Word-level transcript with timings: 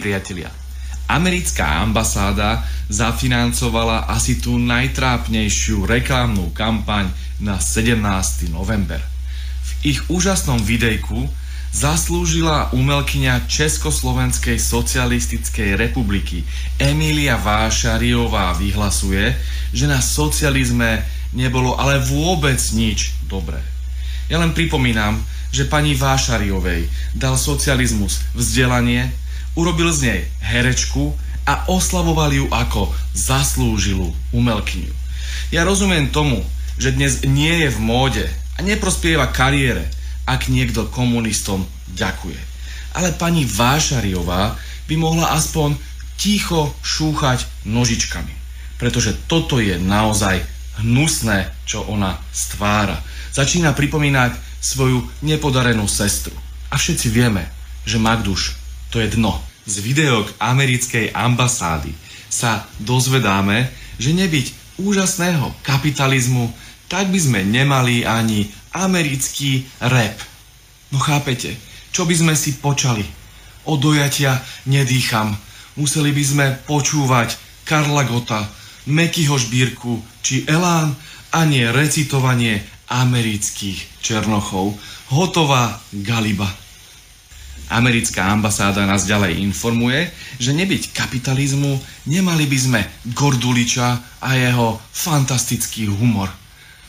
priatelia, 0.00 0.48
americká 1.12 1.84
ambasáda 1.84 2.64
zafinancovala 2.88 4.08
asi 4.08 4.40
tú 4.40 4.56
najtrápnejšiu 4.56 5.84
reklamnú 5.84 6.56
kampaň 6.56 7.12
na 7.38 7.60
17. 7.60 8.48
november. 8.48 8.98
V 9.60 9.70
ich 9.94 10.00
úžasnom 10.08 10.56
videjku 10.64 11.28
zaslúžila 11.70 12.74
umelkyňa 12.74 13.46
Československej 13.46 14.58
socialistickej 14.58 15.78
republiky 15.78 16.42
Emília 16.80 17.38
Vášariová 17.38 18.58
vyhlasuje, 18.58 19.36
že 19.70 19.86
na 19.86 20.02
socializme 20.02 21.06
nebolo 21.30 21.78
ale 21.78 22.02
vôbec 22.02 22.58
nič 22.74 23.14
dobré. 23.30 23.62
Ja 24.26 24.42
len 24.42 24.50
pripomínam, 24.50 25.22
že 25.50 25.66
pani 25.66 25.94
Vášariovej 25.94 26.90
dal 27.14 27.38
socializmus 27.38 28.22
vzdelanie, 28.34 29.10
urobil 29.54 29.90
z 29.90 30.00
nej 30.06 30.20
herečku 30.44 31.14
a 31.46 31.66
oslavoval 31.66 32.30
ju 32.30 32.46
ako 32.52 32.92
zaslúžilú 33.16 34.12
umelkyňu. 34.30 34.92
Ja 35.50 35.66
rozumiem 35.66 36.12
tomu, 36.14 36.46
že 36.78 36.94
dnes 36.94 37.26
nie 37.26 37.66
je 37.66 37.68
v 37.74 37.78
móde 37.82 38.24
a 38.54 38.62
neprospieva 38.62 39.28
kariére, 39.34 39.88
ak 40.28 40.46
niekto 40.46 40.86
komunistom 40.92 41.66
ďakuje. 41.96 42.38
Ale 42.94 43.14
pani 43.14 43.46
Vášariová 43.46 44.54
by 44.86 44.94
mohla 44.94 45.34
aspoň 45.34 45.74
ticho 46.20 46.70
šúchať 46.84 47.66
nožičkami, 47.66 48.34
pretože 48.76 49.16
toto 49.26 49.58
je 49.58 49.80
naozaj 49.80 50.44
hnusné, 50.84 51.50
čo 51.64 51.84
ona 51.88 52.20
stvára. 52.30 53.00
Začína 53.32 53.72
pripomínať 53.72 54.36
svoju 54.60 55.00
nepodarenú 55.24 55.88
sestru. 55.88 56.36
A 56.70 56.76
všetci 56.76 57.08
vieme, 57.08 57.48
že 57.88 57.96
Magduš 57.96 58.59
to 58.90 59.00
je 59.00 59.14
dno. 59.16 59.38
Z 59.66 59.80
videok 59.86 60.34
americkej 60.42 61.14
ambasády 61.14 61.94
sa 62.30 62.66
dozvedáme, 62.82 63.70
že 63.98 64.10
nebyť 64.14 64.78
úžasného 64.82 65.54
kapitalizmu, 65.62 66.50
tak 66.90 67.10
by 67.10 67.18
sme 67.22 67.40
nemali 67.46 68.02
ani 68.02 68.50
americký 68.74 69.66
rap. 69.78 70.18
No 70.90 70.98
chápete, 70.98 71.54
čo 71.94 72.06
by 72.06 72.14
sme 72.14 72.34
si 72.34 72.58
počali? 72.58 73.06
Od 73.66 73.78
dojatia 73.78 74.42
nedýcham. 74.66 75.36
Museli 75.78 76.10
by 76.10 76.24
sme 76.26 76.46
počúvať 76.66 77.38
Karla 77.62 78.02
Gota, 78.08 78.42
Mekyho 78.90 79.38
Žbírku 79.38 80.02
či 80.24 80.42
Elán 80.50 80.96
a 81.30 81.46
nie 81.46 81.62
recitovanie 81.70 82.58
amerických 82.90 84.02
černochov. 84.02 84.74
Hotová 85.14 85.78
galiba. 85.94 86.50
Americká 87.70 88.34
ambasáda 88.34 88.82
nás 88.82 89.06
ďalej 89.06 89.38
informuje, 89.38 90.10
že 90.42 90.50
nebyť 90.50 90.90
kapitalizmu, 90.90 91.78
nemali 92.10 92.44
by 92.50 92.58
sme 92.58 92.80
Gorduliča 93.14 94.20
a 94.20 94.28
jeho 94.34 94.82
fantastický 94.90 95.86
humor. 95.86 96.26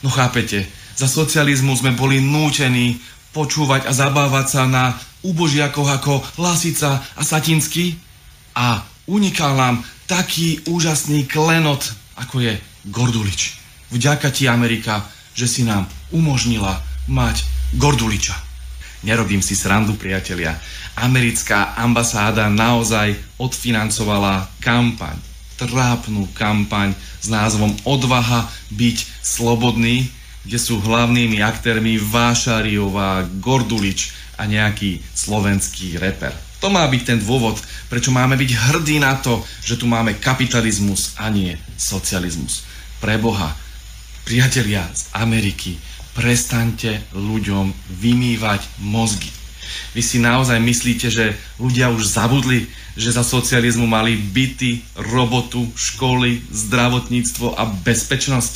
No 0.01 0.09
chápete, 0.09 0.65
za 0.97 1.05
socializmu 1.05 1.77
sme 1.77 1.93
boli 1.93 2.17
nútení 2.17 2.97
počúvať 3.31 3.87
a 3.87 3.91
zabávať 3.93 4.45
sa 4.49 4.63
na 4.65 4.97
úbožiakoch 5.21 5.89
ako 6.01 6.13
Lasica 6.41 6.99
a 7.15 7.21
Satinsky 7.21 7.95
a 8.57 8.81
unikal 9.05 9.53
nám 9.53 9.85
taký 10.09 10.59
úžasný 10.67 11.29
klenot, 11.29 11.85
ako 12.17 12.41
je 12.43 12.53
Gordulič. 12.89 13.55
Vďaka 13.93 14.33
ti, 14.33 14.49
Amerika, 14.49 15.05
že 15.37 15.47
si 15.47 15.61
nám 15.63 15.87
umožnila 16.11 16.81
mať 17.07 17.45
Gorduliča. 17.77 18.50
Nerobím 19.01 19.41
si 19.41 19.57
srandu, 19.57 19.97
priatelia. 19.97 20.61
Americká 20.93 21.73
ambasáda 21.73 22.53
naozaj 22.53 23.17
odfinancovala 23.41 24.45
kampaň, 24.61 25.17
trápnu 25.57 26.29
kampaň 26.37 26.93
s 27.17 27.25
názvom 27.25 27.73
Odvaha 27.81 28.45
byť 28.69 28.97
slobodný, 29.25 30.05
kde 30.45 30.57
sú 30.61 30.77
hlavnými 30.77 31.41
aktérmi 31.41 31.97
Vášariová, 31.97 33.25
Gordulič 33.41 34.13
a 34.37 34.45
nejaký 34.45 35.01
slovenský 35.17 35.97
reper. 35.97 36.33
To 36.61 36.69
má 36.69 36.85
byť 36.85 37.01
ten 37.01 37.17
dôvod, 37.17 37.57
prečo 37.89 38.13
máme 38.13 38.37
byť 38.37 38.51
hrdí 38.53 39.01
na 39.01 39.17
to, 39.17 39.41
že 39.65 39.81
tu 39.81 39.89
máme 39.89 40.21
kapitalizmus 40.21 41.17
a 41.17 41.29
nie 41.33 41.57
socializmus. 41.73 42.61
Preboha, 43.01 43.57
priatelia 44.29 44.85
z 44.93 45.09
Ameriky, 45.17 45.81
prestaňte 46.13 47.01
ľuďom 47.15 47.71
vymývať 48.01 48.61
mozgy. 48.83 49.31
Vy 49.95 50.01
si 50.03 50.17
naozaj 50.19 50.59
myslíte, 50.59 51.07
že 51.11 51.35
ľudia 51.59 51.91
už 51.91 52.03
zabudli, 52.03 52.67
že 52.95 53.15
za 53.15 53.23
socializmu 53.23 53.87
mali 53.87 54.19
byty, 54.19 54.83
robotu, 54.99 55.67
školy, 55.75 56.43
zdravotníctvo 56.51 57.55
a 57.55 57.63
bezpečnosť? 57.67 58.53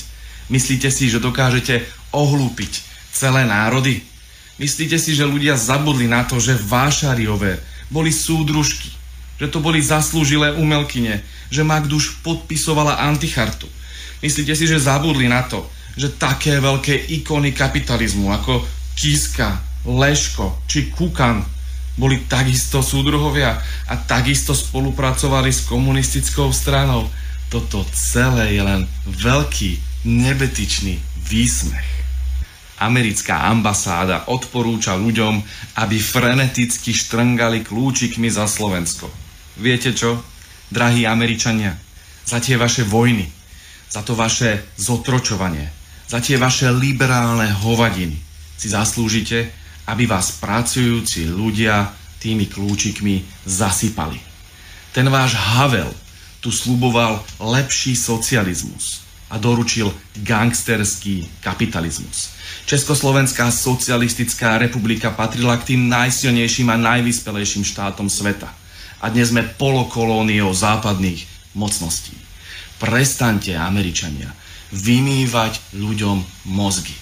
Myslíte 0.52 0.92
si, 0.92 1.07
že 1.07 1.24
dokážete 1.24 1.84
ohlúpiť 2.12 2.84
celé 3.16 3.48
národy? 3.48 4.04
Myslíte 4.56 4.96
si, 4.96 5.16
že 5.16 5.28
ľudia 5.28 5.60
zabudli 5.60 6.08
na 6.08 6.24
to, 6.24 6.40
že 6.40 6.56
Vášariové 6.56 7.60
boli 7.92 8.12
súdružky, 8.12 8.92
že 9.36 9.51
to 9.51 9.60
boli 9.60 9.84
zaslúžilé 9.84 10.56
umelkyne, 10.56 11.24
že 11.51 11.68
Magduš 11.68 12.24
podpisovala 12.24 13.04
antichartu? 13.04 13.68
Myslíte 14.24 14.56
si, 14.56 14.63
že 14.63 14.80
zabudli 14.80 15.28
na 15.28 15.44
to, 15.44 15.68
že 15.96 16.16
také 16.20 16.60
veľké 16.60 17.12
ikony 17.20 17.56
kapitalizmu 17.56 18.32
ako 18.36 18.64
Kiska, 18.96 19.60
Leško 19.88 20.66
či 20.68 20.92
Kukan 20.92 21.44
boli 21.96 22.28
takisto 22.28 22.84
súdruhovia 22.84 23.56
a 23.88 23.94
takisto 23.96 24.52
spolupracovali 24.52 25.52
s 25.52 25.64
komunistickou 25.64 26.52
stranou. 26.52 27.08
Toto 27.48 27.88
celé 27.96 28.60
je 28.60 28.62
len 28.64 28.82
veľký 29.08 29.80
nebetičný 30.04 31.00
výsmech. 31.24 31.90
Americká 32.76 33.48
ambasáda 33.48 34.28
odporúča 34.28 35.00
ľuďom, 35.00 35.40
aby 35.80 35.96
freneticky 35.96 36.92
štrngali 36.92 37.64
kľúčikmi 37.64 38.28
za 38.28 38.52
Slovensko. 38.52 39.08
Viete 39.56 39.96
čo, 39.96 40.20
drahí 40.68 41.08
Američania? 41.08 41.80
Za 42.28 42.44
tie 42.44 42.60
vaše 42.60 42.84
vojny, 42.84 43.32
za 43.88 44.04
to 44.04 44.12
vaše 44.20 44.76
zotročovanie, 44.76 45.72
za 46.06 46.22
tie 46.22 46.38
vaše 46.38 46.69
liberálne 46.69 47.50
hovadiny 47.66 48.18
si 48.56 48.68
zaslúžite, 48.69 49.50
aby 49.90 50.10
vás 50.10 50.38
pracujúci 50.38 51.30
ľudia 51.30 51.94
tými 52.22 52.50
kľúčikmi 52.50 53.46
zasypali. 53.46 54.18
Ten 54.96 55.12
váš 55.12 55.38
Havel 55.38 55.92
tu 56.42 56.50
sluboval 56.50 57.22
lepší 57.42 57.98
socializmus 57.98 59.06
a 59.30 59.42
doručil 59.42 59.90
gangsterský 60.22 61.42
kapitalizmus. 61.42 62.34
Československá 62.69 63.50
socialistická 63.50 64.58
republika 64.62 65.10
patrila 65.10 65.58
k 65.58 65.74
tým 65.74 65.90
najsilnejším 65.90 66.69
a 66.69 66.78
najvyspelejším 66.78 67.66
štátom 67.66 68.10
sveta. 68.10 68.50
A 69.01 69.10
dnes 69.10 69.34
sme 69.34 69.46
polokolóniou 69.46 70.54
západných 70.54 71.25
mocností. 71.58 72.13
Prestaňte, 72.78 73.58
Američania, 73.58 74.30
vymývať 74.75 75.63
ľuďom 75.72 76.51
mozgy. 76.51 76.94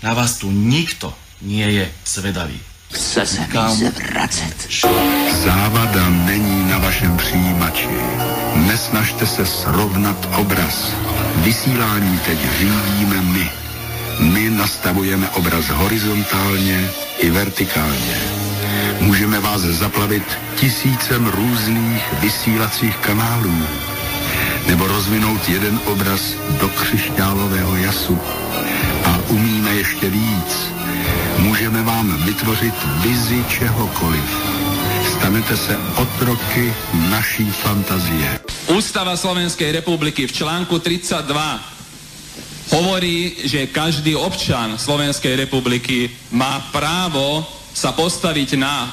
Na 0.00 0.16
vás 0.16 0.40
tu 0.40 0.48
nikto 0.48 1.12
nie 1.44 1.68
je 1.68 1.84
svedavý. 2.04 2.56
Chce 2.92 3.26
se 3.26 3.40
mi 3.40 3.76
se 3.76 3.90
vracet. 3.90 4.56
Závada 5.44 6.08
není 6.08 6.70
na 6.70 6.78
vašem 6.78 7.16
přijímači. 7.16 7.88
Nesnažte 8.54 9.26
se 9.26 9.46
srovnat 9.46 10.28
obraz. 10.36 10.92
Vysílání 11.36 12.18
teď 12.18 12.38
řídíme 12.58 13.22
my. 13.22 13.50
My 14.20 14.50
nastavujeme 14.50 15.30
obraz 15.30 15.68
horizontálně 15.68 16.90
i 17.18 17.30
vertikálně. 17.30 18.16
Můžeme 19.00 19.40
vás 19.40 19.60
zaplavit 19.60 20.24
tisícem 20.56 21.26
různých 21.26 22.02
vysílacích 22.20 22.96
kanálů 22.96 23.66
nebo 24.66 24.86
rozvinout 24.86 25.48
jeden 25.48 25.80
obraz 25.86 26.34
do 26.60 26.68
křišťálového 26.68 27.76
jasu. 27.76 28.18
A 29.04 29.18
umíme 29.28 29.70
ještě 29.74 30.10
víc. 30.10 30.52
Můžeme 31.38 31.82
vám 31.82 32.24
vytvořit 32.24 32.74
vizi 33.02 33.44
čehokoliv. 33.48 34.30
stanete 35.22 35.56
se 35.56 35.78
otroky 35.96 36.74
naší 37.10 37.46
fantazie. 37.50 38.40
Ústava 38.66 39.16
Slovenskej 39.16 39.72
republiky 39.72 40.26
v 40.26 40.32
článku 40.32 40.78
32 40.78 41.62
hovorí, 42.74 43.38
že 43.46 43.70
každý 43.70 44.18
občan 44.18 44.78
Slovenskej 44.78 45.36
republiky 45.36 46.10
má 46.34 46.58
právo 46.74 47.46
sa 47.70 47.94
postaviť 47.94 48.58
na 48.58 48.90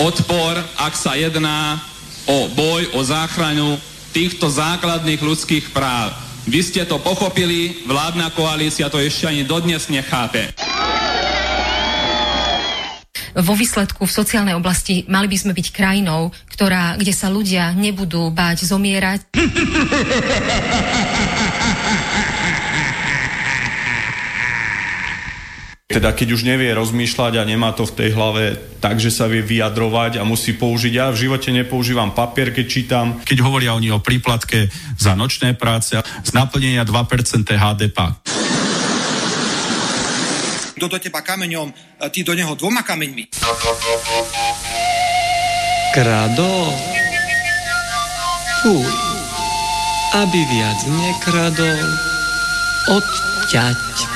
odpor, 0.00 0.56
ak 0.80 0.96
sa 0.96 1.12
jedná 1.20 1.84
o 2.26 2.48
boj, 2.56 2.96
o 2.96 3.04
záchranu 3.04 3.76
týchto 4.12 4.50
základných 4.50 5.22
ľudských 5.22 5.74
práv. 5.74 6.14
Vy 6.46 6.62
ste 6.62 6.86
to 6.86 7.02
pochopili, 7.02 7.82
vládna 7.90 8.30
koalícia 8.30 8.86
to 8.86 9.02
ešte 9.02 9.26
ani 9.26 9.42
dodnes 9.42 9.90
nechápe 9.90 10.54
vo 13.36 13.52
výsledku 13.52 14.08
v 14.08 14.16
sociálnej 14.16 14.56
oblasti 14.56 15.04
mali 15.12 15.28
by 15.28 15.36
sme 15.36 15.52
byť 15.52 15.68
krajinou, 15.68 16.32
ktorá, 16.48 16.96
kde 16.96 17.12
sa 17.12 17.28
ľudia 17.28 17.76
nebudú 17.76 18.32
báť 18.32 18.64
zomierať. 18.64 19.28
Teda 25.96 26.12
keď 26.12 26.36
už 26.36 26.44
nevie 26.44 26.76
rozmýšľať 26.76 27.40
a 27.40 27.48
nemá 27.48 27.72
to 27.72 27.88
v 27.88 27.96
tej 27.96 28.10
hlave 28.12 28.60
tak, 28.84 29.00
že 29.00 29.08
sa 29.08 29.32
vie 29.32 29.40
vyjadrovať 29.40 30.20
a 30.20 30.28
musí 30.28 30.52
použiť. 30.52 30.92
Ja 30.92 31.08
v 31.08 31.24
živote 31.24 31.48
nepoužívam 31.56 32.12
papier, 32.12 32.52
keď 32.52 32.66
čítam. 32.68 33.16
Keď 33.24 33.40
hovoria 33.40 33.72
oni 33.72 33.88
o 33.88 34.04
príplatke 34.04 34.68
za 35.00 35.16
nočné 35.16 35.56
práce 35.56 35.96
z 35.96 36.30
naplnenia 36.36 36.84
2% 36.84 37.48
HDP. 37.48 37.98
Kto 40.76 40.84
do 40.84 41.00
teba 41.00 41.24
kameňom, 41.24 41.72
ty 42.12 42.20
do 42.20 42.36
neho 42.36 42.52
dvoma 42.52 42.84
kameňmi. 42.84 43.32
Krado. 45.96 46.52
Fuj. 48.60 48.84
Aby 50.12 50.40
viac 50.44 50.78
nekradol. 50.92 51.88
Odťať. 52.92 54.15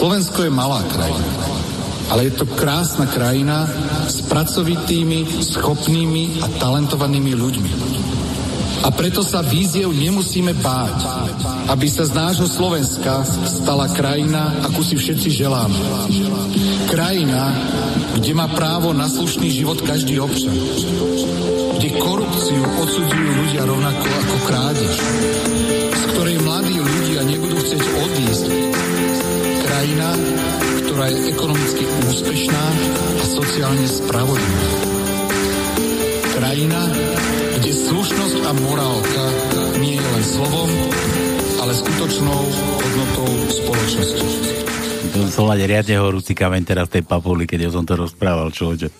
Slovensko 0.00 0.48
je 0.48 0.48
malá 0.48 0.80
krajina, 0.88 1.28
ale 2.08 2.32
je 2.32 2.40
to 2.40 2.48
krásna 2.56 3.04
krajina 3.04 3.68
s 4.08 4.24
pracovitými, 4.24 5.44
schopnými 5.44 6.40
a 6.40 6.48
talentovanými 6.56 7.36
ľuďmi. 7.36 7.72
A 8.80 8.88
preto 8.96 9.20
sa 9.20 9.44
víziev 9.44 9.92
nemusíme 9.92 10.56
báť, 10.56 11.04
aby 11.68 11.84
sa 11.84 12.08
z 12.08 12.16
nášho 12.16 12.48
Slovenska 12.48 13.28
stala 13.44 13.92
krajina, 13.92 14.64
akú 14.64 14.80
si 14.80 14.96
všetci 14.96 15.36
želáme. 15.36 15.76
Krajina, 16.88 17.52
kde 18.16 18.32
má 18.32 18.48
právo 18.56 18.96
na 18.96 19.04
slušný 19.04 19.52
život 19.52 19.84
každý 19.84 20.16
občan. 20.16 20.56
Kde 21.76 21.88
korupciu 22.00 22.64
odsudzujú 22.80 23.30
ľudia 23.36 23.68
rovnako 23.68 24.06
ako 24.08 24.36
krádež. 24.48 24.94
Z 25.92 26.02
ktorej 26.16 26.40
mladí 26.40 26.80
ľudia 26.80 27.20
nebudú 27.28 27.60
chcieť 27.60 27.84
odísť. 27.84 28.69
Krajina, 29.70 30.10
ktorá 30.82 31.06
je 31.14 31.30
ekonomicky 31.30 31.86
úspešná 32.10 32.64
a 32.90 33.22
sociálne 33.22 33.86
spravodlivá. 33.86 34.66
Krajina, 36.34 36.82
kde 37.54 37.70
slušnosť 37.70 38.50
a 38.50 38.52
morálka 38.66 39.24
nie 39.78 39.94
je 39.94 40.02
len 40.02 40.24
slovom, 40.26 40.70
ale 41.62 41.70
skutočnou 41.70 42.40
hodnotou 42.50 43.30
spoločnosti. 43.46 44.26
To 45.14 45.18
som 45.30 45.46
mať 45.46 45.62
riadne 45.62 46.02
horúci 46.02 46.34
kameň 46.34 46.62
teraz 46.66 46.90
tej 46.90 47.06
papuli, 47.06 47.46
keď 47.46 47.70
ja 47.70 47.70
som 47.70 47.86
to 47.86 47.94
rozprával, 47.94 48.50
človeče. 48.50 48.90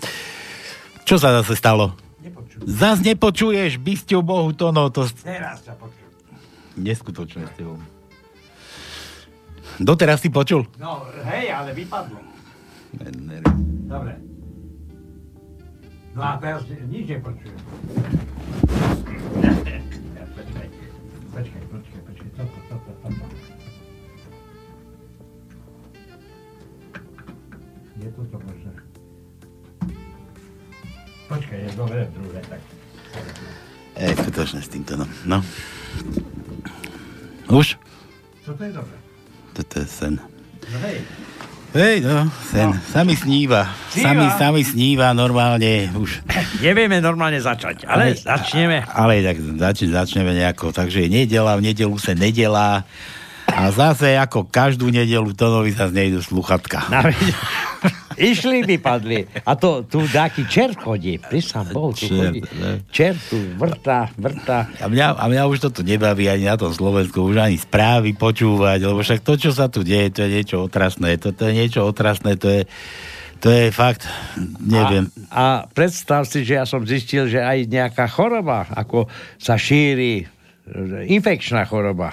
Čo 1.03 1.19
sa 1.19 1.43
zase 1.43 1.59
stalo? 1.59 1.99
Nepočuješ. 2.23 2.63
Zas 2.71 3.03
nepočuješ, 3.03 3.83
bystiu 3.83 4.23
Bohu 4.23 4.55
to 4.55 4.71
no, 4.71 4.87
to... 4.95 5.03
Teraz 5.19 5.67
sa 5.67 5.75
počujem. 5.75 6.15
Neskutočné 6.79 7.51
s 7.51 7.59
tebou. 7.59 7.75
Doteraz 9.81 10.21
si 10.21 10.29
počul? 10.29 10.69
No, 10.77 11.09
hej, 11.25 11.49
ale 11.49 11.73
vypadlo. 11.73 12.21
Dobre. 13.89 14.13
No 16.13 16.21
a 16.21 16.37
teraz 16.37 16.69
nič 16.69 17.09
nepočujem. 17.17 17.57
Počkaj, 20.37 20.61
počkaj, 21.33 21.63
počkaj, 21.73 22.01
počkaj, 22.05 22.31
toto, 22.37 22.59
toto, 22.69 22.91
toto. 23.01 23.25
Je 27.97 28.09
toto 28.13 28.37
možné? 28.37 28.73
Počkaj, 31.25 31.57
je 31.57 31.71
dobre, 31.73 31.99
druhé, 32.13 32.41
tak. 32.53 32.61
Ej, 33.97 34.13
skutočne 34.13 34.61
s 34.61 34.69
týmto, 34.69 35.01
no. 35.01 35.07
no. 35.25 35.41
Už? 37.49 37.81
Toto 38.45 38.61
je 38.61 38.73
dobré. 38.77 39.00
Toto 39.55 39.83
je 39.83 39.87
sen. 39.87 40.15
No 40.71 40.79
hej. 40.87 40.99
Hej, 41.71 42.03
no, 42.03 42.27
sen. 42.51 42.75
No. 42.75 42.83
Sa 42.91 43.07
mi 43.07 43.15
sníva. 43.15 43.71
Sa 43.95 44.11
mi, 44.11 44.27
sa 44.35 44.51
mi 44.51 44.67
sníva 44.67 45.15
normálne 45.15 45.87
už. 45.95 46.27
Nevieme 46.67 46.99
normálne 46.99 47.39
začať, 47.39 47.87
ale, 47.87 48.15
ale 48.15 48.19
začneme. 48.19 48.83
Ale 48.91 49.23
tak 49.23 49.37
zač, 49.55 49.87
začneme 49.87 50.35
nejako. 50.35 50.75
Takže 50.75 51.07
nedela, 51.07 51.55
v 51.55 51.71
nedelu 51.71 51.95
sa 51.95 52.11
nedelá. 52.19 52.83
A 53.51 53.71
zase 53.71 54.19
ako 54.19 54.51
každú 54.51 54.91
nedelu 54.91 55.31
Tonovi 55.35 55.71
sa 55.75 55.87
znejdu 55.91 56.23
sluchatka. 56.23 56.91
Na, 56.91 57.07
Išli 58.21 58.69
by 58.69 58.77
padli. 58.77 59.25
A 59.49 59.57
to 59.57 59.89
tu 59.89 60.05
taký 60.05 60.45
čert 60.45 60.77
chodí. 60.77 61.17
Prísam 61.17 61.65
bol, 61.73 61.97
tu 61.97 62.13
čert, 62.13 62.37
chodí. 62.37 62.41
Ne? 62.61 62.85
Čert 62.93 63.21
tu 63.33 63.41
vrta, 63.57 64.13
vrta. 64.21 64.69
A 64.77 64.87
mňa, 64.93 65.17
a 65.17 65.25
mňa 65.25 65.43
už 65.49 65.59
toto 65.65 65.81
nebaví 65.81 66.29
ani 66.29 66.45
na 66.45 66.61
tom 66.61 66.71
Slovensku, 66.71 67.25
už 67.25 67.41
ani 67.41 67.57
správy 67.57 68.13
počúvať, 68.13 68.85
lebo 68.85 69.01
však 69.01 69.25
to, 69.25 69.41
čo 69.41 69.51
sa 69.57 69.73
tu 69.73 69.81
deje, 69.81 70.13
to 70.13 70.29
je 70.29 70.31
niečo 70.37 70.57
otrasné. 70.61 71.17
To, 71.25 71.33
to 71.33 71.49
je 71.49 71.55
niečo 71.57 71.81
otrasné, 71.89 72.37
to 72.37 72.49
je 72.53 72.63
to 73.41 73.49
je 73.49 73.73
fakt, 73.73 74.05
neviem. 74.61 75.09
A, 75.33 75.65
a 75.65 75.73
predstav 75.73 76.29
si, 76.29 76.45
že 76.45 76.61
ja 76.61 76.69
som 76.69 76.85
zistil, 76.85 77.25
že 77.25 77.41
aj 77.41 77.73
nejaká 77.73 78.05
choroba, 78.05 78.69
ako 78.69 79.09
sa 79.41 79.57
šíri, 79.57 80.29
infekčná 81.09 81.65
choroba. 81.65 82.13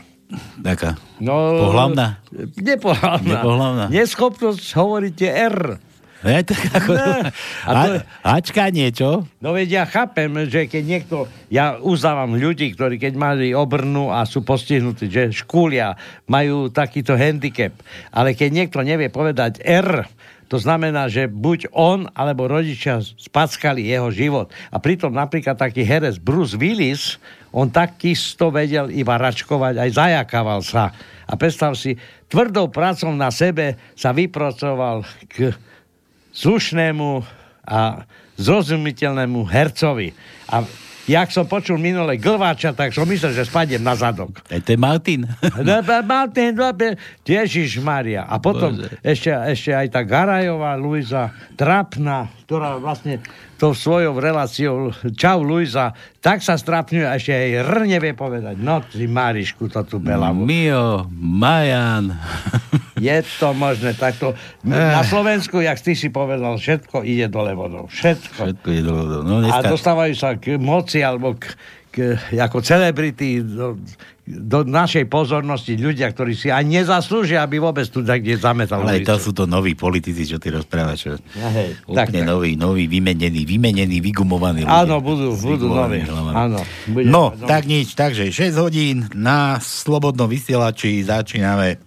Taká? 0.64 0.96
No, 1.20 1.68
pohlavná? 1.68 2.20
Nepohlavná. 2.56 3.44
Nepohlavná. 3.44 3.86
Neschopnosť 3.92 4.66
hovoríte 4.76 5.28
R. 5.28 5.80
Je, 6.26 6.42
tak 6.50 6.62
ako, 6.74 6.92
no, 6.98 7.14
a 7.70 7.72
to, 7.86 7.92
Ačka 8.26 8.74
niečo? 8.74 9.30
No 9.38 9.54
veď 9.54 9.68
ja 9.70 9.84
chápem, 9.86 10.50
že 10.50 10.66
keď 10.66 10.84
niekto, 10.84 11.16
ja 11.54 11.78
uznávam 11.78 12.34
ľudí, 12.34 12.74
ktorí 12.74 12.98
keď 12.98 13.14
mali 13.14 13.54
obrnu 13.54 14.10
a 14.10 14.26
sú 14.26 14.42
postihnutí, 14.42 15.14
že 15.14 15.30
škúlia, 15.30 15.94
majú 16.26 16.74
takýto 16.74 17.14
handicap. 17.14 17.78
Ale 18.10 18.34
keď 18.34 18.50
niekto 18.50 18.82
nevie 18.82 19.14
povedať 19.14 19.62
R, 19.62 20.10
to 20.48 20.58
znamená, 20.58 21.12
že 21.12 21.28
buď 21.28 21.70
on 21.76 22.08
alebo 22.16 22.48
rodičia 22.48 23.04
spackali 23.04 23.86
jeho 23.86 24.10
život. 24.10 24.48
A 24.72 24.80
pritom 24.80 25.12
napríklad 25.12 25.60
taký 25.60 25.84
herec 25.84 26.18
Bruce 26.24 26.56
Willis, 26.56 27.20
on 27.52 27.68
takisto 27.68 28.48
vedel 28.50 28.90
iba 28.90 29.20
račkovať, 29.20 29.76
aj 29.76 29.90
zajakával 29.92 30.64
sa. 30.64 30.96
A 31.28 31.36
predstav 31.36 31.76
si, 31.76 32.00
tvrdou 32.32 32.72
prácou 32.72 33.12
na 33.12 33.28
sebe 33.28 33.76
sa 33.94 34.16
vypracoval 34.16 35.04
k 35.28 35.52
slušnému 36.38 37.26
a 37.66 38.06
zrozumiteľnému 38.38 39.42
hercovi. 39.50 40.14
A 40.54 40.62
jak 41.10 41.32
som 41.32 41.48
počul 41.50 41.82
minule 41.82 42.20
Glváča, 42.20 42.76
tak 42.76 42.94
som 42.94 43.08
myslel, 43.10 43.34
že 43.34 43.48
spadiem 43.48 43.82
na 43.82 43.98
zadok. 43.98 44.44
E, 44.52 44.62
to 44.62 44.76
je 44.76 44.80
Martin. 44.80 45.26
No, 45.64 45.82
Martin, 46.04 46.54
Ježiš 47.26 47.82
Maria. 47.82 48.28
A 48.28 48.38
potom 48.38 48.78
ešte, 49.02 49.32
ešte 49.32 49.72
aj 49.74 49.88
tá 49.90 50.06
Garajová 50.06 50.78
Luisa, 50.78 51.34
trapná, 51.58 52.30
ktorá 52.46 52.78
vlastne 52.78 53.24
to 53.58 53.74
svojou 53.74 54.22
reláciou 54.22 54.94
Čau 55.18 55.42
Luisa, 55.42 55.98
tak 56.22 56.46
sa 56.46 56.60
strapňuje 56.60 57.08
a 57.10 57.18
ešte 57.18 57.34
aj 57.34 57.50
R 57.66 57.74
nevie 57.90 58.14
povedať. 58.14 58.62
No, 58.62 58.86
ty 58.86 59.10
Marišku, 59.10 59.72
to 59.74 59.82
tu 59.88 59.98
belavu. 59.98 60.46
Mio, 60.46 61.10
Majan. 61.18 62.14
Je 62.98 63.18
to 63.38 63.54
možné 63.54 63.94
takto. 63.94 64.34
Na 64.64 65.02
Slovensku, 65.02 65.58
jak 65.58 65.78
ty 65.78 65.94
si 65.94 66.10
povedal, 66.10 66.58
všetko 66.58 67.02
ide 67.02 67.26
dole 67.28 67.54
vodou. 67.54 67.86
Všetko. 67.86 68.42
Všetko 68.44 68.68
je 68.68 68.82
dole 68.82 69.02
vodou. 69.04 69.22
No, 69.22 69.40
A 69.40 69.42
dneska... 69.44 69.70
dostávajú 69.70 70.14
sa 70.14 70.34
k 70.34 70.58
moci 70.58 71.00
alebo 71.00 71.38
k, 71.38 71.54
k, 71.88 71.98
ako 72.34 72.60
celebrity 72.60 73.40
do, 73.40 73.78
do 74.28 74.60
našej 74.62 75.08
pozornosti 75.08 75.74
ľudia, 75.74 76.12
ktorí 76.12 76.36
si 76.36 76.52
aj 76.52 76.66
nezaslúžia, 76.66 77.40
aby 77.40 77.64
vôbec 77.64 77.88
tu 77.88 78.04
niekde 78.04 78.36
zametal. 78.36 78.84
Ale 78.84 79.00
to 79.00 79.16
sú 79.16 79.32
to 79.32 79.48
noví 79.48 79.72
politici, 79.72 80.28
čo 80.28 80.36
ty 80.36 80.52
rozprávaš. 80.52 80.98
Čo... 81.00 81.12
Ja, 81.38 81.48
hej, 81.48 81.80
tak, 81.88 82.12
Úplne 82.12 82.22
tak. 82.22 82.28
noví, 82.28 82.52
noví, 82.60 82.92
vymenení, 82.92 83.48
vymenení, 83.48 84.04
vygumovaní. 84.04 84.68
ľudia. 84.68 84.84
Áno, 84.84 85.00
budú, 85.00 85.32
budú 85.38 85.72
noví. 85.72 86.04
Áno. 86.34 86.60
Bude, 86.92 87.08
No, 87.08 87.32
tak 87.32 87.64
nič, 87.64 87.96
takže 87.96 88.28
6 88.34 88.58
hodín 88.60 89.08
na 89.16 89.64
Slobodnom 89.64 90.28
vysielači 90.28 91.08
začíname 91.08 91.87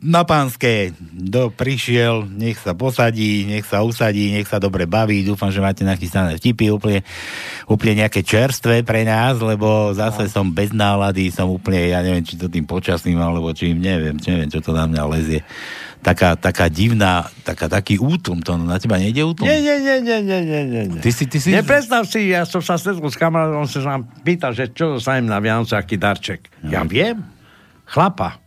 na 0.00 0.24
pánske. 0.24 0.96
Do 1.12 1.52
prišiel, 1.52 2.24
nech 2.24 2.56
sa 2.56 2.72
posadí, 2.72 3.44
nech 3.44 3.68
sa 3.68 3.84
usadí, 3.84 4.32
nech 4.32 4.48
sa 4.48 4.56
dobre 4.56 4.88
baví. 4.88 5.20
Dúfam, 5.20 5.52
že 5.52 5.60
máte 5.60 5.84
nachystané 5.84 6.40
vtipy, 6.40 6.72
úplne, 6.72 7.04
úplne 7.68 8.04
nejaké 8.04 8.24
čerstvé 8.24 8.80
pre 8.80 9.04
nás, 9.04 9.36
lebo 9.38 9.92
zase 9.92 10.32
som 10.32 10.48
bez 10.48 10.72
nálady, 10.72 11.28
som 11.28 11.52
úplne, 11.52 11.92
ja 11.92 12.00
neviem, 12.00 12.24
či 12.24 12.40
to 12.40 12.48
tým 12.48 12.64
počasným, 12.64 13.20
alebo 13.20 13.52
čím, 13.52 13.76
neviem, 13.76 14.16
neviem, 14.16 14.48
čo 14.48 14.64
to 14.64 14.72
na 14.72 14.88
mňa 14.88 15.02
lezie. 15.04 15.44
Taká, 16.00 16.32
taká 16.32 16.72
divná, 16.72 17.28
taká, 17.44 17.68
taký 17.68 18.00
útlm, 18.00 18.40
to 18.40 18.56
na 18.56 18.80
teba 18.80 18.96
nejde 18.96 19.20
útlm? 19.20 19.44
Nie, 19.44 19.60
nie, 19.60 19.84
nie, 19.84 20.00
nie, 20.00 20.18
nie, 20.24 20.40
nie, 20.40 20.82
nie. 20.96 21.00
Ty 21.04 21.12
si, 21.12 21.28
ty 21.28 21.36
si... 21.36 21.52
Nie, 21.52 21.60
predstav 21.60 22.08
si, 22.08 22.32
ja 22.32 22.48
som 22.48 22.64
sa 22.64 22.80
stretol 22.80 23.12
s 23.12 23.20
kamarátom, 23.20 23.60
on 23.60 23.68
sa 23.68 23.84
nám 23.84 24.08
pýtal, 24.24 24.56
že 24.56 24.72
čo 24.72 24.96
dostanem 24.96 25.28
na 25.28 25.36
Vianoce, 25.44 25.76
aký 25.76 26.00
darček. 26.00 26.48
Ja 26.64 26.88
viem. 26.88 27.20
Chlapa. 27.84 28.40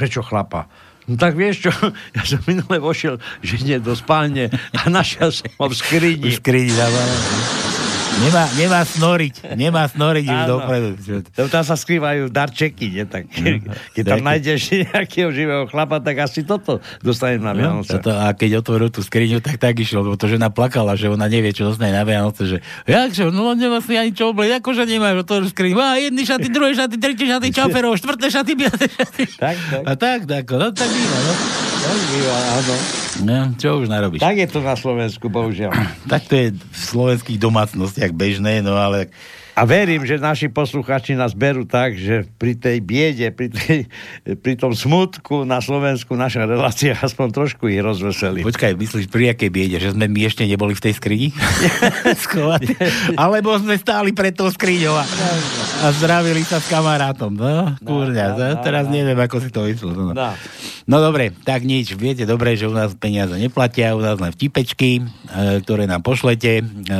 Prečo 0.00 0.24
chlapa? 0.24 0.64
No 1.04 1.20
tak 1.20 1.36
vieš 1.36 1.68
čo, 1.68 1.72
ja 2.16 2.24
som 2.24 2.40
minule 2.48 2.80
vošiel 2.80 3.20
žene 3.44 3.84
do 3.84 3.92
spálne 3.92 4.48
a 4.72 4.88
našiel 4.88 5.28
som 5.28 5.52
ho 5.60 5.68
v 5.68 5.76
skrini. 5.76 6.32
V 6.32 6.40
skrini 6.40 6.72
dávam. 6.72 7.69
Nemá, 8.20 8.44
nemá 8.52 8.80
snoriť, 8.84 9.34
nemá 9.56 9.88
snoriť 9.88 10.24
už 10.28 10.40
dopredu. 10.44 10.88
Lebo 11.24 11.48
tam 11.48 11.64
sa 11.64 11.72
skrývajú 11.72 12.28
darčeky, 12.28 12.86
nie? 12.92 13.04
Tak, 13.08 13.32
keď 13.96 14.02
tam 14.04 14.20
nájdeš 14.20 14.60
nejakého 14.84 15.32
živého 15.32 15.64
chlapa, 15.66 15.98
tak 15.98 16.20
asi 16.20 16.44
toto 16.44 16.78
dostanem 17.00 17.40
na 17.40 17.56
No, 17.56 17.80
Vianoce. 17.80 17.96
toto, 17.96 18.12
a 18.12 18.30
keď 18.30 18.60
otvoril 18.60 18.92
tú 18.92 19.00
skriňu, 19.00 19.40
tak 19.40 19.56
tak 19.56 19.74
išiel, 19.74 20.04
lebo 20.04 20.14
to 20.14 20.28
žena 20.28 20.52
plakala, 20.52 20.94
že 20.94 21.08
ona 21.08 21.26
nevie, 21.26 21.50
čo 21.50 21.64
dostane 21.66 21.96
na 21.96 22.04
Vianoce, 22.04 22.44
že 22.44 22.56
jakže, 22.84 23.32
no 23.32 23.56
nemá 23.56 23.80
si 23.80 23.96
ani 23.96 24.12
čo 24.12 24.30
oblieť, 24.30 24.60
akože 24.60 24.84
nemáš 24.84 25.24
otvoril 25.24 25.48
skriňu, 25.48 25.80
a 25.80 25.96
jedny 25.96 26.22
šaty, 26.22 26.46
druhé 26.52 26.76
šaty, 26.76 27.00
tretie 27.00 27.24
šaty, 27.24 27.48
čaferov, 27.50 27.96
štvrté 27.96 28.28
šaty, 28.28 28.52
piaté 28.52 28.84
šaty. 28.86 29.24
Tak, 29.40 29.56
tak. 29.56 29.82
A 29.82 29.92
tak, 29.96 30.18
tak, 30.28 30.44
no 30.46 30.68
tak 30.70 30.88
býva, 30.88 31.18
no. 31.24 31.32
Tak 31.80 31.98
býva, 32.12 32.36
áno. 32.52 32.74
no 33.24 33.36
čo 33.56 33.68
už 33.80 33.88
narobíš? 33.88 34.20
Tak 34.20 34.36
je 34.36 34.46
to 34.46 34.60
na 34.60 34.76
Slovensku, 34.76 35.26
bohužiaľ. 35.26 35.72
Tak 36.06 36.28
to 36.28 36.34
je 36.36 36.46
v 36.52 36.76
slovenských 36.76 37.38
domácnostiach 37.40 38.09
bežné, 38.12 38.62
no 38.62 38.76
ale 38.76 39.10
A 39.60 39.68
verím, 39.68 40.08
že 40.08 40.16
naši 40.16 40.48
posluchači 40.48 41.12
nás 41.12 41.36
berú 41.36 41.68
tak, 41.68 41.92
že 41.92 42.24
pri 42.40 42.56
tej 42.56 42.80
biede, 42.80 43.28
pri, 43.28 43.52
tej, 43.52 43.84
pri 44.40 44.56
tom 44.56 44.72
smutku 44.72 45.44
na 45.44 45.60
Slovensku 45.60 46.16
naša 46.16 46.48
relácia 46.48 46.96
aspoň 46.96 47.28
trošku 47.28 47.68
ich 47.68 47.84
rozveselí. 47.84 48.40
Počkaj, 48.40 48.72
myslíš, 48.72 49.12
pri 49.12 49.36
akej 49.36 49.52
biede? 49.52 49.76
Že 49.76 50.00
sme 50.00 50.08
my 50.08 50.20
ešte 50.24 50.48
neboli 50.48 50.72
v 50.72 50.80
tej 50.80 50.96
skrini? 50.96 51.28
Alebo 53.20 53.52
sme 53.60 53.76
stáli 53.76 54.16
pred 54.16 54.32
tou 54.32 54.48
skriňou 54.48 54.96
a, 54.96 55.04
a 55.84 55.86
zdravili 55.92 56.40
sa 56.40 56.56
s 56.56 56.64
kamarátom. 56.64 57.36
No, 57.36 57.76
kurňa, 57.84 58.26
no, 58.32 58.64
teraz 58.64 58.88
neviem, 58.88 59.20
ako 59.20 59.44
si 59.44 59.52
to 59.52 59.68
myslel. 59.68 59.92
No. 59.92 60.16
No. 60.16 60.32
no 60.88 60.96
dobre, 61.04 61.36
tak 61.44 61.68
nič. 61.68 61.92
Viete 62.00 62.24
dobre, 62.24 62.56
že 62.56 62.64
u 62.64 62.72
nás 62.72 62.96
peniaze 62.96 63.36
neplatia, 63.36 63.92
u 63.92 64.00
nás 64.00 64.16
len 64.16 64.32
vtipečky, 64.32 65.04
e, 65.04 65.60
ktoré 65.60 65.84
nám 65.84 66.00
pošlete. 66.00 66.64
E, 66.64 66.98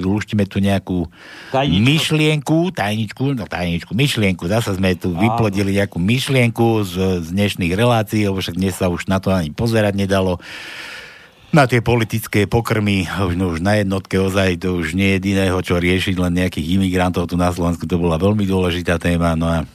lúštime 0.00 0.48
tu 0.48 0.56
nejakú 0.56 1.04
Tajničku. 1.52 1.81
Myšlienku, 1.82 2.70
tajničku, 2.70 3.34
no 3.34 3.44
tajničku, 3.50 3.90
myšlienku. 3.90 4.46
Zase 4.46 4.78
sme 4.78 4.94
tu 4.94 5.10
vyplodili 5.10 5.74
nejakú 5.74 5.98
myšlienku 5.98 6.86
z, 6.86 6.94
z 7.26 7.28
dnešných 7.34 7.74
relácií, 7.74 8.22
lebo 8.30 8.38
však 8.38 8.54
dnes 8.54 8.78
sa 8.78 8.86
už 8.86 9.10
na 9.10 9.18
to 9.18 9.34
ani 9.34 9.50
pozerať 9.50 9.98
nedalo. 9.98 10.38
Na 11.52 11.68
tie 11.68 11.84
politické 11.84 12.48
pokrmy, 12.48 13.04
už, 13.28 13.34
no, 13.36 13.52
už 13.52 13.60
na 13.60 13.76
jednotke 13.76 14.16
ozaj 14.16 14.62
to 14.62 14.80
už 14.80 14.96
nie 14.96 15.12
je 15.12 15.16
jediného, 15.20 15.58
čo 15.60 15.76
riešiť, 15.76 16.16
len 16.16 16.32
nejakých 16.38 16.80
imigrantov 16.80 17.28
tu 17.28 17.36
na 17.36 17.52
Slovensku, 17.52 17.84
to 17.84 18.00
bola 18.00 18.16
veľmi 18.16 18.48
dôležitá 18.48 18.96
téma, 18.96 19.36
no 19.36 19.50
a 19.52 19.68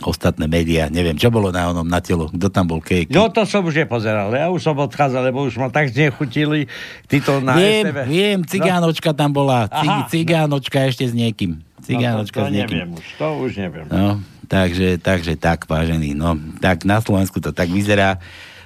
ostatné 0.00 0.44
médiá, 0.44 0.86
neviem, 0.86 1.14
čo 1.14 1.28
bolo 1.28 1.48
na 1.48 1.66
onom 1.66 1.82
na 1.82 1.98
telo, 1.98 2.28
kto 2.28 2.46
tam 2.46 2.64
bol, 2.64 2.78
kej, 2.78 3.08
No 3.08 3.26
to 3.26 3.42
som 3.42 3.60
už 3.60 3.74
nepozeral, 3.78 4.30
ja 4.30 4.46
už 4.46 4.60
som 4.60 4.74
odchádzal, 4.74 5.22
lebo 5.24 5.42
už 5.42 5.56
ma 5.56 5.66
tak 5.66 5.88
znechutili 5.88 6.68
títo 7.04 7.40
na 7.40 7.54
viem, 7.54 7.84
STV. 7.84 7.98
viem, 8.04 8.38
cigánočka 8.42 9.10
tam 9.10 9.30
bola, 9.30 9.66
Aha. 9.66 10.06
cig, 10.06 10.22
cigánočka 10.22 10.78
ešte 10.84 11.02
s 11.02 11.12
niekým, 11.12 11.58
No, 11.58 11.64
to, 11.78 11.86
cigánočka 11.88 12.38
to 12.38 12.44
s 12.44 12.52
niekým. 12.52 12.76
neviem 12.76 12.90
už, 12.92 13.06
to 13.16 13.26
už 13.40 13.52
neviem. 13.56 13.86
No, 13.88 14.06
takže, 14.44 14.88
takže 14.98 15.32
tak, 15.34 15.64
vážený. 15.64 16.12
No, 16.12 16.32
tak 16.58 16.84
na 16.84 16.98
Slovensku 16.98 17.38
to 17.38 17.48
tak 17.48 17.66
vyzerá, 17.66 18.20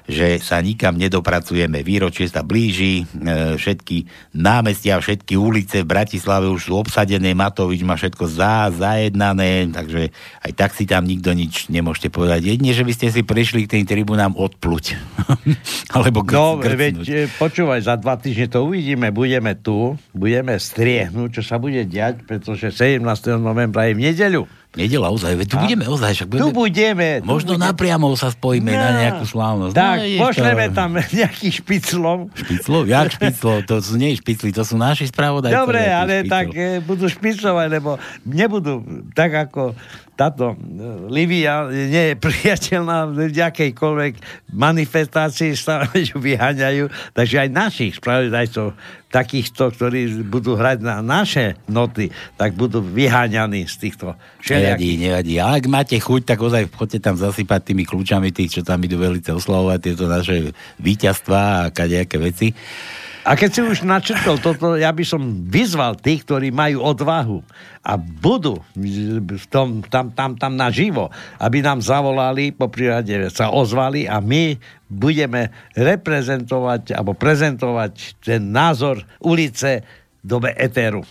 že 0.04 0.38
sa 0.38 0.58
nikam 0.58 0.94
nedopracujeme. 0.94 1.80
Výročie 1.80 2.26
sa 2.26 2.40
blíži, 2.40 3.02
e, 3.02 3.54
všetky 3.54 4.04
námestia, 4.32 4.98
všetky 4.98 5.34
ulice 5.34 5.82
v 5.82 5.90
Bratislave 5.90 6.46
už 6.46 6.68
sú 6.68 6.72
obsadené, 6.74 7.32
Matovič 7.32 7.82
má 7.82 7.94
všetko 7.94 8.24
za, 8.26 8.70
zajednané, 8.70 9.70
takže 9.70 10.10
aj 10.42 10.52
tak 10.52 10.70
si 10.72 10.84
tam 10.84 11.02
nikto 11.02 11.30
nič 11.32 11.68
nemôžete 11.68 12.08
povedať. 12.08 12.42
Jedine, 12.44 12.72
že 12.72 12.82
by 12.82 12.92
ste 12.92 13.08
si 13.08 13.22
prišli 13.22 13.64
k 13.64 13.78
tým 13.78 13.84
tribunám 13.84 14.34
odpluť. 14.34 14.84
Alebo 15.94 16.22
grc, 16.22 16.34
No, 16.34 16.58
grcnúť. 16.58 16.76
veď, 16.76 16.94
e, 17.06 17.20
počúvaj, 17.30 17.80
za 17.82 17.94
dva 17.94 18.16
týždne 18.16 18.48
to 18.48 18.64
uvidíme, 18.64 19.10
budeme 19.10 19.54
tu, 19.54 19.94
budeme 20.12 20.56
striehnúť, 20.56 21.38
čo 21.38 21.42
sa 21.42 21.56
bude 21.56 21.82
diať, 21.84 22.22
pretože 22.22 22.68
17. 22.68 23.00
novembra 23.36 23.86
je 23.86 23.94
v 23.94 24.02
nedeľu. 24.02 24.42
Nedela 24.72 25.08
ozaj, 25.08 25.32
veď 25.34 25.46
tu 25.46 25.56
A? 25.56 25.62
budeme 25.62 25.84
ozaj, 25.84 26.10
však 26.14 26.28
Tu 26.28 26.36
budeme, 26.40 26.56
budeme. 26.56 27.08
tu 27.18 27.28
možno 27.28 27.52
budeme. 27.52 27.66
napriamo 27.66 28.06
sa 28.12 28.28
spojíme 28.28 28.70
na 28.70 28.88
No. 28.88 28.98
nejakú 28.98 29.24
slávnosť. 29.26 29.74
Tak, 29.74 29.96
No, 29.96 30.04
ideš 30.06 30.16
to. 30.16 30.24
pošleme 30.24 30.64
tam 30.70 30.90
nejaký 31.12 31.48
špiclom. 31.52 32.18
Špiclov? 32.32 32.82
Jak 32.86 33.06
špiclov? 33.16 33.56
To 33.62 33.74
sú 33.78 33.94
nie 33.94 34.10
špicli, 34.14 34.48
to 34.48 34.62
sú 34.62 34.74
naši 34.74 35.04
spravodajcovia. 35.06 35.60
Dobre, 35.60 35.82
ale 35.84 36.12
špiclov. 36.18 36.32
tak 36.32 36.46
e, 36.50 36.64
budú 36.80 37.04
špicovať, 37.06 37.66
lebo 37.68 37.90
nebudú 38.24 38.74
tak 39.10 39.30
ako 39.42 39.76
táto 40.12 40.52
e, 40.52 40.56
Livia 41.08 41.66
nie 41.72 42.12
je 42.12 42.16
priateľná 42.20 43.08
v 43.08 43.32
jakejkoľvek 43.32 44.12
manifestácii, 44.52 45.56
stále 45.56 45.88
ju 46.08 46.20
vyháňajú, 46.20 46.88
takže 47.16 47.36
aj 47.42 47.48
našich 47.48 47.92
spravodajcov, 47.96 48.76
takýchto, 49.12 49.72
ktorí 49.76 50.24
budú 50.24 50.56
hrať 50.56 50.80
na 50.80 51.04
naše 51.04 51.60
noty, 51.68 52.08
tak 52.40 52.56
budú 52.56 52.80
vyháňaní 52.80 53.68
z 53.68 53.76
týchto 53.76 54.16
Nevadí, 54.16 54.40
všelijakých. 54.40 54.98
nevadí. 55.04 55.34
Ale 55.36 55.52
ak 55.60 55.66
máte 55.68 55.96
chuť, 56.00 56.22
tak 56.24 56.38
ozaj 56.40 56.72
chodte 56.72 56.96
tam 56.96 57.20
zasypať 57.20 57.60
tými 57.72 57.84
kľúčami 57.84 58.32
tých, 58.32 58.60
čo 58.60 58.62
tam 58.64 58.80
idú 58.80 58.96
velice 58.96 59.32
oslavovať 59.36 59.78
tieto 59.84 60.08
naše 60.08 60.56
víťazstvá 60.80 61.68
a 61.68 61.70
kadejaké 61.72 62.16
veci. 62.16 62.56
A 63.22 63.38
keď 63.38 63.50
si 63.54 63.60
už 63.62 63.86
načrtol 63.86 64.42
toto, 64.42 64.74
ja 64.74 64.90
by 64.90 65.06
som 65.06 65.46
vyzval 65.46 65.94
tých, 65.94 66.26
ktorí 66.26 66.50
majú 66.50 66.82
odvahu 66.82 67.38
a 67.86 67.94
budú 67.94 68.58
v 68.74 69.46
tom, 69.46 69.78
tam, 69.86 70.10
tam, 70.10 70.34
tam 70.34 70.58
naživo, 70.58 71.06
aby 71.38 71.62
nám 71.62 71.78
zavolali, 71.78 72.50
po 72.50 72.66
prípade 72.66 73.30
sa 73.30 73.54
ozvali 73.54 74.10
a 74.10 74.18
my 74.18 74.58
budeme 74.90 75.54
reprezentovať 75.78 76.98
alebo 76.98 77.14
prezentovať 77.14 78.18
ten 78.26 78.50
názor 78.50 79.06
ulice 79.22 79.86
dobe 80.18 80.50
etéru. 80.58 81.06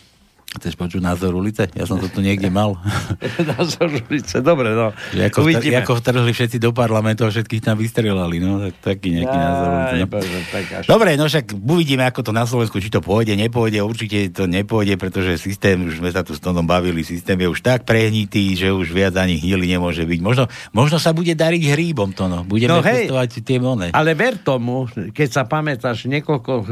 Chceš 0.52 0.76
počuť 0.76 1.00
názor 1.00 1.32
ulice? 1.32 1.72
Ja 1.72 1.88
som 1.88 1.96
to 1.96 2.12
tu 2.12 2.20
niekde 2.20 2.52
mal. 2.52 2.76
názor 3.56 3.88
ulice, 3.88 4.44
dobre, 4.44 4.76
no. 4.76 4.92
Že 5.16 5.32
ako, 5.32 5.40
vtr- 5.48 5.80
ako 5.80 5.94
vtrhli 5.96 6.32
všetci 6.36 6.58
do 6.60 6.76
parlamentu 6.76 7.24
a 7.24 7.32
všetkých 7.32 7.64
tam 7.64 7.80
vystrelali. 7.80 8.44
No, 8.44 8.60
tak, 8.60 9.00
taký 9.00 9.16
nejaký 9.16 9.32
názor 9.32 9.68
ulice. 9.72 9.96
No. 9.96 10.08
bože, 10.12 10.40
tak 10.52 10.66
až- 10.76 10.88
Dobre, 10.92 11.16
no 11.16 11.32
však 11.32 11.56
uvidíme, 11.56 12.04
ako 12.04 12.20
to 12.20 12.32
na 12.36 12.44
Slovensku, 12.44 12.84
či 12.84 12.92
to 12.92 13.00
pôjde, 13.00 13.40
nepôjde, 13.40 13.80
určite 13.80 14.28
to 14.36 14.44
nepôjde, 14.44 15.00
pretože 15.00 15.40
systém, 15.40 15.88
už 15.88 16.04
sme 16.04 16.12
sa 16.12 16.20
tu 16.20 16.36
s 16.36 16.44
Tonom 16.44 16.68
bavili, 16.68 17.00
systém 17.02 17.40
je 17.40 17.48
už 17.48 17.64
tak 17.64 17.88
prehnitý, 17.88 18.52
že 18.52 18.76
už 18.76 18.92
viac 18.92 19.16
ani 19.16 19.40
hnili 19.40 19.72
nemôže 19.72 20.04
byť. 20.04 20.20
Možno, 20.20 20.52
možno 20.76 21.00
sa 21.00 21.16
bude 21.16 21.32
dariť 21.32 21.64
hríbom, 21.72 22.12
Tono. 22.12 22.44
Budeme 22.44 22.76
No 22.76 22.84
hej. 22.84 23.08
tie 23.40 23.56
one. 23.56 23.96
Ale 23.96 24.12
ver 24.20 24.36
tomu, 24.36 24.84
keď 25.16 25.30
sa 25.32 25.44
pamätáš, 25.48 26.12
niekoľko 26.12 26.52
e, 26.60 26.66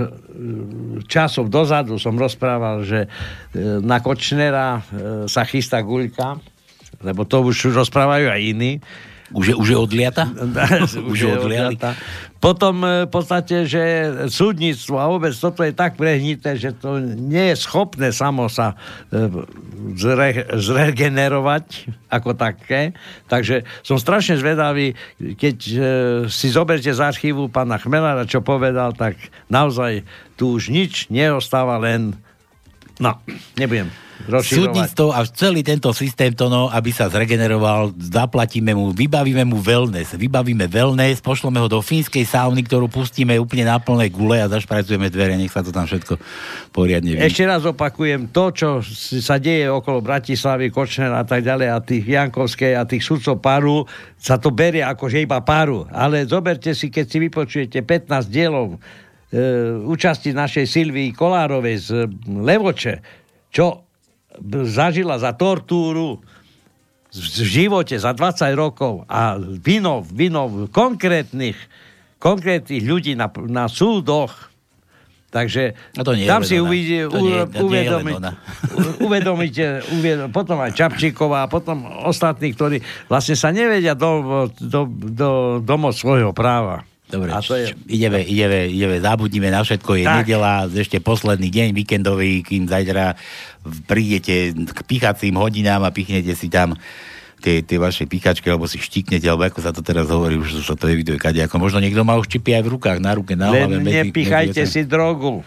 časov 1.08 1.48
dozadu 1.48 1.96
som 1.96 2.20
rozprával, 2.20 2.84
že 2.84 3.08
e, 3.56 3.69
na 3.78 4.02
Kočnera 4.02 4.80
e, 4.80 4.82
sa 5.30 5.46
chystá 5.46 5.86
guľka, 5.86 6.42
lebo 7.06 7.24
to 7.24 7.46
už 7.46 7.70
rozprávajú 7.72 8.28
aj 8.28 8.42
iní. 8.42 8.72
Už 9.30 9.54
je, 9.54 9.56
už 9.56 9.68
je 9.70 9.78
odliata? 9.78 10.26
už 11.14 11.18
je 11.22 11.30
odliata. 11.30 11.94
Potom 12.42 12.82
e, 12.82 13.06
v 13.06 13.12
podstate, 13.14 13.70
že 13.70 13.84
súdnictvo 14.34 14.98
a 14.98 15.06
vôbec 15.06 15.38
toto 15.38 15.62
je 15.62 15.70
tak 15.70 16.02
prehnité, 16.02 16.58
že 16.58 16.74
to 16.74 16.98
nie 17.04 17.54
je 17.54 17.56
schopné 17.62 18.10
samo 18.10 18.50
sa 18.50 18.74
e, 19.14 19.30
zre, 19.94 20.50
zregenerovať 20.50 21.94
ako 22.10 22.34
také. 22.34 22.98
Takže 23.30 23.70
som 23.86 24.02
strašne 24.02 24.42
zvedavý, 24.42 24.98
keď 25.38 25.58
si 26.26 26.48
zoberte 26.50 26.90
z 26.90 26.98
archívu 26.98 27.54
pána 27.54 27.78
Chmelára, 27.78 28.26
čo 28.26 28.42
povedal, 28.42 28.98
tak 28.98 29.14
naozaj 29.46 30.02
tu 30.40 30.58
už 30.58 30.74
nič 30.74 31.06
neostáva 31.14 31.78
len 31.78 32.18
No, 33.00 33.16
nebudem. 33.56 33.88
Súdnictvo 34.28 35.16
a 35.16 35.24
celý 35.24 35.64
tento 35.64 35.96
systém 35.96 36.36
to 36.36 36.52
no, 36.52 36.68
aby 36.68 36.92
sa 36.92 37.08
zregeneroval, 37.08 37.96
zaplatíme 37.96 38.76
mu, 38.76 38.92
vybavíme 38.92 39.48
mu 39.48 39.64
wellness, 39.64 40.20
vybavíme 40.20 40.68
wellness, 40.68 41.24
pošleme 41.24 41.56
ho 41.64 41.72
do 41.72 41.80
fínskej 41.80 42.28
sauny, 42.28 42.68
ktorú 42.68 42.92
pustíme 42.92 43.40
úplne 43.40 43.64
na 43.72 43.80
plné 43.80 44.12
gule 44.12 44.44
a 44.44 44.52
zašpracujeme 44.52 45.08
dvere, 45.08 45.40
nech 45.40 45.56
sa 45.56 45.64
to 45.64 45.72
tam 45.72 45.88
všetko 45.88 46.20
poriadne 46.76 47.16
vy. 47.16 47.24
Ešte 47.24 47.48
raz 47.48 47.64
opakujem, 47.64 48.28
to, 48.36 48.52
čo 48.52 48.84
sa 49.24 49.40
deje 49.40 49.72
okolo 49.72 50.04
Bratislavy, 50.04 50.68
Kočner 50.68 51.16
a 51.16 51.24
tak 51.24 51.48
ďalej 51.48 51.68
a 51.72 51.80
tých 51.80 52.04
Jankovskej 52.04 52.76
a 52.76 52.84
tých 52.84 53.08
sudcov 53.08 53.40
paru, 53.40 53.88
sa 54.20 54.36
to 54.36 54.52
berie 54.52 54.84
ako 54.84 55.08
že 55.08 55.24
iba 55.24 55.40
paru. 55.40 55.88
Ale 55.96 56.28
zoberte 56.28 56.76
si, 56.76 56.92
keď 56.92 57.06
si 57.08 57.18
vypočujete 57.24 57.88
15 57.88 58.28
dielov 58.28 58.76
účasti 59.86 60.34
našej 60.34 60.66
Silvii 60.66 61.14
Kolárovej 61.14 61.78
z 61.78 61.90
Levoče, 62.26 63.06
čo 63.54 63.86
zažila 64.66 65.22
za 65.22 65.38
tortúru 65.38 66.18
v 67.10 67.26
živote 67.46 67.98
za 67.98 68.14
20 68.14 68.54
rokov 68.54 69.06
a 69.10 69.38
vinov, 69.42 70.06
vinov 70.14 70.70
konkrétnych, 70.70 71.58
konkrétnych 72.22 72.86
ľudí 72.86 73.18
na, 73.18 73.34
na 73.50 73.66
súdoch. 73.66 74.50
Takže 75.30 75.78
no 75.94 76.02
to 76.02 76.18
nie 76.18 76.26
tam 76.26 76.42
si 76.42 76.58
uvidí, 76.58 77.06
to 77.06 77.22
nie, 77.22 77.46
to 77.46 77.70
uvedomi, 77.70 78.18
uvedomíte, 78.98 79.86
uvedom, 79.94 80.34
potom 80.34 80.58
aj 80.58 80.74
Čapčíková 80.74 81.46
a 81.46 81.52
potom 81.52 81.86
ostatní, 82.10 82.50
ktorí 82.58 82.82
vlastne 83.06 83.38
sa 83.38 83.54
nevedia 83.54 83.94
do, 83.94 84.50
do, 84.58 84.90
do, 84.90 85.30
domov 85.62 85.94
svojho 85.94 86.34
práva. 86.34 86.89
Dobre, 87.10 87.34
a 87.34 87.42
to 87.42 87.58
je... 87.58 87.74
ideme, 87.90 88.22
ideme, 88.22 88.70
ideme, 88.70 89.02
zabudnime 89.02 89.50
na 89.50 89.66
všetko, 89.66 89.98
je 89.98 90.06
tak. 90.06 90.18
nedela, 90.22 90.70
ešte 90.70 91.02
posledný 91.02 91.50
deň 91.50 91.68
víkendový, 91.74 92.46
kým 92.46 92.70
zajtra 92.70 93.18
prídete 93.90 94.54
k 94.54 94.80
pichacím 94.86 95.42
hodinám 95.42 95.82
a 95.82 95.90
pichnete 95.90 96.38
si 96.38 96.54
tam 96.54 96.78
tie, 97.40 97.64
tie 97.64 97.78
vaše 97.80 98.04
pichačky, 98.06 98.46
alebo 98.52 98.68
si 98.68 98.78
štiknete, 98.78 99.26
alebo 99.26 99.48
ako 99.48 99.60
sa 99.64 99.72
to 99.72 99.80
teraz 99.80 100.12
hovorí, 100.12 100.36
už 100.36 100.62
sa 100.62 100.76
to 100.76 100.92
eviduje 100.92 101.16
kade. 101.16 101.40
Ako 101.40 101.58
možno 101.58 101.80
niekto 101.80 102.04
má 102.04 102.20
už 102.20 102.28
čipy 102.28 102.54
aj 102.54 102.64
v 102.68 102.70
rukách, 102.76 103.00
na 103.00 103.16
ruke, 103.16 103.34
na 103.34 103.50
hlave. 103.50 103.80
Len 103.80 103.84
nepichajte 103.84 104.62
medzi, 104.68 104.70
si 104.70 104.82
drogu. 104.86 105.42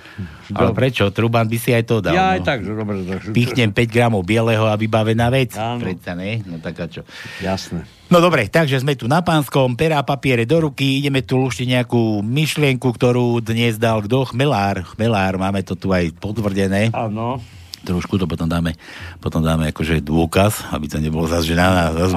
Ale 0.53 0.72
prečo? 0.72 1.09
Truban 1.12 1.46
by 1.46 1.59
si 1.61 1.70
aj 1.70 1.85
to 1.87 2.01
dal. 2.01 2.16
Ja 2.16 2.33
no. 2.33 2.35
aj 2.37 2.40
tak, 2.42 2.59
že 2.64 2.72
dobre. 2.72 3.05
Pichnem 3.31 3.70
5 3.70 3.87
gramov 3.92 4.25
bieleho 4.25 4.66
a 4.66 4.75
vybavená 4.75 5.29
vec. 5.29 5.55
Áno. 5.55 5.85
Predsa, 5.85 6.16
ne? 6.16 6.40
No 6.48 6.59
tak 6.59 6.81
a 6.81 6.88
čo? 6.88 7.05
Jasné. 7.44 7.85
No 8.12 8.20
dobre, 8.20 8.44
takže 8.44 8.85
sme 8.85 8.92
tu 8.92 9.09
na 9.09 9.25
pánskom, 9.25 9.72
pera 9.72 9.96
a 9.96 10.05
papiere 10.05 10.44
do 10.44 10.68
ruky, 10.68 11.01
ideme 11.01 11.25
tu 11.25 11.40
luštiť 11.40 11.64
nejakú 11.64 12.20
myšlienku, 12.20 12.85
ktorú 12.85 13.40
dnes 13.40 13.81
dal 13.81 14.05
kto? 14.05 14.29
Chmelár. 14.29 14.85
Chmelár, 14.85 15.40
máme 15.40 15.64
to 15.64 15.72
tu 15.72 15.96
aj 15.96 16.12
potvrdené. 16.20 16.92
Áno 16.92 17.40
trošku 17.83 18.14
to 18.14 18.31
potom 18.31 18.46
dáme, 18.46 18.79
potom 19.18 19.42
dáme 19.42 19.75
akože 19.75 20.07
dôkaz, 20.07 20.70
aby 20.70 20.87
to 20.87 21.03
nebolo 21.03 21.27
zase, 21.27 21.51
že 21.51 21.59
na 21.59 21.90
nás 21.90 21.90
zase 21.98 22.14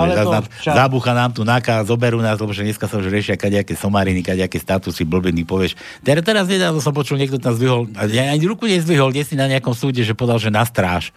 ča... 0.61 0.77
zabúcha 0.77 1.17
nám 1.17 1.33
tu 1.33 1.41
náka, 1.41 1.81
zoberú 1.81 2.21
nás, 2.21 2.37
lebo 2.37 2.53
že 2.53 2.61
dneska 2.61 2.85
sa 2.85 3.01
už 3.01 3.09
riešia 3.09 3.33
kadejaké 3.33 3.73
somariny, 3.73 4.21
kadejaké 4.21 4.61
statusy, 4.61 5.09
blbiny, 5.09 5.41
povieš. 5.41 5.73
Teraz, 6.05 6.21
teraz 6.21 6.45
nedávno 6.45 6.85
som 6.85 6.93
počul, 6.93 7.17
niekto 7.17 7.41
tam 7.41 7.57
zdvihol, 7.57 7.89
ani 7.97 8.45
ruku 8.45 8.69
nezdvihol, 8.69 9.09
kde 9.09 9.25
si 9.25 9.33
na 9.33 9.49
nejakom 9.49 9.73
súde, 9.73 10.05
že 10.05 10.13
podal, 10.13 10.37
že 10.37 10.53
na 10.53 10.61
stráž. 10.61 11.09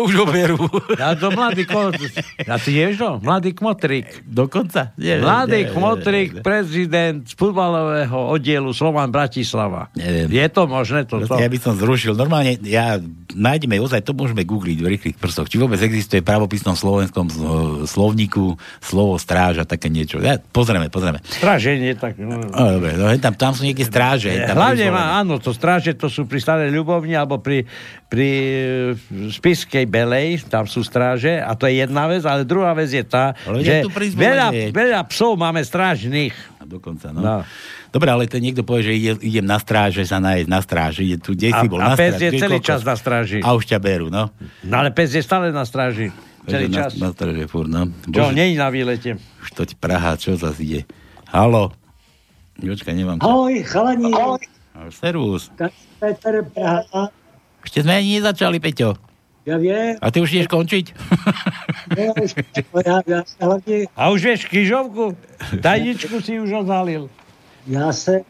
Už 0.00 0.12
ho 0.16 0.24
berú. 0.24 0.56
Ja 0.96 1.12
to 1.12 1.28
mladý 1.28 1.68
kmotrík. 1.68 2.12
Ja 2.48 2.56
si 2.56 2.72
vieš 2.72 2.96
to? 2.96 3.10
Mladý 3.20 3.52
kmotrík. 3.52 4.24
Dokonca? 4.24 4.96
Nie, 4.96 5.20
mladý 5.20 5.68
nie, 5.68 5.70
kmotrík, 5.76 6.28
nie, 6.32 6.38
nie. 6.40 6.44
prezident 6.44 7.20
z 7.28 7.36
futbalového 7.36 8.16
oddielu 8.32 8.72
Slovan 8.72 9.12
Bratislava. 9.12 9.92
Neviem. 9.92 10.32
Je 10.32 10.46
to 10.48 10.62
možné 10.64 11.04
toto? 11.04 11.36
Ja 11.36 11.52
by 11.52 11.58
som 11.60 11.76
zrušil. 11.76 12.16
Normálne, 12.16 12.56
ja 12.64 12.96
nájdeme, 13.36 13.76
ozaj 13.76 14.08
to 14.08 14.16
môžeme 14.16 14.40
googliť 14.40 14.78
v 14.80 14.86
rýchlych 14.96 15.16
prstoch. 15.20 15.52
Či 15.52 15.60
vôbec 15.60 15.76
existuje 15.84 16.24
v 16.24 16.28
pravopisnom 16.32 16.72
slovenskom 16.72 17.28
slovníku 17.84 18.56
slovo 18.80 19.20
stráž 19.20 19.60
a 19.60 19.64
také 19.68 19.92
niečo. 19.92 20.16
Ja, 20.24 20.40
pozrieme, 20.40 20.88
pozrieme. 20.88 21.20
Stráženie, 21.28 21.92
tak... 21.92 22.16
No. 22.16 22.40
No, 22.40 22.80
dobre, 22.80 22.96
no, 22.96 23.12
tam, 23.20 23.36
tam 23.36 23.52
sú 23.52 23.68
niekde 23.68 23.84
stráže. 23.84 24.32
Tam 24.48 24.56
Hlavne 24.56 24.88
má, 24.88 25.20
áno, 25.20 25.36
to 25.36 25.52
stráže, 25.52 25.92
to 25.92 26.08
sú 26.08 26.24
pri 26.24 26.40
starej 26.40 26.72
ľubovni 26.72 27.12
alebo 27.12 27.36
pri, 27.36 27.68
pri 28.08 28.28
Spiskej 29.30 29.86
Belej, 29.86 30.46
tam 30.46 30.66
sú 30.66 30.82
stráže 30.82 31.38
a 31.42 31.54
to 31.54 31.66
je 31.66 31.82
jedna 31.82 32.06
vec, 32.10 32.22
ale 32.26 32.46
druhá 32.46 32.72
vec 32.72 32.90
je 32.90 33.04
tá, 33.04 33.34
ale 33.46 33.62
že 33.62 33.86
veľa, 34.14 34.72
veľa 34.72 35.00
psov 35.10 35.36
máme 35.36 35.62
strážnych. 35.62 36.34
A 36.58 36.66
dokonca, 36.66 37.10
no. 37.10 37.20
no. 37.20 37.36
Dobre, 37.94 38.08
ale 38.12 38.24
to 38.28 38.36
niekto 38.36 38.60
povie, 38.60 38.82
že 38.84 38.92
ide, 38.92 39.12
idem 39.24 39.46
na 39.46 39.56
stráž, 39.56 40.02
že 40.02 40.04
sa 40.04 40.20
nájsť 40.20 40.48
na 40.50 40.60
stráži. 40.60 41.00
Ide 41.08 41.18
tu, 41.22 41.32
kde 41.32 41.48
si 41.54 41.66
bol 41.70 41.80
a 41.80 41.94
na 41.94 41.96
pes 41.96 42.20
je 42.20 42.30
celý 42.36 42.60
kokos, 42.60 42.68
čas 42.68 42.80
na 42.84 42.94
stráži. 42.98 43.40
A 43.40 43.56
už 43.56 43.64
ťa 43.64 43.78
berú, 43.80 44.12
no. 44.12 44.28
No 44.66 44.74
ale 44.76 44.92
pes 44.92 45.16
je 45.16 45.22
stále 45.24 45.48
na 45.48 45.64
stráži. 45.64 46.12
Celý 46.44 46.68
na, 46.68 46.76
čas. 46.76 47.00
Na, 47.00 47.08
na 47.08 47.16
stráži, 47.16 47.48
furt, 47.48 47.70
no. 47.72 47.88
Bože, 47.88 48.20
čo, 48.20 48.36
nie 48.36 48.52
je 48.52 48.56
na 48.60 48.68
výlete. 48.68 49.10
Už 49.40 49.48
to 49.56 49.62
ti 49.64 49.74
Praha, 49.78 50.18
čo 50.20 50.36
zase 50.36 50.60
ide. 50.60 50.80
Halo. 51.32 51.72
Jočka, 52.60 52.92
nemám 52.92 53.16
to. 53.16 53.24
Ahoj, 53.24 53.54
chalani. 53.64 54.12
Ahoj. 54.12 54.42
Servus. 54.92 55.48
Peter 55.96 56.44
Praha. 56.52 57.08
Ešte 57.64 57.82
sme 57.82 57.96
ani 57.96 58.20
nezačali, 58.20 58.60
Peťo. 58.60 59.05
Ja 59.46 59.62
viem. 59.62 59.94
A 60.02 60.10
ty 60.10 60.18
už 60.18 60.34
ideš 60.34 60.50
končiť? 60.50 60.86
Ja, 61.86 62.10
ja, 62.82 62.98
ja, 63.06 63.20
hlavne... 63.38 63.86
A 63.94 64.10
už 64.10 64.20
vieš 64.26 64.50
kýžovku? 64.50 65.14
Tajničku 65.62 66.18
si 66.18 66.42
už 66.42 66.66
odhalil. 66.66 67.06
Ja 67.70 67.94
se... 67.94 68.26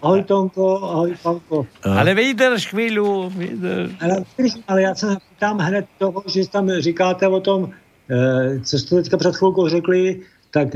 Ahoj 0.00 0.24
Tonko, 0.24 0.80
ahoj 0.80 1.12
Panko. 1.20 1.68
Ale 1.84 2.16
vydrž 2.16 2.72
chvíľu. 2.72 3.28
Vydrž. 3.36 4.00
Ale, 4.00 4.24
ale 4.68 4.82
já 4.82 4.94
se 4.94 5.06
ptám 5.36 5.58
hned 5.60 5.84
toho, 6.00 6.24
že 6.24 6.48
tam 6.48 6.72
říkáte 6.80 7.28
o 7.28 7.40
tom, 7.40 7.70
co 8.64 8.78
jste 8.78 8.96
teďka 8.96 9.16
před 9.16 9.36
chvilkou 9.36 9.68
řekli, 9.68 10.20
tak 10.50 10.68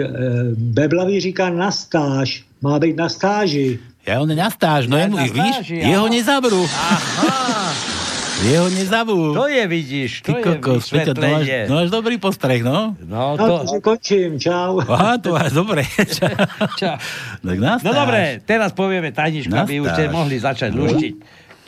Beblavý 0.54 1.20
říká 1.20 1.50
na 1.50 1.70
stáž. 1.70 2.44
Má 2.62 2.78
být 2.78 2.96
na 2.96 3.08
stáži. 3.08 3.80
Ja 4.08 4.20
on 4.20 4.30
je 4.32 4.36
na 4.36 4.48
stáž, 4.48 4.88
no 4.88 4.96
ja, 4.96 5.04
jemu, 5.04 5.16
víš, 5.20 5.56
stáži, 5.60 5.76
jeho 5.84 6.08
nezabrú. 6.08 6.64
Aha. 6.64 7.97
Jeho 8.38 8.70
nezabú. 8.70 9.34
To 9.34 9.50
je, 9.50 9.66
vidíš, 9.66 10.22
to 10.22 10.30
Ty 10.30 10.42
kokos, 10.46 10.86
je 10.86 11.02
Peťo, 11.02 11.12
to 11.18 11.20
máš, 11.26 11.46
no 11.66 11.72
máš 11.82 11.90
dobrý 11.90 12.22
postreh, 12.22 12.62
no. 12.62 12.94
No, 13.02 13.34
to... 13.34 13.66
no 13.66 13.82
končím, 13.82 14.38
čau. 14.38 14.78
Aha, 14.78 15.18
to 15.18 15.34
máš 15.34 15.50
dobre. 15.50 15.82
čau. 16.06 16.30
čau. 16.80 16.94
Tak 17.42 17.58
nastáš. 17.58 17.82
No 17.82 17.90
dobre, 17.90 18.38
teraz 18.46 18.70
povieme 18.70 19.10
tajničku, 19.10 19.50
aby 19.50 19.82
už 19.82 19.90
ste 19.90 20.06
mohli 20.06 20.38
začať 20.38 20.70
no. 20.70 20.86
luštiť. 20.86 21.14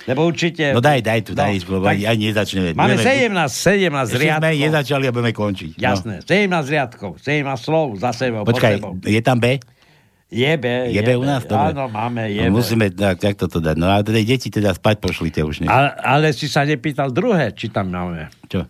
Lebo 0.06 0.30
určite... 0.30 0.70
No 0.70 0.78
daj, 0.78 1.02
daj 1.02 1.20
tu, 1.26 1.34
daj, 1.34 1.58
no, 1.66 1.82
lebo 1.82 1.84
tak, 1.90 2.06
aj 2.06 2.16
nezačneme. 2.16 2.70
Máme 2.72 2.96
17, 2.96 3.34
17 3.34 4.16
riadkov. 4.16 4.40
sme 4.40 4.50
nezačali 4.56 5.04
a 5.06 5.10
budeme 5.10 5.32
končiť. 5.34 5.70
No. 5.74 5.82
Jasné, 5.82 6.14
17 6.22 6.50
riadkov, 6.70 7.10
17 7.18 7.46
slov 7.58 7.98
za 7.98 8.14
sebou. 8.14 8.46
Počkaj, 8.46 8.78
je 9.10 9.20
tam 9.20 9.42
B? 9.42 9.58
Jebe, 10.30 10.94
jebe. 10.94 11.10
Jebe 11.10 11.12
u 11.18 11.26
nás? 11.26 11.42
Dobre. 11.42 11.74
Áno, 11.74 11.90
máme 11.90 12.30
jebe. 12.30 12.46
No, 12.46 12.62
musíme 12.62 12.86
tak, 12.94 13.18
tak 13.18 13.34
toto 13.34 13.58
dať. 13.58 13.74
No 13.74 13.90
a 13.90 13.98
teda 13.98 14.22
deti 14.22 14.46
teda 14.46 14.70
spať 14.78 15.02
pošlite 15.02 15.42
už. 15.42 15.66
Nie? 15.66 15.68
Ale, 15.68 15.90
ale 15.98 16.26
si 16.30 16.46
sa 16.46 16.62
nepýtal 16.62 17.10
druhé, 17.10 17.50
či 17.50 17.66
tam 17.66 17.90
máme. 17.90 18.30
Čo? 18.46 18.62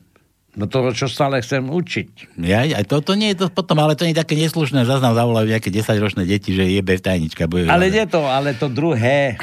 No 0.57 0.67
to, 0.67 0.91
čo 0.97 1.07
stále 1.07 1.39
chcem 1.45 1.63
učiť. 1.63 2.41
Ja, 2.43 2.65
aj 2.65 2.89
to, 2.89 2.99
to 3.05 3.13
nie 3.15 3.37
je 3.37 3.45
to 3.45 3.47
potom, 3.53 3.79
ale 3.79 3.95
to 3.95 4.03
nie 4.03 4.17
je 4.17 4.25
také 4.25 4.35
neslušné, 4.35 4.83
že 4.83 4.99
nám 4.99 5.15
zavolajú 5.15 5.47
nejaké 5.47 5.71
10-ročné 5.71 6.27
deti, 6.27 6.51
že 6.57 6.67
jebe 6.67 6.97
tajnička. 6.99 7.47
Bude 7.47 7.71
ale 7.71 7.93
nie 7.93 8.03
to, 8.09 8.25
ale 8.27 8.57
to 8.57 8.67
druhé. 8.67 9.39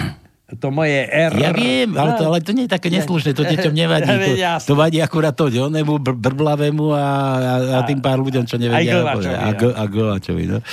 To 0.47 0.71
moje 0.71 1.03
R. 1.11 1.31
Ja 1.35 1.51
viem, 1.51 1.91
ale 1.95 2.15
to, 2.15 2.23
ale 2.27 2.39
to 2.39 2.55
nie 2.55 2.67
je 2.67 2.71
také 2.71 2.87
neslušné, 2.87 3.35
to 3.35 3.43
deťom 3.43 3.73
nevadí. 3.75 4.07
To, 4.63 4.73
to 4.73 4.73
vadí 4.79 5.03
akurát 5.03 5.35
to 5.35 5.51
onému 5.51 5.99
br- 5.99 6.15
brblavému 6.15 6.95
a, 6.95 7.03
a, 7.03 7.53
a, 7.77 7.79
tým 7.83 7.99
pár 7.99 8.23
ľuďom, 8.23 8.47
čo 8.47 8.55
nevedia. 8.55 9.03
A 9.75 9.83
Govačovi. 9.87 10.43
No. 10.47 10.63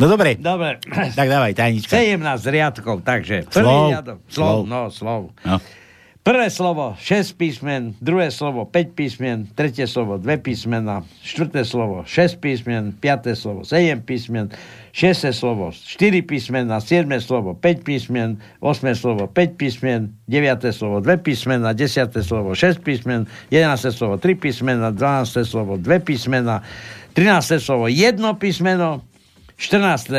No 0.00 0.08
dobre. 0.08 0.40
Dobre. 0.40 0.80
Tak 1.18 1.28
dávaj, 1.28 1.52
tajnička. 1.52 1.92
17 1.92 2.20
riadkov, 2.48 3.04
takže 3.04 3.44
prvý 3.48 3.64
slov. 3.64 3.88
riadok. 3.92 4.18
Slov, 4.28 4.56
slov. 4.56 4.60
no, 4.68 4.80
slov. 4.88 5.22
No. 5.44 5.56
Prvé 6.22 6.54
slovo 6.54 6.94
6 7.02 7.34
písmen, 7.34 7.98
druhé 7.98 8.30
slovo 8.30 8.62
5 8.62 8.94
písmen, 8.94 9.42
tretie 9.58 9.90
slovo 9.90 10.22
2 10.22 10.38
písmena, 10.38 11.02
štvrté 11.18 11.66
slovo 11.66 12.06
6 12.06 12.38
písmen, 12.38 12.94
piaté 12.94 13.34
slovo 13.34 13.66
7 13.66 14.06
písmen, 14.06 14.46
šiesté 14.94 15.34
slovo 15.34 15.74
4 15.74 15.98
písmena, 16.22 16.78
siedme 16.78 17.18
slovo 17.18 17.58
5 17.58 17.82
písmen, 17.82 18.38
osme 18.62 18.94
slovo 18.94 19.26
5 19.26 19.58
písmen, 19.58 20.14
deviaté 20.30 20.70
slovo 20.70 21.02
2 21.02 21.26
písmena, 21.26 21.74
desiaté 21.74 22.22
slovo 22.22 22.54
6 22.54 22.78
písmen, 22.86 23.26
jedenácté 23.50 23.90
slovo 23.90 24.14
3 24.14 24.38
písmena, 24.38 24.94
dvanácté 24.94 25.42
slovo 25.42 25.74
2 25.74 26.06
písmena, 26.06 26.62
trinácté 27.18 27.58
slovo 27.58 27.90
1 27.90 28.14
písmeno, 28.38 29.02
14. 29.62 30.10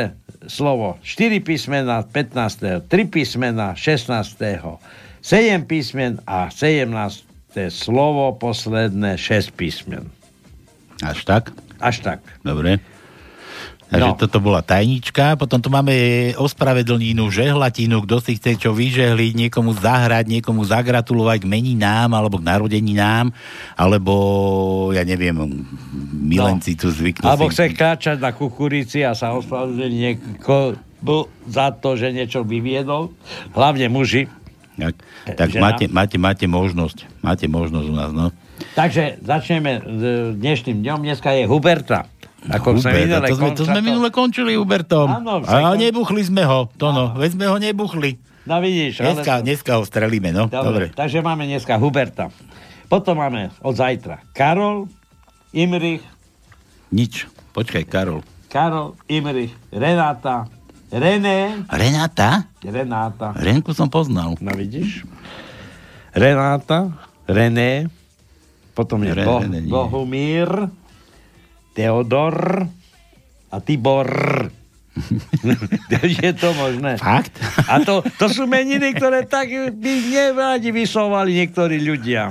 slovo 0.48 0.96
4 1.04 1.44
písmena, 1.44 2.00
15. 2.08 2.88
3 2.88 3.06
písmena, 3.12 3.76
16. 3.76 4.40
7 5.20 5.68
písmen 5.68 6.16
a 6.24 6.48
17. 6.48 7.28
slovo 7.68 8.40
posledné 8.40 9.20
6 9.20 9.52
písmen. 9.52 10.08
Až 11.04 11.28
tak? 11.28 11.52
Až 11.84 12.00
tak. 12.00 12.20
Dobre. 12.40 12.80
Takže 13.94 14.10
no. 14.10 14.18
toto 14.18 14.42
bola 14.42 14.66
tajnička. 14.66 15.38
Potom 15.38 15.62
tu 15.62 15.70
máme 15.70 15.94
ospravedlninu, 16.42 17.30
žehlatinu, 17.30 18.02
kto 18.10 18.26
si 18.26 18.42
chce 18.42 18.58
čo 18.58 18.74
vyžehliť, 18.74 19.38
niekomu 19.38 19.78
zahrať, 19.78 20.26
niekomu 20.34 20.66
zagratulovať 20.66 21.46
k 21.46 21.50
meninám 21.50 22.10
alebo 22.18 22.42
k 22.42 22.48
narodeninám, 22.50 23.30
alebo 23.78 24.14
ja 24.98 25.06
neviem, 25.06 25.38
milenci 26.10 26.74
no. 26.74 26.80
tu 26.82 26.88
zvyknú. 26.90 27.22
Alebo 27.22 27.54
chce 27.54 27.70
kráčať 27.70 28.18
na 28.18 28.34
kukurici 28.34 29.06
a 29.06 29.14
sa 29.14 29.38
ospravedlniť 29.38 29.94
nieko 29.94 30.74
za 31.46 31.70
to, 31.78 31.94
že 31.94 32.10
niečo 32.10 32.42
vyviedol. 32.42 33.14
Hlavne 33.54 33.94
muži. 33.94 34.26
Tak, 34.74 34.98
tak 35.38 35.50
máte, 35.62 35.86
máte, 35.86 36.18
máte 36.18 36.46
možnosť. 36.50 37.06
Máte 37.22 37.46
možnosť 37.46 37.88
u 37.94 37.94
nás, 37.94 38.10
no. 38.10 38.34
Takže 38.74 39.22
začneme 39.22 39.86
s 39.86 40.02
dnešným 40.34 40.82
dňom. 40.82 41.00
Dneska 41.06 41.30
je 41.38 41.46
Huberta. 41.46 42.10
Ako 42.52 42.76
Huberta, 42.76 42.84
sme 42.84 43.00
minule 43.08 43.28
to, 43.28 43.36
sme, 43.40 43.50
to 43.56 43.64
sme 43.64 43.80
minule 43.80 44.10
končili 44.12 44.52
Hubertom. 44.60 45.08
Áno, 45.08 45.40
a 45.48 45.76
nebuchli 45.80 46.28
sme 46.28 46.44
ho. 46.44 46.68
To 46.76 46.92
no, 46.92 47.16
veď 47.16 47.30
sme 47.40 47.46
ho 47.48 47.56
nebuchli. 47.56 48.20
No 48.44 48.60
vidíš. 48.60 49.00
Dneska, 49.00 49.40
ale... 49.40 49.44
dneska 49.48 49.72
ho 49.80 49.84
strelíme, 49.88 50.36
no. 50.36 50.52
Dobre. 50.52 50.68
Dobre. 50.68 50.86
Takže 50.92 51.24
máme 51.24 51.48
dneska 51.48 51.80
Huberta. 51.80 52.28
Potom 52.92 53.16
máme 53.16 53.56
od 53.64 53.74
zajtra 53.74 54.20
Karol, 54.36 54.92
Imrich. 55.56 56.04
Nič. 56.92 57.32
Počkaj, 57.56 57.88
Karol. 57.88 58.20
Karol, 58.52 59.00
Imrich, 59.08 59.56
Renáta, 59.72 60.46
René. 60.94 61.64
Renáta? 61.72 62.46
Renáta. 62.62 63.34
Renku 63.34 63.74
som 63.74 63.90
poznal. 63.90 64.38
No 64.38 64.52
vidíš? 64.54 65.08
Renáta, 66.14 66.94
René, 67.26 67.90
potom 68.78 69.02
je 69.02 69.12
Re- 69.16 69.26
Bo- 69.26 69.42
René. 69.42 69.66
Bohumír, 69.66 70.70
Teodor 71.74 72.66
a 73.54 73.58
Tibor. 73.62 74.10
je 76.22 76.32
to 76.38 76.54
možné. 76.54 77.02
Fakt? 77.02 77.34
A 77.66 77.82
to, 77.82 78.06
to 78.22 78.30
sú 78.30 78.46
meniny, 78.46 78.94
ktoré 78.94 79.26
tak 79.26 79.50
by 79.74 79.94
nevrádi 80.14 80.70
vysovali 80.70 81.34
niektorí 81.42 81.82
ľudia. 81.82 82.30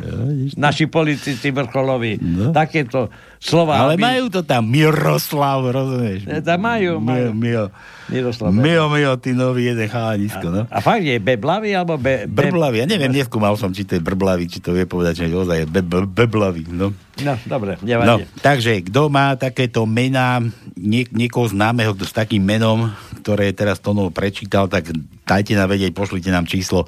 Naši 0.55 0.87
politici 0.87 1.51
vrcholoví. 1.51 2.23
No. 2.23 2.55
Takéto 2.55 3.11
slova. 3.43 3.75
Ale 3.77 3.95
aby- 3.95 4.05
majú 4.05 4.25
to 4.29 4.41
tam 4.41 4.63
Miroslav, 4.65 5.59
rozumieš? 5.61 6.23
E, 6.25 6.39
tam 6.39 6.63
majú, 6.63 6.97
Mio, 6.97 7.03
majú. 7.03 7.29
Mio, 7.35 7.65
Miroslav 8.07 8.49
Mio, 8.51 8.87
Mio, 8.87 9.13
ty 9.17 9.33
nový 9.33 9.67
jeden 9.67 9.85
chalanisko, 9.85 10.47
no. 10.47 10.63
A 10.69 10.79
fakt 10.79 11.03
je 11.03 11.19
beblavý, 11.19 11.73
alebo 11.73 11.97
be, 11.97 12.25
be... 12.25 12.47
Brblavý, 12.47 12.79
ja 12.79 12.87
neviem, 12.87 13.11
neskúmal 13.11 13.57
som, 13.57 13.69
či 13.69 13.83
to 13.83 13.95
je 13.95 14.01
brblavý, 14.01 14.47
či 14.47 14.59
to 14.59 14.71
vie 14.71 14.85
povedať, 14.85 15.23
že 15.23 15.35
ozaj 15.35 15.59
je 15.59 15.67
be, 15.67 15.81
be, 15.81 15.99
beblavý, 16.05 16.65
no. 16.69 16.95
No, 17.19 17.35
dobre, 17.45 17.77
No, 17.77 17.85
nevadí. 17.85 18.25
takže, 18.41 18.87
kto 18.87 19.07
má 19.07 19.35
takéto 19.35 19.85
mená, 19.85 20.41
nie, 20.73 21.05
niekoho 21.11 21.45
známeho, 21.45 21.93
kto 21.93 22.05
s 22.05 22.15
takým 22.15 22.41
menom, 22.41 22.89
ktoré 23.19 23.51
teraz 23.51 23.77
Tono 23.77 24.09
prečítal, 24.09 24.65
tak 24.67 24.89
dajte 25.27 25.55
nám 25.55 25.71
vedieť, 25.71 25.95
pošlite 25.95 26.29
nám 26.29 26.47
číslo 26.47 26.87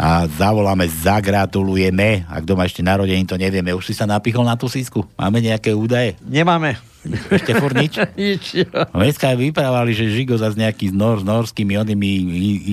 a 0.00 0.24
zavoláme, 0.24 0.88
zagratulujeme. 0.88 2.24
A 2.24 2.40
kto 2.40 2.56
má 2.56 2.64
ešte 2.64 2.80
narodení, 2.80 3.20
to 3.28 3.36
nevieme. 3.36 3.76
Už 3.76 3.92
si 3.92 3.94
sa 3.94 4.08
napichol 4.08 4.48
na 4.48 4.56
tú 4.56 4.64
sísku? 4.64 5.04
Máme 5.20 5.44
nejaké 5.44 5.76
údaje? 5.76 6.16
Nemáme. 6.24 6.80
Ešte 7.08 7.56
furt 7.56 7.72
nič? 7.72 7.96
Nič. 8.20 8.68
No, 8.92 9.00
Dneska 9.00 9.32
vyprávali, 9.32 9.96
že 9.96 10.12
Žigo 10.12 10.36
zase 10.36 10.60
nejaký 10.60 10.92
s, 10.92 10.94
nor, 10.94 11.16
s 11.16 11.24
norskými 11.24 11.80
onými 11.80 12.08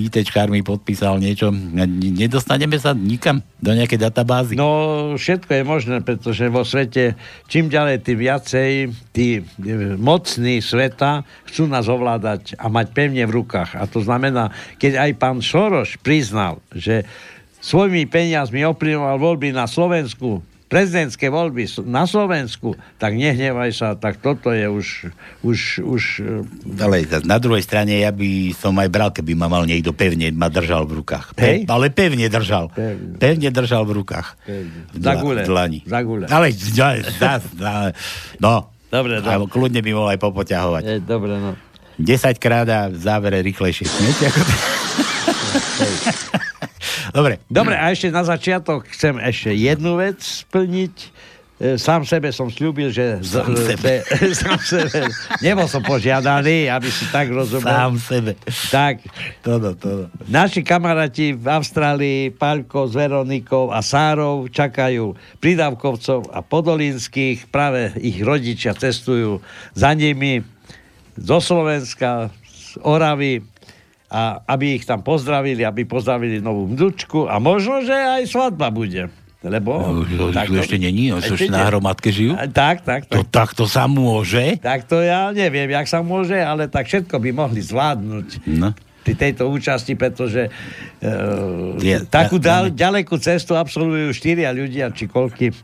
ITčkármi 0.04 0.60
podpísal 0.60 1.16
niečo. 1.16 1.48
Ne- 1.48 1.88
Nedostaneme 1.88 2.76
sa 2.76 2.92
nikam 2.92 3.40
do 3.56 3.72
nejakej 3.72 3.96
databázy. 3.96 4.54
No, 4.60 5.16
všetko 5.16 5.48
je 5.48 5.64
možné, 5.64 5.96
pretože 6.04 6.44
vo 6.52 6.60
svete 6.60 7.16
čím 7.48 7.72
ďalej, 7.72 8.04
tým 8.04 8.18
viacej 8.20 8.70
tí 9.16 9.40
e, 9.40 9.42
mocní 9.96 10.60
sveta 10.60 11.24
chcú 11.48 11.64
nás 11.64 11.88
ovládať 11.88 12.52
a 12.60 12.68
mať 12.68 12.92
pevne 12.92 13.24
v 13.24 13.32
rukách. 13.32 13.80
A 13.80 13.88
to 13.88 14.04
znamená, 14.04 14.52
keď 14.76 14.87
aj 14.94 15.12
pán 15.18 15.42
Šoroš 15.42 15.98
priznal, 16.00 16.62
že 16.70 17.04
svojimi 17.58 18.06
peniazmi 18.06 18.62
ovplyvňoval 18.62 19.18
voľby 19.18 19.50
na 19.50 19.66
Slovensku, 19.66 20.40
prezidentské 20.68 21.32
voľby 21.32 21.64
na 21.88 22.04
Slovensku, 22.04 22.76
tak 23.00 23.16
nehnevaj 23.16 23.72
sa, 23.72 23.96
tak 23.96 24.20
toto 24.20 24.52
je 24.52 24.68
už, 24.68 25.08
už, 25.40 25.58
už 25.80 26.02
e, 26.20 26.44
Ale 26.76 27.08
na 27.24 27.40
druhej 27.40 27.64
strane 27.64 27.96
ja 27.96 28.12
by 28.12 28.52
som 28.52 28.76
aj 28.76 28.88
bral, 28.92 29.08
keby 29.08 29.32
ma 29.32 29.48
mal 29.48 29.64
niekto 29.64 29.96
pevne 29.96 30.28
ma 30.30 30.52
držal 30.52 30.84
v 30.84 31.00
rukách. 31.00 31.32
Pe- 31.32 31.64
ale 31.64 31.88
pevne 31.88 32.28
držal. 32.28 32.68
Pevne. 32.68 33.16
Pevne 33.16 33.48
držal 33.48 33.88
v 33.88 33.92
rukách. 33.96 34.36
Pevne. 34.44 34.78
V, 34.92 35.00
Za 35.00 35.12
dla- 35.16 35.22
gule. 35.24 35.40
v 35.40 35.48
dlani. 35.48 35.80
Za 35.88 36.00
gule. 36.04 36.24
Ale 36.28 36.46
za, 36.52 36.88
za, 37.40 37.72
no. 38.38 38.68
Dobre, 38.88 39.20
dobre. 39.20 39.52
Kľudne 39.52 39.80
by 39.84 39.90
mohol 39.92 40.16
aj 40.16 40.20
popoťahovať. 40.20 40.82
je, 40.84 40.96
dobre, 41.04 41.32
no. 41.36 41.52
10 41.98 42.06
krát 42.38 42.64
a 42.64 42.86
v 42.86 42.96
závere 42.96 43.42
rýchlejšie. 43.42 43.86
Dobre. 47.10 47.40
Dobre, 47.48 47.74
a 47.74 47.90
ešte 47.90 48.08
na 48.08 48.22
začiatok 48.22 48.86
chcem 48.88 49.16
ešte 49.18 49.50
jednu 49.50 49.96
vec 49.96 50.20
splniť. 50.20 50.94
E, 51.58 51.74
Sám 51.74 52.06
sebe 52.06 52.30
som 52.30 52.46
slúbil, 52.46 52.86
že... 52.88 53.18
z- 53.18 53.34
Sám 53.34 53.50
sebe. 53.56 53.82
Be, 53.82 53.94
sám 54.36 54.58
sebe. 54.60 55.10
Nebol 55.40 55.66
som 55.66 55.82
požiadaný, 55.82 56.70
aby 56.70 56.86
si 56.86 57.02
tak 57.10 57.26
rozumel. 57.28 57.66
Sám 57.66 57.94
sebe. 57.98 58.38
Tak, 58.70 59.02
Toto, 59.42 59.74
toto. 59.74 60.06
naši 60.28 60.62
kamaráti 60.62 61.34
v 61.34 61.46
Austrálii, 61.48 62.30
Paľko 62.30 62.86
s 62.86 62.94
Veronikou 62.94 63.74
a 63.74 63.82
Sárov 63.82 64.46
čakajú 64.46 65.12
pridávkovcov 65.38 66.30
a 66.30 66.38
podolínskych. 66.40 67.48
Práve 67.48 67.90
ich 67.98 68.22
rodičia 68.22 68.70
cestujú 68.70 69.42
za 69.74 69.90
nimi 69.90 70.46
zo 71.18 71.38
Slovenska, 71.38 72.30
z 72.42 72.78
Oravy 72.80 73.42
a 74.08 74.40
aby 74.46 74.74
ich 74.74 74.84
tam 74.84 75.00
pozdravili, 75.00 75.62
aby 75.62 75.84
pozdravili 75.84 76.38
novú 76.38 76.64
mdučku 76.66 77.24
a 77.24 77.36
možno, 77.36 77.80
že 77.80 77.92
aj 77.92 78.24
svadba 78.24 78.68
bude. 78.68 79.12
Lebo... 79.38 79.70
No, 79.70 80.02
už 80.02 80.34
takto- 80.34 80.58
ešte 80.58 80.76
není, 80.76 81.14
už 81.14 81.30
Ešte 81.30 81.46
na 81.46 81.62
hromadke 81.64 82.10
žijú? 82.10 82.34
A, 82.34 82.50
Tak, 82.50 82.82
tak, 82.82 83.06
To 83.06 83.22
tak. 83.22 83.30
takto 83.30 83.64
sa 83.64 83.86
môže? 83.86 84.58
Tak 84.58 84.82
to 84.84 84.98
ja 84.98 85.30
neviem, 85.30 85.68
jak 85.68 85.86
sa 85.86 86.00
môže, 86.00 86.34
ale 86.34 86.66
tak 86.66 86.84
všetko 86.84 87.14
by 87.16 87.30
mohli 87.30 87.62
zvládnuť 87.62 88.28
No. 88.50 88.74
pri 89.00 89.14
tejto 89.14 89.46
účasti, 89.46 89.94
pretože 89.94 90.50
uh, 90.98 91.78
Je- 91.78 92.02
takú 92.04 92.36
dal, 92.36 92.68
ďalekú 92.68 93.14
cestu 93.16 93.54
absolvujú 93.54 94.10
štyria 94.10 94.50
ľudia, 94.50 94.90
či 94.90 95.06
koľky 95.06 95.54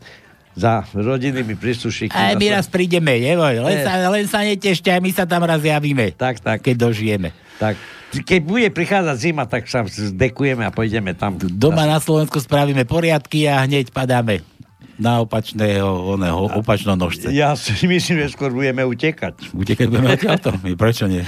za 0.55 0.87
rodinnými 0.95 1.59
príslušníkmi. 1.59 2.15
Aj 2.15 2.35
my 2.39 2.47
raz 2.55 2.71
prídeme, 2.71 3.19
neboj, 3.19 3.59
len 3.61 3.77
sa, 3.83 3.93
len 4.11 4.27
sa 4.31 4.41
netešte, 4.47 4.89
aj 4.91 5.03
my 5.03 5.11
sa 5.11 5.27
tam 5.27 5.43
raz 5.43 5.61
javíme. 5.61 6.15
Tak, 6.15 6.41
tak. 6.41 6.63
Keď 6.63 6.75
dožijeme. 6.79 7.35
Tak, 7.59 7.75
keď 8.23 8.41
bude 8.47 8.69
prichádzať 8.71 9.17
zima, 9.19 9.45
tak 9.51 9.67
sa 9.67 9.83
zdekujeme 9.87 10.63
a 10.63 10.71
pôjdeme 10.71 11.19
tam. 11.19 11.35
Doma 11.39 11.87
na 11.87 11.99
Slovensku 11.99 12.39
spravíme 12.39 12.87
poriadky 12.87 13.51
a 13.51 13.67
hneď 13.67 13.91
padáme 13.91 14.54
na 14.95 15.19
opačného, 15.23 16.15
oného, 16.15 16.47
opačnom 16.55 16.95
nožce. 16.95 17.27
Ja 17.35 17.59
si 17.59 17.87
myslím, 17.87 18.19
že 18.23 18.29
skôr 18.31 18.55
budeme 18.55 18.87
utekať. 18.87 19.51
Utekať 19.51 19.87
budeme 19.91 20.13
odtiaľto? 20.15 20.55
Prečo 20.79 21.11
nie? 21.11 21.27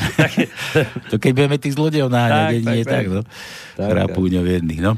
to 1.11 1.19
keď 1.19 1.31
budeme 1.35 1.59
tých 1.59 1.75
zlodejov 1.75 2.11
Tak, 2.11 2.55
nie, 2.63 2.63
tak, 2.63 2.87
tak. 2.87 2.89
tak, 2.89 3.05
no. 3.11 3.21
Tak, 3.77 3.89
Chrapúňov 3.93 4.45
jedných, 4.47 4.81
no. 4.81 4.97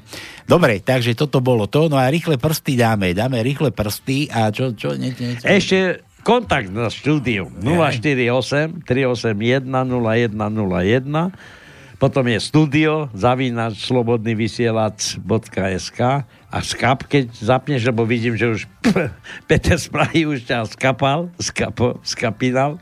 Dobre, 0.49 0.81
takže 0.81 1.15
toto 1.17 1.41
bolo 1.45 1.67
to, 1.69 1.89
no 1.93 1.97
a 2.01 2.09
rýchle 2.09 2.39
prsty 2.41 2.77
dáme, 2.77 3.13
dáme 3.13 3.43
rýchle 3.45 3.71
prsty 3.73 4.29
a 4.33 4.49
čo, 4.49 4.73
čo, 4.73 4.97
nie, 4.97 5.13
nie, 5.17 5.37
čo? 5.37 5.45
Ešte 5.45 6.01
kontakt 6.25 6.73
na 6.73 6.89
štúdiu 6.93 7.49
048 7.61 8.85
381 8.85 9.65
0101 9.65 11.33
potom 11.99 12.31
je 12.31 12.39
studio 12.39 13.11
zavínač 13.11 13.91
slobodnyvysielac.sk 13.91 16.01
a 16.49 16.65
skap, 16.65 17.05
keď 17.05 17.29
zapneš, 17.35 17.85
lebo 17.85 18.09
vidím, 18.09 18.33
že 18.33 18.49
už 18.49 18.61
Peter 19.49 19.77
z 19.77 19.89
Prahy 19.93 20.25
už 20.25 20.49
ťa 20.49 20.65
skapal, 20.65 21.29
skapo, 21.37 22.01
skapinal. 22.01 22.81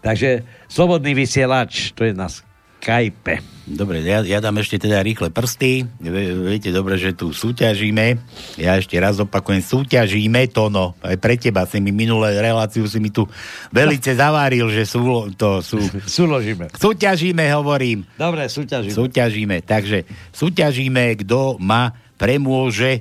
Takže 0.00 0.44
slobodný 0.68 1.12
vysielač, 1.12 1.92
to 1.92 2.04
je 2.04 2.12
nás 2.12 2.44
Skype. 2.80 3.44
Dobre, 3.68 4.00
ja, 4.00 4.24
ja 4.24 4.40
dám 4.40 4.56
ešte 4.56 4.80
teda 4.80 5.04
rýchle 5.04 5.28
prsty. 5.28 5.84
Vie- 6.00 6.32
Viete 6.48 6.72
dobre, 6.72 6.96
že 6.96 7.12
tu 7.12 7.28
súťažíme. 7.28 8.16
Ja 8.56 8.80
ešte 8.80 8.96
raz 8.96 9.20
opakujem, 9.20 9.60
súťažíme 9.60 10.48
to, 10.48 10.72
no. 10.72 10.96
Aj 11.04 11.12
pre 11.20 11.36
teba 11.36 11.68
si 11.68 11.76
mi 11.76 11.92
minulé 11.92 12.40
reláciu 12.40 12.88
si 12.88 12.96
mi 12.96 13.12
tu 13.12 13.28
velice 13.68 14.16
zaváril, 14.16 14.72
že 14.72 14.88
sú, 14.88 15.28
to 15.36 15.60
sú... 15.60 15.76
Súložíme. 16.18 16.72
Súťažíme, 16.72 17.44
hovorím. 17.52 18.08
Dobre, 18.16 18.48
súťažíme. 18.48 18.96
Súťažíme. 18.96 19.56
Takže 19.60 20.08
súťažíme, 20.32 21.20
kto 21.20 21.60
ma 21.60 21.92
premôže 22.20 23.00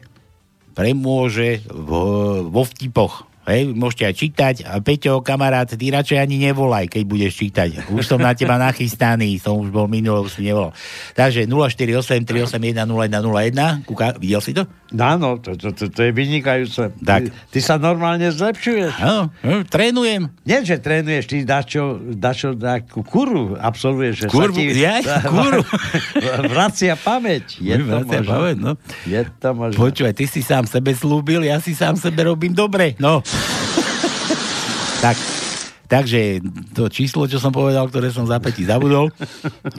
premôže 0.80 1.60
v, 1.68 1.90
vo 2.48 2.62
vtipoch. 2.64 3.29
Hej, 3.50 3.74
môžete 3.74 4.04
aj 4.06 4.14
čítať. 4.14 4.56
A 4.70 4.78
Peťo, 4.78 5.26
kamarát, 5.26 5.66
ty 5.66 5.90
radšej 5.90 6.22
ani 6.22 6.38
nevolaj, 6.38 6.86
keď 6.86 7.04
budeš 7.10 7.34
čítať. 7.42 7.90
Už 7.90 8.06
som 8.06 8.22
na 8.22 8.38
teba 8.38 8.62
nachystaný, 8.62 9.42
som 9.42 9.58
už 9.58 9.74
bol 9.74 9.90
minulý, 9.90 10.30
už 10.30 10.38
si 10.38 10.46
nevolal. 10.46 10.70
Takže 11.18 11.50
048 11.50 12.30
381 12.30 12.86
0101, 12.86 13.90
Kúka, 13.90 14.14
videl 14.22 14.38
si 14.46 14.54
to? 14.54 14.70
Áno, 14.94 15.42
to, 15.42 15.58
to, 15.58 15.74
to, 15.74 15.90
to 15.90 16.00
je 16.06 16.12
vynikajúce. 16.14 16.94
Tak. 17.02 17.30
Ty, 17.30 17.30
ty 17.50 17.60
sa 17.62 17.82
normálne 17.82 18.30
zlepšuješ. 18.30 18.94
Áno, 19.02 19.34
hm, 19.42 19.66
trénujem. 19.66 20.30
Nie, 20.46 20.62
že 20.62 20.78
trénuješ, 20.78 21.26
ty 21.30 21.42
dačo, 21.42 21.98
dačo, 21.98 22.54
takú 22.54 23.02
kuru 23.02 23.58
absolvuješ. 23.58 24.30
Kurvu, 24.30 24.62
ja? 24.78 25.02
Kuru? 25.34 25.66
Vracia 26.54 26.94
pamäť. 26.98 27.58
Je 27.62 27.78
to 27.82 27.86
Vracia 27.86 28.22
pamäť, 28.22 28.58
no. 28.62 28.72
Je 29.10 29.22
to 29.42 29.50
možné. 29.58 29.78
Počúvaj, 29.78 30.14
ty 30.14 30.26
si 30.30 30.42
sám 30.46 30.70
sebe 30.70 30.94
slúbil, 30.94 31.46
ja 31.50 31.58
si 31.58 31.74
sám 31.74 31.98
sebe 31.98 32.30
robím 32.30 32.54
dobre. 32.54 32.94
No. 33.02 33.26
Tak, 35.00 35.16
takže 35.88 36.44
to 36.76 36.92
číslo, 36.92 37.24
čo 37.26 37.40
som 37.40 37.56
povedal, 37.56 37.88
ktoré 37.88 38.12
som 38.12 38.28
za 38.28 38.38
Peti 38.44 38.68
zabudol. 38.68 39.10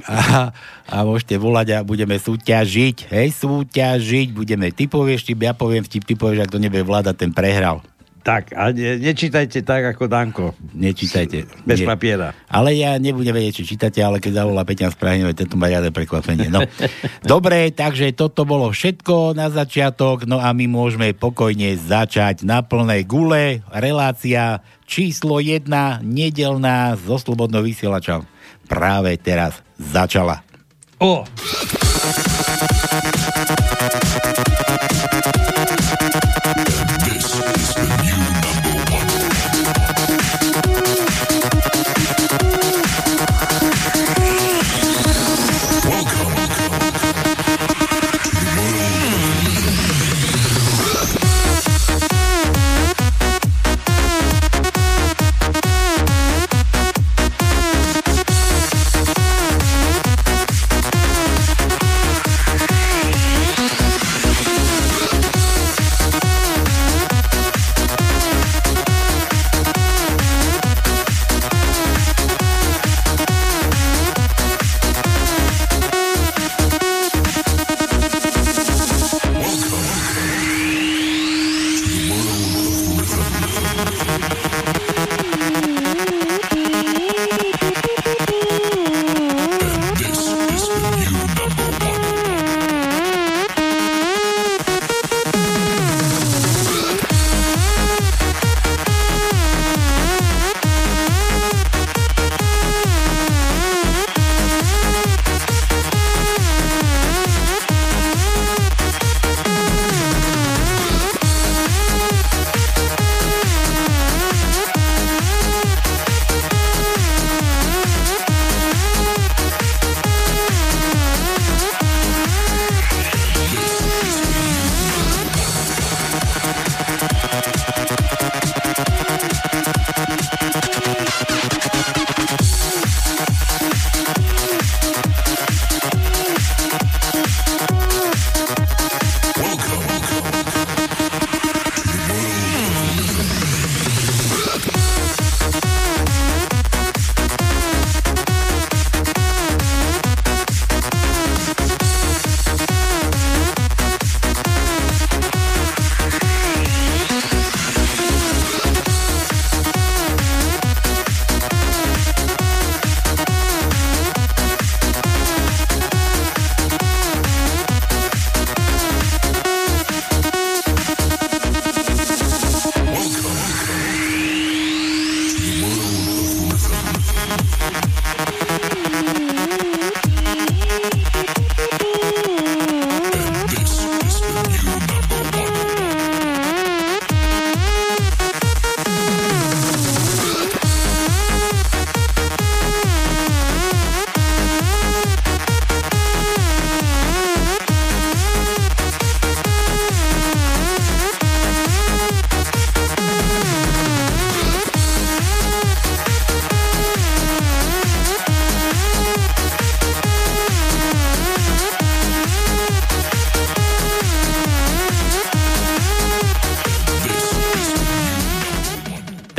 A, 0.09 0.51
a 0.89 0.97
môžete 1.05 1.37
volať 1.37 1.77
a 1.77 1.79
budeme 1.85 2.17
súťažiť. 2.17 3.13
Hej, 3.13 3.29
súťažiť. 3.45 4.33
Budeme, 4.33 4.73
ty 4.73 4.89
povieš 4.89 5.29
vtip, 5.29 5.41
ja 5.45 5.53
poviem 5.53 5.85
vtip, 5.85 6.09
ty 6.09 6.17
povieš, 6.17 6.49
ak 6.49 6.53
to 6.53 6.59
nebude 6.59 6.83
vládať, 6.83 7.15
ten 7.21 7.31
prehral. 7.31 7.85
Tak, 8.21 8.53
a 8.53 8.69
ne, 8.69 9.01
nečítajte 9.01 9.65
tak 9.65 9.97
ako 9.97 10.05
Danko. 10.05 10.53
Nečítajte. 10.77 11.49
Bez 11.65 11.81
Nie. 11.81 11.89
papiera. 11.89 12.37
Ale 12.53 12.77
ja 12.77 13.01
nebudem 13.01 13.33
vedieť, 13.33 13.65
či 13.65 13.75
čítate, 13.75 14.05
ale 14.05 14.21
keď 14.21 14.45
zavolá 14.45 14.61
Peťan 14.69 14.93
z 14.93 14.99
Prahy, 15.01 15.25
no, 15.25 15.33
tento 15.33 15.57
má 15.57 15.73
žiadne 15.73 15.89
prekvapenie. 15.89 16.53
No. 16.53 16.61
Dobre, 17.25 17.73
takže 17.73 18.13
toto 18.13 18.45
bolo 18.45 18.69
všetko 18.69 19.33
na 19.33 19.49
začiatok, 19.49 20.29
no 20.29 20.37
a 20.37 20.53
my 20.53 20.69
môžeme 20.69 21.17
pokojne 21.17 21.73
začať 21.81 22.45
na 22.45 22.61
plnej 22.61 23.09
gule. 23.09 23.65
Relácia 23.73 24.61
číslo 24.91 25.39
1, 25.39 26.03
nedelná 26.03 26.99
zo 26.99 27.15
Slobodného 27.15 27.63
vysielača 27.63 28.27
práve 28.67 29.15
teraz 29.23 29.63
začala. 29.79 30.43
O! 30.99 31.23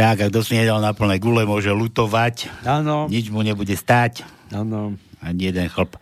Tak, 0.02 0.18
a 0.18 0.26
kto 0.34 0.42
si 0.42 0.58
nedal 0.58 0.82
na 0.82 0.98
plné 0.98 1.22
gule, 1.22 1.46
môže 1.46 1.70
lutovať. 1.70 2.50
Áno. 2.66 3.06
Nič 3.06 3.30
mu 3.30 3.46
nebude 3.46 3.78
stať. 3.78 4.26
Áno. 4.50 4.98
Ani 5.22 5.54
jeden 5.54 5.70
chlp. 5.70 5.94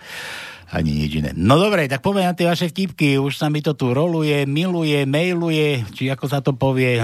Ani 0.71 1.03
nič 1.03 1.19
iné. 1.19 1.35
No 1.35 1.59
dobre, 1.59 1.83
tak 1.91 1.99
poviem 1.99 2.31
na 2.31 2.37
tie 2.37 2.47
vaše 2.47 2.71
vtipky. 2.71 3.19
Už 3.19 3.35
sa 3.35 3.51
mi 3.51 3.59
to 3.59 3.75
tu 3.75 3.91
roluje, 3.91 4.47
miluje, 4.47 5.03
mailuje, 5.03 5.83
či 5.91 6.07
ako 6.07 6.25
sa 6.31 6.39
to 6.39 6.55
povie. 6.55 6.95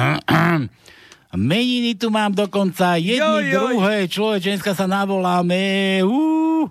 Meniny 1.35 1.99
tu 1.99 2.07
mám 2.07 2.31
dokonca 2.31 2.95
jedny, 2.95 3.19
Joj, 3.19 3.43
joj. 3.43 3.51
druhé, 3.75 3.95
sa 4.71 4.87
navoláme. 4.87 5.99
Ú, 6.07 6.63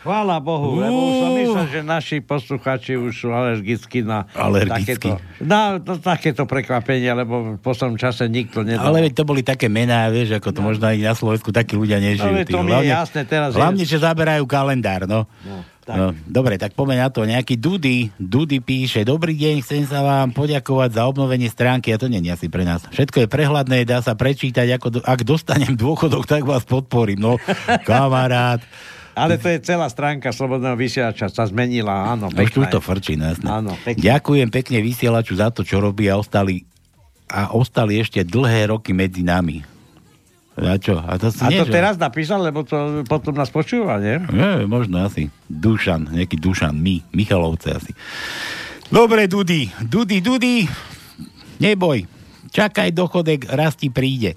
Chvála 0.00 0.40
Bohu, 0.40 0.80
lebo 0.80 0.96
už 0.98 1.14
som 1.14 1.30
myslel, 1.34 1.66
že 1.68 1.80
naši 1.82 2.16
posluchači 2.18 2.96
už 2.96 3.12
sú 3.12 3.28
alergickí 3.30 4.00
na 4.00 4.24
Alergickí. 4.32 4.96
takéto, 4.96 5.20
na 5.38 5.76
to, 5.76 6.00
takéto 6.00 6.42
prekvapenie, 6.44 7.12
lebo 7.12 7.54
v 7.54 7.60
poslednom 7.60 7.94
čase 7.94 8.24
nikto 8.24 8.64
nedal. 8.64 8.88
Ale 8.88 9.04
veď 9.04 9.12
to 9.12 9.24
boli 9.24 9.40
také 9.40 9.68
mená, 9.68 10.08
vieš, 10.08 10.34
ako 10.34 10.50
to 10.50 10.60
možno 10.62 10.88
aj 10.88 10.96
na 10.96 11.12
Slovensku 11.12 11.52
takí 11.52 11.76
ľudia 11.76 12.00
nežijú. 12.00 12.32
Tí. 12.42 12.48
to 12.48 12.64
mi 12.64 12.72
je 12.72 12.88
jasné, 12.88 13.28
teraz 13.28 13.52
je- 13.52 13.60
hlavne, 13.60 13.84
že 13.84 13.96
zaberajú 13.96 14.44
kalendár, 14.44 15.04
no. 15.04 15.28
No, 15.44 15.60
No, 15.90 16.14
dobre, 16.22 16.54
tak 16.54 16.70
poďme 16.70 17.02
na 17.02 17.10
to. 17.10 17.26
Nejaký 17.26 17.58
Dudy, 17.58 18.14
Dudy 18.14 18.62
píše, 18.62 19.02
dobrý 19.02 19.34
deň, 19.34 19.58
chcem 19.58 19.82
sa 19.82 20.06
vám 20.06 20.30
poďakovať 20.30 20.94
za 20.94 21.02
obnovenie 21.02 21.50
stránky, 21.50 21.90
a 21.90 21.98
to 21.98 22.06
nie 22.06 22.22
je 22.22 22.30
asi 22.30 22.46
pre 22.46 22.62
nás. 22.62 22.86
Všetko 22.86 23.26
je 23.26 23.26
prehľadné, 23.26 23.82
dá 23.82 23.98
sa 23.98 24.14
prečítať, 24.14 24.70
ako 24.70 24.86
do, 24.88 24.98
ak 25.02 25.26
dostanem 25.26 25.74
dôchodok, 25.74 26.30
tak 26.30 26.46
vás 26.46 26.62
podporím. 26.62 27.18
No, 27.18 27.32
kamarát. 27.90 28.62
Ale 29.20 29.36
to 29.36 29.48
je 29.52 29.58
celá 29.60 29.86
stránka 29.92 30.32
Slobodného 30.32 30.74
vysielača, 30.74 31.28
sa 31.28 31.44
zmenila, 31.44 32.16
áno. 32.16 32.32
Už 32.32 32.50
tu 32.50 32.64
pekná 32.64 32.72
to 32.72 32.80
frčí, 32.80 33.14
jasné. 33.20 33.48
Áno, 33.48 33.76
pekne. 33.84 34.00
Ďakujem 34.00 34.48
pekne 34.48 34.78
vysielaču 34.80 35.36
za 35.36 35.52
to, 35.52 35.60
čo 35.60 35.78
robí 35.78 36.08
a 36.08 36.16
ostali, 36.16 36.64
a 37.28 37.52
ostali 37.52 38.00
ešte 38.00 38.24
dlhé 38.24 38.72
roky 38.72 38.96
medzi 38.96 39.20
nami. 39.20 39.62
A 40.60 40.76
čo? 40.76 41.00
A 41.00 41.16
to, 41.16 41.32
si 41.32 41.40
A 41.40 41.48
nie, 41.48 41.62
to 41.62 41.70
že- 41.70 41.72
teraz 41.72 41.96
napísal, 41.96 42.44
lebo 42.44 42.66
to 42.66 43.00
potom 43.08 43.32
nás 43.32 43.48
počúva, 43.48 43.96
nie? 43.96 44.20
Nie, 44.28 44.68
možno 44.68 45.00
asi. 45.06 45.32
Dušan, 45.48 46.12
nejaký 46.12 46.36
Dušan, 46.36 46.76
my, 46.76 47.00
Michalovce 47.16 47.72
asi. 47.72 47.92
Dobre, 48.90 49.30
Dudy, 49.30 49.70
Dudy, 49.80 50.18
Dudy, 50.18 50.66
neboj, 51.62 52.04
čakaj 52.50 52.90
dochodek, 52.90 53.46
raz 53.48 53.78
ti 53.78 53.88
príde. 53.88 54.34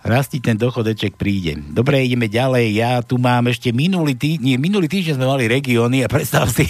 Raz 0.00 0.32
ti 0.32 0.40
ten 0.40 0.56
dochodeček 0.56 1.20
príde. 1.20 1.60
Dobre, 1.60 2.00
ideme 2.00 2.24
ďalej. 2.24 2.72
Ja 2.72 3.04
tu 3.04 3.20
mám 3.20 3.52
ešte 3.52 3.68
minulý 3.68 4.16
týždeň, 4.16 4.56
minulý 4.56 4.88
týždeň 4.88 5.20
sme 5.20 5.28
mali 5.28 5.44
regióny 5.44 6.00
a 6.00 6.08
predstav 6.08 6.48
si, 6.48 6.64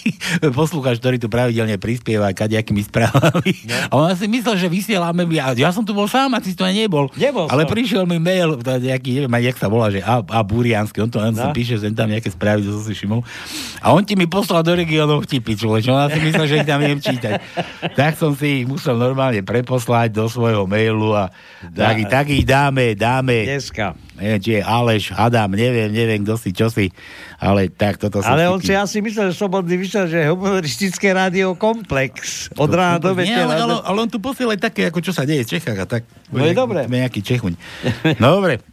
poslúchač, 0.58 0.98
ktorý 0.98 1.22
tu 1.22 1.30
pravidelne 1.30 1.78
prispieva 1.78 2.34
kadejakými 2.34 2.82
správami. 2.82 3.70
A 3.86 3.94
on 3.94 4.10
si 4.18 4.26
myslel, 4.26 4.58
že 4.58 4.66
vysielame, 4.66 5.22
ja, 5.30 5.54
ja 5.54 5.70
som 5.70 5.86
tu 5.86 5.94
bol 5.94 6.10
sám 6.10 6.34
a 6.34 6.42
ty 6.42 6.50
tu 6.58 6.66
aj 6.66 6.74
nebol. 6.74 7.06
Nebol 7.14 7.46
Ale 7.46 7.64
som. 7.64 7.70
prišiel 7.70 8.02
mi 8.02 8.18
mail, 8.18 8.58
je 8.58 8.90
nejaký, 8.90 9.22
neviem 9.22 9.46
jak 9.46 9.62
sa 9.62 9.70
volá, 9.70 9.86
že 9.86 10.02
A, 10.02 10.18
a 10.18 10.42
Buriansky, 10.42 10.98
on 10.98 11.06
to 11.06 11.22
on 11.22 11.30
no. 11.30 11.38
No. 11.38 11.54
píše, 11.54 11.78
že 11.78 11.86
tam 11.94 12.10
nejaké 12.10 12.34
správy, 12.34 12.66
to 12.66 12.74
som 12.74 12.82
si 12.82 12.98
všimol. 12.98 13.22
A 13.78 13.94
on 13.94 14.02
ti 14.02 14.18
mi 14.18 14.26
poslal 14.26 14.66
do 14.66 14.74
regiónov 14.74 15.22
vtipy, 15.22 15.54
človeč, 15.54 15.86
on 15.86 16.10
si 16.10 16.18
myslel, 16.18 16.46
že 16.50 16.54
ich 16.58 16.66
tam 16.66 16.82
neviem 16.82 16.98
čítať. 16.98 17.38
tak 17.98 18.18
som 18.18 18.34
si 18.34 18.62
ich 18.62 18.66
musel 18.66 18.98
normálne 18.98 19.38
preposlať 19.46 20.10
do 20.10 20.26
svojho 20.26 20.66
mailu 20.66 21.14
a 21.14 21.30
tak, 21.70 22.10
tak 22.10 22.26
ich 22.26 22.42
dáme, 22.72 22.96
dáme. 22.96 23.36
Dneska. 23.44 23.92
Neviem, 24.16 24.40
či 24.40 24.50
je 24.56 24.62
Aleš, 24.64 25.04
Adam, 25.12 25.52
neviem, 25.52 25.92
neviem, 25.92 26.24
kto 26.24 26.40
si, 26.40 26.56
čo 26.56 26.72
si, 26.72 26.88
ale 27.36 27.68
tak 27.68 28.00
toto 28.00 28.24
sú 28.24 28.28
Ale 28.32 28.48
on 28.48 28.62
si 28.64 28.72
asi 28.72 29.04
myslel, 29.04 29.28
že 29.28 29.36
Slobodný 29.36 29.76
vysielač, 29.76 30.08
že 30.08 30.30
humoristické 30.32 31.12
rádio 31.12 31.52
komplex. 31.58 32.48
Od 32.56 32.70
rána 32.72 32.96
do 32.96 33.12
Nie, 33.18 33.44
ale, 33.44 33.60
ale, 33.60 33.76
večera. 33.76 33.84
ale 33.84 33.98
on 34.00 34.08
tu 34.08 34.18
posiela 34.22 34.56
aj 34.56 34.60
také, 34.62 34.88
ako 34.88 35.04
čo 35.04 35.12
sa 35.12 35.28
deje 35.28 35.44
v 35.44 35.50
Čechách 35.58 35.78
a 35.84 35.86
tak. 35.86 36.02
No 36.32 36.46
je 36.48 36.56
dobre. 36.56 36.88
Sme 36.88 37.04
nejaký 37.04 37.20
Čechuň. 37.20 37.54
No 38.22 38.40
dobre. 38.40 38.64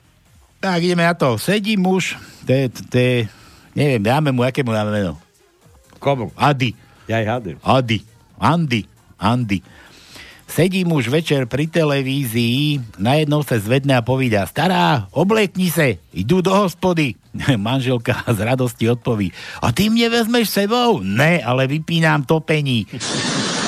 Tak 0.64 0.80
ideme 0.80 1.04
na 1.04 1.16
to. 1.18 1.36
Sedí 1.36 1.76
muž, 1.76 2.16
to 2.48 2.52
je, 2.56 2.64
to 2.72 2.96
je, 2.96 3.16
neviem, 3.76 4.00
dáme 4.00 4.32
mu, 4.32 4.48
aké 4.48 4.64
mu 4.64 4.72
dáme 4.72 4.96
meno? 4.96 5.20
Komu? 6.00 6.32
Adi. 6.40 6.72
Ja 7.12 7.20
ich 7.20 7.28
hádam. 7.28 7.60
Adi. 7.60 8.06
Andy. 8.40 8.88
Andy. 9.20 9.60
Sedí 10.50 10.82
muž 10.82 11.14
večer 11.14 11.46
pri 11.46 11.70
televízii, 11.70 12.82
najednou 12.98 13.46
sa 13.46 13.62
zvedne 13.62 13.94
a 13.94 14.02
povída, 14.02 14.50
stará, 14.50 15.06
oblekni 15.14 15.70
se, 15.70 16.02
idú 16.10 16.42
do 16.42 16.50
hospody. 16.50 17.14
Manželka 17.54 18.26
z 18.26 18.40
radosti 18.42 18.90
odpoví, 18.90 19.30
a 19.62 19.70
ty 19.70 19.94
mne 19.94 20.10
vezmeš 20.10 20.50
sebou? 20.50 21.06
Ne, 21.06 21.38
ale 21.46 21.70
vypínam 21.70 22.26
topení. 22.26 22.90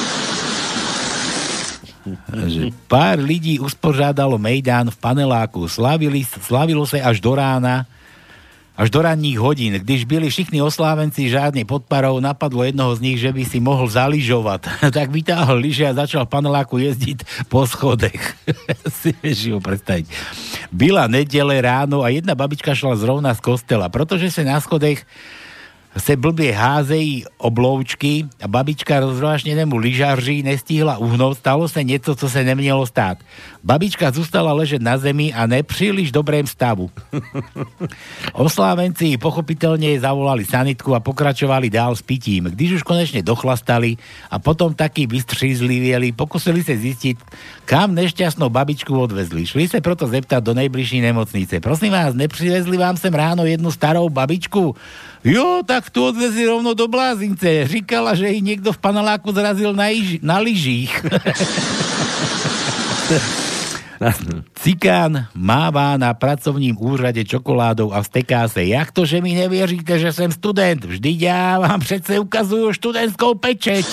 že 2.50 2.74
pár 2.90 3.22
ľudí 3.22 3.62
uspořádalo 3.62 4.42
Mejdán 4.42 4.90
v 4.90 4.98
paneláku. 4.98 5.70
Slavili, 5.70 6.26
slavilo 6.26 6.82
sa 6.90 6.98
až 7.06 7.22
do 7.22 7.38
rána, 7.38 7.86
až 8.78 8.90
do 8.90 9.02
ranních 9.02 9.40
hodín. 9.40 9.74
Když 9.74 10.06
byli 10.06 10.30
všichni 10.30 10.62
oslávenci 10.62 11.30
žádne 11.30 11.68
pod 11.68 11.84
parou, 11.84 12.20
napadlo 12.24 12.64
jednoho 12.64 12.96
z 12.96 13.04
nich, 13.04 13.18
že 13.20 13.36
by 13.36 13.44
si 13.46 13.60
mohol 13.60 13.92
zaližovať. 13.92 14.62
tak 14.96 15.12
vytáhol 15.12 15.60
lyže 15.60 15.86
a 15.88 15.98
začal 15.98 16.26
paneláku 16.26 16.80
jezdiť 16.80 17.48
po 17.52 17.68
schodech. 17.68 18.36
si 19.02 19.12
vieš 19.20 19.54
ho 19.54 19.60
predstaviť. 19.60 20.08
Byla 20.72 21.12
nedele 21.12 21.60
ráno 21.62 22.02
a 22.02 22.10
jedna 22.10 22.32
babička 22.32 22.72
šla 22.72 22.96
zrovna 22.96 23.36
z 23.36 23.44
kostela, 23.44 23.92
protože 23.92 24.32
sa 24.32 24.48
na 24.48 24.58
schodech 24.64 25.04
se 25.98 26.16
blbě 26.16 26.54
házejí 26.56 27.26
obloučky 27.38 28.26
a 28.44 28.48
babička 28.48 29.00
rozvážnenému 29.00 29.78
lyžaři 29.78 30.44
nestihla 30.44 30.98
uhnout, 30.98 31.38
stalo 31.38 31.68
se 31.68 31.84
něco, 31.84 32.16
co 32.16 32.30
se 32.30 32.44
nemělo 32.44 32.86
stát. 32.86 33.18
Babička 33.64 34.12
zůstala 34.12 34.54
ležet 34.54 34.82
na 34.82 34.98
zemi 34.98 35.34
a 35.34 35.46
ne 35.46 35.64
příliš 35.64 36.12
dobrém 36.12 36.48
stavu. 36.48 36.90
Oslávenci 38.34 39.20
pochopiteľne 39.20 40.00
zavolali 40.00 40.48
sanitku 40.48 40.96
a 40.96 41.04
pokračovali 41.04 41.70
dál 41.70 41.94
s 41.94 42.02
pitím. 42.02 42.50
Když 42.50 42.82
už 42.82 42.84
konečne 42.88 43.22
dochlastali 43.22 44.00
a 44.32 44.40
potom 44.40 44.74
taký 44.74 45.06
vystřízlivieli, 45.06 46.16
pokusili 46.16 46.64
sa 46.66 46.74
zistiť, 46.74 47.20
kam 47.68 47.94
nešťastnou 47.94 48.50
babičku 48.50 48.96
odvezli. 48.96 49.46
Šli 49.46 49.68
sa 49.68 49.78
proto 49.84 50.08
zeptať 50.08 50.42
do 50.42 50.58
najbližšej 50.58 51.02
nemocnice. 51.12 51.56
Prosím 51.62 51.94
vás, 51.94 52.18
neprivezli 52.18 52.80
vám 52.80 52.98
sem 52.98 53.14
ráno 53.14 53.46
jednu 53.46 53.70
starou 53.70 54.10
babičku? 54.10 54.74
Jo, 55.22 55.62
tak 55.62 55.94
tu 55.94 56.02
odvezli 56.02 56.50
rovno 56.50 56.74
do 56.74 56.90
blázince. 56.90 57.70
Říkala, 57.70 58.18
že 58.18 58.34
ich 58.34 58.42
niekto 58.42 58.74
v 58.74 58.82
paneláku 58.82 59.30
zrazil 59.30 59.70
na, 59.70 59.94
iž- 59.94 60.18
na 60.26 60.42
lyžích. 60.42 60.90
Cikán 64.58 65.30
máva 65.38 65.94
na 65.98 66.14
pracovním 66.18 66.74
úřade 66.74 67.22
čokoládou 67.22 67.94
a 67.94 68.02
vsteká 68.02 68.50
sa. 68.50 68.58
Jak 68.58 68.90
to, 68.90 69.06
že 69.06 69.22
mi 69.22 69.38
nevěříte, 69.38 70.02
že 70.02 70.10
som 70.10 70.34
student? 70.34 70.82
Vždy 70.82 71.22
ja 71.22 71.62
vám 71.62 71.78
přece 71.86 72.18
ukazujú 72.18 72.74
študentskou 72.74 73.38
pečeť. 73.38 73.86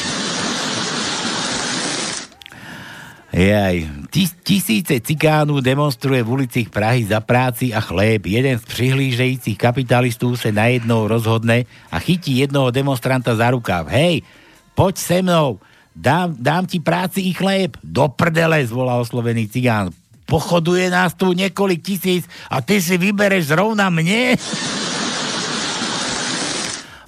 Jaj, 3.38 3.87
tis, 4.11 4.35
tisíce 4.42 4.98
cikánu 4.98 5.62
demonstruje 5.62 6.18
v 6.27 6.42
ulicích 6.42 6.74
Prahy 6.74 7.07
za 7.07 7.22
práci 7.22 7.70
a 7.70 7.79
chléb. 7.79 8.27
Jeden 8.27 8.59
z 8.59 8.66
prihlížejúcich 8.66 9.55
kapitalistov 9.55 10.35
sa 10.35 10.51
najednou 10.51 11.07
rozhodne 11.07 11.62
a 11.87 12.03
chytí 12.03 12.42
jednoho 12.42 12.74
demonstranta 12.74 13.38
za 13.38 13.55
rukáv. 13.55 13.87
Hej, 13.94 14.27
poď 14.74 14.95
se 14.99 15.22
mnou, 15.22 15.62
dám, 15.95 16.34
dám 16.34 16.66
ti 16.66 16.82
práci 16.82 17.30
i 17.30 17.32
chléb. 17.32 17.78
Do 17.78 18.11
prdele, 18.11 18.66
zvolá 18.66 18.99
oslovený 18.99 19.47
cigán. 19.47 19.95
Pochoduje 20.26 20.91
nás 20.91 21.14
tu 21.14 21.30
niekoľk 21.30 21.78
tisíc 21.78 22.26
a 22.51 22.59
ty 22.59 22.82
si 22.82 22.99
vybereš 22.99 23.55
zrovna 23.55 23.86
mne? 23.86 24.34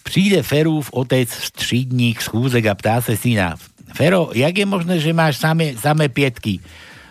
Přijde 0.06 0.46
Ferův 0.46 0.94
otec 0.94 1.26
střídník 1.26 2.22
schůzek 2.22 2.66
a 2.70 2.74
ptá 2.78 3.02
se 3.02 3.18
syna. 3.18 3.58
Fero, 3.94 4.30
jak 4.32 4.54
je 4.54 4.66
možné, 4.66 4.96
že 5.02 5.14
máš 5.14 5.40
samé, 5.40 5.74
samé 5.76 6.08
pietky? 6.08 6.62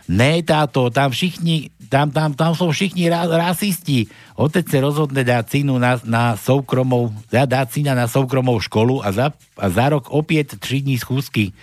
Ne, 0.10 0.42
táto, 0.42 0.90
tam 0.90 1.14
všichni, 1.14 1.70
tam, 1.86 2.10
tam, 2.10 2.34
tam 2.34 2.58
sú 2.58 2.74
všichni 2.74 3.14
ra, 3.14 3.30
rasisti. 3.30 4.10
Otec 4.34 4.66
sa 4.66 4.82
rozhodne 4.82 5.22
dať 5.22 5.46
synu 5.46 5.78
na, 5.78 6.02
na 6.02 6.34
soukromou, 6.34 7.14
dať 7.30 7.70
syna 7.70 7.94
na 7.94 8.10
soukromou 8.10 8.58
školu 8.58 9.06
a 9.06 9.14
za, 9.14 9.28
a 9.54 9.68
za 9.70 9.86
rok 9.94 10.10
opäť 10.10 10.58
3 10.58 10.86
dní 10.86 10.98
schúzky. 10.98 11.54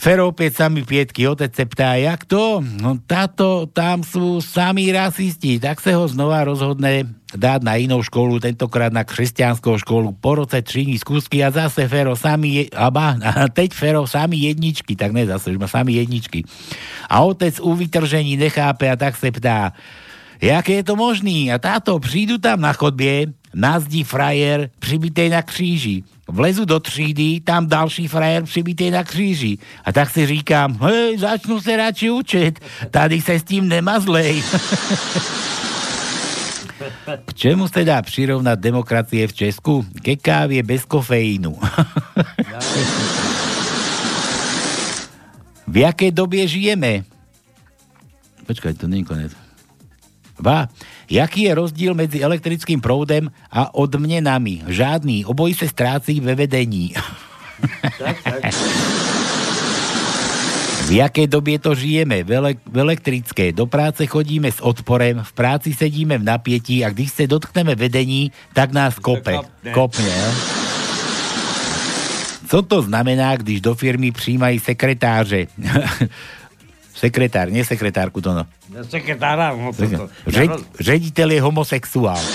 Fero 0.00 0.32
opäť 0.32 0.64
sami 0.64 0.80
pietky, 0.80 1.28
otec 1.28 1.52
sa 1.52 1.68
ptá, 1.68 1.92
jak 2.00 2.24
to? 2.24 2.64
No 2.64 2.96
táto, 3.04 3.68
tam 3.68 4.00
sú 4.00 4.40
sami 4.40 4.88
rasisti, 4.88 5.60
tak 5.60 5.76
sa 5.76 5.92
ho 5.92 6.08
znova 6.08 6.40
rozhodne 6.40 7.04
dať 7.36 7.60
na 7.60 7.76
inú 7.76 8.00
školu, 8.00 8.40
tentokrát 8.40 8.88
na 8.88 9.04
kresťanskú 9.04 9.76
školu, 9.84 10.16
po 10.16 10.40
roce 10.40 10.64
trini 10.64 10.96
skúsky 10.96 11.44
a 11.44 11.52
zase 11.52 11.84
Fero 11.84 12.16
sami, 12.16 12.48
je, 12.48 12.62
aba, 12.72 13.20
a 13.20 13.44
teď 13.52 13.76
Fero 13.76 14.08
sami 14.08 14.48
jedničky, 14.48 14.96
tak 14.96 15.12
ne 15.12 15.28
zase, 15.28 15.52
už 15.52 15.60
má 15.60 15.68
sami 15.68 16.00
jedničky. 16.00 16.48
A 17.04 17.20
otec 17.20 17.60
u 17.60 17.76
vytržení 17.76 18.40
nechápe 18.40 18.88
a 18.88 18.96
tak 18.96 19.20
sa 19.20 19.28
ptá, 19.28 19.76
jak 20.40 20.64
je 20.64 20.80
to 20.80 20.96
možný? 20.96 21.52
A 21.52 21.60
táto, 21.60 22.00
prídu 22.00 22.40
tam 22.40 22.64
na 22.64 22.72
chodbie, 22.72 23.36
na 23.52 23.76
zdi 23.76 24.00
frajer 24.00 24.72
přibitej 24.80 25.28
na 25.28 25.44
kříži. 25.44 26.08
Vlezu 26.30 26.64
do 26.64 26.80
třídy, 26.80 27.40
tam 27.40 27.66
další 27.66 28.08
frajer 28.08 28.42
přibitej 28.44 28.90
na 28.90 29.04
kříži. 29.04 29.58
A 29.84 29.92
tak 29.92 30.10
si 30.10 30.26
říkám, 30.26 30.78
hej, 30.82 31.18
začnu 31.18 31.60
se 31.60 31.76
radši 31.76 32.10
učit, 32.10 32.60
tady 32.90 33.20
se 33.20 33.34
s 33.34 33.42
tím 33.42 33.68
nemazlej. 33.68 34.42
K 37.00 37.30
čemu 37.36 37.68
sa 37.68 37.84
dá 37.84 38.00
prirovnať 38.00 38.56
demokracie 38.56 39.28
v 39.28 39.36
Česku? 39.36 39.84
Ke 40.00 40.16
kávie 40.16 40.64
bez 40.64 40.88
kofeínu. 40.88 41.52
v 45.68 45.76
jakej 45.84 46.08
dobie 46.08 46.48
žijeme? 46.48 47.04
Počkaj, 48.48 48.80
to 48.80 48.88
je 48.88 49.04
konec. 49.04 49.49
Ba, 50.40 50.66
jaký 51.06 51.46
je 51.46 51.52
rozdiel 51.54 51.92
medzi 51.94 52.24
elektrickým 52.24 52.80
proudem 52.80 53.28
a 53.52 53.70
odmnenami? 53.76 54.64
Žádný. 54.66 55.28
Obojí 55.28 55.52
sa 55.54 55.68
strácí 55.68 56.18
ve 56.20 56.34
vedení. 56.34 56.96
Tak, 58.00 58.16
tak. 58.24 58.40
V 60.90 60.98
jakej 60.98 61.30
dobie 61.30 61.54
to 61.62 61.70
žijeme? 61.70 62.26
V, 62.26 62.34
ele- 62.34 62.58
v 62.66 62.76
elektrické. 62.82 63.54
Do 63.54 63.70
práce 63.70 64.02
chodíme 64.10 64.50
s 64.50 64.58
odporem, 64.58 65.22
v 65.22 65.32
práci 65.38 65.70
sedíme 65.70 66.18
v 66.18 66.26
napietí 66.26 66.82
a 66.82 66.90
když 66.90 67.14
sa 67.14 67.30
dotkneme 67.30 67.78
vedení, 67.78 68.34
tak 68.50 68.74
nás 68.74 68.98
kope. 68.98 69.38
kopne. 69.70 70.10
Co 72.50 72.58
to 72.66 72.82
znamená, 72.82 73.38
když 73.38 73.62
do 73.62 73.78
firmy 73.78 74.10
přijímají 74.10 74.58
sekretáře? 74.58 75.46
Sekretár, 77.00 77.48
nie 77.48 77.64
sekretárku, 77.64 78.20
to 78.20 78.36
no. 78.36 78.44
Sekretára, 78.84 79.56
no 79.56 79.72
to, 79.72 79.88
to. 79.88 80.04
Řed, 80.28 80.52
ředitel 80.76 81.32
je 81.32 81.40
homosexuál. 81.40 82.20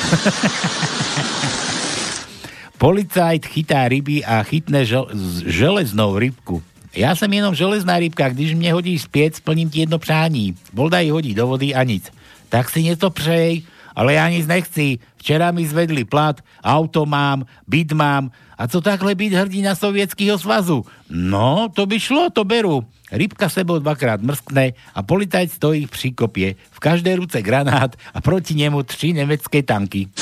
Policajt 2.81 3.45
chytá 3.45 3.85
ryby 3.85 4.25
a 4.25 4.41
chytne 4.41 4.81
žel, 4.81 5.05
železnou 5.45 6.17
rybku. 6.17 6.65
Ja 6.95 7.11
som 7.13 7.27
jenom 7.27 7.51
železná 7.51 7.99
rybka, 7.99 8.31
když 8.31 8.55
mne 8.55 8.71
hodíš 8.71 9.05
spiec, 9.05 9.37
splním 9.37 9.69
ti 9.69 9.83
jedno 9.83 9.99
přání. 9.99 10.55
Bolda 10.73 10.99
ji 11.03 11.11
hodí 11.11 11.35
do 11.35 11.45
vody 11.45 11.75
a 11.75 11.83
nic. 11.83 12.07
Tak 12.49 12.71
si 12.71 12.83
něco 12.83 13.09
přej, 13.09 13.67
ale 13.95 14.15
ja 14.15 14.25
nic 14.31 14.47
nechci. 14.47 14.97
Včera 15.19 15.51
mi 15.51 15.67
zvedli 15.67 16.07
plat, 16.07 16.41
auto 16.63 17.05
mám, 17.05 17.45
byt 17.67 17.91
mám. 17.91 18.31
A 18.55 18.67
co 18.71 18.79
takhle 18.81 19.15
byť 19.15 19.31
hrdina 19.35 19.75
Sovietskeho 19.75 20.39
svazu? 20.39 20.87
No, 21.11 21.67
to 21.75 21.83
by 21.83 21.99
šlo, 21.99 22.31
to 22.31 22.47
beru. 22.47 22.87
Rybka 23.11 23.51
sebou 23.51 23.77
dvakrát 23.77 24.17
mrskne 24.23 24.73
a 24.73 24.99
policajt 25.05 25.51
stojí 25.53 25.85
pri 25.85 26.09
kopie. 26.17 26.55
V 26.73 26.79
každej 26.81 27.21
ruce 27.21 27.37
granát 27.45 27.93
a 28.15 28.17
proti 28.23 28.57
nemu 28.57 28.81
tři 28.83 29.13
nemecké 29.13 29.61
tanky. 29.61 30.09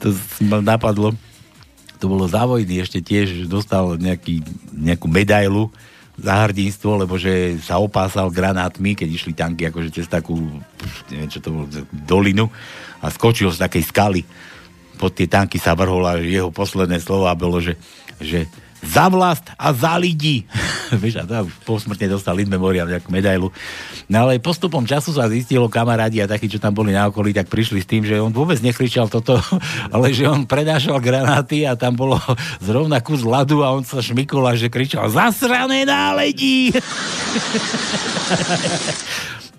to 0.00 0.16
ma 0.48 0.64
napadlo. 0.64 1.12
To 2.00 2.08
bolo 2.08 2.24
za 2.24 2.48
vojny, 2.48 2.80
ešte 2.80 3.04
tiež 3.04 3.44
dostal 3.44 4.00
nejaký, 4.00 4.40
nejakú 4.72 5.04
medailu 5.04 5.68
za 6.16 6.48
hrdinstvo, 6.48 7.04
lebo 7.04 7.20
že 7.20 7.60
sa 7.60 7.76
opásal 7.76 8.32
granátmi, 8.32 8.96
keď 8.96 9.08
išli 9.12 9.32
tanky 9.36 9.68
akože 9.68 9.92
cez 9.92 10.08
takú, 10.08 10.40
neviem 11.12 11.28
čo 11.28 11.44
to 11.44 11.52
bolo, 11.52 11.68
dolinu 11.92 12.48
a 13.00 13.06
skočil 13.08 13.48
z 13.50 13.60
takej 13.64 13.84
skaly. 13.88 14.22
Pod 15.00 15.16
tie 15.16 15.24
tanky 15.24 15.56
sa 15.56 15.72
vrhol 15.72 16.04
a 16.04 16.20
jeho 16.20 16.52
posledné 16.52 17.00
slova 17.00 17.32
bolo, 17.32 17.56
že, 17.60 17.76
že 18.20 18.44
za 18.80 19.12
vlast 19.12 19.52
a 19.60 19.72
za 19.76 19.96
lidi. 20.00 20.48
Vieš, 21.02 21.22
a 21.22 21.24
tam 21.28 21.46
posmrtne 21.68 22.08
dostal 22.08 22.36
in 22.40 22.48
memoriam 22.48 22.88
nejakú 22.88 23.12
medailu. 23.12 23.52
No 24.08 24.26
ale 24.26 24.42
postupom 24.42 24.82
času 24.88 25.12
sa 25.14 25.28
zistilo, 25.28 25.68
kamarádi 25.68 26.24
a 26.24 26.26
takí, 26.26 26.48
čo 26.48 26.58
tam 26.58 26.74
boli 26.74 26.90
na 26.90 27.06
okolí, 27.06 27.30
tak 27.36 27.46
prišli 27.52 27.80
s 27.84 27.86
tým, 27.86 28.02
že 28.02 28.18
on 28.18 28.32
vôbec 28.32 28.58
nekričal 28.64 29.06
toto, 29.12 29.36
ale 29.94 30.16
že 30.16 30.26
on 30.26 30.48
predášal 30.48 30.98
granáty 30.98 31.68
a 31.68 31.76
tam 31.76 31.94
bolo 31.94 32.16
zrovna 32.66 33.04
kus 33.04 33.22
ľadu 33.22 33.62
a 33.62 33.72
on 33.76 33.84
sa 33.84 34.00
šmykol 34.00 34.48
a 34.48 34.56
že 34.56 34.72
kričal 34.72 35.12
zasrané 35.12 35.84
náledí. 35.84 36.72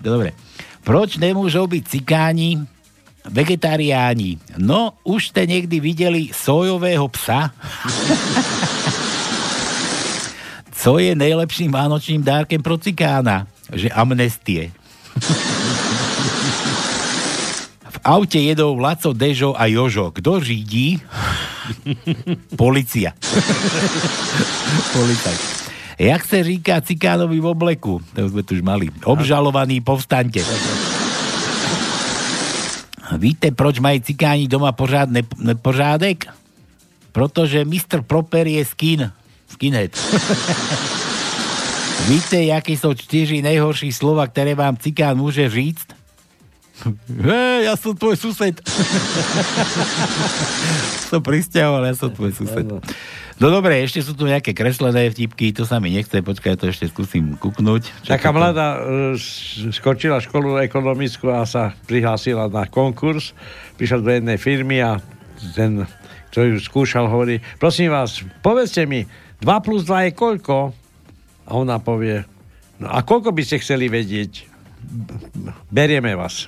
Dobre. 0.02 0.34
Proč 0.82 1.22
nemôžu 1.22 1.70
byť 1.70 1.84
cikáni 1.86 2.66
vegetariáni? 3.30 4.42
No, 4.58 4.98
už 5.06 5.34
ste 5.34 5.46
niekdy 5.46 5.78
videli 5.78 6.22
sojového 6.34 7.06
psa? 7.14 7.54
Co 10.82 10.98
je 10.98 11.14
nejlepším 11.14 11.70
vánočným 11.70 12.26
dárkem 12.26 12.58
pro 12.58 12.74
cikána? 12.82 13.46
Že 13.70 13.94
amnestie. 13.94 14.74
V 17.86 17.98
aute 18.02 18.42
jedou 18.42 18.74
Laco, 18.82 19.14
Dežo 19.14 19.54
a 19.54 19.70
Jožo. 19.70 20.10
Kto 20.10 20.42
řídí? 20.42 20.98
Policia. 22.58 23.14
Policajt. 24.94 25.42
Jak 26.02 26.26
se 26.26 26.44
říká 26.44 26.82
cikánovi 26.82 27.38
v 27.38 27.46
obleku? 27.46 28.02
To 28.18 28.26
sme 28.26 28.42
tu 28.42 28.58
už 28.58 28.66
mali. 28.66 28.90
Obžalovaný 29.06 29.86
povstante. 29.86 30.42
Víte, 33.18 33.52
proč 33.52 33.80
mají 33.80 34.02
cikáni 34.02 34.48
doma 34.48 34.72
pořádne, 34.72 35.22
ne, 35.38 35.56
pořádek? 35.56 36.26
Protože 37.12 37.66
Mr. 37.66 38.02
Proper 38.08 38.48
je 38.48 38.66
skin. 38.66 39.12
Skinhead. 39.48 39.92
Víte, 42.10 42.44
jaké 42.44 42.74
sú 42.74 42.98
čtyři 42.98 43.46
nejhorší 43.46 43.94
slova, 43.94 44.26
ktoré 44.26 44.58
vám 44.58 44.74
cikán 44.74 45.22
môže 45.22 45.46
říct? 45.46 45.86
Hej, 47.22 47.70
ja 47.70 47.74
som 47.78 47.94
tvoj 47.94 48.18
sused. 48.18 48.58
som 51.12 51.22
pristahoval, 51.22 51.86
ja 51.86 51.96
som 51.96 52.10
tvoj 52.10 52.34
sused. 52.34 52.66
No 53.42 53.50
dobre, 53.50 53.82
ešte 53.82 54.06
sú 54.06 54.14
tu 54.14 54.30
nejaké 54.30 54.54
kreslené 54.54 55.10
vtipky, 55.10 55.50
to 55.50 55.66
sa 55.66 55.82
mi 55.82 55.90
nechce, 55.90 56.14
počkaj, 56.22 56.62
to 56.62 56.70
ešte 56.70 56.86
skúsim 56.94 57.34
kuknúť. 57.42 57.90
Čo 58.06 58.10
Taká 58.14 58.30
to- 58.30 58.38
mladá 58.38 58.68
e, 58.78 59.18
skočila 59.74 60.22
školu 60.22 60.62
ekonomickú 60.62 61.34
a 61.34 61.42
sa 61.50 61.74
prihlásila 61.90 62.54
na 62.54 62.70
konkurs. 62.70 63.34
Prišla 63.82 63.98
do 64.06 64.12
jednej 64.14 64.38
firmy 64.38 64.78
a 64.86 65.02
ten, 65.58 65.90
ktorý 66.30 66.58
ju 66.58 66.60
skúšal, 66.62 67.10
hovorí, 67.10 67.42
prosím 67.58 67.90
vás, 67.90 68.22
povedzte 68.46 68.86
mi, 68.86 69.10
2 69.42 69.66
plus 69.66 69.90
2 69.90 70.10
je 70.10 70.12
koľko? 70.14 70.70
A 71.50 71.52
ona 71.58 71.82
povie, 71.82 72.22
no 72.78 72.94
a 72.94 73.02
koľko 73.02 73.34
by 73.34 73.42
ste 73.42 73.58
chceli 73.58 73.90
vedieť? 73.90 74.51
Berieme 75.72 76.16
vás. 76.16 76.48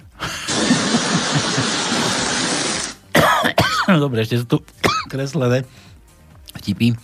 Dobre, 4.04 4.24
ešte 4.24 4.40
sú 4.42 4.46
tu 4.48 4.58
kreslené 5.12 5.68
vtipy. 6.58 6.96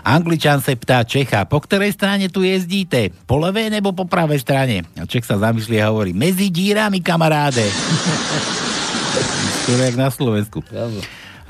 Angličan 0.00 0.64
sa 0.64 0.72
ptá 0.72 1.04
Čecha, 1.04 1.44
po 1.44 1.60
ktorej 1.60 1.92
strane 1.92 2.32
tu 2.32 2.40
jezdíte? 2.40 3.12
Po 3.28 3.36
levej 3.36 3.68
nebo 3.68 3.92
po 3.92 4.08
pravej 4.08 4.40
strane? 4.40 4.88
A 4.96 5.04
Čech 5.04 5.28
sa 5.28 5.36
zamyslí 5.36 5.76
a 5.76 5.92
hovorí, 5.92 6.16
medzi 6.16 6.48
dírami, 6.48 7.04
kamaráde. 7.04 7.68
Skoro 9.64 9.80
jak 9.84 9.96
na 10.00 10.08
Slovensku. 10.08 10.64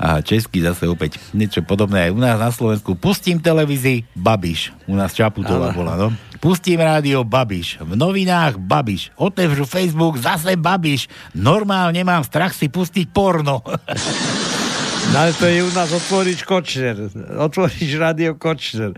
A 0.01 0.17
český 0.25 0.65
zase 0.65 0.89
opäť 0.89 1.21
niečo 1.29 1.61
podobné 1.61 2.09
aj 2.09 2.11
u 2.17 2.19
nás 2.19 2.41
na 2.41 2.49
Slovensku. 2.49 2.97
Pustím 2.97 3.37
televízii 3.37 4.17
Babiš. 4.17 4.73
U 4.89 4.97
nás 4.97 5.13
Čaputová 5.13 5.69
bola, 5.77 5.93
no. 5.93 6.09
Pustím 6.41 6.81
rádio 6.81 7.21
Babiš. 7.21 7.77
V 7.85 7.93
novinách 7.93 8.57
Babiš. 8.57 9.13
Otevřu 9.13 9.69
Facebook 9.69 10.17
zase 10.17 10.57
Babiš. 10.57 11.05
Normálne 11.37 12.01
mám 12.01 12.25
strach 12.25 12.57
si 12.57 12.65
pustiť 12.65 13.13
porno. 13.13 13.61
No 15.11 15.27
ale 15.27 15.33
to 15.33 15.49
je 15.49 15.59
u 15.65 15.71
nás 15.73 15.91
otvoriť 15.91 16.39
Kočner. 16.45 16.95
Otvoriť 17.35 17.89
rádio 17.99 18.37
Kočner. 18.37 18.95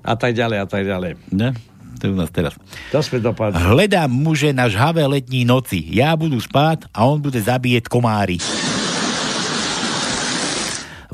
A 0.00 0.14
tak 0.16 0.32
ďalej, 0.32 0.58
a 0.62 0.66
tak 0.70 0.88
ďalej. 0.88 1.20
Ne? 1.34 1.52
To 1.98 2.02
je 2.06 2.10
u 2.14 2.16
nás 2.16 2.30
teraz. 2.30 2.54
To 2.94 3.02
sme 3.02 3.18
dopadli. 3.18 3.58
Hledám 3.58 4.08
muže 4.08 4.54
na 4.54 4.70
žhavé 4.70 5.04
letní 5.04 5.42
noci. 5.42 5.82
Ja 5.90 6.14
budu 6.14 6.38
spát 6.38 6.86
a 6.94 7.04
on 7.04 7.18
bude 7.18 7.42
zabíjať 7.42 7.90
komáry. 7.90 8.38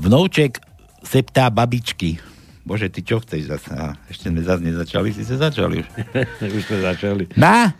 Vnouček 0.04 0.60
se 1.00 1.24
ptá 1.24 1.48
babičky. 1.48 2.20
Bože, 2.64 2.92
ty 2.92 3.00
čo 3.00 3.24
chceš 3.24 3.48
zase? 3.48 3.72
Ešte 4.12 4.28
sme 4.28 4.44
zase 4.44 4.60
nezačali, 4.60 5.08
si 5.16 5.24
sa 5.24 5.36
začali 5.48 5.80
už. 5.80 5.88
Už 6.60 6.62
sme 6.68 6.78
začali. 6.84 7.24
Na? 7.40 7.72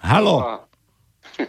Halo? 0.00 0.64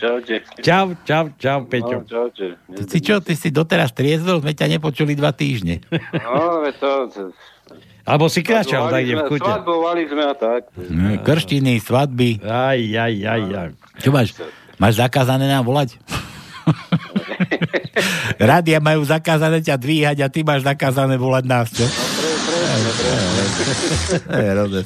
Čaute. 0.00 0.42
Čau, 0.64 0.96
čau, 1.04 1.28
čau, 1.36 1.58
Peťo. 1.68 2.02
No, 2.02 2.08
čaute. 2.08 2.56
Ty 2.56 2.82
si 2.88 2.98
čo, 3.04 3.20
ty 3.20 3.36
si 3.36 3.52
doteraz 3.52 3.92
triezvel, 3.92 4.40
sme 4.40 4.56
ťa 4.56 4.80
nepočuli 4.80 5.12
dva 5.12 5.36
týždne. 5.36 5.84
No, 5.92 6.64
to 6.80 6.90
Alebo 8.08 8.26
si 8.32 8.40
kráčal 8.40 8.88
tak, 8.88 9.04
kde 9.04 9.22
v 9.22 9.24
kute. 9.28 9.44
Svadbovali 9.44 10.02
sme 10.08 10.24
a 10.24 10.34
tak. 10.34 10.72
No, 10.88 11.20
Krštiny, 11.20 11.78
svadby. 11.84 12.40
Aj, 12.42 12.80
aj, 12.80 13.14
aj, 13.22 13.42
aj. 13.44 13.70
Čo 14.00 14.10
máš? 14.10 14.34
Máš 14.80 14.98
zakázané 14.98 15.46
nám 15.46 15.62
volať? 15.62 16.00
Rádia 18.50 18.78
majú 18.82 19.06
zakázané 19.06 19.62
ťa 19.62 19.76
dvíhať 19.78 20.18
a 20.22 20.28
ty 20.28 20.42
máš 20.42 20.66
zakázané 20.66 21.16
volať 21.16 21.44
nás, 21.46 21.68
čo? 21.70 21.86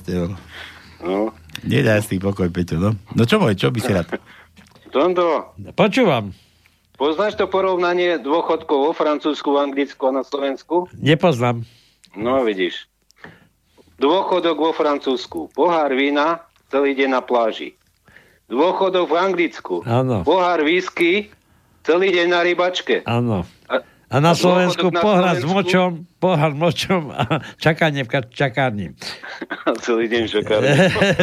Tebou. 0.04 0.36
No. 1.00 1.32
Nedaj 1.64 2.06
si 2.06 2.16
pokoj, 2.20 2.48
Peťo, 2.48 2.76
no. 2.80 2.90
No 3.16 3.22
čo 3.24 3.40
môj, 3.40 3.56
čo 3.56 3.72
by 3.72 3.80
si 3.80 3.90
rád? 3.92 4.06
Tondo, 4.90 5.54
Počúvam. 5.78 6.34
poznáš 6.98 7.38
to 7.38 7.46
porovnanie 7.46 8.18
dôchodkov 8.20 8.90
vo 8.90 8.92
Francúzsku, 8.92 9.54
v 9.54 9.58
Anglicku 9.70 10.02
a 10.10 10.12
na 10.20 10.24
Slovensku? 10.26 10.90
Nepoznám. 10.98 11.62
No, 12.18 12.42
vidíš. 12.42 12.90
Dôchodok 14.00 14.56
vo 14.56 14.72
Francúzsku. 14.72 15.52
Pohár 15.52 15.92
vína 15.94 16.42
celý 16.72 16.96
deň 16.96 17.08
na 17.12 17.22
pláži. 17.22 17.76
Dôchodok 18.50 19.14
v 19.14 19.16
Anglicku. 19.20 19.74
Áno. 19.86 20.26
Pohár 20.26 20.66
whisky 20.66 21.30
celý 21.84 22.08
deň 22.12 22.26
na 22.28 22.40
rybačke. 22.44 23.02
Áno. 23.06 23.44
A, 23.70 23.80
A 24.10 24.18
na 24.18 24.34
Slovensku 24.34 24.90
pohľad 24.90 25.38
s 25.38 25.46
močom, 25.46 26.02
pohľad 26.18 26.58
močom 26.58 27.14
a 27.14 27.38
čakanie 27.62 28.02
v 28.02 28.10
čakárni. 28.34 28.90
Celý 29.86 30.10
deň 30.10 30.22
šokár. 30.26 30.60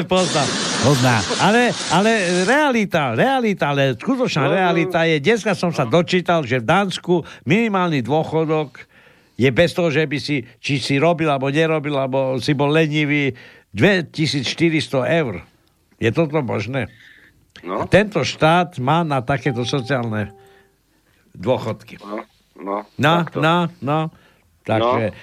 Poznám. 0.08 0.47
Poznám. 0.88 1.22
Ale, 1.43 1.62
ale 1.91 2.12
realita, 2.47 3.12
realita, 3.12 3.76
ale 3.76 3.99
skutočná 3.99 4.47
No, 4.47 4.51
no. 4.51 4.55
realita 4.55 5.03
je, 5.03 5.20
dneska 5.20 5.51
som 5.51 5.76
sa 5.76 5.84
dočítal, 5.84 6.47
že 6.47 6.64
v 6.64 6.66
Dánsku 6.66 7.28
minimálny 7.43 8.08
dôchodok 8.08 8.88
je 9.36 9.51
bez 9.51 9.76
toho, 9.76 9.91
že 9.91 10.08
by 10.08 10.18
si, 10.24 10.47
či 10.64 10.80
si 10.80 10.95
robil, 10.95 11.28
alebo 11.28 11.51
nerobil, 11.51 11.93
alebo 11.93 12.39
si 12.39 12.55
bol 12.55 12.72
lenivý, 12.72 13.36
2400 13.76 14.47
eur. 15.12 15.43
Je 15.99 16.10
toto 16.16 16.39
možné? 16.39 16.88
No. 17.68 17.84
A 17.84 17.86
tento 17.86 18.24
štát 18.24 18.80
má 18.80 19.03
na 19.03 19.20
takéto 19.20 19.68
sociálne 19.68 20.32
dôchodky. 21.38 22.01
No, 22.01 22.25
no, 22.57 22.75
No, 22.97 23.13
takto. 23.21 23.38
no, 23.38 23.55
no. 23.79 23.99
Takže 24.63 25.13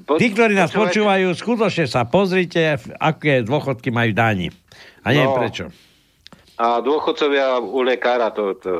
Po- 0.00 0.16
tí, 0.16 0.30
ktorí 0.30 0.52
nás 0.52 0.68
počúvajte. 0.68 0.82
počúvajú, 0.96 1.26
skutočne 1.34 1.84
sa 1.84 2.02
pozrite, 2.02 2.64
aké 2.96 3.42
dôchodky 3.42 3.88
majú 3.88 4.10
dáni. 4.10 4.48
A 5.02 5.12
neviem 5.12 5.28
No. 5.28 5.36
prečo. 5.36 5.64
A 6.56 6.80
dôchodcovia 6.80 7.58
u 7.58 7.80
lekára 7.80 8.30
to... 8.30 8.56
to... 8.56 8.72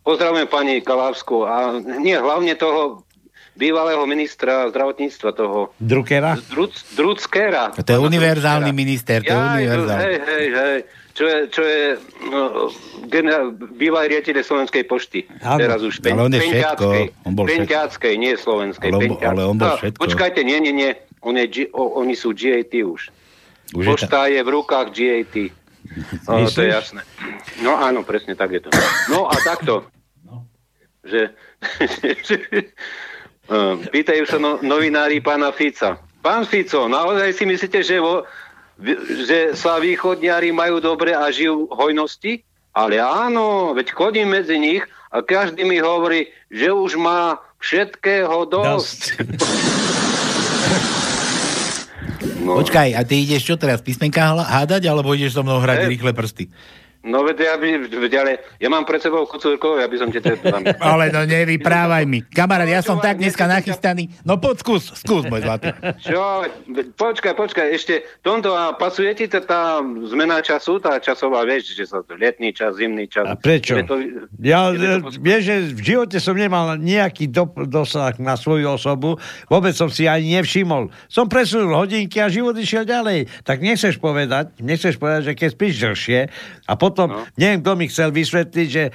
Pozdravujem 0.00 0.46
pani 0.46 0.80
Kalávsku 0.80 1.44
a 1.44 1.68
nie, 1.78 2.16
hlavne 2.16 2.54
toho 2.54 3.04
bývalého 3.52 4.00
ministra 4.04 4.64
zdravotníctva, 4.66 5.28
toho 5.30 5.68
Druckera? 5.76 6.32
Druc, 6.48 6.72
Druckera. 6.92 7.76
To 7.76 7.84
je 7.86 8.00
univerzálny 8.00 8.72
minister, 8.72 9.20
to 9.20 9.28
je 9.28 9.36
univerzálny. 9.36 10.00
hej, 10.00 10.16
hej, 10.18 10.46
hej. 10.50 10.76
Čo 11.18 11.24
je, 11.26 11.38
čo 11.50 11.62
je 11.66 11.98
no, 12.30 12.70
generál, 13.10 13.50
bývalý 13.50 14.14
riaditeľ 14.14 14.46
Slovenskej 14.46 14.86
pošty. 14.86 15.26
Áno. 15.42 15.58
Teraz 15.58 15.82
už 15.82 15.98
pen, 15.98 16.14
Ale 16.14 16.30
on 16.30 16.32
je 16.32 16.42
všetko. 16.46 16.86
Penťáckej. 16.86 17.02
On 17.26 17.32
bol 17.34 17.44
všetko. 17.44 17.58
Penťáckej, 17.58 18.12
nie 18.14 18.32
Slovenskej. 18.38 18.88
Ale 18.88 18.94
on- 18.94 19.02
Penťáckej. 19.02 19.26
ale 19.34 19.40
on 19.42 19.56
bol 19.58 19.66
No, 19.66 19.76
všetko. 19.82 19.98
Počkajte, 19.98 20.40
nie, 20.46 20.58
nie, 20.62 20.70
nie. 20.70 20.90
On 21.26 21.34
je, 21.34 21.46
G, 21.50 21.56
o, 21.74 21.98
oni 21.98 22.14
sú 22.14 22.30
GAT 22.30 22.70
už. 22.70 23.10
Už 23.74 23.82
je 23.82 23.88
Pošta 23.90 24.30
je 24.30 24.38
v 24.38 24.50
rukách 24.54 24.94
GAT. 24.94 25.34
O, 26.30 26.44
to 26.46 26.60
je 26.62 26.70
jasné. 26.70 27.02
No 27.64 27.74
áno, 27.74 28.06
presne 28.06 28.36
tak 28.38 28.54
je 28.54 28.60
to. 28.62 28.70
No 29.10 29.26
a 29.26 29.34
takto. 29.42 29.88
Že, 31.02 31.32
Eh, 33.48 33.74
pýtajú 33.88 34.28
sa 34.28 34.36
no, 34.36 34.60
novinári 34.60 35.24
pána 35.24 35.48
Fica. 35.56 35.96
Pán 36.20 36.44
Fico, 36.44 36.84
naozaj 36.84 37.32
si 37.32 37.48
myslíte, 37.48 37.80
že, 37.80 37.96
vo, 37.96 38.28
že 39.26 39.58
sa 39.58 39.82
východniari 39.82 40.54
majú 40.54 40.78
dobre 40.78 41.14
a 41.14 41.28
žijú 41.34 41.66
v 41.66 41.72
hojnosti? 41.74 42.32
Ale 42.72 43.02
áno, 43.02 43.74
veď 43.74 43.90
chodím 43.90 44.30
medzi 44.30 44.54
nich 44.54 44.86
a 45.10 45.18
každý 45.18 45.66
mi 45.66 45.82
hovorí, 45.82 46.30
že 46.46 46.70
už 46.70 46.94
má 46.94 47.42
všetkého 47.58 48.46
dosť. 48.46 49.18
No. 52.38 52.64
Počkaj, 52.64 52.96
a 52.96 53.02
ty 53.04 53.28
ideš 53.28 53.44
čo 53.44 53.54
teraz, 53.60 53.84
písmenka 53.84 54.24
hádať, 54.32 54.88
alebo 54.88 55.12
ideš 55.12 55.36
so 55.36 55.44
mnou 55.44 55.60
hrať 55.60 55.84
Ne. 55.84 55.88
rýchle 55.92 56.12
prsty? 56.16 56.48
No 57.06 57.22
veď 57.22 57.36
ja, 57.46 57.54
by, 57.54 57.68
veď 57.94 58.12
ale 58.18 58.32
ja 58.58 58.66
mám 58.66 58.82
pred 58.82 58.98
sebou 58.98 59.22
kocúrkov, 59.22 59.78
aby 59.78 60.02
som 60.02 60.10
ti 60.10 60.18
to 60.18 60.34
tam... 60.42 60.66
Ale 60.82 61.14
no 61.14 61.22
nevyprávaj 61.22 62.02
mi. 62.10 62.26
Kamarát, 62.26 62.66
ja 62.66 62.82
som 62.82 62.98
tak 62.98 63.22
dneska 63.22 63.46
nachystaný. 63.46 64.10
No 64.26 64.34
poď, 64.42 64.66
skús, 64.66 64.90
skús, 64.98 65.22
môj 65.30 65.46
zlatý. 65.46 65.70
Čo? 66.02 66.42
Počkaj, 66.98 67.38
počkaj, 67.38 67.66
ešte 67.70 68.02
tomto 68.26 68.50
a 68.50 68.74
pasuje 68.74 69.14
ti 69.14 69.30
tá, 69.30 69.38
tá 69.38 69.78
zmena 70.10 70.42
času, 70.42 70.82
tá 70.82 70.98
časová, 70.98 71.46
vieš, 71.46 71.78
že 71.78 71.86
sa 71.86 72.02
to 72.02 72.18
letný 72.18 72.50
čas, 72.50 72.74
zimný 72.74 73.06
čas. 73.06 73.30
A 73.30 73.38
prečo? 73.38 73.78
To, 73.86 73.94
Ja, 74.42 74.74
to, 74.74 75.14
vieš, 75.22 75.42
že 75.46 75.56
v 75.78 75.80
živote 75.80 76.18
som 76.18 76.34
nemal 76.34 76.74
nejaký 76.82 77.30
do, 77.30 77.46
dosah 77.62 78.18
na 78.18 78.34
svoju 78.34 78.74
osobu, 78.74 79.22
vôbec 79.46 79.70
som 79.70 79.86
si 79.86 80.10
ani 80.10 80.34
nevšimol. 80.34 80.90
Som 81.06 81.30
presunul 81.30 81.78
hodinky 81.78 82.18
a 82.18 82.26
život 82.26 82.58
išiel 82.58 82.82
ďalej. 82.82 83.30
Tak 83.46 83.62
nechceš 83.62 84.02
povedať, 84.02 84.50
nechceš 84.58 84.98
povedať, 84.98 85.30
že 85.30 85.32
keď 85.38 85.48
spíš 85.54 85.74
dlhšie 85.78 86.20
a 86.66 86.72
potom, 86.88 87.12
no. 87.12 87.28
neviem, 87.36 87.60
kto 87.60 87.72
mi 87.76 87.84
chcel 87.92 88.08
vysvetliť, 88.08 88.68
že 88.72 88.84
e, 88.88 88.92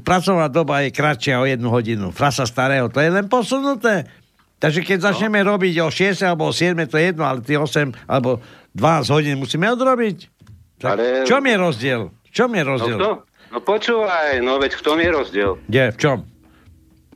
pracovná 0.00 0.48
doba 0.48 0.80
je 0.80 0.90
kratšia 0.96 1.36
o 1.36 1.44
jednu 1.44 1.68
hodinu. 1.68 2.08
Frasa 2.08 2.48
starého, 2.48 2.88
to 2.88 3.04
je 3.04 3.12
len 3.12 3.28
posunuté. 3.28 4.08
Takže 4.64 4.80
keď 4.80 5.12
začneme 5.12 5.44
no. 5.44 5.52
robiť 5.52 5.74
o 5.84 5.92
6 5.92 6.24
alebo 6.24 6.48
o 6.48 6.52
7, 6.56 6.72
to 6.88 6.96
je 6.96 7.12
jedno, 7.12 7.28
ale 7.28 7.44
tie 7.44 7.60
8 7.60 8.08
alebo 8.08 8.40
12 8.72 9.12
hodín 9.12 9.36
musíme 9.36 9.68
odrobiť. 9.68 10.32
Tak 10.80 10.96
Ale- 10.96 11.28
Čo 11.28 11.44
mi 11.44 11.52
je 11.52 11.58
rozdiel? 11.60 12.02
Čo 12.32 12.48
mi 12.48 12.56
je 12.58 12.64
no, 12.64 12.70
rozdiel? 12.72 12.96
kto? 12.96 13.10
no 13.52 13.58
počúvaj, 13.60 14.40
no 14.40 14.56
veď 14.56 14.72
v 14.74 14.82
tom 14.82 14.96
je 14.96 15.10
rozdiel. 15.12 15.50
Kde? 15.68 15.84
V 15.92 15.98
čom? 16.00 16.18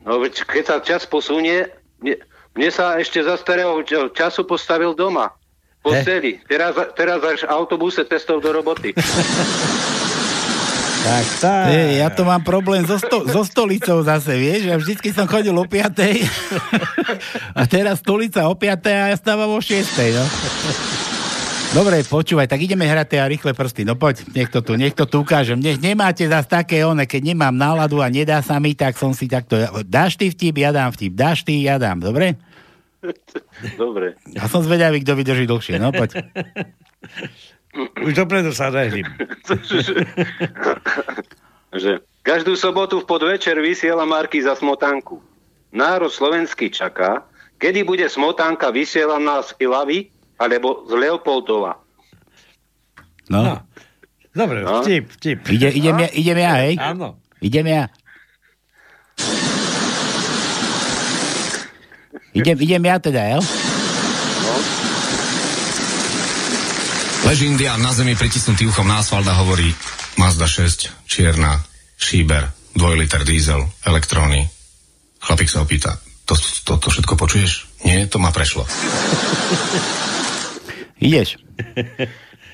No 0.05 0.21
veď 0.21 0.45
keď 0.45 0.63
sa 0.63 0.77
čas 0.79 1.03
posunie, 1.09 1.67
mne, 1.99 2.21
mne 2.53 2.69
sa 2.69 3.01
ešte 3.01 3.19
za 3.25 3.35
starého 3.35 3.81
ča- 3.81 4.13
času 4.13 4.45
postavil 4.45 4.93
doma. 4.93 5.33
Po 5.79 5.95
posteli. 5.95 6.43
Teraz, 6.43 6.75
teraz 6.93 7.23
až 7.23 7.39
autobuse 7.47 8.03
cestou 8.03 8.43
do 8.43 8.51
roboty. 8.51 8.91
Tak, 11.09 11.25
tak. 11.41 11.65
Hey, 11.73 12.05
ja 12.05 12.13
to 12.13 12.21
mám 12.21 12.45
problém 12.45 12.85
so, 12.85 13.01
sto- 13.01 13.25
so 13.25 13.41
stolicou 13.41 14.05
zase, 14.05 14.37
vieš? 14.37 14.69
Ja 14.69 14.77
vždycky 14.77 15.09
som 15.09 15.25
chodil 15.25 15.57
o 15.57 15.65
5. 15.65 15.73
a 17.57 17.61
teraz 17.65 17.97
stolica 18.05 18.45
o 18.45 18.53
5. 18.53 18.85
a 18.93 19.09
ja 19.09 19.17
stávam 19.17 19.49
o 19.49 19.57
6. 19.57 19.89
No. 20.13 20.25
Dobre, 21.69 22.05
počúvaj, 22.05 22.45
tak 22.45 22.61
ideme 22.61 22.85
hrať 22.85 23.07
tie 23.09 23.25
rýchle 23.25 23.57
prsty. 23.57 23.89
No 23.89 23.97
poď, 23.97 24.21
nech 24.37 24.53
to 24.53 24.61
tu, 24.61 24.77
nech 24.77 24.93
to 24.93 25.09
tu 25.09 25.25
ukážem. 25.25 25.57
Nech 25.57 25.81
nemáte 25.81 26.29
zase 26.29 26.45
také 26.45 26.85
one, 26.85 27.09
keď 27.09 27.33
nemám 27.33 27.57
náladu 27.57 28.05
a 28.05 28.09
nedá 28.09 28.45
sa 28.45 28.61
mi, 28.61 28.77
tak 28.77 28.93
som 28.93 29.09
si 29.09 29.25
takto... 29.25 29.57
Dáš 29.89 30.13
ty 30.13 30.29
vtip, 30.29 30.61
ja 30.61 30.69
dám 30.69 30.93
vtip. 30.93 31.17
Dáš 31.17 31.41
ty, 31.41 31.57
ja 31.65 31.81
dám. 31.81 32.05
Dobre? 32.05 32.37
Dobre. 33.81 34.13
Ja 34.29 34.45
som 34.45 34.61
zvedavý, 34.61 35.01
kto 35.01 35.17
vydrží 35.17 35.49
dlhšie. 35.49 35.81
No 35.81 35.89
poď. 35.89 36.21
Už 37.77 38.17
dopredu 38.17 38.49
sa 38.49 38.73
nehrím. 38.73 39.05
že 41.83 42.01
každú 42.25 42.57
sobotu 42.57 43.01
v 43.01 43.05
podvečer 43.05 43.57
vysiela 43.61 44.05
Marky 44.05 44.41
za 44.41 44.57
smotanku. 44.57 45.21
Národ 45.69 46.09
slovenský 46.09 46.73
čaká, 46.73 47.29
kedy 47.61 47.85
bude 47.85 48.09
smotanka 48.09 48.73
vysielaná 48.73 49.45
z 49.45 49.53
Ilavy 49.61 50.09
alebo 50.41 50.89
z 50.89 50.93
Leopoldova. 50.97 51.77
No. 53.29 53.45
no. 53.45 53.55
Dobre, 54.33 54.65
No. 54.65 54.81
vtip, 54.81 55.09
vtip. 55.19 55.39
Ide, 55.49 55.69
idem, 55.73 55.95
ja, 55.99 56.09
idem 56.09 56.37
ja, 56.37 56.53
hej? 56.61 56.73
Áno. 56.77 57.17
Idem 57.41 57.65
ja. 57.65 57.83
Idem, 62.33 62.57
idem 62.61 62.83
ja 62.85 62.95
teda, 63.01 63.21
jo? 63.37 63.68
Leží 67.29 67.45
indián 67.45 67.77
na 67.77 67.93
zemi 67.93 68.17
pritisnutý 68.17 68.65
uchom 68.65 68.89
na 68.89 69.05
asfalt 69.05 69.29
a 69.29 69.37
hovorí 69.37 69.69
Mazda 70.17 70.49
6, 70.49 71.05
čierna, 71.05 71.61
šíber, 71.93 72.49
2 72.73 72.81
liter 72.97 73.21
diesel, 73.21 73.69
elektróny. 73.85 74.49
Chlapík 75.21 75.45
sa 75.45 75.61
opýta, 75.61 75.93
to, 76.25 76.33
to, 76.65 76.81
to 76.81 76.89
všetko 76.89 77.13
počuješ? 77.13 77.69
Nie, 77.85 78.09
to 78.09 78.17
ma 78.17 78.33
prešlo. 78.33 78.65
Ideš. 81.05 81.37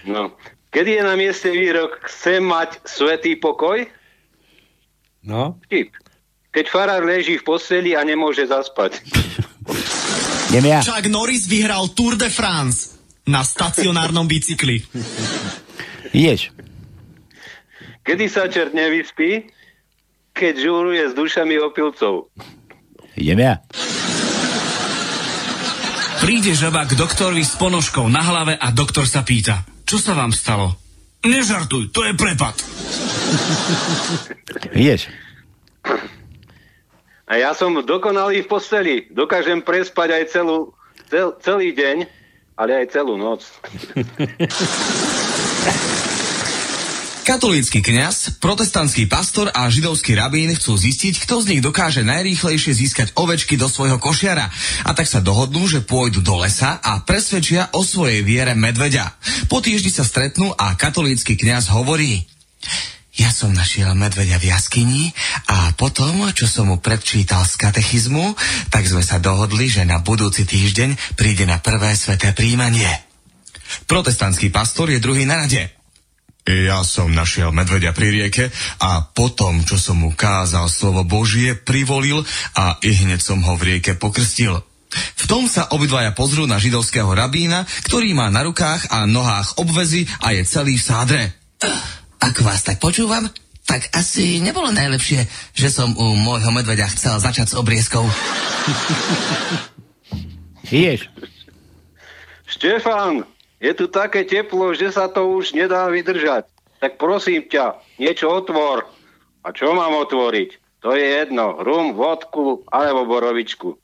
No. 0.04 0.36
Kedy 0.76 1.00
je 1.00 1.04
na 1.08 1.16
mieste 1.16 1.56
výrok 1.56 2.04
chcem 2.12 2.44
mať 2.44 2.84
svetý 2.84 3.40
pokoj? 3.40 3.80
No. 5.24 5.56
Vtip. 5.72 5.96
Keď 6.52 6.66
farár 6.68 7.08
leží 7.08 7.40
v 7.40 7.48
posteli 7.48 7.96
a 7.96 8.04
nemôže 8.04 8.44
zaspať. 8.44 9.00
Idem 10.52 10.68
ja. 10.68 10.84
Chuck 10.84 11.08
Norris 11.08 11.48
vyhral 11.48 11.96
Tour 11.96 12.20
de 12.20 12.28
France 12.28 12.95
na 13.26 13.42
stacionárnom 13.42 14.30
bicykli. 14.30 14.86
Ideš. 16.14 16.54
Kedy 18.06 18.26
sa 18.30 18.46
čert 18.48 18.72
nevyspí? 18.78 19.50
Keď 20.36 20.54
žúruje 20.62 21.04
s 21.10 21.14
dušami 21.18 21.58
opilcov. 21.58 22.30
Idem 23.18 23.40
ja. 23.40 23.54
Príde 26.22 26.54
žaba 26.58 26.86
k 26.90 26.98
doktorovi 26.98 27.44
s 27.44 27.56
ponožkou 27.56 28.10
na 28.10 28.22
hlave 28.24 28.54
a 28.58 28.72
doktor 28.74 29.06
sa 29.06 29.22
pýta, 29.22 29.64
čo 29.86 30.02
sa 30.02 30.18
vám 30.18 30.34
stalo? 30.34 30.74
Nežartuj, 31.26 31.90
to 31.90 32.06
je 32.06 32.14
prepad. 32.14 32.56
Ideš. 34.74 35.10
A 37.26 37.42
ja 37.42 37.58
som 37.58 37.74
dokonalý 37.82 38.46
v 38.46 38.50
posteli. 38.50 38.96
Dokážem 39.10 39.66
prespať 39.66 40.22
aj 40.22 40.24
celú, 40.30 40.78
cel, 41.10 41.34
celý 41.42 41.74
deň, 41.74 42.06
ale 42.56 42.72
aj 42.84 42.86
celú 42.92 43.20
noc. 43.20 43.44
Katolícky 47.26 47.82
kňaz, 47.82 48.38
protestantský 48.38 49.10
pastor 49.10 49.50
a 49.50 49.66
židovský 49.66 50.14
rabín 50.14 50.54
chcú 50.54 50.78
zistiť, 50.78 51.26
kto 51.26 51.42
z 51.42 51.58
nich 51.58 51.62
dokáže 51.66 52.06
najrýchlejšie 52.06 52.78
získať 52.78 53.18
ovečky 53.18 53.58
do 53.58 53.66
svojho 53.66 53.98
košiara. 53.98 54.46
A 54.86 54.94
tak 54.94 55.10
sa 55.10 55.26
dohodnú, 55.26 55.66
že 55.66 55.82
pôjdu 55.82 56.22
do 56.22 56.38
lesa 56.38 56.78
a 56.86 57.02
presvedčia 57.02 57.74
o 57.74 57.82
svojej 57.82 58.22
viere 58.22 58.54
medveďa. 58.54 59.18
Po 59.50 59.58
týždni 59.58 59.90
sa 59.90 60.06
stretnú 60.06 60.54
a 60.54 60.78
katolícky 60.78 61.34
kňaz 61.34 61.74
hovorí 61.74 62.30
Ja 63.16 63.32
som 63.32 63.56
našiel 63.56 63.96
medveďa 63.96 64.44
v 64.44 64.52
jaskyni 64.52 65.04
a 65.48 65.72
potom, 65.80 66.28
čo 66.36 66.52
som 66.52 66.68
mu 66.68 66.84
predčítal 66.84 67.48
z 67.48 67.56
katechizmu, 67.56 68.36
tak 68.68 68.84
sme 68.84 69.00
sa 69.00 69.24
dohodli, 69.24 69.72
že 69.72 69.88
na 69.88 70.04
budúci 70.04 70.44
týždeň 70.44 71.16
príde 71.16 71.48
na 71.48 71.64
prvé 71.64 71.96
sveté 71.96 72.36
príjmanie. 72.36 72.92
Protestantský 73.88 74.52
pastor 74.52 74.92
je 74.92 75.00
druhý 75.00 75.24
na 75.24 75.40
rade. 75.40 75.72
Ja 76.46 76.86
som 76.86 77.10
našiel 77.10 77.50
medveďa 77.56 77.96
pri 77.96 78.08
rieke 78.14 78.46
a 78.78 79.02
potom, 79.02 79.66
čo 79.66 79.82
som 79.82 80.04
mu 80.04 80.14
kázal 80.14 80.70
slovo 80.70 81.02
Božie, 81.02 81.58
privolil 81.58 82.22
a 82.54 82.78
i 82.86 82.94
hneď 82.94 83.18
som 83.18 83.42
ho 83.42 83.58
v 83.58 83.74
rieke 83.74 83.98
pokrstil. 83.98 84.62
V 84.94 85.24
tom 85.26 85.50
sa 85.50 85.72
obidvaja 85.74 86.14
pozrú 86.14 86.46
na 86.46 86.62
židovského 86.62 87.10
rabína, 87.10 87.66
ktorý 87.90 88.14
má 88.14 88.30
na 88.30 88.46
rukách 88.46 88.94
a 88.94 89.10
nohách 89.10 89.58
obvezy 89.58 90.06
a 90.22 90.38
je 90.38 90.46
celý 90.46 90.78
v 90.78 90.86
sádre. 90.86 91.24
Ak 92.26 92.42
vás 92.42 92.66
tak 92.66 92.82
počúvam, 92.82 93.30
tak 93.70 93.86
asi 93.94 94.42
nebolo 94.42 94.74
najlepšie, 94.74 95.30
že 95.54 95.70
som 95.70 95.94
u 95.94 96.18
môjho 96.18 96.50
medveďa 96.50 96.90
chcel 96.90 97.22
začať 97.22 97.54
s 97.54 97.58
obriezkou. 97.58 98.02
Vieš? 100.74 101.06
Štefan, 102.50 103.30
je 103.62 103.72
tu 103.78 103.86
také 103.94 104.26
teplo, 104.26 104.74
že 104.74 104.90
sa 104.90 105.06
to 105.06 105.38
už 105.38 105.54
nedá 105.54 105.86
vydržať. 105.94 106.50
Tak 106.82 106.98
prosím 106.98 107.46
ťa, 107.46 107.78
niečo 108.02 108.34
otvor. 108.34 108.90
A 109.46 109.54
čo 109.54 109.78
mám 109.78 109.94
otvoriť? 109.94 110.82
To 110.82 110.98
je 110.98 111.06
jedno. 111.22 111.62
Rum, 111.62 111.94
vodku 111.94 112.66
alebo 112.74 113.06
borovičku. 113.06 113.78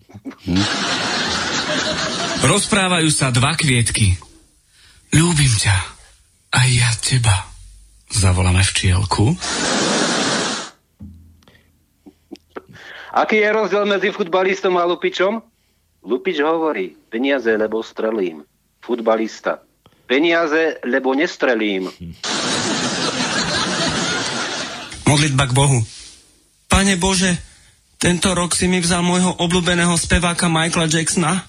Rozprávajú 2.42 3.10
sa 3.14 3.30
dva 3.30 3.54
kvietky. 3.54 4.18
Ľúbim 5.14 5.54
ťa. 5.62 5.78
A 6.58 6.66
ja 6.66 6.90
teba. 7.06 7.51
Zavoláme 8.12 8.62
včielku. 8.64 9.34
Aký 13.12 13.44
je 13.44 13.50
rozdiel 13.52 13.84
medzi 13.84 14.12
futbalistom 14.12 14.80
a 14.80 14.88
lupičom? 14.88 15.44
Lupič 16.02 16.40
hovorí, 16.40 16.96
peniaze, 17.12 17.52
lebo 17.54 17.84
strelím. 17.84 18.42
Futbalista. 18.80 19.60
Peniaze, 20.08 20.80
lebo 20.88 21.14
nestrelím. 21.14 21.92
Modlitba 25.06 25.46
k 25.48 25.54
Bohu. 25.54 25.80
Pane 26.72 26.96
Bože, 26.96 27.36
tento 28.02 28.34
rok 28.34 28.56
si 28.56 28.66
mi 28.66 28.82
vzal 28.82 29.06
môjho 29.06 29.38
obľúbeného 29.44 29.94
speváka 30.00 30.50
Michaela 30.50 30.90
Jacksona. 30.90 31.46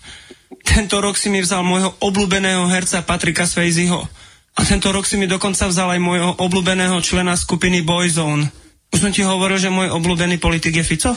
Tento 0.67 1.01
rok 1.01 1.17
si 1.17 1.33
mi 1.33 1.41
vzal 1.41 1.65
môjho 1.65 1.95
obľúbeného 2.03 2.69
herca 2.69 3.01
Patrika 3.07 3.49
Swayzeho. 3.49 4.05
A 4.53 4.69
tento 4.69 4.93
rok 4.93 5.09
si 5.09 5.17
mi 5.17 5.25
dokonca 5.25 5.65
vzal 5.65 5.97
aj 5.97 6.01
môjho 6.01 6.31
obľúbeného 6.37 7.01
člena 7.01 7.33
skupiny 7.41 7.81
Boyzone. 7.81 8.53
Už 8.93 9.01
som 9.01 9.09
ti 9.09 9.25
hovoril, 9.25 9.57
že 9.57 9.73
môj 9.73 9.89
obľúbený 9.97 10.37
politik 10.37 10.77
je 10.77 10.85
Fico? 10.85 11.17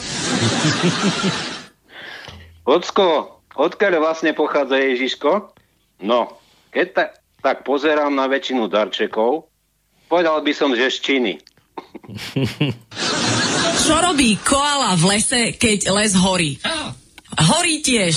Ocko, 2.66 3.38
odkiaľ 3.52 4.00
vlastne 4.00 4.32
pochádza 4.32 4.80
Ježiško? 4.80 5.52
No, 6.00 6.40
keď 6.72 6.86
ta, 6.96 7.04
tak 7.44 7.62
pozerám 7.68 8.16
na 8.16 8.24
väčšinu 8.24 8.72
darčekov, 8.72 9.52
povedal 10.08 10.40
by 10.40 10.52
som, 10.56 10.72
že 10.72 10.88
z 10.88 10.98
Číny. 11.04 11.32
Čo 13.86 13.94
robí 14.00 14.40
koala 14.40 14.96
v 14.96 15.04
lese, 15.14 15.52
keď 15.54 15.92
les 15.92 16.16
horí? 16.16 16.56
Horí 17.36 17.84
tiež. 17.84 18.16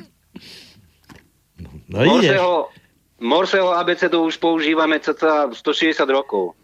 No 1.90 2.06
Morseho, 2.06 2.70
Morseho 3.18 3.74
abecedu 3.74 4.22
už 4.22 4.38
používame 4.38 5.02
cca 5.02 5.50
160 5.50 6.06
rokov. 6.06 6.54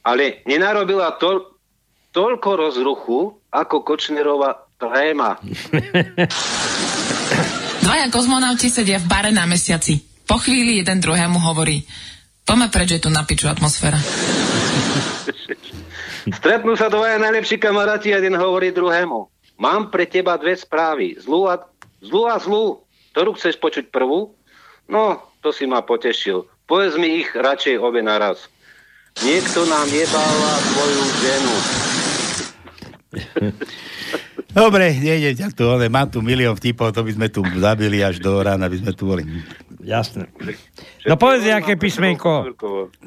Ale 0.00 0.40
nenarobila 0.48 1.20
to, 1.20 1.60
toľko 2.16 2.50
rozruchu, 2.56 3.36
ako 3.52 3.84
Kočnerová 3.84 4.56
tréma. 4.80 5.36
Dvaja 7.84 8.08
kozmonauti 8.08 8.72
sedia 8.72 8.96
v 8.96 9.04
bare 9.04 9.28
na 9.28 9.44
mesiaci. 9.44 10.00
Po 10.24 10.40
chvíli 10.40 10.80
jeden 10.80 11.04
druhému 11.04 11.36
hovorí 11.42 11.84
Poďme 12.48 12.72
preč, 12.72 12.96
je 12.96 13.04
tu 13.04 13.12
na 13.12 13.22
piču 13.22 13.46
atmosféra. 13.46 14.00
Stretnú 16.40 16.74
sa 16.74 16.90
dvaja 16.90 17.20
najlepší 17.20 17.62
kamaráti 17.62 18.10
a 18.10 18.18
jeden 18.18 18.34
hovorí 18.34 18.74
druhému. 18.74 19.28
Mám 19.60 19.92
pre 19.92 20.08
teba 20.08 20.40
dve 20.40 20.56
správy. 20.56 21.20
Zlú 21.20 21.46
a, 21.46 21.60
zlú 22.00 22.26
a 22.26 22.40
zlú. 22.40 22.80
Ktorú 23.12 23.36
chceš 23.36 23.60
počuť 23.60 23.92
prvú? 23.92 24.39
No, 24.90 25.22
to 25.40 25.54
si 25.54 25.70
ma 25.70 25.86
potešil. 25.86 26.44
Povedz 26.66 26.98
mi 26.98 27.22
ich 27.22 27.30
radšej 27.30 27.78
obe 27.78 28.02
naraz. 28.02 28.50
Niekto 29.22 29.62
nám 29.66 29.86
jebáva 29.90 30.52
tvoju 30.70 31.04
ženu. 31.22 31.54
Dobre, 34.50 34.90
nejdem 34.98 35.34
ťa 35.38 35.48
tu, 35.54 35.62
ale 35.70 35.86
mám 35.86 36.10
tu 36.10 36.18
milión 36.26 36.58
vtipov, 36.58 36.90
to 36.90 37.06
by 37.06 37.12
sme 37.14 37.30
tu 37.30 37.46
zabili 37.62 38.02
až 38.02 38.18
do 38.18 38.42
rána, 38.42 38.66
by 38.66 38.82
sme 38.82 38.92
tu 38.98 39.06
boli. 39.06 39.22
Jasné. 39.78 40.26
No 41.06 41.14
povedz, 41.14 41.46
aké 41.46 41.78
písmenko. 41.78 42.50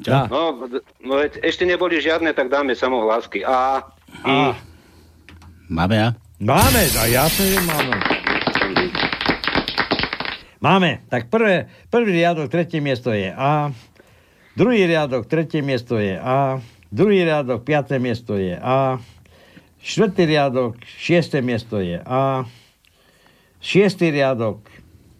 Ja. 0.08 0.24
No, 0.32 0.56
no 1.04 1.14
ešte 1.20 1.68
neboli 1.68 2.00
žiadne, 2.00 2.32
tak 2.32 2.48
dáme 2.48 2.72
samohlásky. 2.72 3.44
A, 3.44 3.84
I. 4.24 4.56
Máme 5.68 5.94
ja? 6.00 6.08
Máme, 6.40 6.80
a 6.96 7.04
jasne, 7.12 7.44
že 7.52 7.60
máme. 7.60 8.23
Máme. 10.64 11.04
Tak 11.12 11.28
prvé, 11.28 11.68
prvý 11.92 12.24
riadok, 12.24 12.48
tretie 12.48 12.80
miesto 12.80 13.12
je 13.12 13.28
A. 13.28 13.68
Druhý 14.56 14.88
riadok, 14.88 15.28
tretie 15.28 15.60
miesto 15.60 16.00
je 16.00 16.16
A. 16.16 16.56
Druhý 16.88 17.20
riadok, 17.20 17.68
piaté 17.68 18.00
miesto 18.00 18.40
je 18.40 18.56
A. 18.56 18.96
Štvrtý 19.84 20.24
riadok, 20.24 20.80
šiesté 20.88 21.44
miesto 21.44 21.84
je 21.84 22.00
A. 22.00 22.48
Šiestý 23.60 24.08
riadok, 24.08 24.64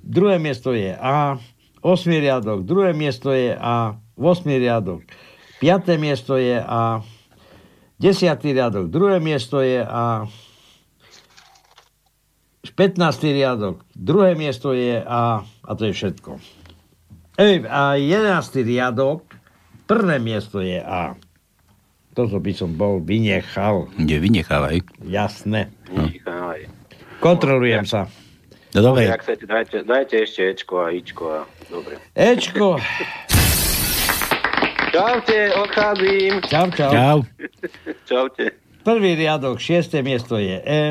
druhé 0.00 0.40
miesto 0.40 0.72
je 0.72 0.96
A. 0.96 1.36
Osmý 1.84 2.24
riadok, 2.24 2.64
druhé 2.64 2.96
miesto 2.96 3.28
je 3.36 3.52
A. 3.52 4.00
Osmý 4.16 4.56
riadok, 4.56 5.04
piaté 5.60 6.00
miesto 6.00 6.40
je 6.40 6.56
A. 6.56 7.04
Desiatý 8.00 8.56
riadok, 8.56 8.88
druhé 8.88 9.20
miesto 9.20 9.60
je 9.60 9.84
A. 9.84 10.24
15. 12.72 13.00
riadok, 13.28 13.84
druhé 13.92 14.32
miesto 14.32 14.72
je 14.72 15.04
A. 15.04 15.44
A 15.44 15.70
to 15.76 15.84
je 15.84 15.92
všetko. 15.92 16.40
Ej, 17.36 17.68
a 17.68 18.00
11. 18.00 18.64
riadok, 18.64 19.26
prvé 19.84 20.16
miesto 20.16 20.64
je 20.64 20.80
A. 20.80 21.18
Toto 22.14 22.38
by 22.38 22.52
som 22.54 22.72
bol 22.78 23.02
vynechal. 23.02 23.90
Nie, 23.98 24.22
vynechávaj. 24.22 24.86
Jasné. 25.02 25.74
Nechaj. 25.90 26.70
Kontrolujem 27.18 27.84
sa. 27.84 28.06
No 28.74 28.80
dobre. 28.82 29.10
Jak 29.10 29.22
chcete, 29.22 29.46
dajte, 29.50 29.76
dajte 29.82 30.14
ešte 30.22 30.40
Ečko 30.54 30.74
a 30.82 30.94
Ičko 30.94 31.24
a 31.30 31.40
dobre. 31.70 31.98
Ečko. 32.14 32.78
Čaute, 34.94 35.38
odchádzim. 35.58 36.32
Čau, 36.46 36.66
čau. 36.70 36.90
Čau. 36.90 37.18
Čaute. 38.06 38.44
Prvý 38.86 39.18
riadok, 39.18 39.58
šiesté 39.58 40.06
miesto 40.06 40.38
je 40.38 40.58
E. 40.62 40.82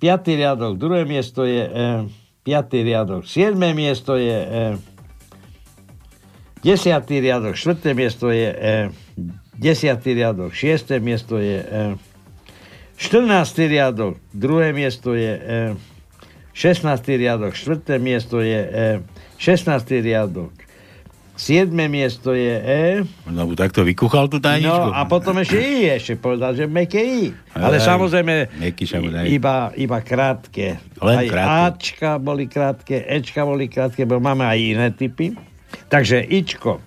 Piatý 0.00 0.36
riadok, 0.36 0.76
druhé 0.80 1.04
miesto 1.04 1.44
je 1.44 1.64
E. 1.64 1.86
Piatý 2.44 2.86
riadok, 2.86 3.26
siedme 3.26 3.74
miesto 3.74 4.16
je 4.16 4.38
E. 4.38 4.64
Desiatý 6.64 7.20
riadok, 7.20 7.54
štvrté 7.54 7.94
miesto 7.94 8.32
je 8.32 8.48
E. 8.50 8.76
Desiatý 9.56 10.16
riadok, 10.16 10.52
šiesté 10.52 11.00
miesto 11.00 11.38
je 11.38 11.60
E. 11.62 11.82
14. 12.96 13.28
riadok, 13.68 14.16
druhé 14.32 14.72
miesto 14.72 15.12
je 15.12 15.32
E. 15.36 15.60
16. 16.56 16.96
riadok, 17.20 17.52
štvrté 17.52 18.00
miesto 18.00 18.40
je 18.40 18.60
E. 18.60 18.88
16. 19.36 20.00
riadok, 20.00 20.52
7. 21.36 21.68
miesto 21.92 22.32
je 22.32 22.56
E. 22.56 22.84
No, 23.28 23.44
takto 23.52 23.84
vykuchal 23.84 24.32
tú 24.32 24.40
tajničku. 24.40 24.88
No 24.88 24.96
a 24.96 25.04
potom 25.04 25.36
ešte 25.36 25.60
I, 25.60 25.92
ešte 25.92 26.16
povedal, 26.16 26.56
že 26.56 26.64
meké 26.64 27.04
I. 27.04 27.36
Ale 27.52 27.76
Aj, 27.76 27.92
samozrejme, 27.92 28.56
iba, 29.28 29.68
iba 29.76 29.98
krátke. 30.00 30.80
Len 30.96 31.16
aj 31.20 31.26
krátke. 31.28 31.52
Ačka 31.68 32.10
boli 32.16 32.48
krátke, 32.48 32.96
Ečka 33.04 33.44
boli 33.44 33.68
krátke, 33.68 34.08
bo 34.08 34.16
máme 34.16 34.48
aj 34.48 34.58
iné 34.58 34.88
typy. 34.96 35.36
Takže 35.92 36.24
Ičko. 36.24 36.80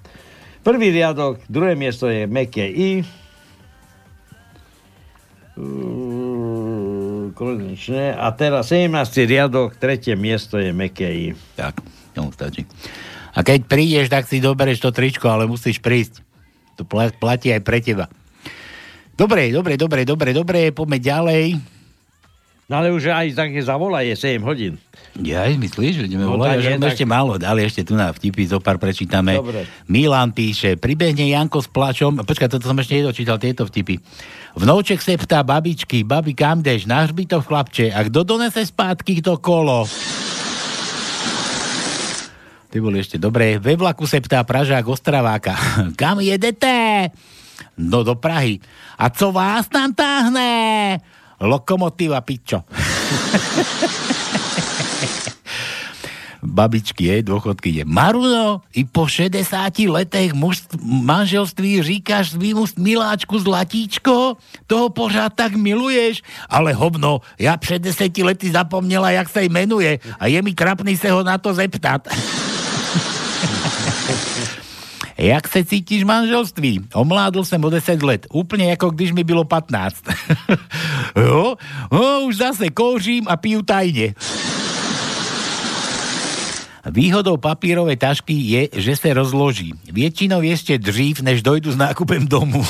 Prvý 0.65 0.89
riadok, 0.91 1.45
druhé 1.45 1.77
miesto 1.77 2.09
je 2.09 2.25
meké 2.25 2.65
I. 2.65 3.05
Konečne. 7.37 8.17
A 8.17 8.33
teraz 8.33 8.73
17. 8.73 8.89
riadok, 9.29 9.77
tretie 9.77 10.17
miesto 10.17 10.57
je 10.57 10.73
meké 10.73 11.05
I. 11.05 11.27
Tak, 11.53 11.85
tomu 12.17 12.33
stačí. 12.33 12.65
A 13.39 13.41
keď 13.41 13.63
prídeš, 13.63 14.11
tak 14.11 14.27
si 14.27 14.43
dobereš 14.43 14.83
to 14.83 14.91
tričko, 14.91 15.31
ale 15.31 15.47
musíš 15.47 15.79
prísť. 15.79 16.19
To 16.75 16.83
pla- 16.83 17.07
platí 17.09 17.47
aj 17.49 17.63
pre 17.63 17.79
teba. 17.79 18.11
Dobre, 19.15 19.47
dobre, 19.47 19.79
dobre, 19.79 20.03
dobre, 20.03 20.35
dobre, 20.35 20.59
poďme 20.69 20.99
ďalej. 20.99 21.45
No 22.69 22.77
ale 22.77 22.93
už 22.93 23.09
aj 23.09 23.33
také 23.33 23.59
zavolá 23.59 24.03
je 24.03 24.13
7 24.13 24.43
hodín. 24.43 24.77
Ja 25.17 25.49
aj 25.49 25.57
myslíš, 25.57 25.93
že 25.95 26.03
ideme 26.05 26.21
No, 26.21 26.37
volať, 26.37 26.47
tak 26.51 26.59
že 26.59 26.69
je, 26.69 26.77
tak- 26.77 26.91
ešte 26.93 27.05
málo, 27.07 27.31
ale 27.35 27.59
ešte 27.65 27.81
tu 27.81 27.95
na 27.95 28.13
vtipy 28.13 28.45
zo 28.45 28.61
pár 28.61 28.77
prečítame. 28.77 29.35
Dobre. 29.35 29.65
Milan 29.87 30.29
píše, 30.29 30.77
pribehne 30.77 31.25
Janko 31.25 31.59
s 31.59 31.67
plačom, 31.67 32.21
počkaj, 32.21 32.45
toto 32.47 32.67
som 32.67 32.77
ešte 32.77 32.93
nedočítal, 32.93 33.41
tieto 33.41 33.65
vtipy. 33.65 33.97
Vnouček 34.53 34.99
se 34.99 35.17
ptá 35.17 35.41
babičky, 35.41 36.03
babi 36.03 36.31
kam 36.31 36.61
jdeš, 36.61 36.85
na 36.85 37.01
hřbitov 37.01 37.43
chlapče, 37.43 37.89
a 37.89 38.05
kto 38.05 38.21
donese 38.21 38.61
zpátky 38.61 39.17
to 39.19 39.41
kolo? 39.41 39.89
Ty 42.69 42.77
boli 42.85 43.01
ešte 43.01 43.17
dobré. 43.17 43.57
Ve 43.57 43.73
vlaku 43.73 44.05
se 44.05 44.21
ptá 44.21 44.45
Pražák 44.45 44.85
Ostraváka. 44.85 45.57
Kam 45.99 46.21
jedete? 46.21 47.09
No 47.77 48.05
do 48.05 48.13
Prahy. 48.15 48.61
A 48.97 49.09
co 49.09 49.33
vás 49.33 49.65
tam 49.65 49.89
táhne? 49.93 51.01
Lokomotíva, 51.41 52.21
pičo. 52.21 52.61
Babičky, 56.39 57.11
jej, 57.11 57.19
dôchodky 57.19 57.83
je. 57.83 57.83
Maruno, 57.83 58.63
i 58.71 58.87
po 58.87 59.11
60 59.11 59.43
letech 59.91 60.31
muž, 60.31 60.71
manželství 60.83 61.83
říkáš 61.83 62.31
svýmu 62.31 62.63
miláčku 62.79 63.39
zlatíčko? 63.39 64.39
Toho 64.67 64.89
pořád 64.89 65.35
tak 65.35 65.59
miluješ? 65.59 66.23
Ale 66.47 66.71
hovno, 66.73 67.19
ja 67.35 67.59
před 67.59 67.83
10 67.83 68.17
lety 68.23 68.51
zapomněla, 68.51 69.11
jak 69.11 69.27
sa 69.29 69.43
jmenuje 69.43 69.99
a 70.19 70.27
je 70.31 70.39
mi 70.41 70.55
trapný 70.55 70.95
se 70.97 71.11
ho 71.11 71.23
na 71.23 71.37
to 71.37 71.53
zeptat. 71.53 72.07
Jak 75.19 75.47
se 75.47 75.63
cítíš 75.63 76.03
v 76.03 76.07
manželství? 76.07 76.79
Omládl 76.93 77.45
jsem 77.45 77.65
o 77.65 77.69
10 77.69 78.03
let. 78.03 78.27
Úplně 78.33 78.69
jako 78.69 78.89
když 78.89 79.11
mi 79.11 79.23
bylo 79.23 79.43
15. 79.43 79.95
jo? 81.15 81.55
No, 81.91 82.21
už 82.25 82.37
zase 82.37 82.69
kouřím 82.69 83.25
a 83.27 83.37
piju 83.37 83.61
tajne. 83.61 84.13
Výhodou 86.85 87.37
papírovej 87.37 87.97
tašky 87.97 88.33
je, 88.33 88.67
že 88.73 88.95
se 88.95 89.13
rozloží. 89.13 89.73
Většinou 89.91 90.41
ještě 90.41 90.77
dřív, 90.77 91.21
než 91.21 91.41
dojdu 91.41 91.71
s 91.71 91.75
nákupem 91.75 92.27
domu. 92.27 92.63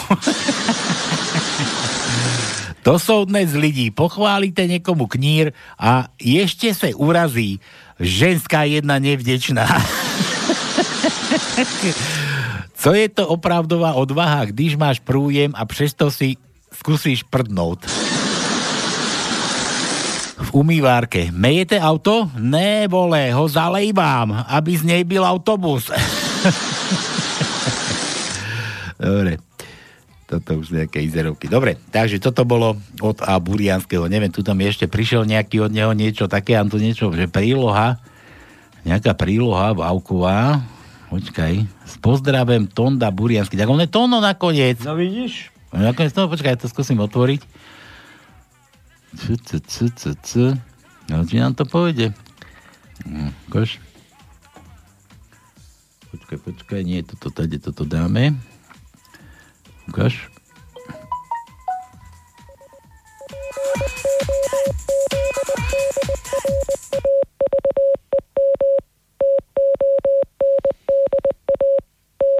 to 2.83 2.99
jsou 2.99 3.25
dnes 3.25 3.53
lidi. 3.53 3.91
Pochválíte 3.91 4.67
někomu 4.67 5.07
knír 5.07 5.51
a 5.79 6.05
ještě 6.21 6.73
se 6.73 6.93
urazí. 6.93 7.59
Ženská 7.99 8.63
jedna 8.63 8.99
nevděčná. 8.99 9.67
Co 12.79 12.95
je 12.95 13.11
to 13.11 13.27
opravdová 13.27 13.93
odvaha, 13.93 14.47
když 14.47 14.79
máš 14.79 15.03
průjem 15.03 15.51
a 15.51 15.67
přesto 15.67 16.07
si 16.11 16.39
zkusíš 16.71 17.27
prdnout? 17.27 17.83
V 20.39 20.49
umývárke. 20.55 21.27
Mejete 21.35 21.75
auto? 21.75 22.31
Ne, 22.39 22.87
vole, 22.87 23.35
ho 23.35 23.43
zalejbám, 23.51 24.47
aby 24.47 24.71
z 24.77 24.83
nej 24.87 25.03
byl 25.03 25.27
autobus. 25.27 25.91
Dobre. 28.99 29.43
Toto 30.29 30.61
už 30.61 30.69
nejaké 30.71 31.01
izerovky. 31.03 31.49
Dobre, 31.49 31.75
takže 31.89 32.21
toto 32.21 32.45
bolo 32.45 32.77
od 33.01 33.17
A. 33.25 33.41
Burianského. 33.41 34.05
Neviem, 34.05 34.29
tu 34.29 34.45
tam 34.45 34.61
ešte 34.61 34.85
prišiel 34.85 35.25
nejaký 35.25 35.65
od 35.65 35.73
neho 35.73 35.89
niečo 35.97 36.29
také, 36.29 36.53
a 36.53 36.61
tu 36.63 36.77
niečo, 36.77 37.09
že 37.09 37.25
príloha, 37.25 37.97
nejaká 38.85 39.17
príloha 39.17 39.73
Vauková. 39.73 40.61
Počkaj. 41.09 41.53
S 41.89 41.95
pozdravem 41.97 42.69
Tonda 42.69 43.09
Buriansky. 43.09 43.57
Tak 43.57 43.69
on 43.69 43.81
je 43.81 43.89
Tono 43.89 44.21
nakoniec. 44.21 44.77
No 44.85 44.93
vidíš? 44.93 45.49
Nakoniec, 45.73 46.13
no 46.13 46.29
počkaj, 46.29 46.61
to 46.61 46.69
skúsim 46.69 47.01
otvoriť. 47.01 47.41
C, 49.17 49.33
c, 49.41 49.49
c, 49.57 49.75
c, 49.89 50.01
c. 50.21 50.31
No, 51.09 51.25
či 51.25 51.41
nám 51.41 51.57
to 51.57 51.65
pôjde. 51.65 52.13
Hm, 53.09 53.33
Kož. 53.49 53.81
Počkaj, 56.13 56.37
počkaj, 56.41 56.81
nie, 56.85 57.01
toto, 57.01 57.33
tady, 57.33 57.57
toto 57.57 57.85
dáme. 57.85 58.37
Ukáž. 59.89 60.29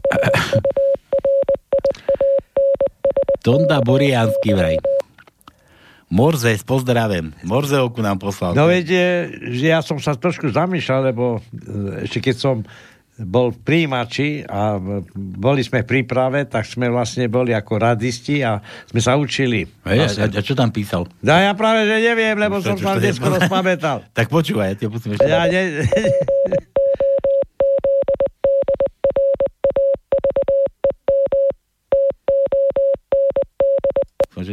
Tonda 3.46 3.82
Buriansky 3.82 4.54
vraj. 4.54 4.78
Morze, 6.10 6.58
s 6.58 6.66
pozdravem. 6.66 7.38
Morzeovku 7.46 8.02
nám 8.02 8.18
poslal. 8.18 8.58
No 8.58 8.66
viete, 8.66 9.30
že 9.54 9.70
ja 9.70 9.86
som 9.86 10.02
sa 10.02 10.18
trošku 10.18 10.50
zamýšľal, 10.50 11.14
lebo 11.14 11.38
e, 11.38 11.42
ešte 12.10 12.26
keď 12.26 12.36
som 12.36 12.56
bol 13.20 13.52
v 13.52 13.60
príjimači 13.62 14.48
a 14.48 14.80
boli 15.14 15.60
sme 15.60 15.84
v 15.84 15.92
príprave, 15.92 16.48
tak 16.48 16.64
sme 16.64 16.88
vlastne 16.88 17.28
boli 17.28 17.52
ako 17.52 17.78
radisti 17.78 18.40
a 18.42 18.64
sme 18.88 19.04
sa 19.04 19.20
učili. 19.20 19.68
A, 19.84 20.08
a, 20.08 20.26
a 20.26 20.42
čo 20.42 20.56
tam 20.56 20.72
písal? 20.72 21.04
No 21.20 21.36
ja 21.36 21.52
práve, 21.54 21.84
že 21.84 22.00
neviem, 22.00 22.40
lebo 22.40 22.64
Čo- 22.64 22.74
som 22.74 22.78
sa 22.80 22.98
dnesko 22.98 23.28
rozpamätal. 23.28 24.08
Tak 24.18 24.32
počúvaj, 24.32 24.80
ja 24.80 24.88
pustím 24.90 25.14
ešte. 25.14 25.30
Ja 25.30 25.46
ne... 25.46 25.84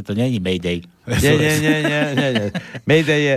to 0.07 0.15
není 0.15 0.39
Mayday. 0.39 0.87
Nie, 1.07 1.35
nie, 1.39 1.53
nie, 1.59 1.77
nie, 1.83 2.29
nie. 2.35 2.47
Mayday 2.87 3.21
je... 3.23 3.35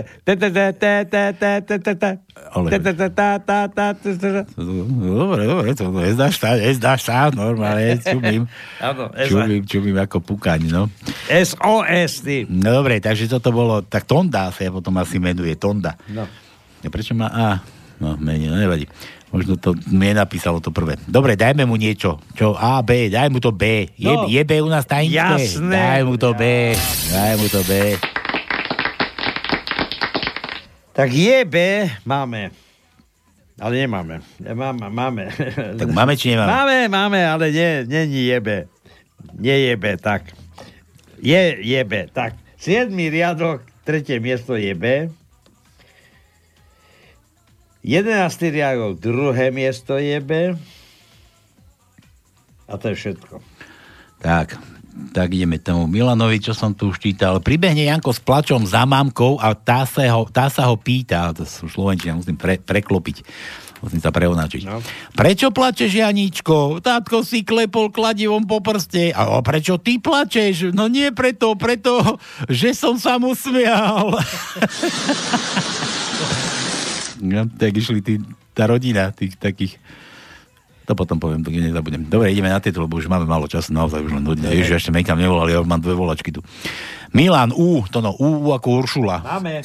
Dobre, 4.54 5.42
dobre, 5.46 5.70
to 5.74 5.90
nezdáš 5.90 6.38
tá, 6.38 6.54
nezdáš 6.58 7.00
tá, 7.06 7.30
normálne, 7.34 7.98
čumím. 8.02 8.46
Čumím, 9.26 9.62
čumím 9.66 9.96
ako 9.98 10.22
pukaň, 10.22 10.70
no. 10.70 10.86
SOS. 11.30 12.26
No 12.46 12.82
dobre, 12.82 13.02
takže 13.02 13.26
toto 13.26 13.50
bolo, 13.50 13.82
tak 13.82 14.06
Tonda 14.06 14.50
sa 14.50 14.70
potom 14.70 14.94
asi 14.98 15.18
menuje, 15.18 15.54
Tonda. 15.58 15.98
No. 16.10 16.26
Prečo 16.86 17.14
má 17.18 17.28
A? 17.30 17.48
No, 18.00 18.16
menej, 18.16 18.48
no, 18.48 18.56
nevadí. 18.56 18.88
Možno 19.30 19.54
to 19.54 19.78
mi 19.86 20.10
napísalo 20.10 20.58
to 20.58 20.68
prvé. 20.68 20.98
Dobre, 21.04 21.34
dajme 21.34 21.62
mu 21.62 21.74
niečo. 21.74 22.18
Čo? 22.34 22.52
A, 22.52 22.82
B, 22.82 23.06
daj 23.06 23.30
mu 23.30 23.38
to 23.38 23.50
B. 23.50 23.86
Je, 23.94 24.10
No. 24.10 24.26
je 24.26 24.42
B 24.42 24.58
u 24.58 24.66
nás 24.66 24.82
tajničke? 24.82 25.38
Jasné. 25.54 25.70
Daj 25.70 26.00
mu 26.02 26.14
to 26.16 26.34
B. 26.34 26.74
Daj 27.08 27.34
mu 27.38 27.46
to 27.46 27.62
B. 27.62 27.94
Tak 30.92 31.08
je 31.08 31.38
B, 31.44 31.56
máme. 32.02 32.50
Ale 33.56 33.76
nemáme. 33.78 34.18
Máme, 34.42 34.90
máme. 34.90 35.24
Tak 35.78 35.88
máme 35.88 36.16
či 36.16 36.32
nemáme? 36.32 36.48
Máme, 36.48 36.76
máme, 36.88 37.20
ale 37.22 37.44
nie, 37.48 37.70
není 37.86 38.26
je 38.26 38.38
B. 38.40 38.48
Nie 39.36 39.56
je 39.62 39.74
B, 39.76 39.94
tak. 39.94 40.32
Je, 41.18 41.60
je 41.60 41.80
B, 41.80 42.08
tak. 42.08 42.34
Siedmý 42.56 43.08
riadok, 43.08 43.62
tretie 43.84 44.16
miesto 44.16 44.56
je 44.56 44.72
B. 44.72 45.12
Jedenáctý 47.80 48.52
riadok, 48.52 49.00
druhé 49.00 49.48
miesto 49.48 49.96
je 49.96 50.20
B. 50.20 50.52
A 52.68 52.72
to 52.76 52.92
je 52.92 52.96
všetko. 52.96 53.40
Tak, 54.20 54.60
tak 55.16 55.28
ideme 55.32 55.56
tomu 55.56 55.88
Milanovi, 55.88 56.44
čo 56.44 56.52
som 56.52 56.76
tu 56.76 56.92
už 56.92 57.00
čítal. 57.00 57.40
Pribehne 57.40 57.88
Janko 57.88 58.12
s 58.12 58.20
plačom 58.20 58.68
za 58.68 58.84
mamkou 58.84 59.40
a 59.40 59.56
tá 59.56 59.88
sa 59.88 60.04
ho, 60.12 60.28
tá 60.28 60.52
sa 60.52 60.68
ho 60.68 60.76
pýta, 60.76 61.32
to 61.32 61.48
sú 61.48 61.72
slovenčina, 61.72 62.20
musím 62.20 62.36
pre, 62.36 62.60
preklopiť, 62.60 63.24
musím 63.80 64.04
sa 64.04 64.12
preonačiť. 64.12 64.62
No. 64.68 64.84
Prečo 65.16 65.48
plačeš, 65.48 65.88
Janíčko? 65.88 66.84
Tátko 66.84 67.24
si 67.24 67.48
klepol 67.48 67.88
kladivom 67.88 68.44
po 68.44 68.60
prste. 68.60 69.08
A 69.16 69.40
prečo 69.40 69.80
ty 69.80 69.96
plačeš? 69.96 70.76
No 70.76 70.84
nie 70.92 71.08
preto, 71.16 71.56
preto, 71.56 72.20
že 72.44 72.76
som 72.76 73.00
sa 73.00 73.16
mu 73.16 73.32
smial. 73.32 74.12
no, 77.22 77.46
tak 77.56 77.76
išli 77.76 78.00
tí, 78.00 78.14
tá 78.52 78.66
rodina 78.66 79.12
tých 79.14 79.36
takých 79.36 79.76
to 80.90 80.98
potom 80.98 81.22
poviem, 81.22 81.46
to 81.46 81.54
nezabudnem. 81.54 82.10
Dobre, 82.10 82.34
ideme 82.34 82.50
na 82.50 82.58
tieto, 82.58 82.82
lebo 82.82 82.98
už 82.98 83.06
máme 83.06 83.22
málo 83.22 83.46
času, 83.46 83.70
naozaj 83.70 84.02
už 84.02 84.10
len 84.10 84.26
hodine. 84.26 84.50
Ježiš, 84.50 84.82
ešte 84.82 84.90
niekam 84.90 85.22
nevolali, 85.22 85.54
ja 85.54 85.62
už 85.62 85.70
mám 85.70 85.78
dve 85.78 85.94
volačky 85.94 86.34
tu. 86.34 86.42
Milan, 87.14 87.54
U, 87.54 87.86
to 87.86 88.02
no, 88.02 88.10
U, 88.18 88.50
ako 88.50 88.82
Uršula. 88.82 89.22
Máme. 89.22 89.62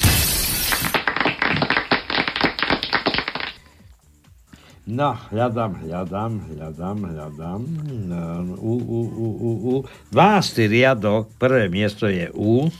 No, 4.86 5.18
hľadám, 5.34 5.82
hľadám, 5.82 6.32
hľadám, 6.46 6.98
hľadám. 7.10 7.60
No, 8.06 8.22
U, 8.62 8.74
U, 8.78 9.00
U, 9.10 9.28
U, 9.34 9.50
U. 9.66 9.74
12. 10.14 10.70
riadok, 10.70 11.26
prvé 11.42 11.66
miesto 11.66 12.06
je 12.06 12.30
U. 12.38 12.70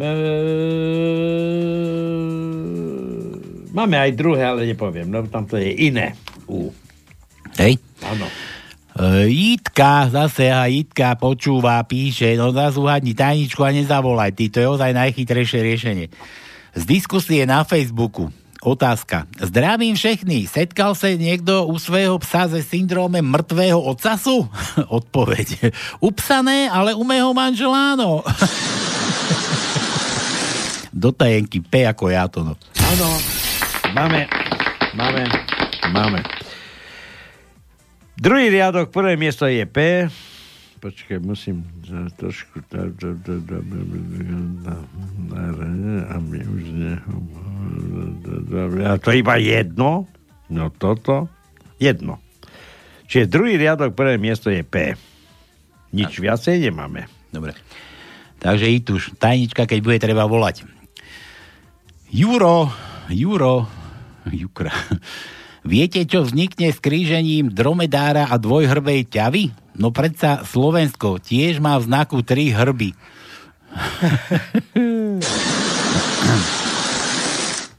E, 0.00 0.10
Máme 3.70 3.94
aj 3.94 4.18
druhé, 4.18 4.42
ale 4.42 4.66
nepoviem, 4.66 5.06
no 5.06 5.22
tam 5.30 5.46
to 5.46 5.54
je 5.54 5.70
iné. 5.70 6.18
U. 6.50 6.74
Hej. 7.54 7.78
Áno. 8.02 8.26
E, 8.26 9.30
Jitka 9.30 10.10
zase 10.10 10.50
a 10.50 10.66
Jitka 10.66 11.14
počúva, 11.14 11.78
píše, 11.86 12.34
no 12.34 12.50
zás 12.50 12.74
uhadni 12.74 13.14
tajničku 13.14 13.62
a 13.62 13.70
nezavolaj, 13.70 14.34
ty, 14.34 14.50
to 14.50 14.58
je 14.58 14.66
ozaj 14.66 14.90
najchytrejšie 14.90 15.60
riešenie. 15.62 16.06
Z 16.74 16.82
diskusie 16.82 17.46
na 17.46 17.62
Facebooku. 17.62 18.30
Otázka. 18.60 19.24
Zdravím 19.40 19.96
všechny. 19.96 20.44
Setkal 20.44 20.92
sa 20.92 21.08
niekto 21.16 21.64
u 21.64 21.80
svojho 21.80 22.20
psa 22.20 22.44
se 22.44 22.60
syndrómem 22.60 23.24
mŕtvého 23.24 23.80
ocasu? 23.80 24.44
Odpoveď. 25.00 25.72
U 26.04 26.12
psa 26.12 26.44
ne, 26.44 26.68
ale 26.68 26.92
u 26.92 27.00
mého 27.00 27.32
manžela 27.32 27.96
áno. 27.96 28.20
Do 30.90 31.14
tajenky 31.14 31.62
P 31.62 31.86
ako 31.86 32.10
ja 32.10 32.26
to 32.26 32.42
no. 32.42 32.58
Áno, 32.82 33.08
máme, 33.94 34.26
máme, 34.98 35.22
máme. 35.94 36.20
Druhý 38.20 38.52
riadok, 38.52 38.92
prvé 38.92 39.16
miesto 39.16 39.48
je 39.48 39.64
P. 39.64 40.04
Počkaj, 40.80 41.20
musím 41.20 41.64
trošku... 42.16 42.64
A 48.80 48.96
to 48.96 49.10
iba 49.12 49.34
jedno? 49.36 50.08
No 50.48 50.64
toto? 50.72 51.28
Jedno. 51.76 52.16
Čiže 53.08 53.28
druhý 53.28 53.60
riadok, 53.60 53.92
prvé 53.92 54.16
miesto 54.16 54.48
je 54.48 54.64
P. 54.64 54.96
Nič 55.92 56.18
viacej 56.18 56.60
nemáme. 56.60 57.06
Dobre. 57.28 57.54
Takže 58.40 58.66
i 58.72 58.80
tuž, 58.80 59.12
tajnička, 59.20 59.68
keď 59.68 59.78
bude 59.84 59.98
treba 60.00 60.24
volať. 60.24 60.79
Juro, 62.10 62.74
Juro, 63.06 63.70
Jukra. 64.26 64.74
Viete, 65.62 66.02
čo 66.08 66.26
vznikne 66.26 66.74
s 66.74 66.82
krížením 66.82 67.54
dromedára 67.54 68.26
a 68.26 68.34
dvojhrbej 68.34 69.06
ťavy? 69.06 69.54
No 69.78 69.94
predsa 69.94 70.42
Slovensko 70.42 71.22
tiež 71.22 71.62
má 71.62 71.78
v 71.78 71.86
znaku 71.86 72.26
tri 72.26 72.50
hrby. 72.50 72.90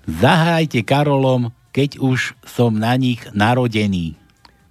Zahrajte 0.07 0.79
Karolom, 0.87 1.51
keď 1.75 1.99
už 1.99 2.39
som 2.47 2.71
na 2.71 2.95
nich 2.95 3.19
narodený. 3.35 4.15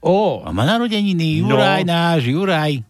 Ó. 0.00 0.40
A 0.40 0.48
má 0.56 0.64
narodeniny 0.64 1.44
Juraj 1.44 1.84
No. 1.84 1.92
náš, 1.92 2.24
Juraj. 2.24 2.80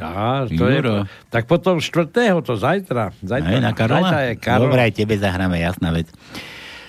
Á, 0.00 0.48
to 0.48 0.64
je, 0.72 0.80
Juro. 0.80 1.04
tak 1.28 1.44
potom 1.44 1.76
štvrtého, 1.76 2.40
to 2.40 2.56
zajtra. 2.56 3.12
zajtra 3.20 3.60
Hej, 3.60 3.60
na 3.60 3.72
Karola? 3.76 4.08
Zajtra 4.08 4.20
je 4.24 4.34
Karol. 4.40 4.64
Dobre, 4.72 4.80
aj 4.88 4.92
tebe 4.96 5.14
zahráme, 5.20 5.56
jasná 5.60 5.92
vec. 5.92 6.08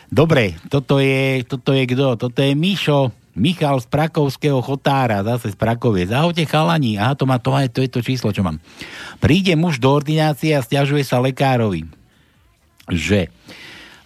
Dobre, 0.08 0.56
toto 0.72 1.04
je, 1.04 1.43
toto 1.43 1.76
je 1.76 1.84
kto? 1.84 2.16
Toto 2.16 2.39
je 2.39 2.54
Mišo, 2.56 3.12
Michal 3.34 3.82
z 3.82 3.89
Prakovského 3.89 4.62
chotára, 4.62 5.26
zase 5.26 5.51
z 5.51 5.58
Prakovie. 5.58 6.06
Ahojte 6.06 6.45
chalani, 6.45 7.01
aha, 7.01 7.18
to, 7.18 7.26
má, 7.26 7.41
to, 7.41 7.49
má, 7.49 7.66
to 7.66 7.82
je 7.82 7.89
to 7.89 8.06
číslo, 8.06 8.30
čo 8.30 8.45
mám. 8.45 8.62
Príde 9.18 9.58
muž 9.58 9.82
do 9.82 9.89
ordinácie 9.89 10.54
a 10.54 10.62
stiažuje 10.62 11.01
sa 11.01 11.18
lekárovi, 11.18 11.89
že 12.93 13.34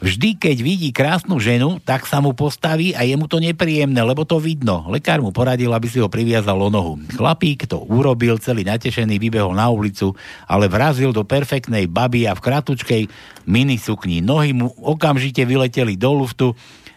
vždy, 0.02 0.38
keď 0.38 0.58
vidí 0.62 0.90
krásnu 0.94 1.38
ženu, 1.42 1.82
tak 1.82 2.06
sa 2.06 2.22
mu 2.22 2.34
postaví 2.34 2.94
a 2.94 3.04
je 3.04 3.18
mu 3.18 3.26
to 3.26 3.42
nepríjemné, 3.42 3.98
lebo 4.02 4.24
to 4.24 4.38
vidno. 4.38 4.86
Lekár 4.90 5.22
mu 5.22 5.34
poradil, 5.34 5.74
aby 5.74 5.88
si 5.90 5.98
ho 6.02 6.10
priviazal 6.10 6.58
o 6.58 6.70
nohu. 6.70 7.02
Chlapík 7.14 7.66
to 7.66 7.84
urobil, 7.86 8.38
celý 8.38 8.66
natešený, 8.66 9.18
vybehol 9.18 9.54
na 9.58 9.70
ulicu, 9.70 10.14
ale 10.46 10.70
vrazil 10.70 11.10
do 11.14 11.26
perfektnej 11.26 11.90
baby 11.90 12.30
a 12.30 12.38
v 12.38 12.44
kratučkej 12.44 13.04
minisukni. 13.50 14.22
Nohy 14.22 14.54
mu 14.54 14.70
okamžite 14.82 15.44
vyleteli 15.46 15.98
do 15.98 16.14
luftu 16.14 16.48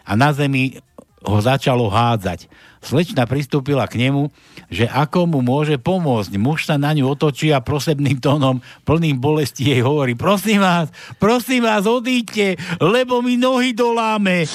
a 0.05 0.13
na 0.13 0.33
zemi 0.33 0.77
ho 1.21 1.37
začalo 1.37 1.85
hádzať. 1.89 2.49
Slečna 2.81 3.29
pristúpila 3.29 3.85
k 3.85 4.09
nemu, 4.09 4.33
že 4.73 4.89
ako 4.89 5.29
mu 5.29 5.39
môže 5.45 5.77
pomôcť. 5.77 6.33
Muž 6.41 6.65
sa 6.65 6.81
na 6.81 6.97
ňu 6.97 7.13
otočí 7.13 7.53
a 7.53 7.61
prosebným 7.61 8.17
tónom, 8.17 8.57
plným 8.89 9.21
bolesti 9.21 9.69
jej 9.69 9.85
hovorí, 9.85 10.17
prosím 10.17 10.65
vás, 10.65 10.89
prosím 11.21 11.69
vás, 11.69 11.85
odíďte, 11.85 12.57
lebo 12.81 13.21
mi 13.21 13.37
nohy 13.37 13.77
doláme. 13.77 14.49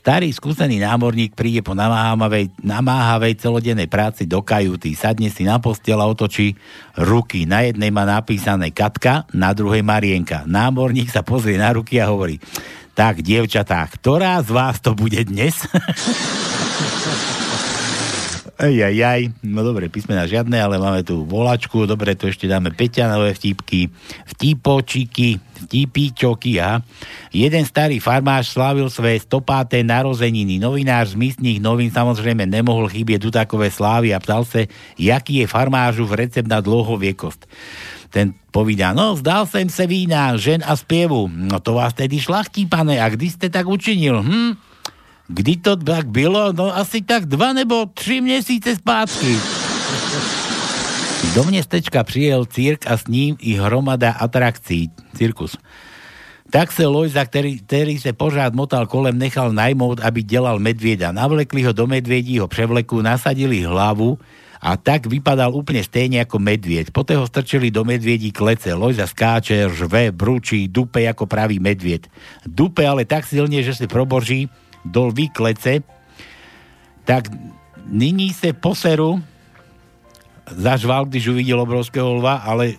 Starý 0.00 0.32
skúsený 0.32 0.80
námorník 0.80 1.36
príde 1.36 1.60
po 1.60 1.76
namáhavej, 1.76 2.48
namáhavej 2.64 3.36
celodennej 3.36 3.84
práci 3.84 4.24
do 4.24 4.40
kajuty, 4.40 4.96
sadne 4.96 5.28
si 5.28 5.44
na 5.44 5.60
postel 5.60 6.00
a 6.00 6.08
otočí 6.08 6.56
ruky. 6.96 7.44
Na 7.44 7.68
jednej 7.68 7.92
má 7.92 8.08
napísané 8.08 8.72
Katka, 8.72 9.28
na 9.36 9.52
druhej 9.52 9.84
Marienka. 9.84 10.48
Námorník 10.48 11.12
sa 11.12 11.20
pozrie 11.20 11.60
na 11.60 11.76
ruky 11.76 12.00
a 12.00 12.08
hovorí, 12.08 12.40
tak, 13.00 13.24
dievčatá, 13.24 13.80
ktorá 13.88 14.44
z 14.44 14.52
vás 14.52 14.76
to 14.76 14.92
bude 14.92 15.16
dnes? 15.24 15.56
Ej, 18.60 19.00
aj. 19.00 19.32
No 19.40 19.64
dobre, 19.64 19.88
písmena 19.88 20.28
žiadne, 20.28 20.60
ale 20.60 20.76
máme 20.76 21.00
tu 21.00 21.24
volačku. 21.24 21.88
Dobre, 21.88 22.12
to 22.12 22.28
ešte 22.28 22.44
dáme 22.44 22.68
Peťanové 22.76 23.32
vtipky. 23.32 23.88
Vtipočiky, 24.36 25.40
vtipíčoky, 25.64 26.60
aha. 26.60 26.84
Jeden 27.32 27.64
starý 27.64 28.04
farmáš 28.04 28.52
slávil 28.52 28.92
svoje 28.92 29.24
stopáté 29.24 29.80
narozeniny. 29.80 30.60
Novinár 30.60 31.08
z 31.08 31.16
místnych 31.16 31.56
novín 31.56 31.88
samozrejme 31.88 32.44
nemohol 32.44 32.92
chybieť 32.92 33.32
dutakové 33.32 33.72
slávy 33.72 34.12
a 34.12 34.20
ptal 34.20 34.44
sa, 34.44 34.68
jaký 35.00 35.40
je 35.40 35.46
farmážu 35.48 36.04
v 36.04 36.28
recept 36.28 36.52
na 36.52 36.60
dlhoviekosť. 36.60 37.48
Ten 38.10 38.34
povídá, 38.50 38.92
no, 38.92 39.16
zdal 39.16 39.46
sem 39.46 39.70
se 39.70 39.86
vína, 39.86 40.36
žen 40.36 40.62
a 40.66 40.76
spievu. 40.76 41.30
No 41.30 41.60
to 41.60 41.74
vás 41.74 41.94
tedy 41.94 42.20
šlachtí, 42.20 42.66
pane, 42.66 42.98
a 42.98 43.08
kdy 43.08 43.30
ste 43.30 43.46
tak 43.46 43.70
učinil? 43.70 44.22
Hm? 44.22 44.58
Kdy 45.30 45.56
to 45.56 45.78
tak 45.78 46.10
bylo? 46.10 46.52
No 46.52 46.74
asi 46.74 47.06
tak 47.06 47.30
dva 47.30 47.52
nebo 47.54 47.86
tři 47.94 48.20
měsíce 48.20 48.76
zpátky. 48.76 49.38
Do 51.34 51.44
mestečka 51.44 52.04
přijel 52.04 52.44
cirk 52.44 52.90
a 52.90 52.96
s 52.96 53.06
ním 53.06 53.36
i 53.38 53.54
hromada 53.54 54.10
atrakcí. 54.10 54.90
Cirkus. 55.14 55.56
Tak 56.50 56.72
se 56.72 56.86
Lojza, 56.86 57.24
který, 57.24 57.58
který 57.58 57.98
se 57.98 58.12
pořád 58.12 58.54
motal 58.54 58.86
kolem, 58.86 59.18
nechal 59.18 59.52
najmout, 59.52 60.00
aby 60.00 60.22
dělal 60.22 60.58
medvieda. 60.58 61.12
Navlekli 61.12 61.62
ho 61.62 61.72
do 61.72 61.86
medviedího 61.86 62.48
převleku, 62.48 63.02
nasadili 63.02 63.62
hlavu 63.62 64.18
a 64.60 64.76
tak 64.76 65.08
vypadal 65.08 65.56
úplne 65.56 65.80
stejne 65.80 66.20
ako 66.20 66.36
medvied. 66.36 66.92
Poté 66.92 67.16
ho 67.16 67.24
strčili 67.24 67.72
do 67.72 67.80
medviedí 67.80 68.28
klece. 68.28 68.76
Lojza 68.76 69.08
skáče, 69.08 69.72
žve, 69.72 70.12
bručí, 70.12 70.68
dupe 70.68 71.08
ako 71.08 71.24
pravý 71.24 71.56
medvied. 71.56 72.04
Dupe 72.44 72.84
ale 72.84 73.08
tak 73.08 73.24
silne, 73.24 73.64
že 73.64 73.72
si 73.72 73.88
proborží 73.88 74.52
do 74.84 75.08
lví 75.08 75.32
klece, 75.32 75.80
tak 77.08 77.32
nyní 77.88 78.36
se 78.36 78.52
poseru 78.52 79.20
zažval, 80.50 81.08
když 81.08 81.28
uvidel 81.28 81.60
obrovského 81.60 82.14
lva, 82.20 82.44
ale 82.44 82.76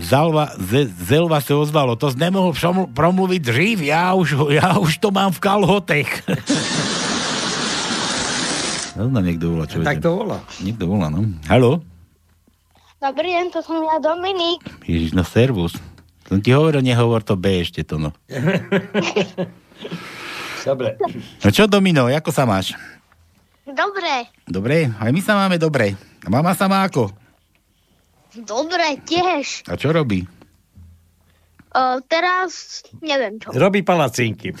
Zalva, 0.00 0.48
ze, 0.56 0.88
zelva 0.88 1.40
se 1.44 1.54
ozvalo, 1.54 1.96
to 1.96 2.08
nemohl 2.16 2.52
přomlu- 2.52 2.88
promluvit 2.88 3.42
dřív, 3.42 3.80
já 3.80 4.14
už, 4.14 4.34
já 4.48 4.78
už 4.78 4.98
to 4.98 5.10
mám 5.10 5.32
v 5.32 5.40
kalhotech. 5.40 6.24
no, 9.00 9.08
no, 9.08 9.18
niekto 9.24 9.56
volá, 9.56 9.64
čo 9.64 9.80
Tak 9.80 10.04
to 10.04 10.12
volá. 10.12 10.44
Niekto 10.60 10.84
volá, 10.84 11.08
no. 11.08 11.24
Haló? 11.48 11.80
Dobrý 13.00 13.32
deň, 13.32 13.46
to 13.48 13.64
som 13.64 13.80
ja 13.80 13.96
Dominik. 13.96 14.60
Ježiš, 14.84 15.16
no 15.16 15.24
servus. 15.24 15.72
Som 16.28 16.44
ti 16.44 16.52
hovoril, 16.52 16.84
nehovor 16.84 17.24
to 17.24 17.32
B 17.40 17.64
ešte 17.64 17.80
to, 17.80 17.96
no. 17.96 18.12
Dobre. 20.68 21.00
No 21.40 21.48
čo, 21.48 21.64
Domino, 21.64 22.04
ako 22.12 22.28
sa 22.28 22.44
máš? 22.44 22.76
Dobre, 23.64 24.28
Dobre? 24.44 24.92
Aj 24.98 25.08
my 25.08 25.20
sa 25.24 25.38
máme 25.38 25.56
dobre. 25.56 25.94
A 26.20 26.28
mama 26.28 26.52
sa 26.52 26.68
má 26.68 26.84
ako? 26.84 27.08
dobre, 28.44 29.00
tiež. 29.06 29.64
A 29.66 29.74
čo 29.74 29.90
robí? 29.90 30.26
O, 31.70 32.02
teraz 32.04 32.82
neviem 32.98 33.38
čo. 33.38 33.54
Robí 33.54 33.86
palacinky. 33.86 34.52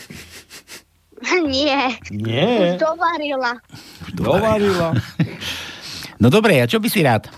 Nie. 1.52 2.00
Nie. 2.10 2.74
Už 2.74 2.80
dovarila. 2.80 3.52
Dovarila. 4.16 4.96
No 6.20 6.28
dobre, 6.28 6.60
a 6.60 6.68
čo 6.68 6.80
by 6.80 6.88
si 6.88 7.00
rád? 7.04 7.28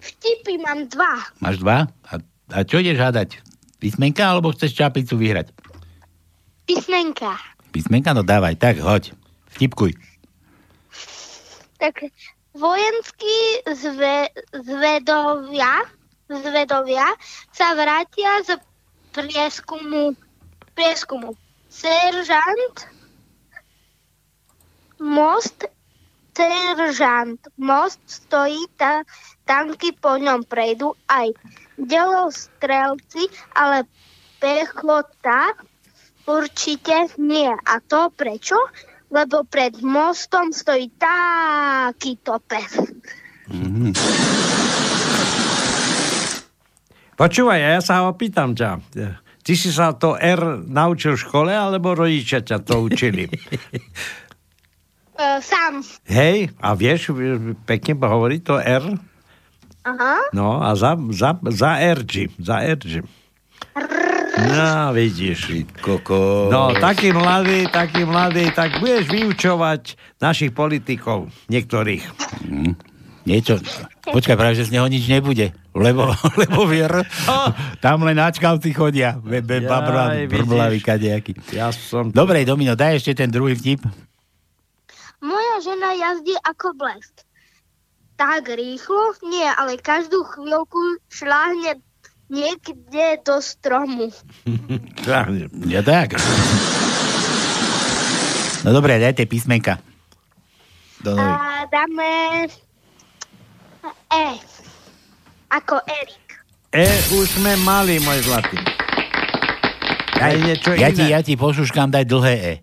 Vtipy 0.00 0.60
mám 0.60 0.88
dva. 0.88 1.20
Máš 1.40 1.60
dva? 1.60 1.88
A, 2.08 2.14
a 2.52 2.58
čo 2.64 2.80
ideš 2.80 3.00
hádať? 3.00 3.40
Písmenka, 3.80 4.24
alebo 4.28 4.52
chceš 4.52 4.76
čapicu 4.76 5.16
vyhrať? 5.16 5.52
Písmenka. 6.68 7.40
Písmenka, 7.72 8.12
no 8.12 8.20
dávaj, 8.20 8.56
tak 8.60 8.80
hoď. 8.80 9.16
Vtipkuj. 9.56 9.96
Tak 11.80 12.04
vojenskí 12.52 13.64
zve, 13.72 14.28
zvedovia, 14.52 15.88
zvedovia 16.28 17.08
sa 17.56 17.72
vrátia 17.72 18.44
z 18.44 18.60
prieskumu, 19.16 20.12
prieskumu. 20.76 21.32
Seržant 21.70 22.76
Most 25.00 25.64
seržant 26.36 27.40
Most 27.56 28.00
stojí, 28.06 28.66
ta, 28.76 29.06
tanky 29.44 29.92
po 29.96 30.16
ňom 30.16 30.44
prejdú 30.44 30.92
aj 31.08 31.32
delostrelci, 31.78 33.28
ale 33.56 33.84
pechota 34.40 35.56
určite 36.28 37.12
nie. 37.16 37.48
A 37.48 37.74
to 37.84 38.12
prečo? 38.12 38.56
lebo 39.10 39.42
pred 39.42 39.74
mostom 39.82 40.54
stojí 40.54 40.94
takýto 40.94 42.38
pes. 42.46 42.78
Mhm. 43.50 43.92
Počúvaj, 47.18 47.58
ja 47.60 47.82
sa 47.84 48.08
opýtam 48.08 48.56
ťa. 48.56 48.80
Ty 49.40 49.52
si 49.56 49.72
sa 49.72 49.96
to 49.96 50.20
R 50.20 50.60
naučil 50.68 51.16
v 51.16 51.22
škole, 51.24 51.52
alebo 51.52 51.96
rodičia 51.96 52.44
ťa 52.44 52.60
to 52.60 52.84
učili? 52.84 53.26
Uh, 55.16 55.40
sám. 55.50 55.80
Hej, 56.04 56.52
a 56.60 56.76
vieš 56.76 57.16
pekne 57.64 57.96
hovoriť 57.96 58.40
to 58.44 58.56
R? 58.60 58.84
Aha. 59.80 60.16
No 60.36 60.60
a 60.60 60.76
za, 60.76 60.92
za, 61.08 61.40
za 61.40 61.80
RG, 61.80 62.36
za 62.36 62.60
RG. 62.60 63.00
No, 64.40 64.92
vidíš. 64.92 65.68
Koko. 65.80 66.48
No, 66.48 66.72
taký 66.76 67.12
mladý, 67.12 67.68
taký 67.68 68.08
mladý, 68.08 68.48
tak 68.52 68.80
budeš 68.80 69.08
vyučovať 69.08 69.96
našich 70.20 70.52
politikov, 70.56 71.28
niektorých. 71.52 72.04
Mm. 72.48 72.72
Niečo, 73.28 73.60
počkaj, 74.08 74.36
práve, 74.36 74.56
že 74.56 74.72
z 74.72 74.80
neho 74.80 74.88
nič 74.88 75.04
nebude, 75.04 75.52
lebo, 75.74 76.10
lebo 76.40 76.66
vier, 76.66 76.90
tam 77.78 78.02
len 78.02 78.18
načkavci 78.18 78.74
chodia, 78.74 79.14
be, 79.18 79.42
be, 79.42 79.62
babla, 79.62 80.26
brblaví 80.26 80.82
kadejaký. 80.82 81.38
Ja 81.54 81.70
som... 81.70 82.10
Dobre, 82.10 82.42
Domino, 82.42 82.74
daj 82.74 82.98
ešte 82.98 83.22
ten 83.22 83.30
druhý 83.30 83.54
vtip. 83.54 83.84
Moja 85.20 85.56
žena 85.60 85.92
jazdí 85.94 86.34
ako 86.42 86.74
blesk. 86.74 87.22
Tak 88.16 88.52
rýchlo? 88.52 89.16
Nie, 89.24 89.48
ale 89.52 89.80
každú 89.80 90.24
chvíľku 90.28 91.00
šláhne 91.08 91.80
niekde 92.28 93.20
do 93.24 93.40
stromu. 93.40 94.12
Ja 95.66 95.82
tak. 95.82 96.20
No 98.60 98.76
dobre, 98.76 99.00
daj 99.00 99.16
tie 99.16 99.26
písmenka. 99.26 99.80
Do. 101.00 101.16
A 101.16 101.64
dáme 101.72 102.44
E. 104.12 104.49
Ako 105.50 105.82
Erik. 105.82 106.26
E 106.70 106.86
už 107.10 107.42
sme 107.42 107.58
mali, 107.66 107.98
môj 107.98 108.22
zlatý. 108.22 108.54
Daj 110.14 110.34
niečo 110.38 110.70
ja, 110.78 110.94
iné. 110.94 110.96
ti, 110.96 111.04
ja 111.10 111.20
ti 111.26 111.34
pošuškám, 111.34 111.90
daj 111.90 112.06
dlhé 112.06 112.34
E. 112.38 112.54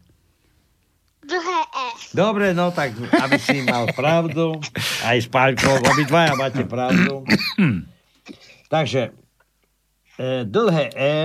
Dlhé 1.28 1.62
E. 1.68 1.88
Dobre, 2.16 2.56
no 2.56 2.72
tak, 2.72 2.96
aby 2.96 3.36
si 3.36 3.60
mal 3.68 3.92
pravdu, 3.92 4.56
aj 5.04 5.18
s 5.20 5.28
Pálkou, 5.28 5.84
obidvaja 5.84 6.40
máte 6.40 6.64
pravdu. 6.64 7.28
Takže, 8.74 9.12
e, 10.16 10.48
dlhé 10.48 10.86
E, 10.96 11.16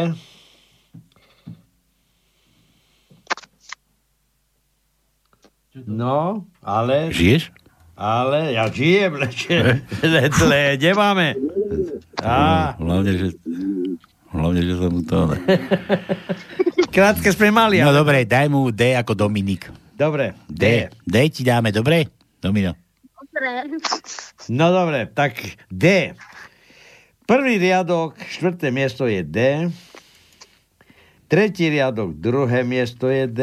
no, 5.87 6.43
ale... 6.59 7.15
Žiješ? 7.15 7.62
Ale 7.93 8.53
ja 8.53 8.67
žijem, 8.67 9.15
leče, 9.23 9.85
dlhé 10.33 10.77
nemáme. 10.77 11.37
Á, 12.19 12.75
No, 12.77 12.89
hlavne, 12.89 13.13
že, 13.15 13.27
hlavne, 14.33 14.61
že 14.61 14.75
som 14.75 14.91
mu 14.91 15.03
to... 15.03 15.19
Ne. 15.29 15.39
krátke 16.95 17.29
sme 17.29 17.49
mali. 17.49 17.79
No 17.79 17.89
ale- 17.89 17.99
dobre, 17.99 18.19
daj 18.25 18.47
mu 18.49 18.69
D 18.69 18.93
ako 18.93 19.13
Dominik. 19.15 19.69
Dobre, 19.93 20.35
D. 20.45 20.89
D 21.05 21.17
ti 21.29 21.43
dáme, 21.43 21.71
dobre? 21.71 22.09
Domino. 22.37 22.75
Dobre. 23.15 23.71
No 24.51 24.73
dobre, 24.73 25.07
tak 25.07 25.37
D. 25.69 26.17
Prvý 27.23 27.57
riadok, 27.57 28.19
štvrté 28.19 28.69
miesto 28.69 29.07
je 29.07 29.23
D. 29.23 29.39
Tretí 31.29 31.71
riadok, 31.71 32.13
druhé 32.13 32.61
miesto 32.61 33.07
je 33.07 33.25
D. 33.25 33.41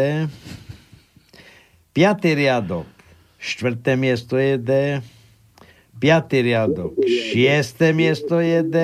Piatý 1.90 2.36
riadok, 2.36 2.86
štvrté 3.40 3.96
miesto 3.96 4.36
je 4.36 4.60
D. 4.60 4.72
Piatý 6.00 6.44
riadok, 6.44 6.96
šiesté 7.04 7.92
miesto 7.92 8.40
je 8.40 8.64
D. 8.64 8.78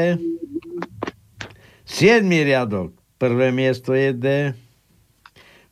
Siedmý 1.86 2.44
riadok, 2.44 2.92
prvé 3.16 3.56
miesto 3.56 3.96
je 3.96 4.12
D. 4.12 4.28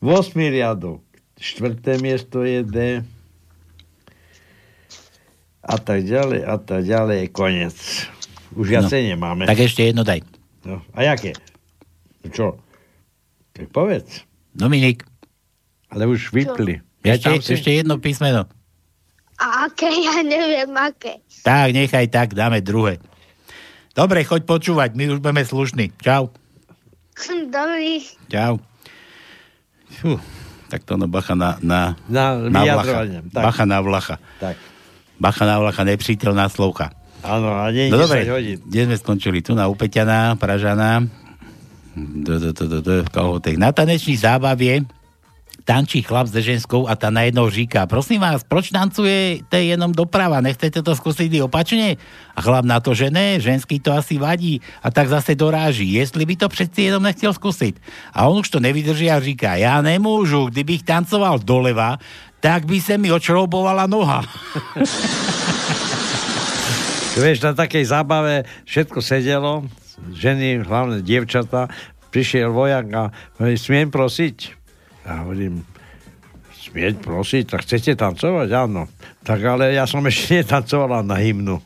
Vosmý 0.03 0.51
riadok, 0.51 1.03
štvrté 1.39 1.99
miesto 1.99 2.43
je 2.43 2.63
D. 2.63 2.77
A 5.63 5.75
tak 5.79 6.03
ďalej, 6.03 6.43
a 6.43 6.55
tak 6.59 6.83
ďalej, 6.83 7.31
koniec. 7.31 7.75
Už 8.55 8.67
viacej 8.67 9.15
nemáme. 9.15 9.47
Tak 9.47 9.63
ešte 9.63 9.87
jedno 9.87 10.03
daj. 10.03 10.23
No, 10.63 10.83
a 10.95 10.99
jaké? 11.07 11.35
Čo? 12.31 12.59
Tak 13.51 13.67
povedz. 13.71 14.23
Dominik. 14.55 15.03
Ale 15.91 16.07
už 16.07 16.31
vypli. 16.31 16.79
Ešte, 17.03 17.27
tam 17.27 17.39
si? 17.43 17.51
ešte 17.55 17.71
jedno 17.71 17.99
písmeno. 17.99 18.47
A 19.43 19.67
aké? 19.67 19.91
Ja 20.07 20.23
neviem, 20.23 20.71
aké. 20.71 21.19
Tak, 21.43 21.67
nechaj 21.69 22.07
tak, 22.07 22.31
dáme 22.31 22.63
druhé. 22.63 23.03
Dobre, 23.91 24.23
choď 24.23 24.47
počúvať, 24.47 24.95
my 24.95 25.11
už 25.11 25.19
budeme 25.19 25.43
slušní. 25.43 25.91
Čau. 25.99 26.31
Dobrý. 27.45 28.01
Čau. 28.25 28.57
Fú, 29.93 30.17
tak 30.65 30.81
to 30.81 30.97
no 30.97 31.05
bacha 31.05 31.35
na, 31.35 31.61
na, 31.61 31.93
Na 32.09 32.33
vlacha. 32.33 32.49
vyjadrovanie, 32.65 33.19
tak. 33.29 33.43
Bacha 33.43 33.63
na 33.63 33.79
vlacha. 33.79 34.15
Tak. 34.39 34.55
Bacha 35.19 35.43
na 35.45 35.55
vlacha, 35.59 35.83
nepřítel 35.83 36.33
na 36.33 36.49
slovka. 36.49 36.89
Áno, 37.21 37.53
a 37.53 37.69
nie 37.69 37.87
No 37.87 37.95
10 37.95 38.03
dobre, 38.03 38.19
hodín. 38.25 38.57
kde 38.65 38.81
sme 38.83 38.97
skončili? 38.97 39.39
Tu 39.39 39.53
na 39.53 39.69
Upeťaná, 39.69 40.33
Pražana, 40.35 41.05
do, 41.93 42.33
do, 42.35 42.49
do, 42.51 42.65
do, 42.65 42.77
do, 42.81 42.93
Kalhotech. 43.05 43.55
Na 43.55 43.69
tanečnej 43.69 44.17
zábavie 44.17 44.81
tančí 45.63 46.03
chlap 46.03 46.27
s 46.27 46.35
ženskou 46.35 46.87
a 46.87 46.95
tá 46.95 47.07
najednou 47.07 47.47
říká, 47.49 47.87
prosím 47.87 48.19
vás, 48.19 48.43
proč 48.43 48.69
tancujete 48.69 49.63
jenom 49.63 49.95
doprava, 49.95 50.43
nechcete 50.43 50.83
to 50.83 50.91
skúsiť 50.91 51.39
opačne? 51.43 51.95
A 52.35 52.39
chlap 52.43 52.67
na 52.67 52.83
to, 52.83 52.91
že 52.91 53.07
ne, 53.09 53.39
ženský 53.39 53.79
to 53.79 53.95
asi 53.95 54.19
vadí 54.19 54.59
a 54.83 54.91
tak 54.91 55.07
zase 55.07 55.35
doráží, 55.35 55.87
jestli 55.87 56.27
by 56.27 56.35
to 56.35 56.47
přeci 56.51 56.91
jenom 56.91 57.03
nechtěl 57.03 57.33
skúsiť. 57.33 57.79
A 58.13 58.27
on 58.27 58.43
už 58.43 58.49
to 58.51 58.59
nevydrží 58.59 59.07
a 59.11 59.23
říká, 59.23 59.55
ja 59.55 59.79
nemôžu, 59.79 60.51
kdybych 60.51 60.83
tancoval 60.83 61.39
doleva, 61.39 61.97
tak 62.43 62.67
by 62.67 62.77
se 62.81 62.99
mi 62.99 63.11
očroubovala 63.11 63.87
noha. 63.87 64.21
Vieš, 67.13 67.45
na 67.45 67.53
takej 67.53 67.85
zábave 67.93 68.41
všetko 68.65 68.97
sedelo, 68.97 69.69
ženy, 70.17 70.65
hlavne 70.65 71.05
dievčatá, 71.05 71.69
prišiel 72.09 72.49
vojak 72.49 72.89
a 72.89 73.13
smiem 73.37 73.93
prosiť? 73.93 74.62
A 75.03 75.23
hovorím, 75.23 75.63
smieť 76.53 77.03
prosiť, 77.03 77.43
tak 77.51 77.67
chcete 77.67 77.99
tancovať? 77.99 78.49
Áno. 78.55 78.87
Tak 79.23 79.39
ale 79.43 79.75
ja 79.75 79.83
som 79.83 80.03
ešte 80.07 80.43
netancovala 80.43 81.03
na 81.03 81.19
hymnu. 81.19 81.59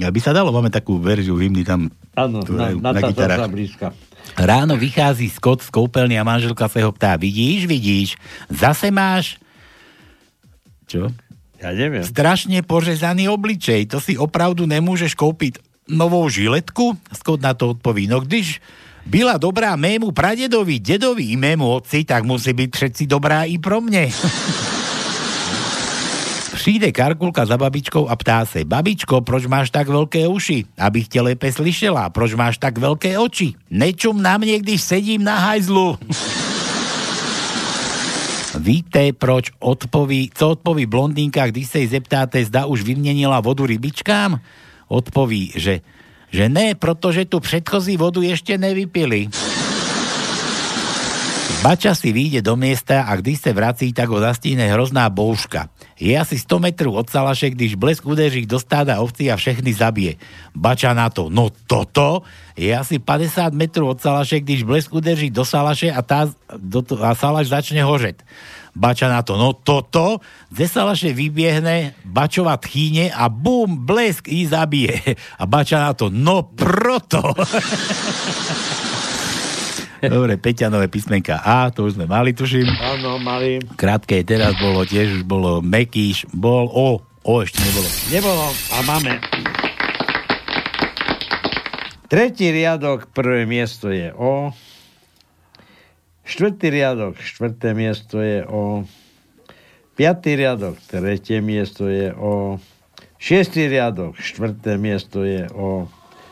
Aby 0.00 0.16
sa 0.16 0.32
dalo, 0.32 0.48
máme 0.48 0.72
takú 0.72 0.96
verziu 0.96 1.36
hymny 1.36 1.60
tam 1.60 1.92
Áno, 2.16 2.40
na, 2.48 2.72
na, 2.72 2.90
na 2.96 3.00
gitarách. 3.04 3.52
blízka. 3.52 3.92
Ráno 4.32 4.80
vychází 4.80 5.28
Scott 5.28 5.60
z 5.60 5.68
koupelny 5.68 6.16
a 6.16 6.24
manželka 6.24 6.72
sa 6.72 6.80
ho 6.80 6.92
ptá, 6.94 7.20
vidíš, 7.20 7.68
vidíš, 7.68 8.16
zase 8.48 8.88
máš 8.88 9.36
čo? 10.90 11.06
Ja 11.60 11.70
neviem. 11.76 12.02
Strašne 12.02 12.64
pořezaný 12.64 13.28
obličej, 13.30 13.86
to 13.86 14.00
si 14.02 14.16
opravdu 14.18 14.64
nemôžeš 14.66 15.14
kúpiť 15.14 15.62
novou 15.86 16.24
žiletku? 16.26 16.96
Scott 17.14 17.44
na 17.44 17.52
to 17.54 17.76
odpoví, 17.76 18.08
no 18.10 18.18
když 18.24 18.58
byla 19.06 19.36
dobrá 19.36 19.76
mému 19.76 20.10
pradedovi, 20.10 20.80
dedovi 20.80 21.24
i 21.32 21.36
mému 21.36 21.68
otci, 21.80 22.04
tak 22.04 22.24
musí 22.24 22.52
byť 22.52 22.70
všetci 22.74 23.02
dobrá 23.06 23.44
i 23.44 23.58
pro 23.58 23.80
mne. 23.80 24.12
Přijde 26.60 26.92
Karkulka 26.92 27.46
za 27.48 27.56
babičkou 27.56 28.04
a 28.04 28.16
ptá 28.16 28.44
se, 28.44 28.68
babičko, 28.68 29.24
proč 29.24 29.48
máš 29.48 29.72
tak 29.72 29.88
veľké 29.88 30.28
uši? 30.28 30.68
Abych 30.76 31.08
tě 31.08 31.20
lépe 31.24 31.48
slyšela. 31.48 32.12
Proč 32.12 32.36
máš 32.36 32.60
tak 32.60 32.76
veľké 32.76 33.16
oči? 33.16 33.56
Nečum 33.72 34.20
na 34.20 34.36
mne, 34.36 34.60
když 34.60 34.84
sedím 34.84 35.24
na 35.24 35.40
hajzlu. 35.40 35.96
Víte, 38.60 39.16
proč 39.16 39.56
odpoví, 39.56 40.30
co 40.34 40.50
odpoví 40.50 40.84
blondýnka, 40.86 41.48
když 41.48 41.66
se 41.66 41.78
jej 41.78 41.96
zeptáte, 41.96 42.44
zda 42.44 42.68
už 42.68 42.82
vyměnila 42.82 43.40
vodu 43.40 43.64
rybičkám? 43.64 44.36
Odpoví, 44.88 45.56
že, 45.56 45.80
že 46.32 46.48
ne, 46.48 46.74
protože 46.74 47.24
tu 47.24 47.40
předchozí 47.40 47.96
vodu 47.96 48.22
ještě 48.22 48.58
nevypili. 48.58 49.28
Bača 51.60 51.92
si 51.92 52.08
vyjde 52.08 52.40
do 52.40 52.56
miesta 52.56 53.04
a 53.04 53.20
když 53.20 53.40
se 53.40 53.52
vrací, 53.52 53.92
tak 53.92 54.08
ho 54.08 54.16
zastíne 54.16 54.72
hrozná 54.72 55.12
bouška. 55.12 55.68
Je 56.00 56.16
asi 56.16 56.40
100 56.40 56.58
metrů 56.58 56.88
od 56.96 57.10
Salaše, 57.10 57.50
když 57.50 57.76
blesk 57.76 58.06
udeří 58.06 58.48
do 58.48 58.56
stáda 58.56 59.00
ovcí 59.00 59.28
a 59.28 59.36
všechny 59.36 59.74
zabije. 59.74 60.16
Bača 60.56 60.96
na 60.96 61.12
to, 61.12 61.28
no 61.28 61.52
toto 61.68 62.24
je 62.56 62.72
asi 62.78 62.98
50 62.98 63.52
metrů 63.52 63.88
od 63.88 64.00
Salaše, 64.00 64.40
když 64.40 64.62
blesk 64.62 64.88
udeří 64.88 65.30
do 65.30 65.44
Salaše 65.44 65.92
a, 65.92 66.00
tá, 66.00 66.32
do, 66.56 66.80
a 67.04 67.12
Salaš 67.14 67.52
začne 67.52 67.84
hořet. 67.84 68.24
Bača 68.74 69.10
na 69.10 69.22
to, 69.26 69.34
no 69.34 69.52
toto, 69.52 70.22
ze 70.50 70.70
Salaše 70.70 71.10
vybiehne 71.10 71.98
Bačova 72.06 72.56
tchýne 72.56 73.10
a 73.10 73.26
bum, 73.26 73.86
blesk 73.86 74.30
i 74.30 74.46
zabije. 74.46 75.18
A 75.38 75.44
Bača 75.46 75.82
na 75.82 75.92
to, 75.92 76.08
no 76.08 76.46
proto. 76.46 77.34
Dobre, 80.00 80.40
Peťanové 80.40 80.88
písmenka 80.88 81.44
A, 81.44 81.68
to 81.68 81.84
už 81.84 82.00
sme 82.00 82.08
mali, 82.08 82.32
tuším. 82.32 82.64
Áno, 82.80 83.20
mali. 83.20 83.60
Krátke, 83.76 84.24
teraz 84.24 84.56
bolo 84.56 84.88
tiež 84.88 85.20
už 85.20 85.22
bolo 85.28 85.60
Mekíš, 85.60 86.24
bol 86.32 86.72
O, 86.72 87.04
O 87.20 87.34
ešte 87.44 87.60
nebolo. 87.60 87.88
Nebolo 88.08 88.46
a 88.48 88.78
máme. 88.88 89.20
Tretí 92.08 92.48
riadok, 92.48 93.12
prvé 93.12 93.44
miesto 93.44 93.92
je 93.92 94.08
O. 94.16 94.56
Štvrtý 96.24 96.66
riadok, 96.70 97.16
štvrté 97.18 97.72
miesto 97.72 98.20
je 98.20 98.44
O. 98.46 98.84
Piatý 99.96 100.36
riadok, 100.36 100.80
tretie 100.88 101.44
miesto 101.44 101.88
je 101.88 102.12
O. 102.14 102.60
Šiestý 103.20 103.68
riadok, 103.68 104.16
štvrté 104.16 104.80
miesto 104.80 105.24
je 105.24 105.44
O. 105.52 105.88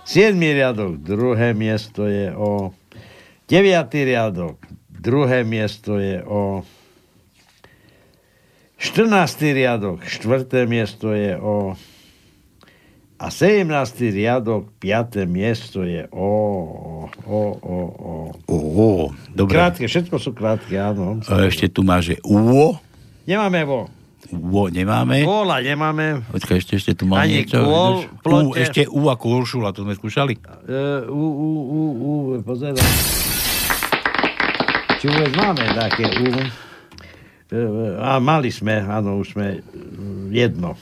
Siedmý 0.09 0.57
riadok, 0.57 1.05
druhé 1.05 1.53
miesto 1.53 2.09
je 2.09 2.33
O. 2.33 2.73
Deviatý 3.45 4.09
riadok, 4.09 4.57
druhé 4.89 5.45
miesto 5.45 6.01
je 6.01 6.25
O. 6.25 6.65
14. 8.79 9.11
riadok, 9.53 10.07
štvrté 10.07 10.65
miesto 10.65 11.11
je 11.13 11.35
O. 11.37 11.77
A 13.19 13.35
17. 13.35 13.67
riadok, 14.15 14.71
5. 14.79 15.27
miesto 15.27 15.83
je 15.83 16.07
O. 16.15 16.31
O, 17.27 17.41
O, 17.59 17.77
O. 17.99 18.15
O, 18.47 19.11
dobre. 19.35 19.59
Krátke, 19.59 19.91
všetko 19.91 20.23
sú 20.23 20.31
krátke, 20.31 20.79
áno. 20.79 21.19
A 21.27 21.51
ešte 21.51 21.67
tu 21.67 21.83
máš, 21.83 22.15
že 22.15 22.17
UO, 22.23 22.79
Nemáme 23.29 23.61
vo. 23.69 23.91
UO 24.33 24.73
nemáme. 24.73 25.21
Vola 25.25 25.61
nemáme. 25.61 26.25
Počkaj, 26.33 26.57
ešte, 26.61 26.73
ešte 26.81 26.93
tu 26.97 27.05
mám 27.05 27.29
Ani 27.29 27.45
niečo. 27.45 27.61
kôl, 27.61 28.09
U, 28.25 28.57
ešte 28.57 28.89
U 28.89 29.09
ako 29.09 29.25
Uršula, 29.41 29.77
to 29.77 29.85
sme 29.85 29.93
skúšali. 29.93 30.37
Uh, 30.65 31.05
u, 31.13 31.25
u, 31.29 31.49
u, 31.53 31.81
u, 31.85 32.11
pozerám. 32.41 32.81
Či 34.99 35.05
vôbec 35.13 35.33
máme 35.37 35.65
také 35.77 36.05
U. 36.09 36.29
Uh, 37.49 38.01
a 38.01 38.17
mali 38.21 38.49
sme, 38.49 38.81
áno, 38.81 39.21
už 39.21 39.37
sme 39.37 39.61
uh, 39.61 39.63
jedno. 40.33 40.73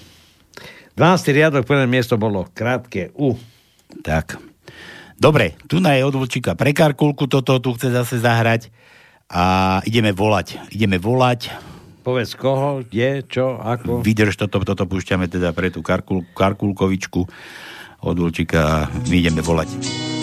12. 0.96 1.28
riadok, 1.28 1.68
prvé 1.68 1.84
miesto 1.84 2.16
bolo 2.16 2.48
krátke 2.56 3.12
U. 3.20 3.36
Tak. 4.00 4.40
Dobre, 5.20 5.52
tu 5.68 5.76
na 5.76 5.92
je 5.92 6.08
od 6.08 6.16
Vlčíka 6.16 6.56
pre 6.56 6.72
Karkulku, 6.72 7.28
toto 7.28 7.60
tu 7.60 7.76
chce 7.76 7.92
zase 7.92 8.16
zahrať 8.16 8.72
a 9.28 9.76
ideme 9.84 10.16
volať. 10.16 10.72
Ideme 10.72 10.96
volať. 10.96 11.52
Povedz 12.00 12.32
koho, 12.32 12.80
kde, 12.80 13.28
čo, 13.28 13.60
ako. 13.60 14.00
Vydrž 14.00 14.40
toto, 14.40 14.56
toto 14.64 14.88
púšťame 14.88 15.28
teda 15.28 15.52
pre 15.52 15.68
tú 15.68 15.84
Karkul, 15.84 16.24
Karkulkovičku 16.32 17.28
od 18.00 18.16
Vlčíka 18.16 18.60
a 18.64 18.76
my 18.88 19.16
ideme 19.20 19.44
volať. 19.44 20.15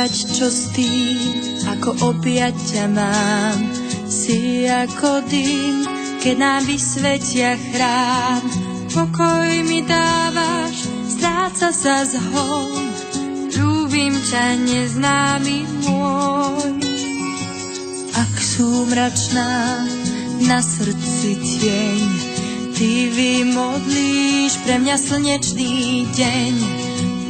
Poraď, 0.00 0.32
čo 0.32 0.48
s 0.48 0.72
tým, 0.72 1.20
ako 1.76 1.92
objať 2.08 2.56
ťa 2.72 2.88
mám. 2.88 3.60
Si 4.08 4.64
ako 4.64 5.28
dým, 5.28 5.84
keď 6.24 6.36
nám 6.40 6.64
vysvetia 6.64 7.60
chrám. 7.60 8.40
Pokoj 8.96 9.60
mi 9.68 9.84
dávaš, 9.84 10.88
stráca 11.04 11.68
sa 11.76 12.00
zhon. 12.08 12.80
Ľúbim 13.52 14.16
ťa, 14.24 14.64
neznámy 14.72 15.68
môj. 15.84 16.80
Ak 18.16 18.34
sú 18.40 18.88
mračná 18.88 19.84
na 20.48 20.64
srdci 20.64 21.36
tieň, 21.44 22.08
ty 22.72 23.12
vymodlíš 23.12 24.64
pre 24.64 24.80
mňa 24.80 24.96
slnečný 24.96 26.08
deň. 26.16 26.54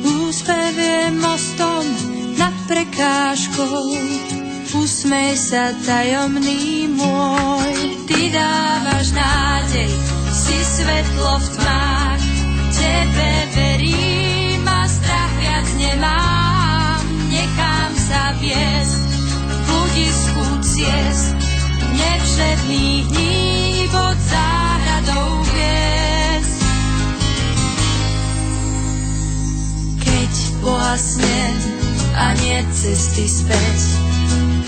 Úspev 0.07 0.71
je 0.79 1.11
mostom 1.19 2.20
nad 2.41 2.57
prekážkou, 2.65 3.93
usmej 4.73 5.37
sa 5.37 5.77
tajomný 5.85 6.89
môj. 6.89 8.01
Ty 8.09 8.33
dávaš 8.33 9.13
nádej, 9.13 9.93
si 10.33 10.57
svetlo 10.57 11.37
v 11.37 11.47
tmách, 11.61 12.25
tebe 12.73 13.33
verím 13.53 14.65
a 14.65 14.89
strach 14.89 15.35
viac 15.37 15.69
nemám. 15.77 17.05
Nechám 17.29 17.93
sa 18.01 18.33
viesť, 18.41 19.05
bludisku 19.69 20.45
ciest, 20.65 21.37
nevšetných 21.93 23.05
dní 23.05 23.85
pod 23.93 24.17
záhradou 24.17 25.45
hviezd. 25.45 26.61
Keď 30.01 30.33
pohasnem 30.65 31.80
a 32.21 32.37
nie 32.37 32.61
cesty 32.69 33.25
späť, 33.25 33.81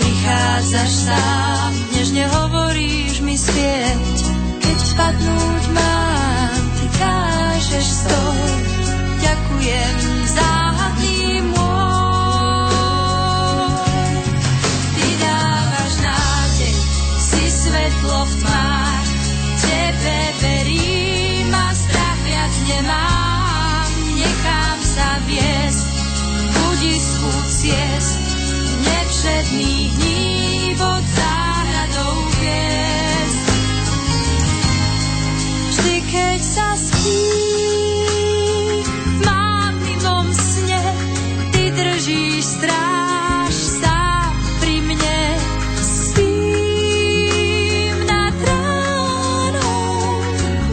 prichádzaš 0.01 0.91
sám, 1.05 1.71
nežne 1.93 2.25
hovoríš 2.33 3.21
mi 3.21 3.37
spieť. 3.37 4.17
Keď 4.57 4.77
spadnúť 4.81 5.63
mám, 5.77 6.61
ty 6.81 6.85
kážeš 6.97 7.85
stoj, 7.85 8.41
ďakujem 9.21 10.12
ciest, 27.63 28.19
nevšetných 28.83 29.91
dní 29.95 30.75
pod 30.75 31.03
záhradou 31.15 32.15
hviezd. 32.35 33.47
Vždy, 35.71 35.95
keď 36.11 36.39
sa 36.43 36.75
spím, 36.75 38.83
v 38.83 39.19
mávnivom 39.23 40.27
sne, 40.35 40.83
ty 41.55 41.71
držíš 41.71 42.43
stráž 42.43 43.55
sám 43.55 44.35
pri 44.59 44.83
mne. 44.83 45.23
Spím 45.79 46.35
nad 48.03 48.35
ránou, 48.43 50.19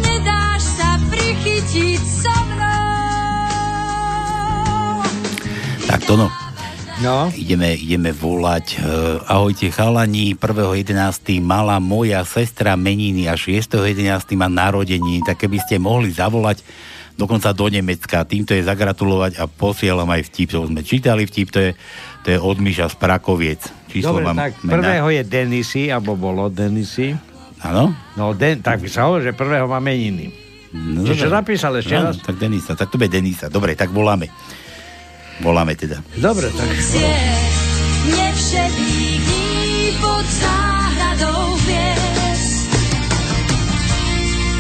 nedáš 0.03 0.63
sa 0.75 0.99
prichytiť 1.07 2.03
so. 2.03 2.31
Tak 5.91 6.07
to 6.07 6.15
no. 6.15 6.40
No. 7.01 7.33
Ideme, 7.33 7.73
ideme 7.81 8.13
volať. 8.13 8.77
Uh, 8.77 9.25
ahojte 9.25 9.73
chalani, 9.73 10.37
1.11. 10.37 11.41
mala 11.41 11.81
moja 11.81 12.21
sestra 12.29 12.77
meniny 12.77 13.25
a 13.25 13.41
6.11. 13.41 14.37
má 14.37 14.53
narodení, 14.53 15.25
tak 15.25 15.41
keby 15.41 15.65
ste 15.65 15.81
mohli 15.81 16.13
zavolať 16.13 16.61
dokonca 17.17 17.57
do 17.57 17.73
Nemecka. 17.73 18.29
Týmto 18.29 18.53
je 18.53 18.69
zagratulovať 18.69 19.41
a 19.41 19.49
posielam 19.49 20.13
aj 20.13 20.29
vtip, 20.29 20.53
to 20.53 20.69
sme 20.69 20.85
čítali 20.85 21.25
vtip, 21.25 21.49
to 21.49 21.61
je, 21.65 21.71
to 22.21 22.37
je 22.37 22.39
od 22.41 22.61
Myša 22.61 22.93
z 22.93 22.97
Prakoviec. 23.01 23.61
Číslo 23.89 24.21
Dobre, 24.21 24.37
tak 24.37 24.53
mena. 24.61 24.73
prvého 24.77 25.09
je 25.09 25.23
Denisy, 25.25 25.89
alebo 25.89 26.21
bolo 26.21 26.53
Denisy. 26.53 27.17
Áno? 27.65 27.97
No, 28.13 28.37
den, 28.37 28.61
tak 28.61 28.77
by 28.85 28.89
sa 28.93 29.09
hovorí, 29.09 29.25
že 29.25 29.33
prvého 29.33 29.65
má 29.65 29.81
meniny. 29.81 30.37
No, 30.77 31.09
Čiže 31.09 31.27
čo 31.27 31.29
napísal 31.33 31.81
ešte 31.81 31.97
no, 31.97 32.13
raz? 32.13 32.21
Tak 32.21 32.37
Denisa, 32.37 32.77
tak 32.77 32.93
to 32.93 33.01
bude 33.01 33.09
Denisa. 33.09 33.49
Dobre, 33.49 33.73
tak 33.73 33.89
voláme. 33.89 34.29
Voláme 35.41 35.73
teda. 35.77 36.05
Dobre, 36.21 36.53
tak... 36.53 36.69
Dní 38.51 39.97
pod 40.01 40.27
záhradou 40.27 41.57
hviezd. 41.65 42.69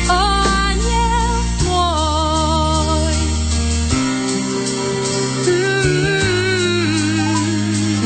O 0.08 0.20
aniel 0.46 1.32
môj. 1.66 3.16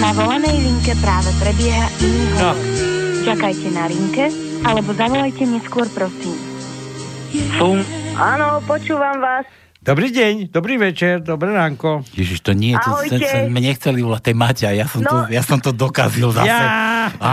Na 0.03 0.11
volanej 0.19 0.57
linke 0.67 0.99
práve 0.99 1.31
prebieha 1.39 1.87
iný 2.03 2.27
No. 2.43 2.51
Čakajte 3.25 3.69
na 3.73 3.87
linke, 3.87 4.29
alebo 4.67 4.93
zavolajte 4.99 5.47
neskôr, 5.47 5.87
prosím. 5.95 6.37
Fum. 7.57 7.81
Áno, 8.19 8.61
počúvam 8.67 9.21
vás. 9.23 9.64
Dobrý 9.85 10.09
deň, 10.09 10.49
dobrý 10.49 10.81
večer, 10.81 11.21
dobré 11.21 11.53
ránko. 11.53 12.01
Ježiš, 12.11 12.41
to 12.41 12.53
nie, 12.53 12.73
to 12.75 12.89
Ahojte. 12.89 13.21
sa, 13.21 13.45
sme 13.45 13.61
nechceli 13.61 14.01
volať, 14.01 14.21
to 14.23 14.29
je 14.31 14.39
Maťa, 14.39 14.69
ja 14.73 14.87
som, 14.87 15.01
No. 15.01 15.11
to, 15.11 15.17
ja 15.29 15.43
som 15.43 15.61
to 15.61 15.71
dokazil 15.71 16.33
zase. 16.33 16.49
Ja, 16.49 17.13
Á, 17.15 17.33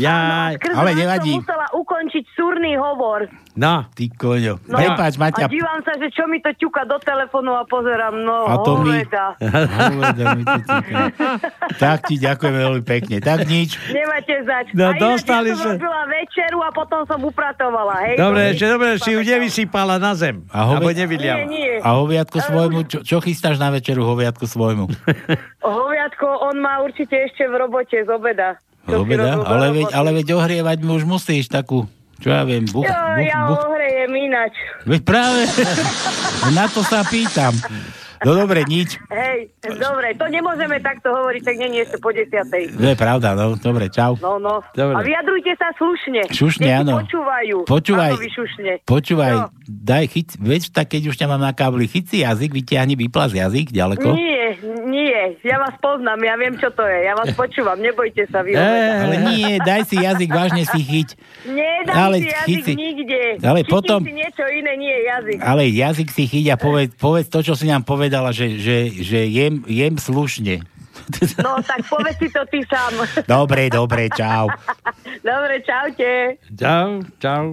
ja, 0.00 0.16
Skrz 0.56 0.72
ale 0.72 0.90
nevadí. 0.96 1.36
som 1.36 1.44
musela 1.44 1.68
ukončiť 1.70 2.24
súrny 2.32 2.72
hovor. 2.74 3.28
No. 3.52 3.84
Ty 3.90 4.04
koňo. 4.10 4.56
No, 4.64 4.72
Prepáč, 4.74 5.16
a 5.16 5.20
Maťa. 5.22 5.44
dívam 5.48 5.80
sa, 5.80 5.92
že 5.94 6.08
čo 6.10 6.24
mi 6.24 6.40
to 6.40 6.48
ťuka 6.50 6.84
do 6.84 6.96
telefónu 6.98 7.52
a 7.52 7.64
pozerám, 7.64 8.16
no, 8.18 8.44
A 8.46 8.56
to 8.58 8.72
my- 8.74 9.04
hoveda. 9.04 9.24
Hoveda 9.92 10.24
mi 10.32 10.42
to 10.44 10.56
tak 11.76 12.04
ti 12.04 12.16
ďakujeme 12.16 12.56
veľmi 12.58 12.82
pekne. 12.82 13.16
Tak 13.18 13.44
nič. 13.44 13.76
Nemáte 13.90 14.32
zač. 14.42 14.72
No, 14.72 14.86
a 14.86 14.96
dostali 14.96 15.50
ja 15.50 15.56
som 15.56 15.66
sa- 15.66 15.76
robila 15.76 16.02
večeru 16.06 16.58
a 16.58 16.70
potom 16.70 17.04
som 17.04 17.20
upratovala, 17.20 17.96
hej? 18.02 18.16
Dobre, 18.16 18.40
ešte 18.50 18.64
dobre, 18.66 18.88
si 18.96 19.10
ju 19.10 19.20
nevysypala 19.20 19.96
na 19.96 20.12
zem. 20.14 20.40
A 20.48 20.64
hove- 20.66 20.96
nevyliala. 20.96 21.44
Nie, 21.44 21.48
nie. 21.50 21.65
A 21.80 21.88
hoviatko 21.96 22.38
svojmu, 22.38 22.78
čo, 22.86 22.98
čo 23.02 23.16
chystáš 23.20 23.56
na 23.56 23.70
večeru 23.70 24.02
hoviatku 24.02 24.44
svojmu? 24.44 24.86
Hoviatko, 25.62 26.26
on 26.46 26.56
má 26.58 26.80
určite 26.80 27.16
ešte 27.26 27.44
v 27.44 27.54
robote 27.56 27.96
z 27.96 28.08
obeda. 28.08 28.56
Robil 28.86 29.18
do 29.18 29.42
Ale 29.42 29.74
veď, 29.74 29.88
ale 29.92 30.10
veď 30.14 30.38
ohrievať 30.38 30.78
už 30.80 31.02
musíš 31.02 31.50
takú, 31.50 31.90
čo 32.22 32.30
ja 32.30 32.46
viem, 32.46 32.62
buch, 32.70 32.86
Jo, 32.86 32.94
buch, 32.94 33.26
ja 33.26 33.40
buch. 33.50 33.62
ohrejem 33.66 34.12
inač. 34.14 34.54
Veď 34.86 35.00
práve, 35.02 35.42
na 36.58 36.70
to 36.70 36.86
sa 36.86 37.02
pýtam. 37.02 37.50
No 38.22 38.32
dobre, 38.34 38.64
nič. 38.64 38.96
Hej, 39.08 39.52
dobre, 39.74 40.14
to 40.14 40.24
nemôžeme 40.26 40.78
takto 40.78 41.08
hovoriť, 41.08 41.42
tak 41.42 41.54
nie 41.58 41.80
ešte 41.80 41.96
po 41.98 42.10
desiatej. 42.10 42.72
To 42.72 42.86
je 42.86 42.96
pravda, 42.96 43.32
no. 43.32 43.56
Dobre, 43.56 43.88
čau. 43.88 44.16
No, 44.18 44.38
no. 44.38 44.62
Dobre. 44.70 44.94
A 44.94 45.00
vyjadrujte 45.00 45.52
sa 45.54 45.72
slušne. 45.74 46.28
Šušne, 46.28 46.70
áno. 46.76 47.00
počúvajú. 47.00 47.56
Počúvaj. 47.64 48.12
Áno, 48.12 48.22
vyšušne. 48.22 48.72
Počúvaj, 48.82 49.34
No. 49.36 49.48
daj 49.66 50.04
chyť, 50.08 50.28
veď 50.38 50.62
tak 50.70 50.86
keď 50.92 51.02
už 51.08 51.16
ťa 51.16 51.26
mám 51.26 51.40
na 51.40 51.52
kábli, 51.52 51.84
chyť 51.84 52.04
si 52.06 52.16
jazyk, 52.22 52.50
vyťahni, 52.52 52.94
vyplaz 52.96 53.32
jazyk 53.32 53.70
ďaleko. 53.70 54.12
Nie, 54.12 54.35
nie, 55.28 55.42
ja 55.42 55.58
vás 55.58 55.74
poznám, 55.76 56.18
ja 56.22 56.34
viem, 56.34 56.54
čo 56.56 56.70
to 56.70 56.82
je. 56.82 56.98
Ja 57.02 57.18
vás 57.18 57.34
počúvam, 57.34 57.76
nebojte 57.76 58.26
sa, 58.30 58.40
vy. 58.40 58.54
Ale 58.54 59.14
nie, 59.30 59.58
daj 59.58 59.82
si 59.86 59.98
jazyk, 59.98 60.30
vážne 60.30 60.62
si 60.62 60.80
chyť. 60.80 61.08
Nedám 61.44 61.94
Ale 61.94 62.16
si 62.22 62.28
jazyk 62.30 62.46
chyci- 62.46 62.74
nikde. 62.74 63.20
Ale 63.42 63.60
Chytím 63.60 63.72
potom- 63.74 64.02
si 64.04 64.14
niečo 64.14 64.44
iné, 64.46 64.72
nie 64.76 64.96
jazyk. 65.04 65.38
Ale 65.42 65.62
jazyk 65.66 66.08
si 66.10 66.24
chyť 66.24 66.46
a 66.52 66.56
povedz, 66.56 66.92
povedz 66.94 67.26
to, 67.26 67.42
čo 67.42 67.54
si 67.54 67.66
nám 67.66 67.82
povedala, 67.82 68.30
že, 68.30 68.56
že, 68.56 68.88
že 68.94 69.26
jem, 69.26 69.66
jem 69.66 69.98
slušne. 69.98 70.62
No, 71.38 71.60
tak 71.60 71.84
povedz 71.86 72.18
si 72.18 72.32
to 72.32 72.42
ty 72.48 72.64
sám. 72.66 72.96
Dobre, 73.28 73.68
dobre, 73.68 74.08
čau. 74.10 74.48
Dobre, 75.22 75.60
čaute. 75.62 76.40
Čau, 76.50 77.04
čau. 77.20 77.52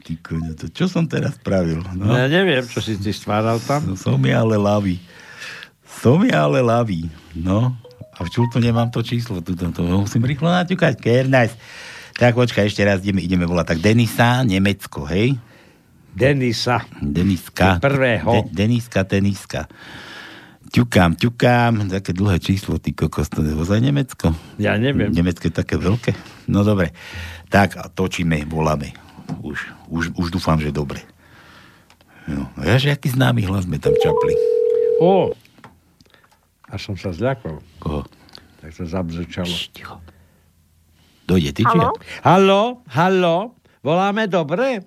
Ty 0.00 0.12
koňo, 0.22 0.54
to 0.54 0.70
čo 0.70 0.86
som 0.86 1.02
teraz 1.04 1.34
spravil? 1.34 1.82
No. 1.98 2.14
Ja 2.14 2.30
neviem, 2.30 2.62
čo 2.62 2.78
si 2.78 2.94
ty 2.94 3.10
stváral 3.10 3.58
tam. 3.58 3.90
No, 3.90 3.94
som 3.98 4.22
ja 4.22 4.38
ale 4.40 4.54
lavý. 4.54 5.02
Som 5.96 6.22
ja 6.28 6.44
ale 6.44 6.60
lavý. 6.60 7.08
No. 7.32 7.72
A 8.16 8.24
v 8.24 8.28
čultu 8.32 8.60
nemám 8.60 8.88
to 8.88 9.04
číslo. 9.04 9.40
Tuto, 9.40 9.68
to 9.72 9.80
musím 9.84 10.24
rýchlo 10.24 10.48
naťukať. 10.48 10.96
Kernice. 10.96 11.56
Tak 12.16 12.32
počkaj, 12.32 12.72
ešte 12.72 12.80
raz 12.80 13.04
ideme, 13.04 13.20
ideme 13.20 13.44
volať. 13.44 13.76
Tak 13.76 13.78
Denisa, 13.84 14.40
Nemecko, 14.40 15.04
hej? 15.04 15.36
Denisa. 16.16 16.80
Deniska. 17.04 17.76
Prvého. 17.76 18.48
De, 18.48 18.64
Deniska, 18.64 19.04
Deniska. 19.04 19.68
Ťukám, 20.72 21.20
ťukám. 21.20 21.92
Také 21.92 22.16
dlhé 22.16 22.40
číslo, 22.40 22.80
ty 22.80 22.96
kokos, 22.96 23.28
to 23.28 23.44
je 23.44 23.52
ozaj 23.52 23.84
Nemecko. 23.84 24.32
Ja 24.56 24.80
neviem. 24.80 25.12
Nemecko 25.12 25.52
je 25.52 25.54
také 25.60 25.76
veľké. 25.76 26.16
No 26.48 26.64
dobre. 26.64 26.96
Tak 27.52 27.76
a 27.76 27.92
točíme, 27.92 28.48
voláme. 28.48 28.96
Už, 29.44 29.68
už, 29.92 30.16
už 30.16 30.32
dúfam, 30.32 30.56
že 30.56 30.72
dobre. 30.72 31.04
No, 32.26 32.48
ja, 32.64 32.80
že 32.80 32.90
aký 32.90 33.12
známy 33.12 33.44
hlas 33.44 33.68
sme 33.68 33.76
tam 33.76 33.92
čapli. 34.00 34.34
Ó, 35.04 35.36
až 36.70 36.80
som 36.92 36.96
sa 36.98 37.14
zľakol. 37.14 37.62
Koho? 37.78 38.02
Tak 38.62 38.70
to 38.74 38.84
zabzučalo. 38.86 39.54
Dojde, 41.26 41.50
ty 41.54 41.62
ja? 41.66 41.90
Halo, 42.22 42.86
halo, 42.90 43.58
voláme 43.82 44.30
dobre? 44.30 44.86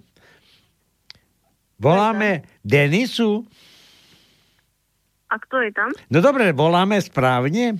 Voláme 1.80 2.44
Denisu? 2.64 3.48
A 5.30 5.36
kto 5.40 5.62
je 5.64 5.72
tam? 5.72 5.92
No 6.12 6.20
dobre, 6.20 6.52
voláme 6.56 7.00
správne? 7.00 7.80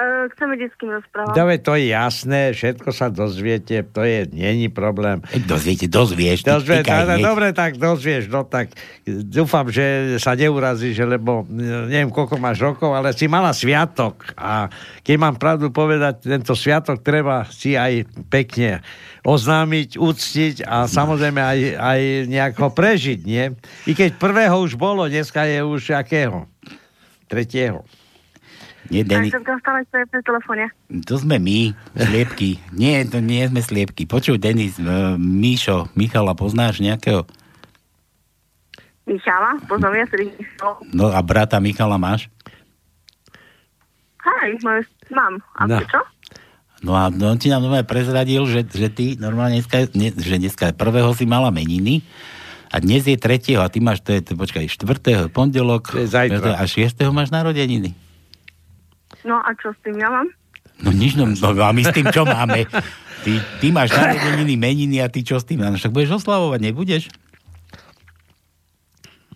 Uh, 0.00 0.32
chceme 0.32 0.56
s 0.56 0.72
kým 0.80 0.96
rozprávať. 0.96 1.36
Dobre, 1.36 1.60
to 1.60 1.76
je 1.76 1.92
jasné, 1.92 2.56
všetko 2.56 2.88
sa 2.88 3.12
dozviete, 3.12 3.84
to 3.84 4.00
je, 4.00 4.32
není 4.32 4.72
problém. 4.72 5.20
Dozviete, 5.44 5.92
dozvieš. 5.92 6.40
ty 6.40 6.48
Dozvie, 6.48 6.80
tykaj 6.80 7.04
tá, 7.04 7.20
hneď. 7.20 7.24
dobre, 7.28 7.46
tak 7.52 7.76
dozvieš, 7.76 8.32
no 8.32 8.48
tak 8.48 8.72
dúfam, 9.04 9.68
že 9.68 10.16
sa 10.16 10.32
neurazíš, 10.32 11.04
lebo 11.04 11.44
e, 11.44 11.92
neviem, 11.92 12.08
koľko 12.08 12.40
máš 12.40 12.64
rokov, 12.64 12.96
ale 12.96 13.12
si 13.12 13.28
mala 13.28 13.52
sviatok 13.52 14.24
a 14.40 14.72
keď 15.04 15.16
mám 15.20 15.36
pravdu 15.36 15.68
povedať, 15.68 16.24
tento 16.24 16.56
sviatok 16.56 17.04
treba 17.04 17.44
si 17.52 17.76
aj 17.76 18.08
pekne 18.32 18.80
oznámiť, 19.20 20.00
uctiť 20.00 20.64
a 20.64 20.88
samozrejme 20.88 21.44
aj, 21.44 21.58
aj 21.76 22.00
nejak 22.24 22.54
ho 22.56 22.72
prežiť, 22.72 23.20
nie? 23.20 23.52
I 23.84 23.92
keď 23.92 24.16
prvého 24.16 24.64
už 24.64 24.80
bolo, 24.80 25.04
dneska 25.12 25.44
je 25.44 25.60
už 25.60 25.92
akého? 25.92 26.48
Tretieho. 27.28 27.84
Nie, 28.90 29.06
Deni, 29.06 29.30
tam 29.30 29.58
stále 29.62 29.86
stojí 29.86 30.02
pri 30.10 30.20
telefóne. 30.26 30.64
to 31.06 31.14
sme 31.14 31.38
my, 31.38 31.70
sliepky. 31.94 32.58
Nie, 32.82 33.06
to 33.06 33.22
nie 33.22 33.46
sme 33.46 33.62
sliepky. 33.62 34.02
Počuj, 34.02 34.42
Denis, 34.42 34.82
uh, 34.82 35.14
Míšo, 35.14 35.86
Michala, 35.94 36.34
poznáš 36.34 36.82
nejakého? 36.82 37.22
Michala, 39.06 39.62
poznám 39.70 39.94
ja 39.94 40.06
si 40.10 40.34
No 40.90 41.14
a 41.14 41.22
brata 41.22 41.62
Michala 41.62 42.02
máš? 42.02 42.26
Hej, 44.20 44.58
mám. 45.14 45.38
A 45.54 45.70
No. 45.70 45.78
prečo? 45.78 46.02
No 46.80 46.96
a 46.96 47.12
on 47.12 47.36
ti 47.38 47.52
nám 47.52 47.62
normálne 47.62 47.84
prezradil, 47.84 48.42
že, 48.48 48.64
že 48.64 48.88
ty 48.88 49.14
normálne 49.20 49.60
dneska, 49.60 49.86
ne, 49.92 50.10
že 50.16 50.40
dneska 50.40 50.72
prvého 50.72 51.12
si 51.12 51.28
mala 51.28 51.52
meniny 51.52 52.00
a 52.72 52.80
dnes 52.80 53.04
je 53.04 53.20
tretieho 53.20 53.60
a 53.60 53.68
ty 53.68 53.84
máš, 53.84 54.00
to 54.00 54.16
je, 54.16 54.24
to, 54.24 54.32
počkaj, 54.34 54.64
štvrtého, 54.66 55.28
pondelok 55.28 55.92
a 56.56 56.62
šiestého 56.64 57.12
máš 57.12 57.28
narodeniny. 57.28 58.09
No 59.24 59.40
a 59.40 59.50
čo 59.56 59.72
s 59.74 59.78
tým 59.84 60.00
ja 60.00 60.08
mám? 60.08 60.28
No 60.80 60.90
nič, 60.96 61.12
no, 61.16 61.28
no 61.28 61.48
a 61.60 61.72
my 61.76 61.82
s 61.84 61.92
tým 61.92 62.08
čo 62.08 62.24
máme? 62.24 62.64
Ty, 63.20 63.32
ty 63.60 63.68
máš 63.68 63.92
narodeniny, 63.92 64.56
meniny 64.56 65.04
a 65.04 65.12
ty 65.12 65.20
čo 65.20 65.36
s 65.36 65.44
tým? 65.44 65.60
No 65.60 65.76
však 65.76 65.92
budeš 65.92 66.24
oslavovať, 66.24 66.60
nebudeš? 66.64 67.12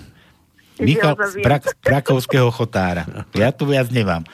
Michal 0.76 1.14
z. 1.14 1.38
Prak- 1.38 1.70
z 1.70 1.74
Prakovského 1.78 2.48
chotára. 2.48 3.06
Ja 3.30 3.50
tu 3.50 3.62
viac 3.64 3.90
nemám. 3.90 4.26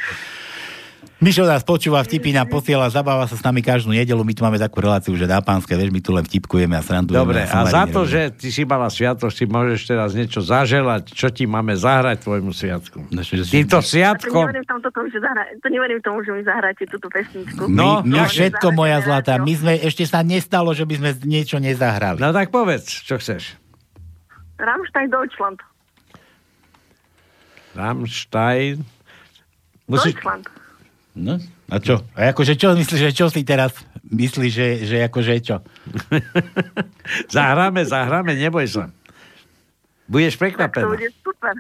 Mišo 1.16 1.48
nás 1.48 1.64
počúva, 1.64 2.04
vtipy 2.04 2.28
nám 2.28 2.44
posiela, 2.44 2.92
zabáva 2.92 3.24
sa 3.24 3.32
s 3.32 3.40
nami 3.40 3.64
každú 3.64 3.88
nedelu, 3.88 4.20
my 4.20 4.36
tu 4.36 4.44
máme 4.44 4.60
takú 4.60 4.84
reláciu, 4.84 5.16
že 5.16 5.24
na 5.24 5.40
pánske, 5.40 5.72
vieš, 5.72 5.88
my 5.88 6.04
tu 6.04 6.12
len 6.12 6.20
vtipkujeme 6.20 6.76
a 6.76 6.84
srandujeme. 6.84 7.16
Dobre, 7.16 7.40
a 7.40 7.56
a 7.56 7.64
za 7.64 7.88
to, 7.88 8.04
že 8.04 8.36
ty 8.36 8.52
si 8.52 8.68
mala 8.68 8.92
sviatosť, 8.92 9.32
si 9.32 9.44
môžeš 9.48 9.80
teraz 9.86 10.12
niečo 10.12 10.44
zaželať, 10.44 11.08
čo 11.08 11.32
ti 11.32 11.48
máme 11.48 11.72
zahrať 11.72 12.20
tvojmu 12.20 12.52
sviatku. 12.52 13.08
No, 13.08 13.24
že- 13.24 13.48
Týmto 13.48 13.80
To 13.80 13.88
sviatkom, 13.88 14.44
neverím 14.44 14.68
tomu, 14.68 14.80
tomu, 14.84 15.08
že 15.08 15.18
zahra... 15.18 15.42
to 15.56 15.68
neverím 15.72 16.00
tomu, 16.04 16.18
že 16.20 16.30
mi 16.30 16.42
zahráte 16.44 16.84
túto 16.84 17.08
pesničku. 17.08 17.64
My, 17.64 18.04
my 18.04 18.12
No, 18.12 18.22
všetko, 18.22 18.66
moja 18.70 19.00
zlatá, 19.00 19.40
my 19.40 19.52
sme, 19.56 19.72
ešte 19.80 20.04
sa 20.04 20.20
nestalo, 20.20 20.76
že 20.76 20.84
by 20.84 21.00
sme 21.00 21.10
niečo 21.24 21.56
nezahrali. 21.56 22.20
no 22.20 22.28
tak 22.28 22.52
povedz, 22.52 22.92
čo 22.92 23.16
chceš. 23.16 23.56
Rammstein 24.60 25.08
Deutschland. 25.08 25.64
Rammstein. 27.72 28.84
Musíš... 29.86 30.12
Deutschland. 30.12 30.44
No, 31.16 31.40
a 31.72 31.80
čo? 31.80 32.04
A 32.12 32.28
akože 32.28 32.60
čo 32.60 32.76
myslíš, 32.76 33.00
že 33.08 33.16
čo 33.16 33.32
si 33.32 33.40
teraz 33.40 33.72
myslíš, 34.04 34.52
že, 34.52 34.68
že 34.84 34.96
akože 35.08 35.32
čo? 35.40 35.64
Zahráme, 37.34 37.88
zahráme, 37.88 38.36
neboj 38.36 38.68
sa. 38.68 38.92
Budeš 40.06 40.36
Tak 40.36 40.38
to 40.38 40.42
prekvapená. 40.44 40.86
bude 40.92 41.08
super. 41.24 41.54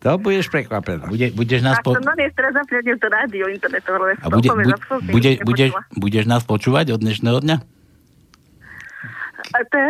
To 0.00 0.20
budeš 0.20 0.46
prekvapená. 0.48 1.04
Bude, 1.08 1.32
budeš 1.32 1.60
nás 1.60 1.80
Tak 1.80 1.84
to 1.84 1.96
po... 1.96 2.00
no 2.00 2.12
nie, 2.16 2.28
teraz 2.32 2.52
zapnete 2.52 2.92
to 2.96 3.06
rádio 3.08 3.44
internetové. 3.48 4.16
A 4.20 4.26
bude, 4.28 4.48
bude, 4.52 4.74
bude, 5.08 5.30
budeš, 5.44 5.70
budeš 5.96 6.24
nás 6.24 6.42
počúvať 6.44 6.92
od 6.92 7.00
dnešného 7.00 7.38
dňa? 7.40 7.56
A 9.44 9.58
to. 9.68 9.80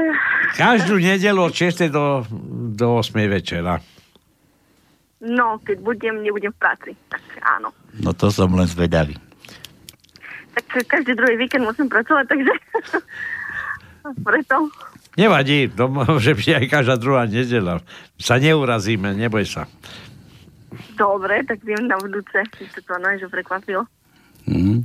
Každú 0.54 0.98
nedelu 0.98 1.38
od 1.38 1.54
6. 1.54 1.86
do, 1.90 2.26
do 2.74 2.98
8. 2.98 3.14
večera. 3.30 3.78
No, 5.24 5.56
keď 5.64 5.80
budem, 5.80 6.20
nebudem 6.20 6.52
v 6.52 6.60
práci. 6.60 6.90
Tak 7.08 7.24
áno. 7.40 7.72
No 7.96 8.12
to 8.12 8.28
som 8.28 8.52
len 8.52 8.68
zvedavý. 8.68 9.16
Tak 10.52 10.84
každý 10.86 11.16
druhý 11.16 11.40
víkend 11.40 11.64
musím 11.64 11.88
pracovať, 11.88 12.28
takže... 12.28 12.52
Preto... 14.28 14.68
Nevadí, 15.16 15.70
to 15.78 15.88
môže 15.88 16.36
byť 16.36 16.48
aj 16.60 16.64
každá 16.68 16.94
druhá 17.00 17.24
nedela. 17.24 17.80
Sa 18.20 18.36
neurazíme, 18.36 19.16
neboj 19.16 19.48
sa. 19.48 19.64
Dobre, 20.98 21.42
tak 21.46 21.62
viem 21.62 21.86
na 21.86 21.96
budúce. 21.98 22.44
Si 22.58 22.66
to 22.74 22.82
to 22.82 22.94
že 22.98 23.26
prekvapilo. 23.30 23.86
Mm. 24.44 24.84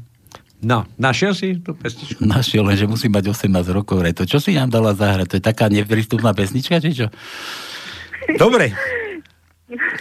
No, 0.60 0.84
našiel 1.00 1.32
si 1.32 1.56
tú 1.56 1.72
pesničku? 1.72 2.20
Našiel, 2.28 2.68
lenže 2.68 2.84
musí 2.84 3.08
mať 3.08 3.32
18 3.32 3.72
rokov. 3.72 4.04
Re. 4.04 4.12
To 4.12 4.28
čo 4.28 4.44
si 4.44 4.54
nám 4.54 4.70
dala 4.70 4.92
zahrať? 4.92 5.28
To 5.32 5.36
je 5.40 5.44
taká 5.44 5.72
neprístupná 5.72 6.36
pesnička, 6.36 6.84
či 6.84 6.94
čo? 6.94 7.08
Dobre. 8.36 8.76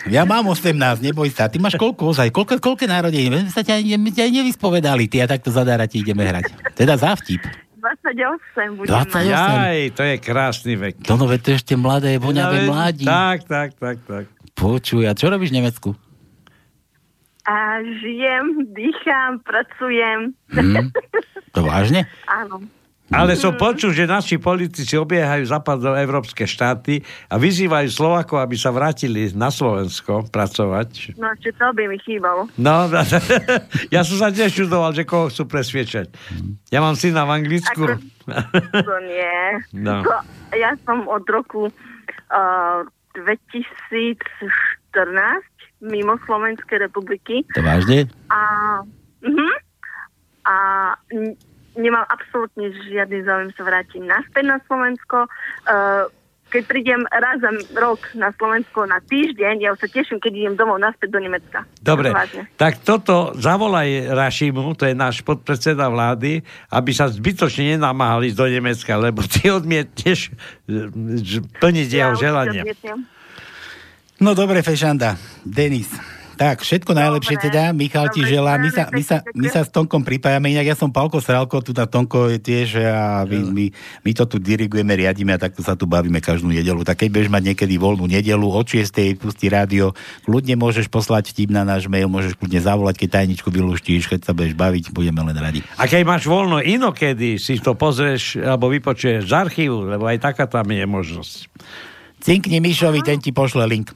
Ja 0.09 0.24
mám 0.24 0.49
18, 0.49 0.73
neboj 1.05 1.28
sa. 1.28 1.53
Ty 1.53 1.61
máš 1.61 1.77
koľko 1.77 2.16
ozaj? 2.16 2.32
Koľko, 2.32 2.57
koľko 2.57 2.89
narodení? 2.89 3.28
My 3.28 3.45
sme 3.45 3.53
sa 3.53 3.61
ťa, 3.61 3.85
my 3.85 4.11
ťa 4.11 4.32
nevyspovedali. 4.32 5.05
Ty 5.12 5.28
a 5.28 5.36
takto 5.36 5.53
zadára 5.53 5.85
ti 5.85 6.01
ideme 6.01 6.24
hrať. 6.24 6.73
Teda 6.73 6.97
za 6.97 7.12
vtip. 7.12 7.45
28 7.78 8.74
budem 8.74 8.90
28. 8.90 9.12
mať. 9.12 9.24
Jaj, 9.28 9.78
to 9.95 10.03
je 10.03 10.15
krásny 10.19 10.74
vek. 10.74 10.95
To 11.05 11.15
no, 11.15 11.28
veď 11.31 11.40
to 11.45 11.51
ešte 11.55 11.74
mladé, 11.78 12.16
voňavé 12.19 12.65
Ja, 12.65 12.69
mladí. 12.69 13.05
Tak, 13.07 13.39
tak, 13.47 13.70
tak, 13.78 13.97
tak. 14.09 14.24
Počuj, 14.59 15.07
a 15.07 15.15
čo 15.15 15.31
robíš 15.31 15.55
v 15.55 15.62
Nemecku? 15.62 15.89
A 17.49 17.81
žijem, 17.81 18.66
dýcham, 18.77 19.40
pracujem. 19.40 20.36
Hm? 20.53 20.93
To 21.57 21.61
vážne? 21.65 22.05
Áno. 22.40 22.61
Ale 23.09 23.41
som 23.41 23.57
počul, 23.57 23.97
že 23.97 24.05
naši 24.05 24.37
politici 24.37 24.93
obiehajú 24.93 25.49
západoevropské 25.49 26.45
štáty 26.45 27.01
a 27.33 27.41
vyzývajú 27.41 27.89
Slovakov, 27.89 28.45
aby 28.45 28.61
sa 28.61 28.69
vrátili 28.69 29.33
na 29.33 29.49
Slovensko 29.49 30.29
pracovať. 30.29 31.17
No, 31.17 31.33
čo 31.41 31.49
to 31.57 31.73
by 31.73 31.89
mi 31.89 31.97
chýbalo. 32.05 32.53
No, 32.61 32.85
ja 33.95 34.05
som 34.05 34.17
sa 34.21 34.29
tiež 34.29 34.53
čudoval, 34.53 34.93
že 34.93 35.09
koho 35.09 35.33
chcú 35.33 35.49
presviečať. 35.49 36.13
Ja 36.69 36.85
mám 36.85 37.01
syna 37.01 37.25
v 37.25 37.41
Anglicku. 37.41 37.97
To 38.77 38.95
nie. 39.09 39.41
No. 39.73 40.05
To, 40.05 40.13
ja 40.53 40.77
som 40.85 41.09
od 41.09 41.25
roku 41.33 41.73
uh, 41.73 42.85
2014 43.17 44.21
mimo 45.81 46.21
Slovenskej 46.29 46.85
republiky. 46.85 47.41
To 47.57 47.65
vážne? 47.65 48.05
A, 48.29 48.41
uh-huh, 49.25 49.55
a 50.45 50.57
nemám 51.79 52.05
absolútne 52.11 52.75
žiadny 52.91 53.23
záujem 53.23 53.51
sa 53.55 53.63
vrátiť 53.63 54.03
naspäť 54.03 54.45
na 54.45 54.59
Slovensko. 54.67 55.31
Uh, 55.65 56.11
keď 56.49 56.63
prídem 56.65 57.05
raz 57.13 57.37
za 57.45 57.53
rok 57.77 58.01
na 58.17 58.33
Slovensko 58.33 58.89
na 58.89 59.05
týždeň, 59.05 59.69
ja 59.69 59.71
už 59.77 59.85
sa 59.85 59.89
teším, 59.89 60.17
keď 60.17 60.33
idem 60.33 60.55
domov 60.57 60.81
naspäť 60.81 61.13
do 61.13 61.21
Nemecka. 61.21 61.69
Dobre, 61.85 62.09
Vážne. 62.09 62.49
tak 62.57 62.81
toto 62.81 63.37
zavolaj 63.37 64.09
Rašimu, 64.17 64.73
to 64.73 64.89
je 64.89 64.97
náš 64.97 65.21
podpredseda 65.21 65.93
vlády, 65.93 66.41
aby 66.73 66.91
sa 66.97 67.13
zbytočne 67.13 67.77
nenamáhali 67.77 68.33
do 68.33 68.49
Nemecka, 68.49 68.97
lebo 68.97 69.21
ty 69.29 69.53
odmietneš 69.53 70.33
e, 70.65 70.89
plniť 71.61 71.89
jeho 71.93 72.17
určite 72.17 72.25
želania. 72.25 72.63
odmietnem. 72.65 72.99
No 74.19 74.35
dobre, 74.35 74.65
Fešanda. 74.65 75.15
Denis. 75.45 76.18
Tak, 76.39 76.62
všetko 76.62 76.94
najlepšie 76.94 77.35
teda. 77.51 77.74
Michal 77.74 78.15
ti 78.15 78.23
želá. 78.23 78.62
My 78.62 78.70
sa, 78.70 78.86
my, 78.94 79.02
sa, 79.02 79.27
my 79.35 79.51
sa 79.51 79.66
s 79.66 79.74
Tonkom 79.74 80.06
pripájame. 80.06 80.55
Inak 80.55 80.70
ja 80.70 80.77
som 80.78 80.94
Palko 80.94 81.19
Sralko, 81.19 81.59
tu 81.66 81.74
na 81.74 81.90
Tonko 81.90 82.31
je 82.31 82.39
tiež 82.39 82.78
a 82.78 83.27
my, 83.27 83.51
my, 83.51 83.65
my 84.06 84.10
to 84.15 84.23
tu 84.31 84.39
dirigujeme, 84.39 84.94
riadíme 84.94 85.35
a 85.35 85.39
takto 85.43 85.66
sa 85.66 85.74
tu 85.74 85.90
bavíme 85.90 86.23
každú 86.23 86.47
nedelu. 86.47 86.86
Tak 86.86 87.02
keď 87.02 87.09
budeš 87.10 87.31
mať 87.35 87.43
niekedy 87.43 87.74
voľnú 87.74 88.06
nedelu, 88.06 88.47
od 88.47 88.62
6. 88.62 88.86
pustí 89.19 89.51
rádio, 89.51 89.98
kľudne 90.31 90.55
môžeš 90.55 90.86
poslať 90.86 91.35
vtip 91.35 91.51
na 91.51 91.66
náš 91.66 91.90
mail, 91.90 92.06
môžeš 92.06 92.39
kľudne 92.39 92.62
zavolať, 92.62 93.02
keď 93.02 93.19
tajničku 93.19 93.51
vylúštíš, 93.51 94.06
keď 94.06 94.31
sa 94.31 94.31
budeš 94.31 94.55
baviť, 94.55 94.94
budeme 94.94 95.19
len 95.27 95.35
radi. 95.35 95.66
A 95.74 95.90
keď 95.90 96.06
máš 96.06 96.31
voľno 96.31 96.62
inokedy, 96.62 97.43
si 97.43 97.59
to 97.59 97.74
pozrieš 97.74 98.39
alebo 98.39 98.70
vypočuješ 98.70 99.27
z 99.27 99.35
archívu, 99.35 99.90
lebo 99.90 100.06
aj 100.06 100.23
taká 100.23 100.47
tam 100.47 100.70
je 100.70 100.86
možnosť. 100.86 101.51
Cinkni 102.23 102.62
Mišovi, 102.62 103.02
ten 103.02 103.19
ti 103.19 103.35
pošle 103.35 103.66
link. 103.66 103.90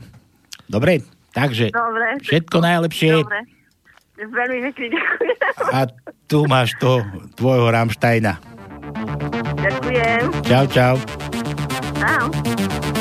Dobre? 0.67 1.22
Takže 1.33 1.73
Dobre. 1.73 2.09
všetko 2.21 2.57
najlepšie. 2.61 3.11
Dobre. 3.25 3.41
Veľmi 4.23 4.59
pekne 4.71 4.87
ďakujem. 4.95 5.37
A 5.73 5.81
tu 6.29 6.45
máš 6.47 6.77
to 6.79 7.03
tvojho 7.35 7.73
Rammsteina. 7.73 8.39
Ďakujem. 9.59 10.21
Čau, 10.47 10.65
čau. 10.69 10.95
Čau. 11.97 12.92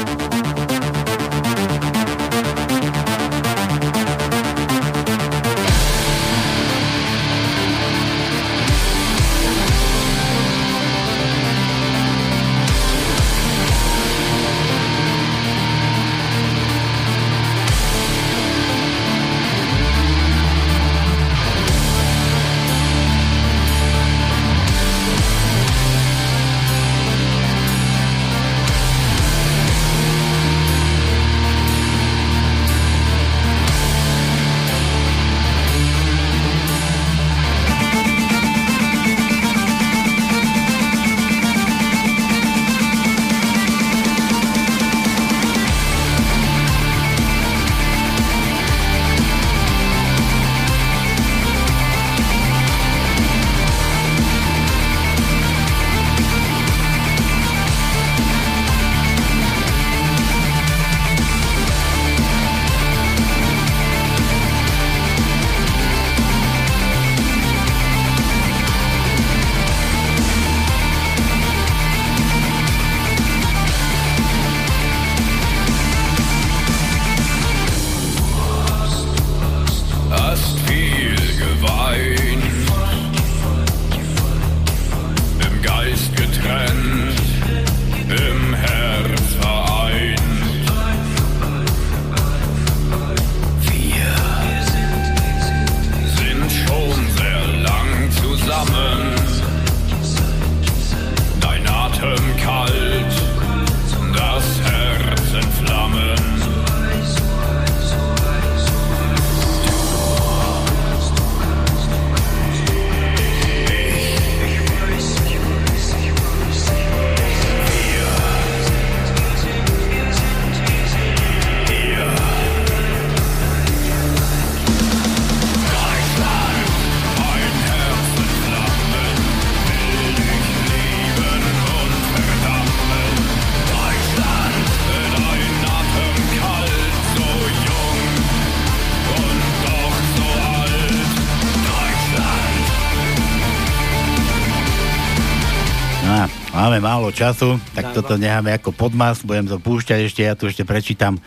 Máme 146.62 146.78
málo 146.78 147.10
času, 147.10 147.58
tak 147.74 147.90
toto 147.90 148.22
necháme 148.22 148.54
ako 148.54 148.70
podmas, 148.70 149.26
budem 149.26 149.50
to 149.50 149.58
púšťať 149.58 150.00
ešte, 150.06 150.22
ja 150.22 150.38
tu 150.38 150.46
ešte 150.46 150.62
prečítam 150.62 151.18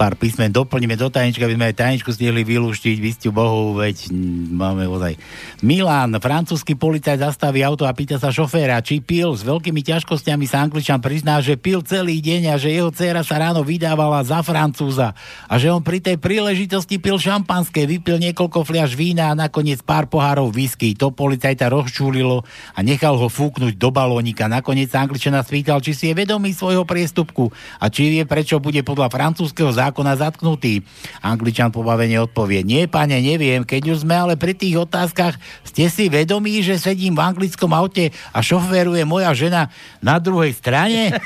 pár 0.00 0.16
písmen, 0.16 0.48
doplníme 0.48 0.96
do 0.96 1.12
tajnička, 1.12 1.44
aby 1.44 1.60
sme 1.60 1.68
aj 1.68 1.76
tajničku 1.76 2.08
stihli 2.08 2.40
vylúštiť, 2.40 2.96
vy 2.96 3.10
ste 3.12 3.28
Bohu, 3.28 3.76
veď 3.76 4.08
mm, 4.08 4.56
máme 4.56 4.88
ozaj. 4.88 5.20
Milan, 5.60 6.16
francúzsky 6.16 6.72
policajt 6.72 7.20
zastaví 7.20 7.60
auto 7.60 7.84
a 7.84 7.92
pýta 7.92 8.16
sa 8.16 8.32
šoféra, 8.32 8.80
či 8.80 9.04
pil, 9.04 9.36
s 9.36 9.44
veľkými 9.44 9.84
ťažkosťami 9.84 10.48
sa 10.48 10.64
Angličan 10.64 11.04
prizná, 11.04 11.44
že 11.44 11.60
pil 11.60 11.84
celý 11.84 12.24
deň 12.24 12.48
a 12.48 12.56
že 12.56 12.72
jeho 12.72 12.88
dcéra 12.88 13.20
sa 13.20 13.44
ráno 13.44 13.60
vydávala 13.60 14.24
za 14.24 14.40
Francúza 14.40 15.12
a 15.44 15.54
že 15.60 15.68
on 15.68 15.84
pri 15.84 16.00
tej 16.00 16.16
príležitosti 16.16 16.96
pil 16.96 17.20
šampanské, 17.20 17.84
vypil 17.84 18.16
niekoľko 18.24 18.64
fliaž 18.64 18.96
vína 18.96 19.28
a 19.28 19.36
nakoniec 19.36 19.84
pár 19.84 20.08
pohárov 20.08 20.48
whisky. 20.48 20.96
To 20.96 21.12
policajta 21.12 21.68
rozčúlilo 21.68 22.40
a 22.72 22.80
nechal 22.80 23.20
ho 23.20 23.28
fúknuť 23.28 23.76
do 23.76 23.92
balónika. 23.92 24.48
Nakoniec 24.48 24.96
sa 24.96 25.04
Angličana 25.04 25.44
spýtal, 25.44 25.84
či 25.84 25.92
si 25.92 26.08
je 26.08 26.16
vedomý 26.16 26.56
svojho 26.56 26.88
priestupku 26.88 27.52
a 27.76 27.92
či 27.92 28.08
vie, 28.08 28.24
prečo 28.24 28.56
bude 28.64 28.80
podľa 28.80 29.12
francúzského 29.12 29.68
zákona 29.68 29.89
zatknutý. 29.92 30.86
Angličan 31.24 31.74
pobavene 31.74 32.20
odpovie, 32.22 32.62
nie, 32.62 32.86
pane, 32.86 33.18
neviem, 33.18 33.66
keď 33.66 33.92
už 33.96 34.06
sme 34.06 34.14
ale 34.14 34.38
pri 34.38 34.54
tých 34.54 34.78
otázkach, 34.78 35.36
ste 35.66 35.90
si 35.90 36.06
vedomí, 36.06 36.62
že 36.62 36.78
sedím 36.78 37.18
v 37.18 37.24
anglickom 37.26 37.74
aute 37.74 38.14
a 38.30 38.38
šoféruje 38.38 39.02
moja 39.02 39.34
žena 39.34 39.70
na 39.98 40.22
druhej 40.22 40.54
strane? 40.54 41.14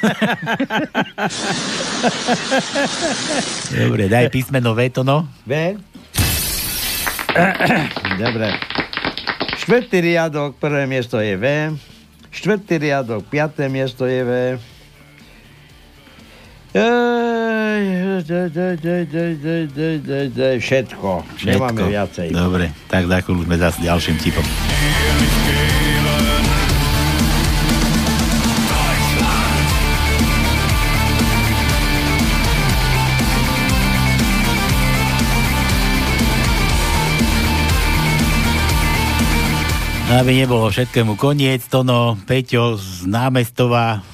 Dobre, 3.74 4.08
daj 4.08 4.30
písmeno 4.30 4.72
V 4.72 4.80
to 4.90 5.02
no. 5.04 5.28
V? 5.44 5.76
Dobre. 8.20 8.48
Štvrtý 9.64 9.98
riadok, 10.04 10.60
prvé 10.60 10.86
miesto 10.86 11.18
je 11.18 11.34
V. 11.34 11.74
Štvrtý 12.30 12.78
riadok, 12.78 13.24
piaté 13.26 13.66
miesto 13.72 14.04
je 14.06 14.22
V. 14.22 14.30
Všetko. 20.58 21.22
Nemáme 21.46 21.86
viacej. 21.86 22.34
Dobre, 22.34 22.74
tak 22.90 23.06
za 23.06 23.22
sme 23.22 23.54
zase 23.54 23.78
ďalším 23.86 24.18
tipom. 24.18 24.42
Aby 40.14 40.42
nebolo 40.42 40.70
všetkému 40.74 41.14
koniec, 41.14 41.62
Tono 41.70 42.18
Peťo 42.26 42.78
z 42.78 43.06
námestova 43.06 44.13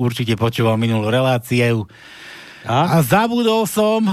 určite 0.00 0.40
počúval 0.40 0.80
minulú 0.80 1.12
reláciu. 1.12 1.84
A, 2.64 2.96
a 2.96 3.04
zabudol 3.04 3.68
som... 3.68 4.08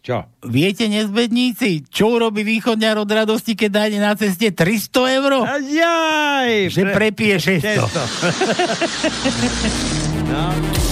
Čo? 0.00 0.24
Viete, 0.48 0.88
nezbedníci, 0.88 1.84
čo 1.92 2.16
urobí 2.16 2.40
východňar 2.40 3.04
od 3.04 3.10
radosti, 3.10 3.52
keď 3.52 3.68
nájde 3.68 3.98
na 4.00 4.16
ceste 4.16 4.48
300 4.48 5.16
eur? 5.20 5.44
Jaj! 5.60 6.72
Že 6.72 6.82
prepije 6.96 7.60
600. 7.60 7.84
no. 10.32 10.88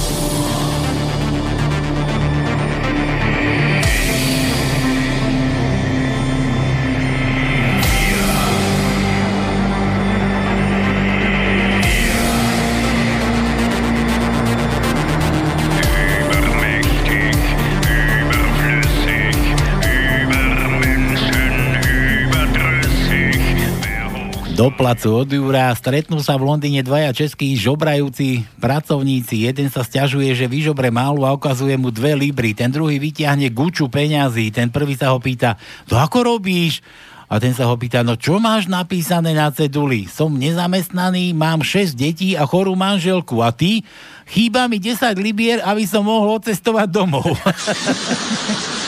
Do 24.59 24.75
placu 24.75 25.23
od 25.23 25.31
Jura. 25.31 25.71
Stretnú 25.71 26.19
sa 26.19 26.35
v 26.35 26.51
Londýne 26.51 26.83
dvaja 26.83 27.15
českí 27.15 27.55
žobrajúci 27.55 28.43
pracovníci. 28.59 29.47
Jeden 29.47 29.71
sa 29.71 29.87
stiažuje, 29.87 30.35
že 30.35 30.51
vyžobre 30.51 30.91
málo 30.91 31.23
a 31.23 31.31
ukazuje 31.31 31.79
mu 31.79 31.95
dve 31.95 32.19
libry. 32.19 32.59
Ten 32.59 32.75
druhý 32.75 32.99
vyťahne 32.99 33.55
guču 33.55 33.87
peňazí. 33.87 34.51
Ten 34.51 34.67
prvý 34.75 34.99
sa 34.99 35.15
ho 35.15 35.23
pýta, 35.23 35.55
to 35.87 35.95
ako 35.95 36.35
robíš? 36.35 36.83
A 37.31 37.39
ten 37.39 37.55
sa 37.55 37.71
ho 37.71 37.79
pýta, 37.79 38.03
no 38.03 38.19
čo 38.19 38.43
máš 38.43 38.67
napísané 38.67 39.31
na 39.31 39.47
ceduli? 39.55 40.11
Som 40.11 40.35
nezamestnaný, 40.35 41.39
mám 41.39 41.63
6 41.63 41.95
detí 41.95 42.35
a 42.35 42.43
chorú 42.43 42.75
manželku. 42.75 43.39
A 43.39 43.55
ty? 43.55 43.87
Chýba 44.27 44.67
mi 44.67 44.83
10 44.83 45.23
libier, 45.23 45.63
aby 45.63 45.87
som 45.87 46.03
mohol 46.03 46.43
odcestovať 46.43 46.89
domov. 46.91 47.31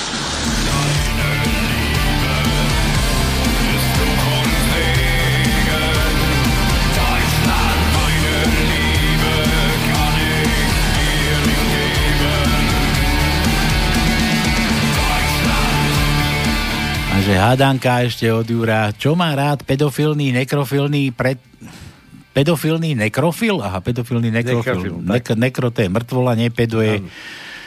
že 17.30 17.38
hádanka 17.38 18.02
ešte 18.02 18.26
od 18.26 18.42
Jura. 18.42 18.90
Čo 18.90 19.14
má 19.14 19.30
rád 19.30 19.62
pedofilný, 19.62 20.34
nekrofilný 20.34 21.14
pred... 21.14 21.38
Pedofilný 22.30 22.98
nekrofil? 22.98 23.62
Aha, 23.62 23.78
pedofilný 23.78 24.34
nekrofil. 24.34 24.98
Nek- 24.98 25.38
nekro 25.38 25.70
to 25.70 25.82
je 25.82 25.88
mŕtvola, 25.88 26.34
nie 26.34 26.50
pedo 26.50 26.82
je 26.82 27.06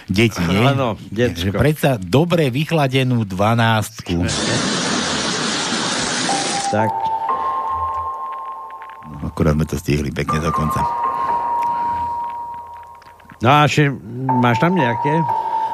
deti, 0.08 0.44
nie? 0.44 0.60
Áno, 0.60 1.00
Že 1.08 1.56
predsa 1.56 1.96
dobre 1.96 2.52
vychladenú 2.52 3.24
dvanáctku. 3.24 4.20
tak. 6.68 6.92
No, 9.14 9.32
akurát 9.32 9.56
sme 9.56 9.64
to 9.64 9.80
stihli 9.80 10.12
pekne 10.12 10.44
do 10.44 10.52
konca. 10.52 10.84
No 13.40 13.48
a 13.48 13.64
ešte 13.64 13.92
máš 14.40 14.60
tam 14.60 14.76
nejaké? 14.76 15.12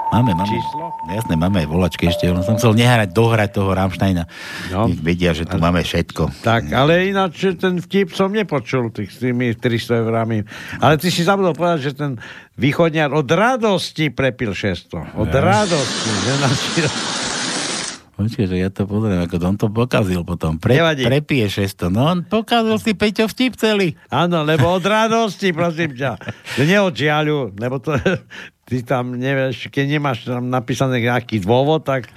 Máme, 0.10 0.34
máme. 0.34 0.50
Číslo? 0.50 0.90
Jasné, 1.06 1.34
máme 1.38 1.62
aj 1.62 1.68
volačky 1.70 2.10
ešte. 2.10 2.26
Len 2.26 2.42
som 2.42 2.58
chcel 2.58 2.74
nehrať, 2.74 3.14
dohrať 3.14 3.50
toho 3.54 3.70
Rammsteina. 3.72 4.26
No. 4.74 4.90
Nech 4.90 4.98
vedia, 5.00 5.38
že 5.38 5.46
tu 5.46 5.62
máme 5.62 5.86
všetko. 5.86 6.34
Tak, 6.42 6.74
ale 6.74 7.14
ináč 7.14 7.46
ten 7.56 7.78
vtip 7.78 8.12
som 8.12 8.34
nepočul 8.34 8.90
tých, 8.90 9.14
s 9.14 9.22
tými 9.22 9.54
300 9.54 10.02
eurami. 10.02 10.42
Ale 10.78 10.98
ty 10.98 11.14
si 11.14 11.22
zabudol 11.22 11.54
povedať, 11.54 11.80
že 11.82 11.94
ten 11.94 12.12
východňar 12.58 13.14
od 13.14 13.30
radosti 13.30 14.10
prepil 14.10 14.58
600. 14.58 15.14
Od 15.14 15.30
Ja. 15.30 15.42
radosti. 15.46 16.10
Že 16.26 16.34
načil... 16.42 16.90
Počkej, 18.20 18.46
že 18.46 18.56
ja 18.60 18.68
to 18.68 18.84
pozriem, 18.84 19.24
ako 19.24 19.36
on 19.40 19.56
to 19.56 19.72
pokazil 19.72 20.28
potom. 20.28 20.60
Pre, 20.60 20.76
Nevadí. 20.76 21.08
prepije 21.08 21.48
600. 21.64 21.88
No 21.88 22.04
on 22.04 22.18
pokazil 22.22 22.76
si 22.76 22.92
Peťo 22.92 23.26
vtip 23.26 23.56
celý. 23.56 23.96
Áno, 24.12 24.44
lebo 24.44 24.68
od 24.70 24.84
radosti, 24.84 25.56
prosím 25.56 25.96
ťa. 25.96 26.20
Že 26.54 26.64
nie 26.68 26.76
od 26.78 26.92
žiaľu, 26.92 27.56
lebo 27.56 27.80
to, 27.80 27.96
ty 28.68 28.84
tam 28.84 29.16
nevieš, 29.16 29.72
keď 29.72 29.86
nemáš 29.88 30.28
tam 30.28 30.52
napísané 30.52 31.00
nejaký 31.00 31.40
dôvod, 31.40 31.88
tak 31.88 32.12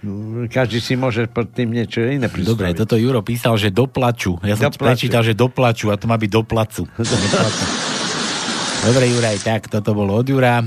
mm, 0.00 0.46
každý 0.46 0.78
si 0.78 0.94
môže 0.94 1.26
pod 1.26 1.50
tým 1.50 1.74
niečo 1.74 2.06
iné 2.06 2.30
predstaviť. 2.30 2.54
Dobre, 2.54 2.78
toto 2.78 2.94
Juro 2.94 3.26
písal, 3.26 3.58
že 3.58 3.74
doplaču. 3.74 4.38
Ja 4.46 4.54
som 4.54 4.70
Doplaču. 4.70 4.94
prečítal, 4.94 5.26
že 5.26 5.34
doplaču 5.34 5.90
a 5.90 5.98
to 5.98 6.06
má 6.06 6.14
byť 6.14 6.30
doplacu. 6.30 6.86
Dobre, 8.78 9.10
Juraj, 9.10 9.42
tak 9.42 9.66
toto 9.66 9.90
bolo 9.90 10.14
od 10.14 10.22
Jura. 10.22 10.62
E, 10.62 10.64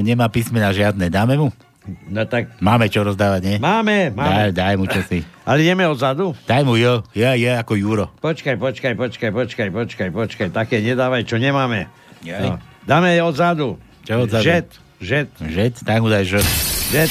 nemá 0.00 0.30
písmena 0.30 0.70
žiadne. 0.70 1.10
Dáme 1.10 1.34
mu? 1.34 1.50
No 1.82 2.22
tak... 2.30 2.62
Máme 2.62 2.86
čo 2.86 3.02
rozdávať, 3.02 3.40
nie? 3.42 3.56
Máme, 3.58 4.14
máme. 4.14 4.54
Daj, 4.54 4.54
daj 4.54 4.74
mu 4.78 4.86
čo 4.86 5.02
si. 5.02 5.26
Ale 5.42 5.66
ideme 5.66 5.82
odzadu? 5.90 6.30
Daj 6.46 6.62
mu 6.62 6.78
jo. 6.78 7.02
Ja, 7.10 7.34
ja, 7.34 7.58
ako 7.58 7.74
Juro. 7.74 8.06
Počkaj, 8.22 8.54
počkaj, 8.54 8.94
počkaj, 8.94 9.30
počkaj, 9.34 9.68
počkaj, 9.74 10.08
počkaj. 10.14 10.48
Také 10.54 10.78
nedávaj, 10.78 11.26
čo 11.26 11.42
nemáme. 11.42 11.90
Jaj. 12.22 12.42
No. 12.46 12.62
Dáme 12.86 13.18
odzadu. 13.18 13.82
Čo 14.06 14.30
odzadu? 14.30 14.46
Žet. 14.46 14.68
Žet. 15.02 15.30
Žet? 15.42 15.74
Tak 15.82 15.98
mu 15.98 16.06
daj 16.06 16.22
žet. 16.22 16.46
Žet. 16.94 17.10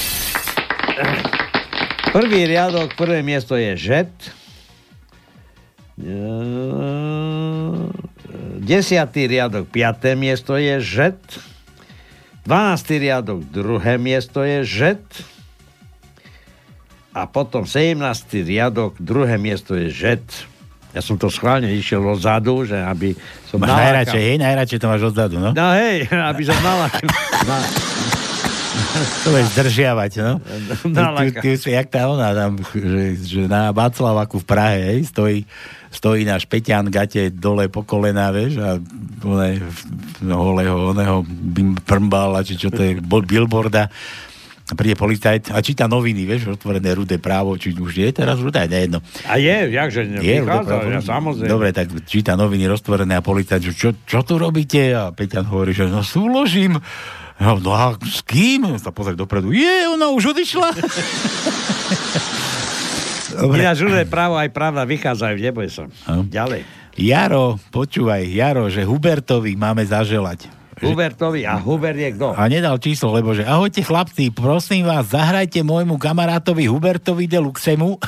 Prvý 2.15 2.47
riadok, 2.47 2.95
prvé 2.95 3.19
miesto 3.23 3.59
je 3.59 3.75
žet. 3.75 4.11
Desiatý 8.63 9.27
riadok, 9.27 9.67
piaté 9.67 10.15
miesto 10.15 10.55
je 10.55 10.79
žet. 10.79 11.19
Dvanáctý 12.41 12.97
riadok, 12.99 13.45
druhé 13.45 13.95
miesto 13.95 14.41
je 14.41 14.65
žet. 14.65 15.03
A 17.11 17.27
potom 17.27 17.63
17. 17.63 18.01
riadok, 18.41 18.97
druhé 18.97 19.35
miesto 19.35 19.73
je 19.73 19.91
žet. 19.91 20.23
Ja 20.91 20.99
som 20.99 21.15
to 21.15 21.27
schválne 21.27 21.69
išiel 21.69 22.01
odzadu, 22.01 22.65
že 22.65 22.75
aby 22.75 23.15
som 23.45 23.59
Máš 23.59 23.67
nalákal- 23.67 23.83
najradšej, 23.85 24.23
hej? 24.25 24.37
Najradšej 24.37 24.79
to 24.79 24.87
máš 24.87 25.03
odzadu, 25.05 25.35
no? 25.37 25.49
No 25.51 25.67
hej, 25.71 26.03
aby 26.31 26.41
som 26.43 26.57
nalakal. 26.59 27.07
Na... 28.71 29.01
To 29.23 29.29
je 29.35 29.43
zdržiavať, 29.51 30.11
no. 30.23 30.33
No, 30.87 31.03
ty, 31.19 31.27
ty, 31.35 31.49
ty, 31.59 31.69
jak 31.75 31.87
tá 31.91 32.07
ona 32.07 32.31
tam, 32.31 32.59
že, 32.71 33.03
že 33.19 33.41
na 33.45 33.75
Václavaku 33.75 34.39
v 34.39 34.45
Prahe, 34.47 34.79
hej, 34.95 35.11
stojí, 35.11 35.43
stojí 35.91 36.23
náš 36.23 36.47
Peťan 36.47 36.87
gate 36.87 37.31
dole 37.31 37.67
po 37.67 37.83
kolená, 37.83 38.31
vieš, 38.31 38.63
a 38.63 38.79
one, 39.23 39.59
holého, 40.23 40.95
oného 40.95 41.27
prmbala, 41.83 42.47
či 42.47 42.55
čo 42.55 42.71
to 42.71 42.79
je, 42.81 42.97
billboarda 43.03 43.91
a 44.71 44.73
príde 44.73 44.95
policajt 44.95 45.51
a 45.51 45.59
číta 45.59 45.91
noviny, 45.91 46.23
vieš, 46.23 46.55
otvorené 46.55 46.95
rudé 46.95 47.19
právo, 47.19 47.59
či 47.59 47.75
už 47.75 47.91
je 47.91 48.09
teraz 48.15 48.39
rudé, 48.39 48.71
nejedno. 48.71 49.03
A 49.27 49.35
je, 49.35 49.67
jakže 49.67 50.07
ne, 50.07 50.23
Je, 50.23 50.39
vychádza, 50.39 50.71
dobre, 50.71 50.95
ja, 50.95 51.01
samozrejme. 51.03 51.51
Dobre, 51.51 51.69
tak 51.75 51.87
číta 52.07 52.39
noviny 52.39 52.71
roztvorené 52.71 53.19
a 53.19 53.21
policajt, 53.21 53.61
čo, 53.75 53.91
čo 54.07 54.19
tu 54.23 54.39
robíte? 54.39 54.95
A 54.95 55.11
Peťan 55.11 55.43
hovorí, 55.51 55.75
že 55.75 55.91
no 55.91 56.07
súložím. 56.07 56.79
No, 57.41 57.57
no 57.57 57.73
a 57.73 57.97
s 57.97 58.21
kým? 58.21 58.77
Sa 58.77 58.93
pozrie 58.93 59.17
dopredu. 59.17 59.49
Je, 59.49 59.89
ona 59.89 60.13
už 60.13 60.37
odišla. 60.37 60.69
Dobre. 63.31 63.63
Ináč 63.63 63.81
ľudé 63.81 64.05
právo 64.05 64.37
aj 64.37 64.51
pravda 64.53 64.85
vychádzajú, 64.85 65.35
neboj 65.39 65.67
sa. 65.71 65.87
Ďalej. 66.05 66.67
Jaro, 66.99 67.57
počúvaj, 67.71 68.27
Jaro, 68.27 68.67
že 68.67 68.83
Hubertovi 68.85 69.55
máme 69.55 69.81
zaželať. 69.87 70.51
Hubertovi. 70.81 71.45
A 71.45 71.61
Hubert 71.61 71.95
je 71.95 72.09
kto? 72.17 72.33
A 72.33 72.49
nedal 72.49 72.75
číslo, 72.81 73.13
lebo 73.13 73.37
že 73.37 73.45
ahojte 73.45 73.85
chlapci, 73.85 74.33
prosím 74.33 74.89
vás, 74.89 75.13
zahrajte 75.13 75.61
môjmu 75.61 76.01
kamarátovi 76.01 76.65
Hubertovi 76.65 77.29
de 77.29 77.37
Luxemu. 77.37 78.01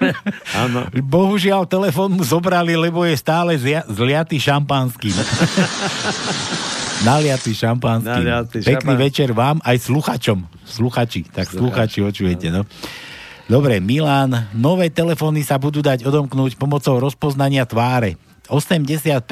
Áno. 0.66 0.90
Bohužiaľ, 1.06 1.70
telefón 1.70 2.18
mu 2.18 2.26
zobrali, 2.26 2.74
lebo 2.74 3.06
je 3.06 3.14
stále 3.14 3.54
zlia- 3.54 3.86
zliatý 3.86 4.42
šampanským. 4.42 5.14
Naliatý 7.04 7.52
šampanským. 7.52 8.24
Naliatý 8.24 8.58
Pekný 8.64 8.94
šampan- 8.96 9.02
večer 9.02 9.28
vám 9.36 9.56
aj 9.60 9.76
sluchačom. 9.84 10.38
Sluchači, 10.64 11.28
tak 11.28 11.52
sluchači 11.52 12.00
očujete, 12.00 12.48
no. 12.48 12.64
Dobre, 13.46 13.78
Milan, 13.78 14.50
nové 14.58 14.90
telefóny 14.90 15.46
sa 15.46 15.54
budú 15.60 15.78
dať 15.78 16.02
odomknúť 16.02 16.58
pomocou 16.58 16.98
rozpoznania 16.98 17.62
tváre. 17.62 18.18
85% 18.46 19.22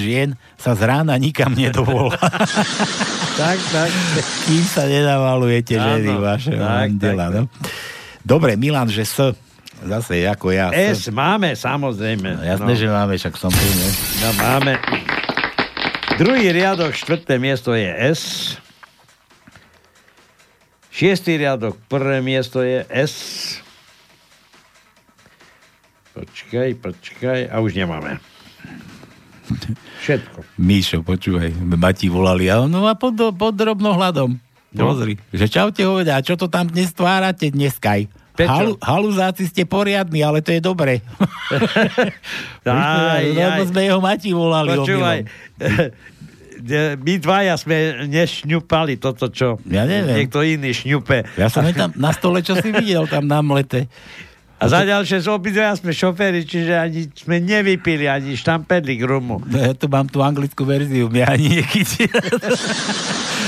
žien 0.00 0.32
sa 0.56 0.72
z 0.72 0.80
rána 0.84 1.16
nikam 1.20 1.52
nedovolá. 1.52 2.16
tak, 3.40 3.58
tak. 3.72 3.90
Kým 4.48 4.64
sa 4.64 4.88
nenavalujete 4.88 5.76
ženy 5.76 6.12
vaše 6.16 6.56
tak, 6.56 6.64
mandela, 6.64 7.28
tak, 7.28 7.34
no. 7.36 7.42
Dobre, 8.24 8.56
Milan, 8.56 8.88
že 8.88 9.04
S. 9.04 9.36
Zase 9.76 10.24
ako 10.24 10.56
ja. 10.56 10.72
S 10.72 11.12
máme, 11.12 11.52
samozrejme. 11.52 12.40
No, 12.40 12.42
jasné, 12.44 12.72
no. 12.72 12.80
že 12.80 12.88
máme, 12.88 13.12
však 13.20 13.34
som 13.36 13.52
tu, 13.52 13.68
ne? 13.76 13.88
No, 14.24 14.28
máme. 14.40 14.72
Druhý 16.16 16.48
riadok, 16.48 16.96
štvrté 16.96 17.36
miesto 17.36 17.76
je 17.76 17.92
S. 17.92 18.56
Šiestý 20.88 21.36
riadok, 21.36 21.76
prvé 21.92 22.24
miesto 22.24 22.64
je 22.64 22.88
S. 22.88 23.14
Počkaj, 26.16 26.80
počkaj. 26.80 27.52
A 27.52 27.60
už 27.60 27.76
nemáme. 27.76 28.16
Všetko. 30.00 30.40
Míšo, 30.56 31.04
počúvaj, 31.04 31.52
ma 31.52 31.92
ti 31.92 32.08
volali, 32.08 32.48
a 32.48 32.64
no 32.64 32.88
a 32.88 32.96
pod, 32.96 33.36
pod 33.36 33.52
drobnohľadom. 33.52 34.40
No. 34.72 34.82
Pozri, 34.88 35.20
že 35.36 35.52
čaute 35.52 35.84
hoveda, 35.84 36.16
a 36.16 36.24
čo 36.24 36.40
to 36.40 36.48
tam 36.48 36.72
dnes 36.72 36.96
stvárate 36.96 37.52
dneskaj? 37.52 38.08
Halu, 38.44 38.76
haluzáci 38.84 39.48
ste 39.48 39.64
poriadni, 39.64 40.20
ale 40.20 40.44
to 40.44 40.52
je 40.52 40.60
dobre. 40.60 41.00
Aj, 42.68 43.24
sme 43.64 43.80
jeho 43.88 44.00
mati 44.04 44.36
volali. 44.36 44.76
Počúvaj, 44.76 45.18
my 47.06 47.12
dvaja 47.16 47.54
sme 47.56 48.04
nešňupali 48.04 49.00
toto, 49.00 49.32
čo 49.32 49.56
Ja 49.64 49.88
neviem. 49.88 50.24
niekto 50.24 50.44
iný 50.44 50.76
šňupe. 50.76 51.40
Ja 51.40 51.48
som 51.48 51.64
tam 51.72 51.96
na 52.04 52.12
stole, 52.12 52.44
čo 52.44 52.58
si 52.60 52.68
videl, 52.68 53.08
tam 53.08 53.24
na 53.24 53.40
mlete. 53.40 53.88
A 54.56 54.72
za 54.72 54.88
ďalšie 54.88 55.20
z 55.20 55.28
obidvaja 55.28 55.76
sme 55.76 55.92
šoféri, 55.92 56.40
čiže 56.48 56.72
ani 56.72 57.12
sme 57.12 57.44
nevypili 57.44 58.08
ani 58.08 58.32
štamperlík 58.32 59.04
rumu. 59.04 59.44
No, 59.44 59.56
ja 59.60 59.76
tu 59.76 59.84
mám 59.84 60.08
tú 60.08 60.24
anglickú 60.24 60.64
verziu, 60.64 61.12
mňa 61.12 61.26
ani 61.28 61.60
nechytí. 61.60 62.08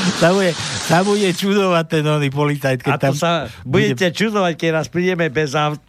sa, 0.22 0.28
bude, 0.32 0.52
sa 0.89 0.98
bude 1.05 1.28
čudovať 1.32 1.85
ten 1.89 2.05
oný 2.05 2.28
policajt, 2.32 2.78
keď 2.80 2.93
A 2.94 2.98
tam... 3.01 3.14
sa 3.14 3.32
budete 3.62 4.12
čudovať, 4.12 4.55
keď 4.56 4.70
raz 4.72 4.86
prídeme 4.89 5.28
bez 5.28 5.52
aut 5.55 5.80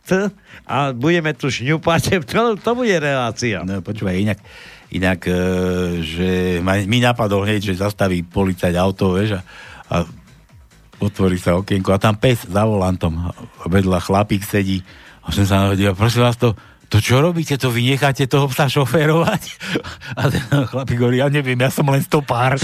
a 0.68 0.92
budeme 0.92 1.32
tu 1.34 1.48
šňupať. 1.48 2.02
To, 2.30 2.56
to 2.56 2.72
bude 2.78 2.94
relácia. 3.02 3.66
No 3.66 3.82
počúvaj, 3.82 4.16
inak, 4.16 4.40
inak 4.94 5.20
e, 5.28 5.34
že 6.06 6.30
mi 6.64 7.02
napadol 7.02 7.44
hneď, 7.44 7.74
že 7.74 7.82
zastaví 7.82 8.22
policajt 8.22 8.76
auto, 8.78 9.18
vieš, 9.18 9.40
a, 9.40 9.42
a 9.90 9.96
otvorí 11.02 11.40
sa 11.40 11.58
okienko 11.58 11.96
a 11.96 12.00
tam 12.00 12.16
pes 12.16 12.46
za 12.46 12.64
volantom 12.68 13.32
vedľa 13.66 14.00
chlapík 14.04 14.44
sedí 14.46 14.84
a 15.24 15.32
som 15.32 15.46
sa 15.46 15.68
navedel, 15.68 15.94
prosím 15.94 16.26
vás 16.26 16.42
to, 16.42 16.58
to 16.90 16.98
čo 16.98 17.22
robíte, 17.22 17.54
to 17.62 17.70
vy 17.70 17.86
necháte 17.86 18.26
toho 18.26 18.50
psa 18.50 18.66
šoférovať? 18.66 19.44
A 20.20 20.26
ten 20.26 20.42
chlapík 20.66 20.98
hovorí, 20.98 21.22
ja 21.22 21.30
neviem, 21.30 21.62
ja 21.62 21.70
som 21.70 21.86
len 21.86 22.02
stopár. 22.02 22.58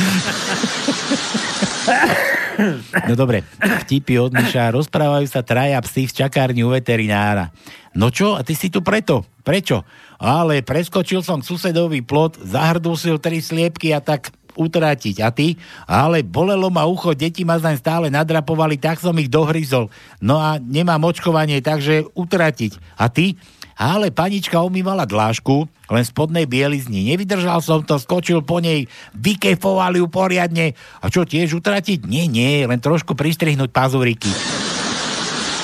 No 3.06 3.14
dobre, 3.20 3.44
vtipy 3.60 4.16
od 4.20 4.32
Miša. 4.32 4.72
Rozprávajú 4.72 5.28
sa 5.28 5.44
traja 5.44 5.80
psi 5.84 6.07
v 6.07 6.16
čakárni 6.24 6.62
u 6.64 6.72
veterinára. 6.72 7.52
No 7.95 8.12
čo, 8.12 8.36
a 8.36 8.44
ty 8.44 8.56
si 8.56 8.72
tu 8.72 8.80
preto? 8.80 9.28
Prečo? 9.44 9.84
Ale 10.20 10.64
preskočil 10.64 11.20
som 11.20 11.44
k 11.44 11.48
susedovi 11.52 11.99
plot, 11.99 12.40
zahrdusil 12.40 13.20
tri 13.20 13.44
sliepky 13.44 13.91
a 13.91 13.99
tak 13.99 14.32
utratiť. 14.56 15.16
A 15.22 15.30
ty? 15.36 15.60
Ale 15.86 16.24
bolelo 16.24 16.72
ma 16.72 16.88
ucho, 16.88 17.12
deti 17.12 17.44
ma 17.44 17.60
zaň 17.60 17.76
stále 17.78 18.07
nadrapovali, 18.07 18.80
tak 18.80 19.03
som 19.03 19.16
ich 19.20 19.28
dohryzol. 19.28 19.91
No 20.24 20.40
a 20.40 20.57
nemám 20.57 21.03
očkovanie, 21.03 21.60
takže 21.60 22.07
utratiť. 22.16 22.95
A 22.95 23.12
ty? 23.12 23.36
Ale 23.76 24.07
panička 24.11 24.64
umývala 24.64 25.03
dlášku, 25.03 25.68
len 25.91 26.03
spodnej 26.07 26.47
bielizni. 26.47 27.11
Nevydržal 27.11 27.60
som 27.60 27.84
to, 27.84 27.99
skočil 27.99 28.39
po 28.39 28.64
nej, 28.64 28.88
vykefoval 29.14 29.99
ju 29.99 30.07
poriadne. 30.07 30.73
A 31.03 31.11
čo, 31.11 31.27
tiež 31.27 31.60
utratiť? 31.60 32.07
Nie, 32.07 32.26
nie, 32.31 32.64
len 32.64 32.80
trošku 32.80 33.19
pristrihnúť 33.19 33.69
pazuriky. 33.76 34.31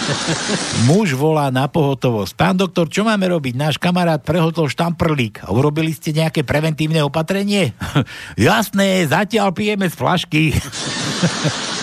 Muž 0.89 1.13
volá 1.15 1.47
na 1.53 1.71
pohotovosť. 1.71 2.33
Pán 2.35 2.55
doktor, 2.59 2.91
čo 2.91 3.07
máme 3.07 3.31
robiť? 3.31 3.53
Náš 3.55 3.75
kamarát 3.79 4.21
prehotol 4.21 4.67
štamprlík. 4.67 5.47
Urobili 5.49 5.95
ste 5.95 6.11
nejaké 6.11 6.43
preventívne 6.43 7.01
opatrenie? 7.05 7.71
Jasné, 8.35 9.07
zatiaľ 9.07 9.55
pijeme 9.55 9.88
z 9.88 9.95
flašky. 9.95 10.43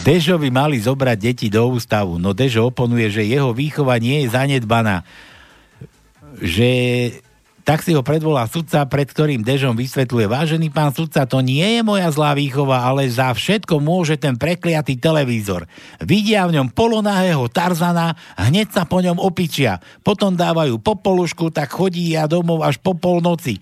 Dežovi 0.00 0.48
mali 0.48 0.80
zobrať 0.80 1.18
deti 1.20 1.46
do 1.52 1.76
ústavu, 1.76 2.16
no 2.16 2.32
Dežo 2.32 2.72
oponuje, 2.72 3.12
že 3.12 3.28
jeho 3.28 3.52
výchova 3.52 4.00
nie 4.00 4.24
je 4.24 4.32
zanedbaná. 4.32 5.04
Že 6.40 6.70
tak 7.60 7.84
si 7.84 7.92
ho 7.92 8.00
predvolá 8.00 8.48
sudca, 8.48 8.80
pred 8.88 9.04
ktorým 9.04 9.44
Dežom 9.44 9.76
vysvetľuje, 9.76 10.26
vážený 10.26 10.72
pán 10.72 10.96
sudca, 10.96 11.28
to 11.28 11.44
nie 11.44 11.76
je 11.76 11.84
moja 11.84 12.08
zlá 12.08 12.32
výchova, 12.32 12.80
ale 12.80 13.04
za 13.12 13.28
všetko 13.30 13.76
môže 13.76 14.16
ten 14.16 14.40
prekliatý 14.40 14.96
televízor. 14.96 15.68
Vidia 16.00 16.48
v 16.48 16.56
ňom 16.56 16.72
polonahého 16.72 17.44
Tarzana, 17.52 18.16
hneď 18.40 18.72
sa 18.72 18.88
po 18.88 19.04
ňom 19.04 19.20
opičia. 19.20 19.84
Potom 20.00 20.32
dávajú 20.32 20.80
popolušku, 20.80 21.52
tak 21.52 21.76
chodí 21.76 22.16
ja 22.16 22.24
domov 22.24 22.64
až 22.64 22.80
po 22.80 22.96
polnoci. 22.96 23.60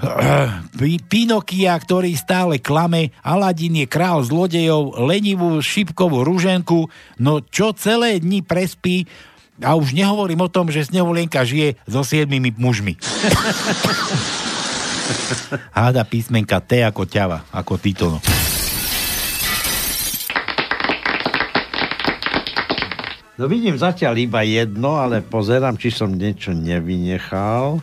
Pi- 0.80 1.02
Pinokia, 1.04 1.76
ktorý 1.76 2.16
stále 2.16 2.56
klame, 2.58 3.12
Aladin 3.20 3.84
je 3.84 3.86
král 3.86 4.24
zlodejov, 4.24 4.96
lenivú 5.04 5.60
šipkovú 5.60 6.24
ruženku, 6.24 6.88
no 7.20 7.44
čo 7.44 7.76
celé 7.76 8.16
dni 8.20 8.40
prespí, 8.40 9.04
a 9.60 9.76
už 9.76 9.92
nehovorím 9.92 10.40
o 10.40 10.48
tom, 10.48 10.72
že 10.72 10.88
Snehulienka 10.88 11.44
žije 11.44 11.76
so 11.84 12.00
siedmimi 12.00 12.48
mužmi. 12.56 12.96
Háda 15.76 16.00
písmenka 16.08 16.64
T 16.64 16.80
ako 16.80 17.04
ťava, 17.04 17.44
ako 17.52 17.76
Titono. 17.76 18.18
No 23.40 23.48
vidím 23.48 23.76
zatiaľ 23.80 24.20
iba 24.20 24.44
jedno, 24.44 25.00
ale 25.00 25.24
pozerám, 25.24 25.80
či 25.80 25.88
som 25.88 26.12
niečo 26.12 26.52
nevynechal. 26.52 27.80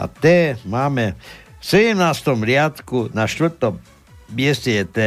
A 0.00 0.08
T 0.08 0.56
máme 0.64 1.12
v 1.60 1.92
17. 1.92 1.92
riadku 2.40 3.12
na 3.12 3.28
4. 3.28 3.52
mieste 4.32 4.72
je 4.72 4.84
T. 4.88 4.98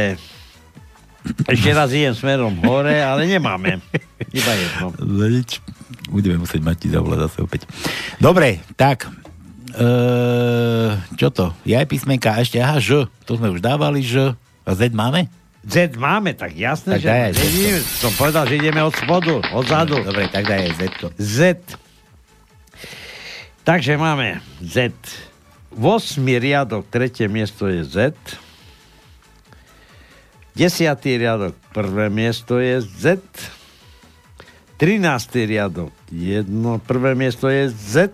Ešte 1.50 1.70
raz 1.74 1.90
idem 1.90 2.14
smerom 2.14 2.54
hore, 2.62 3.02
ale 3.02 3.26
nemáme. 3.26 3.82
Iba 4.30 4.52
jedno. 4.54 4.94
No 5.02 5.24
nič. 5.26 5.58
Budeme 6.06 6.38
musieť 6.38 6.62
mať 6.62 6.76
ti 6.78 6.88
zase 6.94 7.42
opäť. 7.42 7.66
Dobre, 8.22 8.62
tak. 8.78 9.10
E, 9.74 9.88
čo 11.18 11.32
to? 11.34 11.50
Je 11.66 11.74
aj 11.74 11.90
písmenka 11.90 12.38
a 12.38 12.44
ešte, 12.44 12.60
aha, 12.62 12.78
Ž. 12.78 13.10
To 13.26 13.34
sme 13.34 13.50
už 13.50 13.58
dávali, 13.64 14.04
Ž. 14.04 14.36
A 14.62 14.70
Z 14.78 14.94
máme? 14.94 15.26
Z 15.64 15.96
máme, 15.96 16.36
tak 16.36 16.52
jasné, 16.54 17.00
Tak 17.00 17.02
že 17.02 17.08
daj 17.08 17.22
aj 17.24 17.32
Z. 17.34 17.42
Som 18.04 18.12
povedal, 18.20 18.44
že 18.46 18.60
ideme 18.60 18.84
od 18.84 18.92
spodu, 18.92 19.40
od 19.56 19.64
zadu. 19.64 19.96
Dobre, 20.04 20.28
tak 20.28 20.44
daj 20.44 20.60
aj 20.60 20.72
Z. 20.76 20.82
Z. 21.16 21.38
Takže 23.64 23.96
máme 23.96 24.44
Z. 24.60 24.92
8. 25.72 26.20
riadok, 26.20 26.84
tretie 26.92 27.26
miesto 27.32 27.64
je 27.64 27.80
Z. 27.80 28.12
Desiatý 30.52 31.16
riadok, 31.18 31.56
prvé 31.72 32.12
miesto 32.12 32.60
je 32.60 32.84
Z. 32.84 33.24
13. 34.76 35.48
riadok, 35.48 35.90
jedno, 36.12 36.76
prvé 36.76 37.16
miesto 37.16 37.48
je 37.48 37.72
Z. 37.72 38.12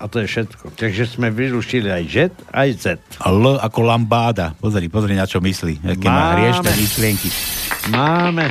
A 0.00 0.08
to 0.08 0.24
je 0.24 0.26
všetko. 0.28 0.72
Takže 0.72 1.04
sme 1.08 1.28
vyrušili 1.28 1.92
aj 1.92 2.04
Z, 2.08 2.16
aj 2.56 2.68
Z. 2.80 2.84
L 3.28 3.60
ako 3.60 3.80
lambáda. 3.84 4.56
Pozri, 4.56 4.88
pozri, 4.88 5.20
na 5.20 5.28
čo 5.28 5.44
myslí. 5.44 5.84
Aké 5.84 6.08
má 6.08 6.32
hriešne 6.36 6.72
myšlienky. 6.80 7.28
Máme. 7.86 8.50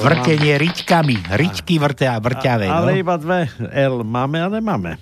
Vrtenie 0.00 0.60
ričkami. 0.60 1.16
Ričky 1.32 1.80
vrtia, 1.80 2.20
vrťavé. 2.20 2.68
Ale 2.68 2.92
no. 2.92 3.00
iba 3.00 3.14
dve. 3.16 3.48
L 3.72 4.04
máme, 4.04 4.38
ale 4.44 4.60
máme. 4.60 5.00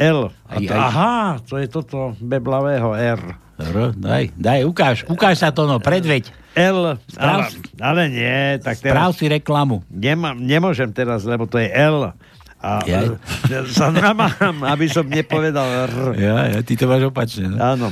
L. 0.00 0.32
A 0.48 0.56
to, 0.56 0.72
aj. 0.72 0.80
aha, 0.80 1.16
to 1.44 1.60
je 1.60 1.68
toto 1.68 2.16
beblavého 2.16 2.96
R. 2.96 3.20
R, 3.60 3.92
daj, 3.92 4.32
daj, 4.40 4.64
ukáž, 4.64 5.04
ukáž 5.04 5.36
sa 5.36 5.52
to, 5.52 5.68
no, 5.68 5.76
predveď. 5.76 6.32
L, 6.56 6.96
Sprav- 7.04 7.52
ale, 7.52 7.60
ale 7.76 8.02
nie, 8.08 8.56
tak 8.64 8.80
Správ 8.80 9.12
teraz 9.12 9.20
si 9.20 9.28
reklamu. 9.28 9.84
nemám, 9.92 10.40
nemôžem 10.40 10.88
teraz, 10.88 11.28
lebo 11.28 11.44
to 11.44 11.60
je 11.60 11.68
L. 11.68 12.16
A 12.60 12.84
Jaj. 12.84 13.20
sa 13.76 13.92
namám, 13.92 14.64
aby 14.64 14.88
som 14.88 15.04
nepovedal 15.04 15.92
R. 15.92 15.92
Ja, 16.16 16.36
ja, 16.56 16.60
ty 16.64 16.76
to 16.76 16.88
máš 16.88 17.12
opačne. 17.12 17.52
No. 17.52 17.56
Áno. 17.60 17.86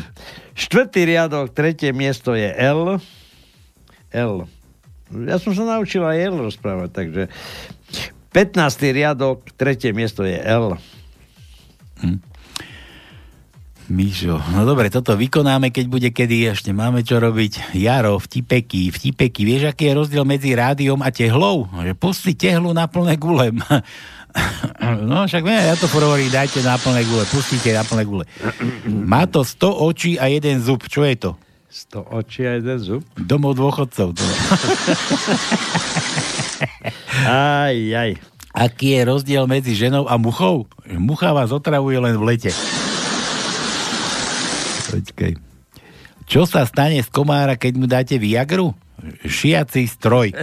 Štvrtý 0.57 1.05
riadok, 1.05 1.53
tretie 1.53 1.93
miesto 1.93 2.33
je 2.33 2.49
L. 2.49 2.97
L. 4.13 4.49
Ja 5.09 5.41
som 5.41 5.57
sa 5.57 5.65
naučil 5.65 6.05
aj 6.05 6.17
L 6.29 6.37
rozprávať, 6.45 6.91
takže 6.93 7.23
15. 8.33 8.61
riadok, 8.93 9.41
tretie 9.57 9.97
miesto 9.97 10.21
je 10.21 10.37
L. 10.37 10.77
Míšo, 13.89 14.37
no 14.53 14.69
dobre, 14.69 14.93
toto 14.93 15.17
vykonáme, 15.17 15.73
keď 15.73 15.85
bude 15.89 16.09
kedy, 16.13 16.53
ešte 16.53 16.77
máme 16.77 17.01
čo 17.01 17.17
robiť. 17.17 17.73
Jaro, 17.73 18.21
vtipeky, 18.21 18.93
vtipeky. 18.93 19.49
Vieš, 19.49 19.73
aký 19.73 19.89
je 19.89 19.97
rozdiel 19.97 20.25
medzi 20.29 20.53
rádiom 20.53 21.01
a 21.01 21.09
tehlou? 21.09 21.65
Že 21.73 21.97
pusti 21.97 22.37
tehlu 22.37 22.77
na 22.77 22.85
plné 22.85 23.17
gule. 23.17 23.49
No 25.09 25.25
však 25.25 25.43
ne, 25.43 25.73
ja 25.73 25.75
to 25.75 25.91
hovorím, 25.91 26.31
dajte 26.31 26.63
na 26.63 26.79
plné 26.79 27.03
gule, 27.09 27.25
pustite 27.27 27.75
na 27.75 27.83
plné 27.83 28.07
gule. 28.07 28.25
Má 28.87 29.27
to 29.27 29.43
100 29.43 29.67
očí 29.67 30.13
a 30.21 30.31
jeden 30.31 30.63
zub. 30.63 30.85
Čo 30.87 31.03
je 31.03 31.17
to? 31.17 31.31
100 31.69 32.01
očí 32.17 32.49
a 32.49 32.57
jeden 32.57 32.81
zub. 32.81 33.05
Domov 33.21 33.61
dôchodcov. 33.61 34.17
To. 34.17 34.25
Aj, 37.29 37.75
aj. 37.75 38.19
Aký 38.55 38.99
je 38.99 39.03
rozdiel 39.07 39.45
medzi 39.47 39.77
ženou 39.77 40.11
a 40.11 40.19
muchou? 40.19 40.67
Mucha 40.99 41.31
vás 41.31 41.55
otravuje 41.55 42.01
len 42.01 42.19
v 42.19 42.25
lete. 42.35 42.51
Počkej. 44.91 45.39
Čo 46.27 46.49
sa 46.49 46.67
stane 46.67 46.99
z 46.99 47.09
komára, 47.13 47.55
keď 47.55 47.73
mu 47.79 47.87
dáte 47.87 48.17
Viagru? 48.19 48.75
Šiaci 49.23 49.87
stroj. 49.87 50.35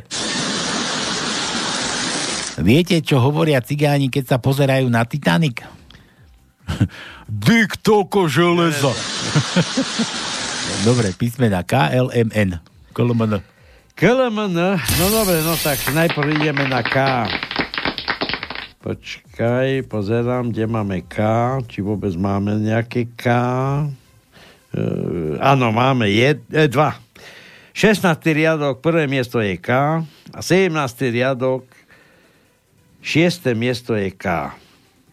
Viete, 2.55 3.03
čo 3.03 3.19
hovoria 3.19 3.59
cigáni, 3.59 4.07
keď 4.07 4.35
sa 4.35 4.37
pozerajú 4.39 4.87
na 4.87 5.03
Titanic? 5.03 5.59
Dick 7.27 7.83
toko 7.83 8.31
železa. 8.31 8.95
Dobre, 10.85 11.09
písmena 11.17 11.65
K, 11.65 11.89
L, 11.97 12.13
M, 12.13 12.29
N. 12.29 12.61
KLMN. 12.93 13.41
KLMN, 13.97 14.77
no 14.77 15.05
dobre, 15.07 15.39
no 15.41 15.57
tak 15.57 15.81
najprv 15.89 16.35
ideme 16.37 16.67
na 16.69 16.85
K. 16.85 17.25
Počkaj, 18.85 19.89
pozerám, 19.89 20.53
kde 20.53 20.69
máme 20.69 21.01
K, 21.09 21.17
či 21.65 21.81
vôbec 21.81 22.13
máme 22.13 22.61
nejaké 22.61 23.09
K. 23.17 23.25
E, 24.69 24.83
áno, 25.41 25.73
máme 25.73 26.05
jed, 26.11 26.45
e, 26.53 26.69
dva. 26.69 26.93
16. 27.73 28.05
riadok, 28.29 28.85
prvé 28.85 29.09
miesto 29.09 29.41
je 29.41 29.57
K 29.57 30.05
a 30.31 30.39
17. 30.39 30.69
riadok, 31.09 31.65
6. 33.01 33.57
miesto 33.57 33.97
je 33.97 34.13
K. 34.13 34.53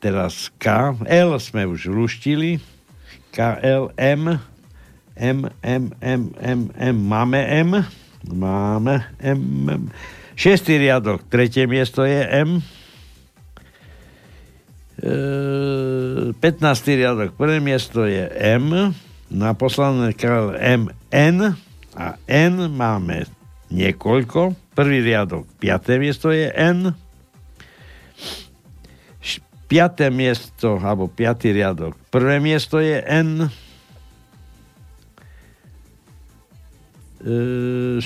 Teraz 0.04 0.52
K, 0.60 0.92
L 1.08 1.38
sme 1.40 1.64
už 1.64 1.88
luštili, 1.88 2.60
K, 3.32 3.56
L, 3.64 3.88
M, 3.96 4.36
M, 5.16 5.48
M, 5.62 5.92
M, 6.00 6.22
M, 6.40 6.60
M, 6.72 6.96
máme 6.96 7.40
M, 7.44 7.70
máme 8.32 9.04
M, 9.20 9.40
M. 9.68 9.82
Šiestý 10.32 10.80
riadok, 10.80 11.28
tretie 11.28 11.68
miesto 11.68 12.08
je 12.08 12.24
M. 12.24 12.64
E, 15.02 15.12
15. 16.32 16.40
riadok, 16.96 17.36
prvé 17.36 17.60
miesto 17.60 18.08
je 18.08 18.24
M. 18.32 18.96
Na 19.32 19.56
posledné 19.56 20.16
kráľ 20.16 20.56
M, 20.56 20.82
N. 21.12 21.56
A 21.92 22.16
N 22.24 22.72
máme 22.72 23.28
niekoľko. 23.68 24.56
Prvý 24.72 25.04
riadok, 25.04 25.44
piaté 25.60 26.00
miesto 26.00 26.32
je 26.32 26.48
N. 26.48 26.96
Piaté 29.68 30.12
miesto, 30.12 30.76
alebo 30.80 31.08
piatý 31.08 31.52
riadok, 31.52 31.96
prvé 32.12 32.40
miesto 32.40 32.76
je 32.76 33.00
N. 33.04 33.48
14. 37.22 38.02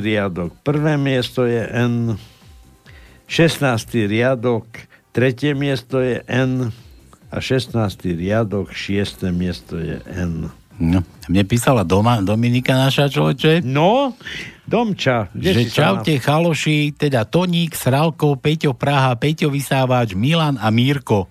riadok, 0.00 0.56
prvé 0.64 0.96
miesto 0.96 1.44
je 1.44 1.60
N. 1.68 2.16
16. 3.28 4.08
riadok, 4.08 4.64
tretie 5.12 5.52
miesto 5.52 6.00
je 6.00 6.24
N. 6.24 6.72
A 7.28 7.36
16. 7.40 7.76
riadok, 8.16 8.72
6. 8.72 9.28
miesto 9.36 9.76
je 9.76 10.00
N. 10.08 10.48
No, 10.80 11.04
mne 11.28 11.44
písala 11.44 11.84
doma, 11.84 12.24
Dominika 12.24 12.72
naša 12.72 13.12
človeče. 13.12 13.60
No, 13.68 14.16
Domča, 14.64 15.28
kde 15.36 15.52
že 15.52 15.62
čaute 15.68 16.16
chaloši, 16.16 16.96
teda 16.96 17.28
Toník, 17.28 17.76
Sralko, 17.76 18.40
Peťo 18.40 18.72
Praha, 18.72 19.12
Peťo 19.20 19.52
Vysávač, 19.52 20.16
Milan 20.16 20.56
a 20.56 20.72
Mírko. 20.72 21.28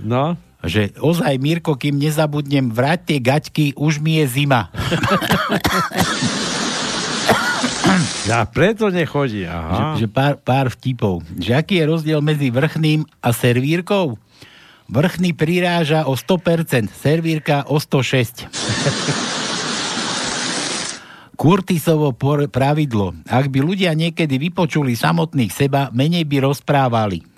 No. 0.00 0.47
Že 0.58 0.98
ozaj, 0.98 1.38
Mírko, 1.38 1.78
kým 1.78 2.02
nezabudnem, 2.02 2.74
vráť 2.74 3.14
tie 3.14 3.18
gaťky, 3.22 3.66
už 3.78 4.02
mi 4.02 4.18
je 4.18 4.26
zima. 4.42 4.70
Ja 8.28 8.44
preto 8.44 8.92
nechodí, 8.92 9.48
aha. 9.48 9.96
Že, 9.96 10.04
že 10.04 10.06
pár, 10.12 10.36
pár 10.36 10.68
vtipov. 10.68 11.24
Že 11.40 11.52
aký 11.56 11.74
je 11.80 11.84
rozdiel 11.88 12.20
medzi 12.20 12.52
vrchným 12.52 13.08
a 13.24 13.32
servírkou? 13.32 14.20
Vrchný 14.88 15.32
priráža 15.32 16.04
o 16.04 16.12
100%, 16.12 16.92
servírka 16.92 17.64
o 17.68 17.80
106. 17.80 18.48
Kurtisovo 21.40 22.12
pravidlo. 22.50 23.14
Ak 23.30 23.46
by 23.48 23.58
ľudia 23.62 23.94
niekedy 23.94 24.36
vypočuli 24.36 24.98
samotných 24.98 25.52
seba, 25.54 25.88
menej 25.94 26.26
by 26.26 26.50
rozprávali. 26.50 27.37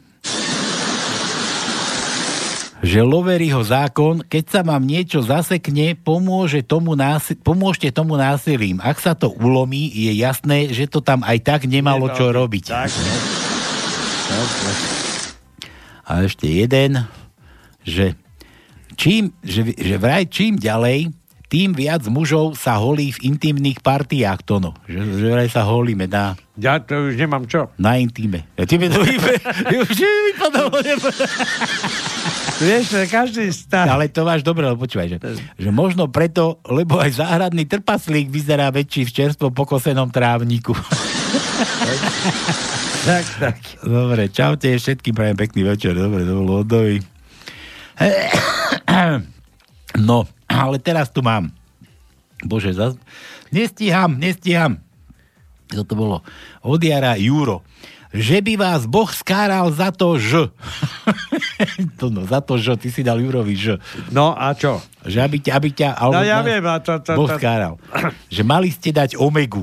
Že 2.81 3.05
Loveryho 3.05 3.61
zákon, 3.61 4.25
keď 4.25 4.45
sa 4.49 4.61
vám 4.65 4.81
niečo 4.81 5.21
zasekne, 5.21 5.93
pomôže 5.95 6.65
tomu 6.65 6.97
nási- 6.97 7.37
pomôžte 7.37 7.93
tomu 7.93 8.17
násilím. 8.17 8.81
Ak 8.81 8.97
sa 8.97 9.13
to 9.13 9.29
ulomí, 9.31 9.85
je 9.87 10.17
jasné, 10.17 10.73
že 10.73 10.89
to 10.89 11.05
tam 11.05 11.21
aj 11.21 11.39
tak 11.41 11.61
nemalo 11.65 12.09
čo 12.11 12.33
robiť. 12.33 12.65
Tak, 12.67 12.89
no. 12.89 13.15
A 16.03 16.25
ešte 16.25 16.49
jeden, 16.49 17.05
že, 17.85 18.17
čím, 18.97 19.31
že, 19.45 19.63
že 19.71 19.95
vraj 19.95 20.25
čím 20.27 20.57
ďalej, 20.57 21.13
tým 21.47 21.75
viac 21.75 22.07
mužov 22.07 22.55
sa 22.55 22.79
holí 22.79 23.11
v 23.11 23.27
intimných 23.27 23.83
partiách, 23.83 24.41
Tono. 24.41 24.71
Že, 24.87 25.19
že 25.19 25.27
vraj 25.29 25.51
sa 25.51 25.67
holíme 25.67 26.07
na, 26.07 26.39
Ja 26.55 26.79
to 26.79 27.11
už 27.11 27.19
nemám 27.19 27.43
čo. 27.45 27.67
na 27.75 27.99
intime. 27.99 28.47
Ja 28.55 28.65
tebe 28.65 28.87
to 28.87 29.03
vypadalo. 30.31 30.79
Vieš, 32.61 33.09
každý 33.09 33.49
stav. 33.57 33.89
Ale 33.89 34.13
to 34.13 34.21
máš 34.21 34.45
dobre, 34.45 34.69
lebo 34.69 34.85
počúvaj, 34.85 35.17
že, 35.17 35.19
že 35.57 35.71
možno 35.73 36.13
preto, 36.13 36.61
lebo 36.69 37.01
aj 37.01 37.17
záhradný 37.17 37.65
trpaslík 37.65 38.29
vyzerá 38.29 38.69
väčší 38.69 39.09
v 39.09 39.15
čerstvo 39.17 39.49
pokosenom 39.49 40.13
trávniku. 40.13 40.77
Tak, 43.01 43.25
tak. 43.41 43.57
Dobre, 43.81 44.29
čaute 44.29 44.69
všetkým, 44.77 45.17
prajem 45.17 45.37
pekný 45.41 45.65
večer. 45.65 45.97
Dobre, 45.97 46.21
to 46.21 46.33
bolo 46.37 46.61
odovi. 46.61 47.01
No, 49.91 50.23
ale 50.47 50.79
teraz 50.79 51.11
tu 51.11 51.19
mám. 51.19 51.51
Bože, 52.47 52.71
zas... 52.71 52.95
nestíham, 53.51 54.15
nestíham. 54.23 54.79
To 55.75 55.83
to 55.83 55.99
bolo 55.99 56.23
od 56.63 56.79
jara 56.79 57.19
Juro. 57.19 57.67
Že 58.11 58.43
by 58.43 58.55
vás 58.59 58.91
Boh 58.91 59.07
skáral 59.07 59.71
za 59.71 59.95
to, 59.95 60.19
že... 60.19 60.51
to 62.01 62.11
no, 62.11 62.27
za 62.27 62.43
to, 62.43 62.59
že 62.59 62.75
ty 62.75 62.91
si 62.91 63.07
dal 63.07 63.23
Jurovi, 63.23 63.55
že... 63.55 63.79
No 64.11 64.35
a 64.35 64.51
čo? 64.59 64.83
Že 65.07 65.19
aby 65.23 65.37
ťa, 65.39 65.51
aby 65.55 65.69
ťa 65.71 65.89
alebo 65.95 66.19
No 66.19 66.27
ja 66.27 66.43
viem, 66.43 66.65
a 66.67 66.83
to... 66.83 66.99
to, 66.99 67.15
Boh 67.15 67.31
skáral. 67.31 67.79
Že 68.27 68.43
mali 68.43 68.75
ste 68.75 68.91
dať 68.91 69.15
omegu. 69.15 69.63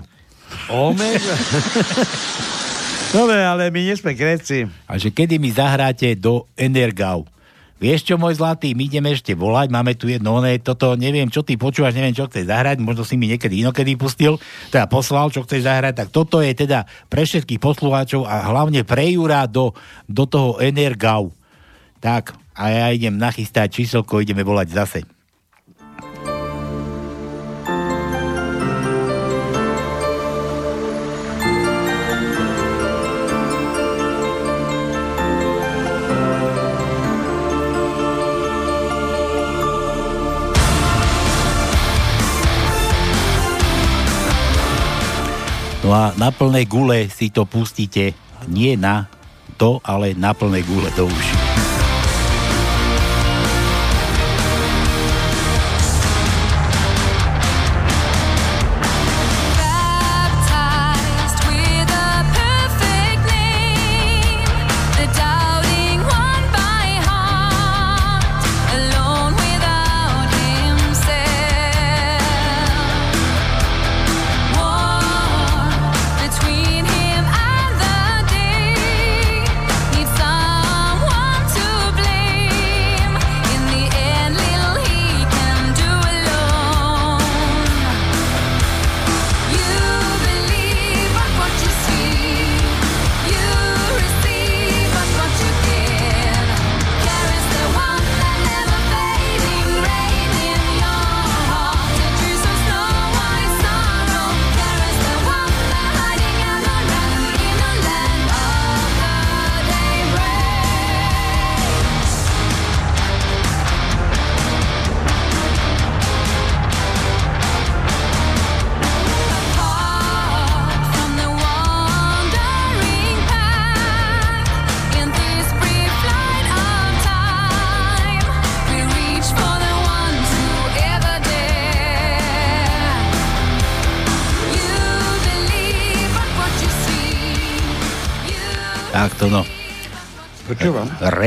Omega? 0.72 1.36
Dobre, 3.16 3.40
ale 3.40 3.68
my 3.68 3.80
nie 3.84 3.96
sme 4.00 4.16
Gréci. 4.16 4.68
A 4.88 4.96
že 4.96 5.12
kedy 5.12 5.40
mi 5.40 5.52
zahráte 5.52 6.12
do 6.16 6.48
Energau. 6.56 7.28
Vieš 7.78 8.10
čo, 8.10 8.18
môj 8.18 8.42
zlatý, 8.42 8.74
my 8.74 8.90
ideme 8.90 9.14
ešte 9.14 9.38
volať, 9.38 9.70
máme 9.70 9.94
tu 9.94 10.10
jedno, 10.10 10.42
oné, 10.42 10.58
toto, 10.58 10.98
neviem, 10.98 11.30
čo 11.30 11.46
ty 11.46 11.62
počúvaš, 11.62 11.94
neviem, 11.94 12.10
čo 12.10 12.26
chceš 12.26 12.50
zahrať, 12.50 12.82
možno 12.82 13.06
si 13.06 13.22
mi 13.22 13.30
niekedy 13.30 13.62
inokedy 13.62 13.94
pustil, 13.94 14.42
teda 14.74 14.90
poslal, 14.90 15.30
čo 15.30 15.46
chceš 15.46 15.70
zahrať, 15.70 15.94
tak 15.94 16.10
toto 16.10 16.42
je 16.42 16.58
teda 16.58 16.90
pre 17.06 17.22
všetkých 17.22 17.62
poslucháčov 17.62 18.26
a 18.26 18.50
hlavne 18.50 18.82
pre 18.82 19.14
Jura 19.14 19.46
do, 19.46 19.78
do 20.10 20.26
toho 20.26 20.58
Energau. 20.58 21.30
Tak, 22.02 22.34
a 22.58 22.74
ja 22.74 22.88
idem 22.90 23.14
nachystať 23.14 23.78
číselko, 23.78 24.26
ideme 24.26 24.42
volať 24.42 24.68
zase. 24.74 25.17
No 45.88 45.96
a 45.96 46.12
na 46.20 46.36
plné 46.36 46.68
gule 46.68 47.08
si 47.08 47.32
to 47.32 47.48
pustíte 47.48 48.12
nie 48.52 48.76
na 48.76 49.08
to, 49.56 49.80
ale 49.88 50.12
na 50.20 50.36
plné 50.36 50.60
gule 50.68 50.92
do 51.00 51.08
uši. 51.08 51.37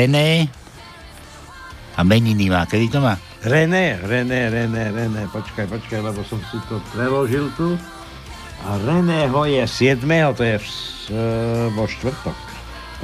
René 0.01 0.48
a 1.93 2.01
meniny 2.01 2.48
má. 2.48 2.64
Kedy 2.64 2.89
to 2.89 3.05
má? 3.05 3.20
René, 3.44 4.01
René, 4.01 4.48
René, 4.48 4.89
René, 4.89 5.28
počkaj, 5.28 5.68
počkaj, 5.68 6.01
lebo 6.01 6.24
som 6.24 6.40
si 6.48 6.56
to 6.72 6.81
preložil 6.97 7.52
tu. 7.52 7.77
A 8.64 8.81
Reného 8.81 9.44
je 9.44 9.60
7. 9.60 10.01
to 10.32 10.40
je 10.40 10.56
v, 10.56 10.66
e, 11.12 11.20
vo 11.77 11.85
štvrtok. 11.85 12.39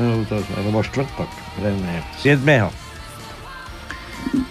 No, 0.00 0.24
to, 0.24 0.40
vo 0.72 0.80
štvrtok, 0.80 1.28
René. 1.60 2.00
7. 2.24 2.40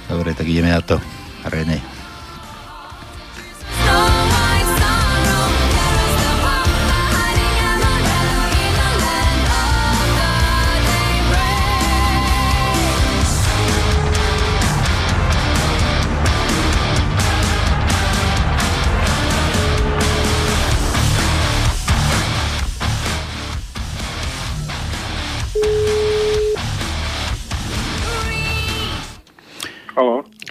Dobre, 0.05 0.37
tak 0.37 0.45
ideme 0.45 0.69
na 0.69 0.85
to. 0.85 1.01
René. 1.49 1.94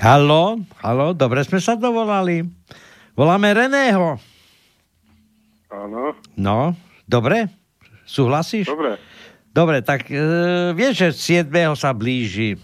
Halo. 0.05 0.60
Halo, 0.85 1.16
dobre 1.16 1.40
sme 1.48 1.64
sa 1.64 1.81
dovolali. 1.81 2.44
Voláme 3.16 3.56
Reného. 3.56 4.20
Áno. 5.72 6.12
No, 6.36 6.76
dobre? 7.09 7.48
Súhlasíš? 8.05 8.68
Dobre. 8.68 9.01
Dobre, 9.48 9.81
tak 9.81 10.05
e, 10.12 10.20
vieš, 10.76 11.09
že 11.16 11.40
7. 11.48 11.48
sa 11.72 11.97
blíži. 11.97 12.60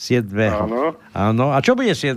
7. 0.00 0.32
Áno. 0.48 0.96
Áno. 1.12 1.52
A 1.52 1.60
čo 1.60 1.76
bude 1.76 1.92
7. 1.92 2.16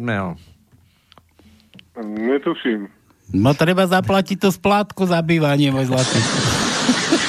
Netuším. 1.99 2.87
No 3.35 3.51
treba 3.51 3.91
zaplatiť 3.91 4.39
to 4.39 4.55
splátku 4.55 5.03
za 5.03 5.19
bývanie, 5.19 5.67
môj 5.67 5.91
zlatý. 5.91 6.15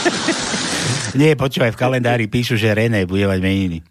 Nie, 1.19 1.35
počúvaj, 1.35 1.74
v 1.74 1.81
kalendári 1.81 2.31
píšu, 2.31 2.55
že 2.55 2.70
René 2.70 3.03
bude 3.03 3.27
mať 3.27 3.43
meniny. 3.43 3.82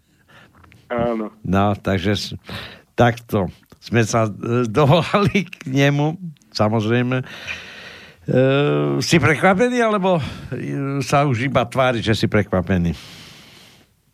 Áno. 0.88 1.28
No, 1.44 1.76
takže 1.76 2.16
takto 3.00 3.48
sme 3.80 4.04
sa 4.04 4.28
e, 4.28 4.68
dovolali 4.68 5.48
k 5.48 5.72
nemu, 5.72 6.20
samozrejme. 6.52 7.24
E, 7.24 7.26
si 9.00 9.16
prekvapený, 9.16 9.80
alebo 9.80 10.20
e, 10.52 11.00
sa 11.00 11.24
už 11.24 11.48
iba 11.48 11.64
tvári, 11.64 12.04
že 12.04 12.12
si 12.12 12.28
prekvapený? 12.28 12.92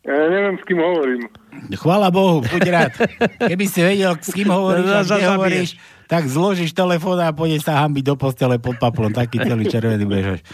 Ja 0.07 0.15
neviem, 0.31 0.55
s 0.55 0.63
kým 0.63 0.79
hovorím. 0.79 1.27
Chvála 1.75 2.15
Bohu, 2.15 2.39
buď 2.47 2.63
rád. 2.71 2.95
Keby 3.43 3.65
si 3.67 3.83
vedel, 3.83 4.15
s 4.23 4.31
kým 4.31 4.47
hovoríš 4.47 4.87
a 4.87 5.03
No, 5.03 5.03
kde 5.03 5.11
zabiješ. 5.11 5.31
hovoríš, 5.35 5.71
tak 6.07 6.23
zložíš 6.31 6.71
telefón 6.71 7.19
a 7.19 7.35
pôjdeš 7.35 7.67
sa 7.67 7.83
hambiť 7.83 8.05
do 8.07 8.15
postele 8.15 8.63
pod 8.63 8.79
paplom. 8.79 9.11
Taký 9.11 9.43
celý 9.43 9.67
červený 9.67 10.07
budeš. 10.07 10.47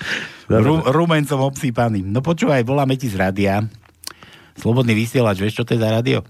Ru, 0.48 0.80
rumencom 0.88 1.52
obsýpaný. 1.52 2.00
No 2.00 2.24
počúvaj, 2.24 2.64
voláme 2.64 2.96
ti 2.96 3.12
z 3.12 3.20
rádia. 3.20 3.60
Slobodný 4.56 4.96
vysielač, 4.96 5.36
vieš, 5.36 5.60
čo 5.60 5.64
to 5.68 5.76
je 5.76 5.84
za 5.84 5.92
rádio? 6.00 6.24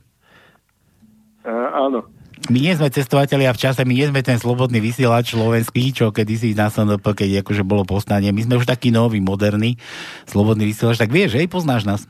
Áno. 1.48 2.06
My 2.50 2.58
nie 2.58 2.74
sme 2.74 2.90
cestovatelia 2.90 3.54
v 3.54 3.62
čase, 3.62 3.86
my 3.86 3.94
nie 3.94 4.10
sme 4.10 4.18
ten 4.18 4.34
slobodný 4.34 4.82
vysielač 4.82 5.30
slovenský, 5.30 5.94
čo 5.94 6.10
kedysi 6.10 6.58
na 6.58 6.74
SNP, 6.74 7.06
keď 7.06 7.46
akože 7.46 7.62
bolo 7.62 7.86
povstanie. 7.86 8.34
My 8.34 8.42
sme 8.42 8.58
už 8.58 8.66
taký 8.66 8.90
nový, 8.90 9.22
moderný 9.22 9.78
slobodný 10.26 10.66
vysielač. 10.66 10.98
Tak 10.98 11.14
vieš, 11.14 11.38
hej, 11.38 11.46
poznáš 11.46 11.86
nás. 11.86 12.02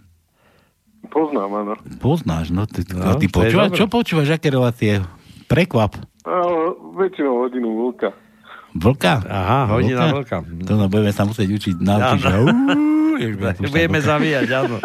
Poznám, 1.13 1.51
áno. 1.53 1.75
Poznáš, 2.01 2.49
no 2.49 2.65
ty, 2.65 2.81
No, 2.97 3.13
no, 3.13 3.21
ty 3.21 3.29
počúvaš, 3.29 3.77
čo 3.77 3.85
počúvaš, 3.91 4.33
aké 4.33 4.49
relácie? 4.49 5.05
Prekvap. 5.53 6.01
Ale 6.25 6.81
väčšinou 6.97 7.45
hodinu 7.45 7.69
vlka. 7.91 8.17
Vlka? 8.73 9.21
Aha, 9.29 9.69
hodina 9.69 10.17
vlka. 10.17 10.41
To 10.65 10.73
no, 10.81 10.89
budeme 10.89 11.13
sa 11.13 11.29
musieť 11.29 11.49
učiť 11.53 11.75
naučiť, 11.77 12.19
že... 12.25 12.33
Áno. 12.33 12.49
Uú, 13.23 13.29
jež 13.31 13.35
bude 13.39 13.55
púšťať 13.55 13.71
Budeme 13.71 13.99
zavíjať, 14.03 14.49
áno. 14.51 14.77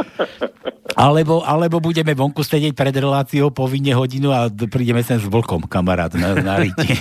Alebo, 0.98 1.46
alebo 1.46 1.78
budeme 1.82 2.14
vonku 2.14 2.42
sedieť 2.42 2.74
pred 2.74 2.94
reláciou 2.94 3.50
povinne 3.50 3.94
hodinu 3.94 4.34
a 4.34 4.50
prídeme 4.50 5.02
sem 5.02 5.18
s 5.18 5.26
vlkom, 5.26 5.66
kamarát, 5.66 6.14
na, 6.14 6.38
na 6.38 6.58
rite. 6.62 6.98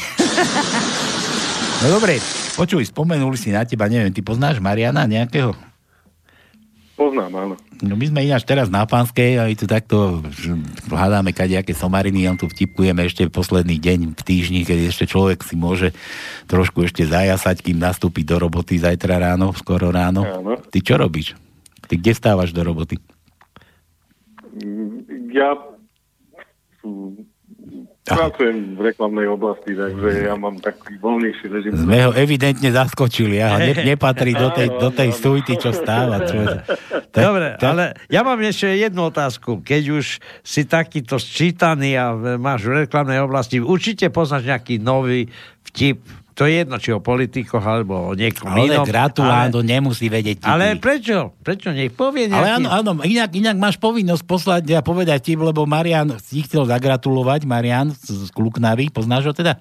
no 1.85 1.97
dobre, 1.97 2.21
počuj, 2.57 2.85
spomenuli 2.89 3.37
si 3.41 3.53
na 3.53 3.65
teba, 3.65 3.89
neviem, 3.89 4.13
ty 4.13 4.21
poznáš 4.21 4.61
Mariana 4.61 5.09
nejakého? 5.09 5.76
Poznám, 6.97 7.32
áno. 7.36 7.55
No 7.85 7.93
my 7.93 8.09
sme 8.09 8.24
ináč 8.24 8.48
teraz 8.48 8.73
na 8.73 8.89
Pánskej 8.89 9.36
a 9.36 9.44
my 9.44 9.52
tu 9.52 9.68
takto 9.68 10.24
hľadáme 10.89 11.36
kadejaké 11.36 11.77
somariny, 11.77 12.24
on 12.24 12.40
tu 12.40 12.48
vtipkujeme 12.48 13.05
ešte 13.05 13.28
posledný 13.28 13.77
deň 13.77 14.16
v 14.16 14.23
týždni, 14.24 14.64
keď 14.64 14.89
ešte 14.89 15.05
človek 15.05 15.44
si 15.44 15.60
môže 15.60 15.93
trošku 16.48 16.89
ešte 16.89 17.05
zajasať, 17.05 17.60
kým 17.60 17.77
nastúpi 17.77 18.24
do 18.24 18.40
roboty 18.40 18.81
zajtra 18.81 19.20
ráno, 19.20 19.52
skoro 19.52 19.93
ráno. 19.93 20.24
Áno. 20.24 20.56
Ty 20.56 20.78
čo 20.81 20.97
robíš? 20.97 21.36
Ty 21.85 22.01
kde 22.01 22.12
stávaš 22.16 22.56
do 22.56 22.64
roboty? 22.64 22.97
Ja 25.36 25.52
pracujem 28.07 28.78
v 28.78 28.81
reklamnej 28.87 29.27
oblasti, 29.27 29.74
takže 29.74 30.31
ja 30.31 30.39
mám 30.39 30.62
taký 30.62 30.95
voľnejší 31.03 31.47
režim. 31.51 31.73
Sme 31.74 32.07
ho 32.07 32.12
evidentne 32.15 32.70
zaskočili. 32.70 33.43
Ja 33.43 33.59
ne, 33.59 33.74
nepatrí 33.95 34.33
do 34.39 34.55
tej, 34.55 34.69
do 34.78 34.91
tej 34.95 35.11
suity, 35.11 35.59
čo 35.59 35.74
stáva. 35.74 36.23
Čo, 36.23 36.62
tak, 37.11 37.23
Dobre, 37.23 37.59
ale 37.59 37.99
ja 38.07 38.23
mám 38.23 38.39
ešte 38.39 38.70
jednu 38.78 39.11
otázku. 39.11 39.66
Keď 39.66 39.83
už 39.91 40.23
si 40.47 40.62
takýto 40.62 41.19
sčítaný 41.19 41.99
a 41.99 42.15
máš 42.39 42.70
v 42.70 42.87
reklamnej 42.87 43.19
oblasti, 43.27 43.59
určite 43.59 44.07
poznáš 44.15 44.47
nejaký 44.47 44.78
nový 44.78 45.27
vtip, 45.66 46.26
to 46.37 46.45
je 46.45 46.61
jedno, 46.61 46.77
či 46.77 46.93
o 46.93 47.01
politikoch 47.01 47.65
alebo 47.65 48.13
o 48.13 48.13
niekom 48.13 48.53
ale 48.53 48.77
inom. 48.77 48.85
gratulán, 48.85 49.49
to 49.49 49.65
nemusí 49.65 50.13
vedieť. 50.13 50.45
tipy. 50.45 50.53
ale 50.53 50.77
prečo? 50.77 51.33
Prečo? 51.41 51.73
Nech 51.73 51.97
povie 51.97 52.29
nejaký... 52.29 52.37
Ale 52.37 52.49
áno, 52.61 52.69
áno, 52.69 52.91
inak, 53.09 53.33
inak 53.33 53.57
máš 53.57 53.81
povinnosť 53.81 54.23
poslať 54.29 54.69
a 54.77 54.85
povedať 54.85 55.33
tip, 55.33 55.41
lebo 55.41 55.65
Marian 55.65 56.13
si 56.21 56.45
chcel 56.45 56.69
zagratulovať, 56.69 57.49
Marian 57.49 57.89
z 57.97 58.29
Kluknavy, 58.37 58.93
poznáš 58.93 59.33
ho 59.33 59.35
teda? 59.35 59.57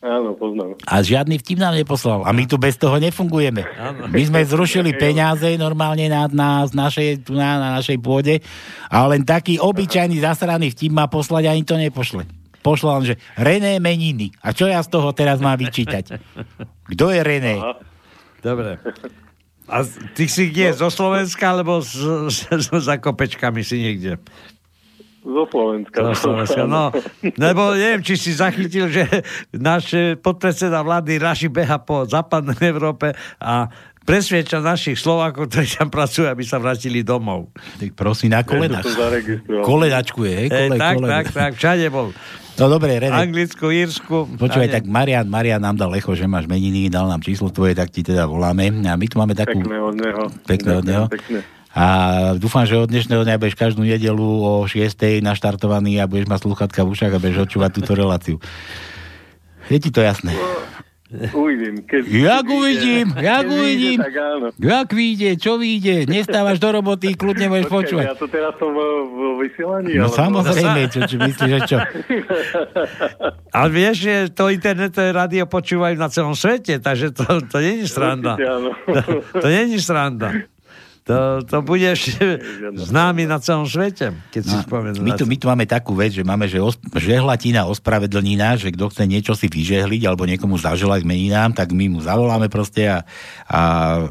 Áno, 0.00 0.32
poznám. 0.32 0.80
A 0.88 1.04
žiadny 1.04 1.36
vtip 1.42 1.60
nám 1.60 1.76
neposlal. 1.76 2.24
A 2.24 2.32
my 2.32 2.48
tu 2.48 2.56
bez 2.56 2.80
toho 2.80 2.96
nefungujeme. 2.96 3.68
My 4.08 4.22
sme 4.24 4.40
zrušili 4.48 4.96
peniaze 5.02 5.58
normálne 5.60 6.08
na, 6.08 6.24
na, 6.30 6.64
z 6.64 6.72
našej, 6.72 7.08
tu 7.28 7.36
na, 7.36 7.60
na 7.60 7.68
našej 7.82 8.00
pôde 8.00 8.40
a 8.88 9.04
len 9.10 9.26
taký 9.26 9.60
obyčajný 9.60 10.22
zasraný 10.24 10.72
vtip 10.72 10.94
má 10.94 11.04
poslať 11.10 11.50
a 11.50 11.52
ani 11.52 11.68
to 11.68 11.76
nepošle. 11.76 12.39
Pošla 12.60 13.00
len, 13.00 13.04
že 13.12 13.16
René 13.40 13.80
meniny. 13.80 14.36
A 14.44 14.52
čo 14.52 14.68
ja 14.68 14.84
z 14.84 14.92
toho 14.92 15.10
teraz 15.16 15.40
mám 15.40 15.56
vyčítať? 15.56 16.20
Kto 16.92 17.04
je 17.08 17.20
René? 17.24 17.56
Dobre. 18.44 18.80
A 19.70 19.86
ty 20.18 20.26
si 20.26 20.50
kde? 20.50 20.74
Zo 20.74 20.90
Slovenska, 20.90 21.54
alebo 21.56 21.80
za 21.80 22.96
kopečkami 22.98 23.62
si 23.62 23.80
niekde? 23.80 24.18
Zo 25.20 25.44
Slovenska. 25.46 26.00
Zo 26.10 26.14
Slovenska, 26.16 26.64
no. 26.64 26.88
Lebo 27.36 27.76
neviem, 27.76 28.00
či 28.00 28.16
si 28.16 28.32
zachytil, 28.32 28.88
že 28.88 29.04
náš 29.52 29.92
podpredseda 30.24 30.80
vlády 30.80 31.20
Raši 31.20 31.52
beha 31.52 31.76
po 31.76 32.08
západnej 32.08 32.56
Európe 32.72 33.12
a 33.36 33.68
presvieča 34.08 34.64
našich 34.64 34.96
Slovákov, 34.96 35.52
ktorí 35.52 35.68
tam 35.76 35.92
pracujú, 35.92 36.26
aby 36.26 36.42
sa 36.42 36.56
vrátili 36.56 37.04
domov. 37.04 37.52
Tak 37.78 37.92
prosím, 37.94 38.32
na 38.32 38.42
kolenách. 38.42 38.88
Zaregistroval. 38.88 39.62
Koledačkuje, 39.62 40.32
hej? 40.34 40.48
Kole, 40.48 40.76
tak, 40.80 40.94
koleda. 40.98 41.12
tak, 41.12 41.26
tak, 41.30 41.52
všade 41.60 41.86
bol. 41.92 42.08
No 42.58 42.66
dobre, 42.68 42.98
René. 42.98 43.14
Anglicku, 43.14 43.70
Írsku. 43.70 44.36
Počúvaj, 44.36 44.68
tak 44.68 44.84
Marian, 44.88 45.28
Marian 45.28 45.62
nám 45.62 45.78
dal 45.78 45.94
echo, 45.96 46.12
že 46.12 46.26
máš 46.26 46.44
meniny, 46.50 46.90
dal 46.90 47.08
nám 47.08 47.22
číslo 47.22 47.48
tvoje, 47.48 47.72
tak 47.72 47.88
ti 47.94 48.02
teda 48.02 48.26
voláme. 48.26 48.68
A 48.84 48.94
my 48.98 49.06
tu 49.06 49.16
máme 49.16 49.32
takú... 49.32 49.60
Pekné 49.64 49.78
od 49.80 49.96
neho. 49.96 50.22
Pekné 50.44 50.70
od 50.76 50.84
neho. 50.84 51.04
Pekné. 51.06 51.40
A 51.70 51.86
dúfam, 52.34 52.66
že 52.66 52.74
od 52.74 52.90
dnešného 52.90 53.22
dňa 53.22 53.38
budeš 53.38 53.54
každú 53.54 53.86
nedelu 53.86 54.26
o 54.42 54.66
6. 54.66 54.90
naštartovaný 55.22 56.02
a 56.02 56.10
budeš 56.10 56.26
mať 56.26 56.40
sluchatka 56.42 56.82
v 56.82 56.90
ušách 56.90 57.12
a 57.14 57.22
budeš 57.22 57.46
odčúvať 57.46 57.70
túto 57.78 57.94
reláciu. 57.94 58.36
Je 59.70 59.78
ti 59.78 59.94
to 59.94 60.02
jasné? 60.02 60.34
Uvidím. 61.10 61.82
Keď, 61.82 62.02
Jak 62.06 62.44
uvidím, 62.46 63.06
vyjde- 63.08 63.18
jak 63.20 63.34
keď 63.36 63.44
vyjde, 63.44 63.58
uvidím. 63.58 63.98
Tak 63.98 64.14
áno. 64.16 64.46
Jak 64.54 64.88
vyjde, 64.88 65.30
čo 65.36 65.52
vyjde? 65.56 65.96
Nestávaš 66.06 66.56
do 66.56 66.70
roboty, 66.70 67.12
kľudne 67.12 67.46
budeš 67.46 67.66
Počkaj, 67.66 67.76
počúvať. 67.76 68.06
Ja 68.06 68.14
to 68.14 68.26
teraz 68.26 68.54
som 68.56 68.70
vo, 68.70 68.86
vysielaní. 69.36 69.90
No 69.92 70.06
alebo- 70.06 70.14
samozrejme, 70.16 70.80
čo, 70.86 71.00
čo 71.04 71.16
myslíš, 71.18 71.50
že 71.50 71.60
čo? 71.66 71.78
Ale 73.56 73.68
vieš, 73.68 73.96
že 74.00 74.14
to 74.30 74.48
internetové 74.48 75.10
rádio 75.10 75.44
počúvajú 75.44 75.94
na 75.94 76.06
celom 76.06 76.32
svete, 76.32 76.78
takže 76.78 77.10
to, 77.10 77.26
to 77.44 77.58
je 77.58 77.84
sranda. 77.84 78.34
Určite 78.34 78.46
áno. 78.48 78.70
To, 78.86 79.12
to 79.36 79.48
je 79.48 79.60
sranda. 79.76 80.28
To, 81.08 81.40
to 81.42 81.64
budeš 81.64 82.20
známy 82.76 83.24
na 83.24 83.40
celom 83.40 83.64
svete, 83.64 84.12
keď 84.30 84.42
si 84.44 84.56
spomenul. 84.62 85.00
No, 85.00 85.06
My 85.08 85.12
tu, 85.16 85.24
my 85.24 85.36
tu 85.40 85.48
máme 85.48 85.64
takú 85.64 85.96
vec, 85.96 86.12
že 86.12 86.20
máme, 86.20 86.44
že 86.44 86.60
os, 86.60 86.76
žehlatina 86.92 87.64
ospravedlnina, 87.66 88.60
že 88.60 88.68
kto 88.70 88.92
chce 88.92 89.04
niečo 89.08 89.32
si 89.32 89.48
vyžehliť 89.48 90.04
alebo 90.04 90.28
niekomu 90.28 90.60
zaželať 90.60 91.02
meninám, 91.08 91.56
tak 91.56 91.72
my 91.72 91.88
mu 91.88 92.04
zavoláme 92.04 92.52
proste 92.52 92.84
a, 92.84 93.02
a, 93.48 93.62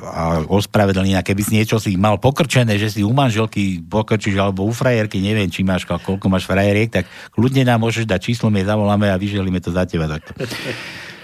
a 0.01 0.23
ospravedlnina. 0.49 1.21
Keby 1.21 1.41
si 1.45 1.51
niečo 1.61 1.77
si 1.77 1.93
mal 1.93 2.17
pokrčené, 2.17 2.75
že 2.81 2.89
si 2.89 3.01
u 3.05 3.13
manželky 3.13 3.79
pokrčíš 3.85 4.35
alebo 4.41 4.65
u 4.65 4.73
frajerky, 4.73 5.21
neviem, 5.21 5.47
či 5.47 5.61
máš, 5.61 5.85
koľko 5.85 6.25
máš 6.25 6.49
frajeriek, 6.49 6.89
tak 6.89 7.05
kľudne 7.31 7.69
nám 7.69 7.85
môžeš 7.85 8.09
dať 8.09 8.33
číslo, 8.33 8.49
my 8.49 8.65
zavoláme 8.65 9.13
a 9.13 9.15
vyžehlíme 9.15 9.61
to 9.61 9.69
za 9.69 9.85
teba 9.85 10.09
takto. 10.09 10.33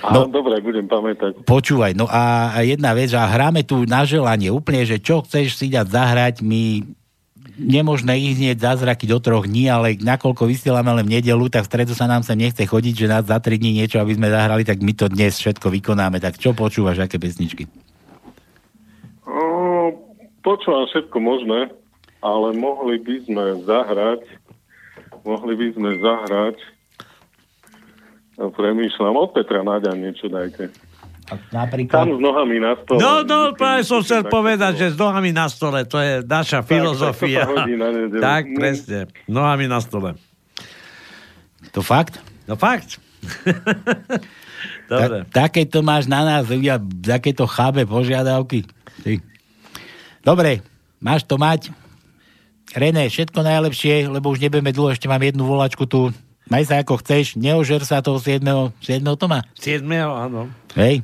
No, 0.05 0.29
dobre, 0.29 0.61
budem 0.61 0.85
pamätať. 0.85 1.47
Počúvaj, 1.49 1.97
no 1.97 2.05
a 2.05 2.53
jedna 2.61 2.93
vec, 2.93 3.09
a 3.17 3.25
hráme 3.25 3.65
tu 3.65 3.87
na 3.89 4.05
želanie 4.05 4.53
úplne, 4.53 4.85
že 4.85 5.01
čo 5.01 5.25
chceš 5.25 5.57
si 5.57 5.73
dať 5.73 5.87
zahrať, 5.89 6.35
my 6.45 6.85
nemožné 7.55 8.19
ísť 8.19 8.39
hneď 8.39 8.57
zázraky 8.59 9.07
do 9.07 9.17
troch 9.23 9.47
dní, 9.47 9.71
ale 9.71 9.95
nakoľko 9.95 10.43
vysielame 10.45 10.91
len 10.91 11.07
v 11.07 11.13
nedelu, 11.19 11.47
tak 11.47 11.65
v 11.65 11.71
stredu 11.71 11.93
sa 11.95 12.05
nám 12.05 12.21
sa 12.21 12.35
nechce 12.35 12.61
chodiť, 12.61 12.93
že 12.93 13.11
nás 13.11 13.23
za 13.25 13.39
tri 13.39 13.55
dní 13.55 13.79
niečo, 13.81 13.97
aby 14.03 14.13
sme 14.13 14.27
zahrali, 14.27 14.67
tak 14.67 14.83
my 14.83 14.93
to 14.93 15.07
dnes 15.07 15.39
všetko 15.39 15.71
vykonáme. 15.71 16.19
Tak 16.19 16.37
čo 16.37 16.51
počúvaš, 16.51 16.99
aké 16.99 17.15
pesničky? 17.15 17.71
O, 19.23 19.95
počúvam 20.43 20.85
všetko 20.91 21.17
možné, 21.17 21.71
ale 22.19 22.47
mohli 22.53 22.99
by 22.99 23.15
sme 23.23 23.45
zahrať, 23.63 24.21
mohli 25.23 25.53
by 25.55 25.67
sme 25.73 25.89
zahrať, 26.03 26.57
no, 28.37 28.51
premýšľam, 28.51 29.15
od 29.15 29.29
Petra 29.31 29.61
Náďa 29.61 29.91
niečo 29.95 30.27
dajte. 30.27 30.69
Napríklad? 31.49 32.05
Tam 32.05 32.09
s 32.13 32.21
nohami 32.21 32.61
na 32.61 32.77
stole. 32.77 33.01
No, 33.01 33.25
no, 33.25 33.57
práve 33.57 33.81
som 33.81 34.05
chcel 34.05 34.29
povedať, 34.29 34.77
že 34.77 34.85
s 34.93 34.97
nohami 34.97 35.33
na 35.33 35.49
stole, 35.49 35.81
to 35.89 35.97
je 35.97 36.21
naša 36.21 36.61
filozofia. 36.61 37.41
tak 37.41 37.49
to 37.49 37.57
sa 37.57 37.61
hodí 37.65 37.75
na 37.75 37.87
tak, 38.21 38.43
Mm. 38.45 38.55
presne. 38.55 38.99
Nohami 39.25 39.65
na 39.65 39.81
stole. 39.81 40.13
To 41.73 41.81
fakt? 41.81 42.21
No 42.45 42.53
fakt. 42.53 43.01
Dobre. 44.85 45.25
Ta, 45.33 45.49
takéto 45.49 45.81
máš 45.81 46.05
na 46.05 46.21
nás, 46.21 46.45
ľudia, 46.45 46.77
takéto 47.01 47.49
chábe 47.49 47.89
požiadavky. 47.89 48.69
Ty. 49.01 49.17
Dobre, 50.21 50.61
máš 51.01 51.25
to 51.25 51.41
mať. 51.41 51.73
René, 52.77 53.09
všetko 53.09 53.41
najlepšie, 53.41 54.05
lebo 54.13 54.29
už 54.29 54.45
nebudeme 54.45 54.69
dlho, 54.69 54.93
ešte 54.93 55.09
mám 55.09 55.21
jednu 55.25 55.41
volačku 55.41 55.89
tu. 55.89 56.13
Maj 56.45 56.63
sa 56.65 56.77
ako 56.77 56.97
chceš, 56.97 57.33
neožer 57.33 57.81
sa 57.81 57.99
toho 57.99 58.17
7. 58.17 58.41
7. 58.79 59.01
to 59.11 59.25
má. 59.25 59.41
7. 59.55 59.81
áno. 59.97 60.47
Hej. 60.73 61.01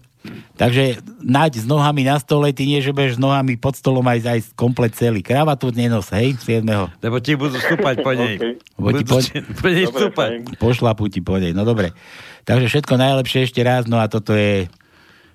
Takže 0.54 1.02
nať 1.18 1.58
s 1.58 1.66
nohami 1.66 2.06
na 2.06 2.14
stole, 2.16 2.54
ty 2.54 2.64
nie, 2.64 2.78
že 2.78 2.94
budeš 2.94 3.18
s 3.18 3.20
nohami 3.20 3.58
pod 3.58 3.74
stolom 3.74 4.06
aj, 4.06 4.22
aj 4.22 4.40
komplet 4.54 4.94
celý. 4.94 5.20
Kravatu 5.20 5.74
nenos, 5.74 6.14
hej, 6.14 6.38
7. 6.38 6.62
Lebo 7.02 7.18
ti 7.18 7.34
budú 7.34 7.58
stúpať 7.58 7.96
po 8.00 8.14
nej. 8.14 8.38
Lebo 8.78 8.90
ti 8.92 9.02
Budú 9.02 9.10
po, 9.10 9.18
ti- 9.20 9.42
po 9.42 9.68
nej 9.68 9.86
stúpať. 9.88 10.32
pošlapú 10.62 11.10
ti 11.10 11.20
po 11.20 11.36
nej, 11.36 11.52
no 11.52 11.66
dobre. 11.66 11.98
Takže 12.44 12.70
všetko 12.70 12.94
najlepšie 12.96 13.50
ešte 13.50 13.62
raz, 13.62 13.86
no 13.86 13.98
a 13.98 14.06
toto 14.06 14.38
je, 14.38 14.70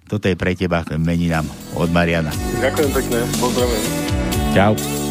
toto 0.06 0.22
je 0.24 0.38
pre 0.38 0.54
teba, 0.54 0.86
mení 0.92 1.26
nám 1.26 1.46
od 1.74 1.90
Mariana. 1.90 2.30
Ďakujem 2.56 2.90
pekne, 2.94 3.18
pozdravujem. 3.36 3.82
Čau. 4.54 5.05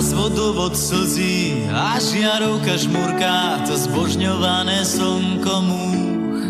Za 0.00 0.16
vodovod 0.16 0.72
slzí 0.72 1.68
a 1.68 2.00
žiarovka 2.00 2.72
žmurká, 2.80 3.60
to 3.68 3.76
zbožňované 3.76 4.80
slnko 4.80 5.54
múch. 5.60 6.40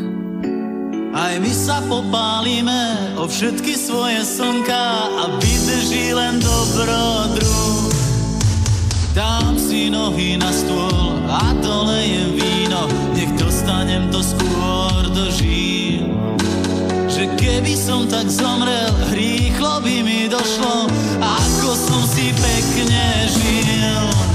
Aj 1.10 1.34
my 1.34 1.50
sa 1.50 1.82
popálime 1.90 3.10
o 3.18 3.26
všetky 3.26 3.74
svoje 3.74 4.22
slnka 4.22 4.86
a 5.18 5.34
vydrží 5.42 6.14
len 6.14 6.38
dobrodruh. 6.38 7.90
Dám 9.18 9.58
si 9.58 9.90
nohy 9.90 10.38
na 10.38 10.54
stôl 10.54 11.18
a 11.26 11.50
dolejem 11.58 12.38
víno, 12.38 12.86
nech 13.18 13.34
dostanem 13.34 14.14
to 14.14 14.22
skôr 14.22 15.10
do 15.10 15.26
žíl. 15.34 16.06
Že 17.10 17.34
keby 17.34 17.74
som 17.74 18.06
tak 18.06 18.30
zomrel, 18.30 18.94
rýchlo 19.10 19.82
by 19.82 19.96
mi 20.06 20.30
došlo, 20.30 20.86
ako 21.18 21.70
som 21.74 22.00
si 22.06 22.30
pekne 22.32 23.26
žil. 23.28 23.39
Sám 23.90 24.29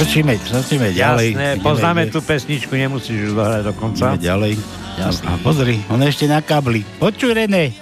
Točíme, 0.00 0.38
točíme 0.38 0.88
ďalej. 0.90 1.28
Jasné, 1.30 1.46
Ideme 1.52 1.64
poznáme 1.64 2.00
ide- 2.02 2.12
tú 2.12 2.20
pesničku, 2.20 2.72
nemusíš 2.72 3.18
už 3.24 3.32
dohrať 3.34 3.62
do 3.62 3.72
konca. 3.72 4.04
Ideme 4.08 4.22
ďalej. 4.22 4.52
Jasný. 4.96 5.24
A 5.24 5.32
pozri, 5.38 5.76
on 5.86 5.98
je 5.98 6.08
ešte 6.08 6.24
na 6.24 6.38
kabli. 6.40 6.82
Počuj, 6.96 7.30
René. 7.32 7.74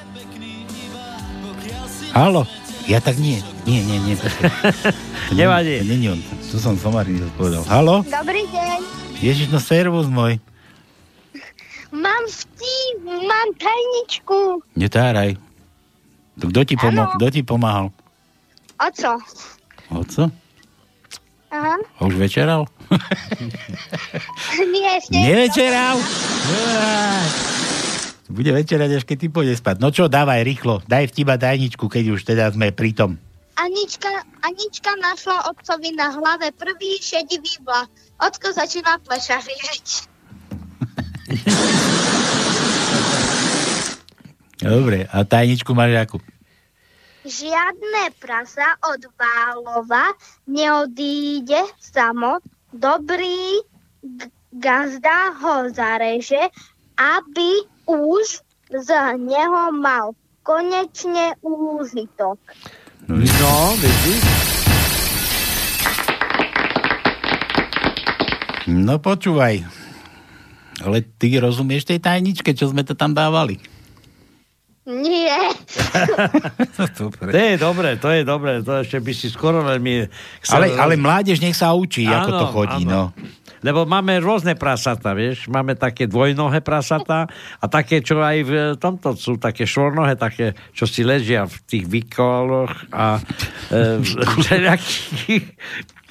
Halo. 2.10 2.48
Ja 2.84 2.98
tak 2.98 3.16
nie. 3.16 3.42
Nie, 3.64 3.82
nie, 3.82 3.98
nie. 4.00 4.14
Nevadí. 5.34 5.80
To 5.80 5.86
nie 5.86 5.98
je 6.00 6.12
on. 6.12 6.20
Tu 6.46 6.56
som 6.56 6.74
somarný 6.74 7.18
povedal. 7.34 7.66
Halo? 7.66 8.00
Dobrý 8.02 8.46
deň. 8.46 8.78
Ježiš, 9.18 9.48
no 9.48 9.58
servus 9.58 10.06
môj. 10.06 10.38
Mám 11.88 12.22
vtip, 12.26 12.96
mám 13.02 13.48
tajničku. 13.54 14.62
Netáraj. 14.72 15.34
To 16.36 16.46
Kto 16.46 16.60
ti, 16.62 16.74
pomo- 16.74 17.08
kto 17.10 17.26
ti 17.28 17.40
pomáhal? 17.42 17.88
Oco. 18.76 19.12
Oco? 19.90 20.28
Aha. 21.50 21.76
A 21.78 22.00
už 22.02 22.18
večeral? 22.18 22.66
Nie, 24.74 24.98
ešte. 24.98 25.14
Nevečeral? 25.14 25.96
Bude 28.26 28.50
večerať, 28.50 28.90
až 28.98 29.04
keď 29.06 29.16
ty 29.22 29.28
pôjde 29.30 29.54
spať. 29.54 29.78
No 29.78 29.94
čo, 29.94 30.10
dávaj 30.10 30.42
rýchlo. 30.42 30.82
Daj 30.90 31.14
vtiba 31.14 31.38
tajničku, 31.38 31.86
keď 31.86 32.04
už 32.18 32.26
teda 32.26 32.50
sme 32.50 32.74
pri 32.74 32.90
tom. 32.92 33.10
Anička, 33.56 34.10
Anička 34.44 34.92
našla 35.00 35.48
otcovi 35.48 35.96
na 35.96 36.12
hlave 36.12 36.52
prvý 36.52 37.00
šedivý 37.00 37.62
vlak. 37.64 37.88
Ocko 38.20 38.52
začína 38.52 39.00
plešarieť. 39.06 40.10
Dobre, 44.60 45.06
a 45.08 45.22
tajničku 45.22 45.72
máš 45.72 45.92
akú? 45.96 46.18
Žiadne 47.26 48.14
prasa 48.22 48.78
od 48.86 49.02
Válova 49.18 50.14
neodíde 50.46 51.58
samo. 51.82 52.38
Dobrý 52.70 53.66
gazda 54.54 55.34
ho 55.34 55.66
zareže, 55.74 56.38
aby 56.94 57.66
už 57.90 58.46
z 58.70 58.90
neho 59.18 59.74
mal 59.74 60.14
konečne 60.46 61.34
úžitok. 61.42 62.38
No, 63.10 63.58
vidíš? 63.74 64.22
No 68.70 69.02
počúvaj. 69.02 69.66
Ale 70.78 71.02
ty 71.18 71.42
rozumieš 71.42 71.90
tej 71.90 71.98
tajničke, 71.98 72.54
čo 72.54 72.70
sme 72.70 72.86
to 72.86 72.94
tam 72.94 73.18
dávali? 73.18 73.58
Nie. 74.86 75.50
To 77.26 77.26
je 77.34 77.58
dobre, 77.58 77.98
to 77.98 78.08
je 78.14 78.22
dobre, 78.22 78.62
to 78.62 78.86
ešte 78.86 79.02
by 79.02 79.12
si 79.12 79.26
skoro 79.34 79.66
veľmi... 79.66 80.06
Ale, 80.54 80.78
ale 80.78 80.94
mládež 80.94 81.42
nech 81.42 81.58
sa 81.58 81.74
učí, 81.74 82.06
ako 82.06 82.30
to 82.30 82.46
chodí. 82.54 82.82
No. 82.86 83.10
Lebo 83.66 83.82
máme 83.82 84.22
rôzne 84.22 84.54
prasatá, 84.54 85.10
vieš, 85.10 85.50
máme 85.50 85.74
také 85.74 86.06
dvojnohé 86.06 86.62
prasatá 86.62 87.26
a 87.58 87.64
také, 87.66 87.98
čo 87.98 88.22
aj 88.22 88.38
v 88.46 88.52
tomto 88.78 89.18
sú 89.18 89.42
také 89.42 89.66
švornohé, 89.66 90.14
také, 90.14 90.54
čo 90.70 90.86
si 90.86 91.02
ležia 91.02 91.50
v 91.50 91.56
tých 91.66 91.84
vykoloch 91.90 92.70
a 92.94 93.18
e, 93.74 93.98
v 93.98 94.10
všelijakých 94.38 95.46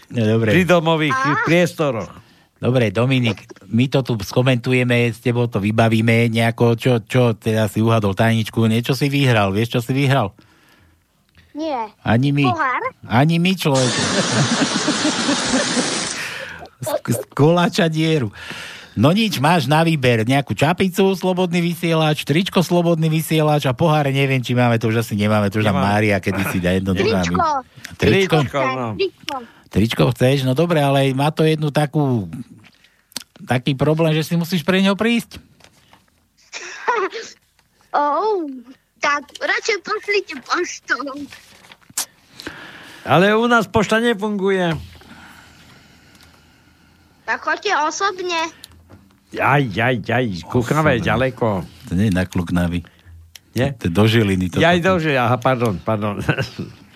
No, 0.05 0.37
pridomových 0.37 1.17
priestoroch. 1.49 2.24
Dobre, 2.65 2.89
Dominik, 2.89 3.45
my 3.69 3.85
to 3.85 4.01
tu 4.01 4.17
skomentujeme, 4.17 5.13
s 5.13 5.21
tebou 5.21 5.45
to 5.45 5.61
vybavíme 5.61 6.33
nejako, 6.33 6.73
čo, 6.73 6.97
čo 7.05 7.37
teda 7.37 7.69
si 7.69 7.77
uhadol 7.77 8.17
tajničku, 8.17 8.57
niečo 8.65 8.97
si 8.97 9.05
vyhral, 9.05 9.53
vieš, 9.53 9.77
čo 9.77 9.85
si 9.85 9.93
vyhral? 9.93 10.33
Nie. 11.53 11.93
Ani 12.01 12.33
my. 12.33 12.49
Pohár? 12.49 12.81
Ani 13.05 13.37
my, 13.37 13.53
človek. 13.53 13.85
Z- 17.05 17.29
koláča 17.37 17.85
dieru. 17.85 18.33
No 18.97 19.13
nič, 19.13 19.37
máš 19.43 19.69
na 19.69 19.85
výber 19.85 20.25
nejakú 20.25 20.57
čapicu, 20.57 21.13
slobodný 21.13 21.61
vysielač, 21.61 22.25
tričko, 22.25 22.65
slobodný 22.65 23.11
vysielač 23.13 23.69
a 23.69 23.77
poháre, 23.77 24.09
neviem, 24.09 24.41
či 24.41 24.57
máme, 24.57 24.81
to 24.81 24.89
už 24.89 25.05
asi 25.05 25.13
nemáme, 25.13 25.53
to 25.53 25.61
už 25.61 25.69
nám. 25.69 25.85
Mária, 25.85 26.17
kedy 26.17 26.41
si 26.49 26.57
dá 26.63 26.73
jedno 26.73 26.97
Tričko. 26.97 27.37
Tričko? 27.99 28.37
Tričko, 28.41 28.61
no. 28.73 28.87
Tričko. 29.75 30.07
Chceš? 30.15 30.47
No 30.47 30.55
dobre, 30.55 30.79
ale 30.79 31.11
má 31.11 31.35
to 31.35 31.43
jednu 31.43 31.67
takú 31.67 32.31
taký 33.43 33.75
problém, 33.75 34.15
že 34.15 34.23
si 34.23 34.39
musíš 34.39 34.63
pre 34.63 34.79
neho 34.79 34.95
prísť. 34.95 35.35
Oh, 37.95 38.43
tak 38.99 39.23
radšej 39.39 39.79
pošlite 39.87 40.35
poštou. 40.43 41.15
Ale 43.07 43.31
u 43.39 43.47
nás 43.47 43.71
pošta 43.71 44.03
nefunguje. 44.03 44.75
Tak 47.23 47.39
choďte 47.39 47.71
osobne. 47.87 48.51
Aj, 49.39 49.63
aj, 49.63 49.95
aj, 50.11 50.25
kúknave 50.43 50.99
je 50.99 51.07
ďaleko. 51.07 51.63
To 51.63 51.91
nie 51.95 52.11
je 52.11 52.17
na 52.19 52.27
Kluknavy. 52.27 52.83
Nie? 53.55 53.71
To 53.79 53.87
je 53.87 53.91
do 53.95 54.03
Žiliny. 54.11 54.51
To, 54.51 54.59
Ja 54.59 54.75
aj 54.75 54.83
dože, 54.83 55.15
aha, 55.15 55.39
pardon, 55.39 55.79
pardon. 55.79 56.19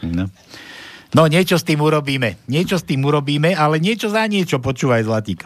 No. 0.03 0.27
no 1.14 1.26
niečo 1.26 1.57
s 1.57 1.65
tým 1.65 1.80
urobíme. 1.81 2.38
Niečo 2.45 2.77
s 2.77 2.86
tým 2.86 3.06
urobíme, 3.06 3.53
ale 3.53 3.81
niečo 3.81 4.10
za 4.10 4.26
niečo, 4.26 4.61
počúvaj, 4.61 5.06
Zlatík. 5.06 5.45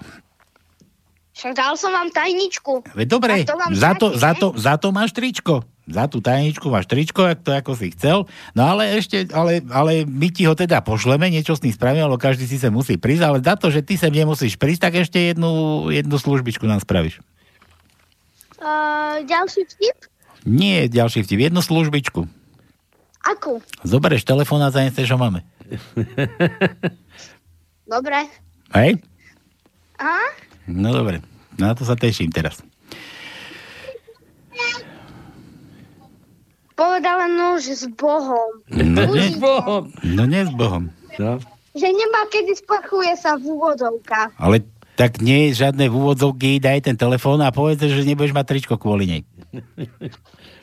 Však 1.34 1.57
dal 1.57 1.73
som 1.73 1.90
vám 1.90 2.14
tajničku. 2.14 2.94
Veď 2.94 3.07
dobre, 3.10 3.41
to 3.41 3.57
vám 3.57 3.73
za 3.73 3.91
to, 3.98 4.07
za, 4.14 4.31
to, 4.38 4.48
za 4.53 4.77
to 4.77 4.94
máš 4.94 5.18
tričko. 5.18 5.65
Za 5.84 6.07
tú 6.07 6.23
tajničku 6.23 6.72
máš 6.72 6.88
tričko, 6.88 7.27
jak 7.27 7.44
to 7.44 7.52
ako 7.52 7.76
si 7.76 7.91
chcel. 7.91 8.30
No 8.56 8.64
ale 8.64 8.95
ešte, 8.95 9.27
ale, 9.35 9.60
ale 9.68 10.07
my 10.07 10.31
ti 10.31 10.48
ho 10.48 10.56
teda 10.56 10.80
pošleme, 10.80 11.27
niečo 11.27 11.57
s 11.57 11.64
tým 11.65 11.76
spravíme, 11.76 12.07
lebo 12.07 12.22
každý 12.22 12.48
si 12.48 12.56
sa 12.56 12.72
musí 12.72 12.95
prísť, 12.95 13.23
ale 13.26 13.38
za 13.44 13.60
to, 13.60 13.68
že 13.68 13.84
ty 13.84 13.99
sem 13.99 14.14
nemusíš 14.14 14.56
prísť, 14.56 14.88
tak 14.88 14.94
ešte 15.03 15.19
jednu, 15.19 15.90
jednu 15.91 16.15
službičku 16.15 16.64
nám 16.64 16.80
spravíš. 16.80 17.19
Uh, 18.64 19.19
ďalší 19.27 19.68
vtip? 19.76 19.98
Nie, 20.48 20.88
ďalší 20.88 21.27
vtip, 21.27 21.52
jednu 21.52 21.60
službičku. 21.60 22.30
Akú? 23.23 23.60
Zoberieš 23.84 24.23
telefón 24.23 24.64
a 24.64 24.72
zaneseš, 24.72 25.11
ho 25.11 25.19
máme. 25.19 25.44
Dobre. 27.94 28.26
Hej? 28.74 28.98
Aha. 30.00 30.28
No 30.66 30.95
dobre, 30.95 31.20
na 31.60 31.76
to 31.76 31.84
sa 31.84 31.94
teším 31.94 32.32
teraz. 32.32 32.64
Povedala 36.74 37.30
nuž 37.30 37.70
s 37.70 37.86
Bohom. 37.94 38.66
No 38.72 39.06
nie, 39.06 39.30
Už 39.30 39.94
no 40.02 40.24
nie 40.26 40.41
s 40.41 40.52
Bohom. 40.58 40.90
No. 41.22 41.38
Že 41.78 41.88
nemá 41.94 42.26
kedy 42.34 42.58
sprchuje 42.58 43.14
sa 43.14 43.38
v 43.38 43.54
úvodovkách. 43.54 44.34
Ale 44.41 44.66
tak 44.94 45.20
nie 45.20 45.49
je 45.49 45.65
žiadne 45.65 45.86
v 45.86 45.94
úvodzovky, 45.94 46.61
daj 46.61 46.86
ten 46.86 46.94
telefón 46.94 47.41
a 47.41 47.49
povedz, 47.49 47.82
že 47.82 48.06
nebudeš 48.06 48.32
mať 48.32 48.45
tričko 48.45 48.78
kvôli 48.78 49.06
nej. 49.10 49.22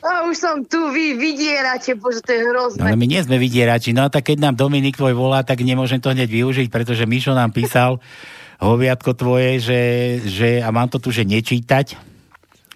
A 0.01 0.25
už 0.25 0.33
som 0.33 0.65
tu, 0.65 0.89
vy 0.89 1.13
vydierate, 1.13 1.93
bože, 1.93 2.25
to 2.25 2.33
je 2.33 2.41
No, 2.41 2.49
hrozné. 2.49 2.81
ale 2.81 2.97
my 2.97 3.05
nie 3.05 3.21
sme 3.21 3.37
vydierači, 3.37 3.93
no 3.93 4.01
a 4.01 4.09
tak 4.09 4.33
keď 4.33 4.49
nám 4.49 4.57
Dominik 4.57 4.97
tvoj 4.97 5.13
volá, 5.13 5.45
tak 5.45 5.61
nemôžem 5.61 6.01
to 6.01 6.09
hneď 6.09 6.25
využiť, 6.25 6.73
pretože 6.73 7.05
Mišo 7.05 7.37
nám 7.37 7.53
písal, 7.53 8.01
hoviatko 8.65 9.13
tvoje, 9.13 9.61
že, 9.61 9.81
že 10.25 10.49
a 10.57 10.73
mám 10.73 10.89
to 10.89 10.97
tu, 10.97 11.13
že 11.13 11.21
nečítať, 11.21 12.01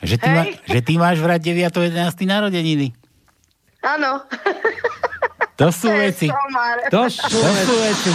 že 0.06 0.16
ty, 0.22 0.30
má, 0.30 0.46
že 0.70 0.80
ty 0.86 1.02
máš 1.02 1.18
vrať 1.18 1.50
9. 1.50 1.98
11. 1.98 1.98
narodeniny. 2.30 2.94
Áno. 3.82 4.22
To 5.58 5.74
sú 5.74 5.90
veci. 5.90 6.30
To 6.94 7.10
sú 7.10 7.42
veci. 7.42 8.12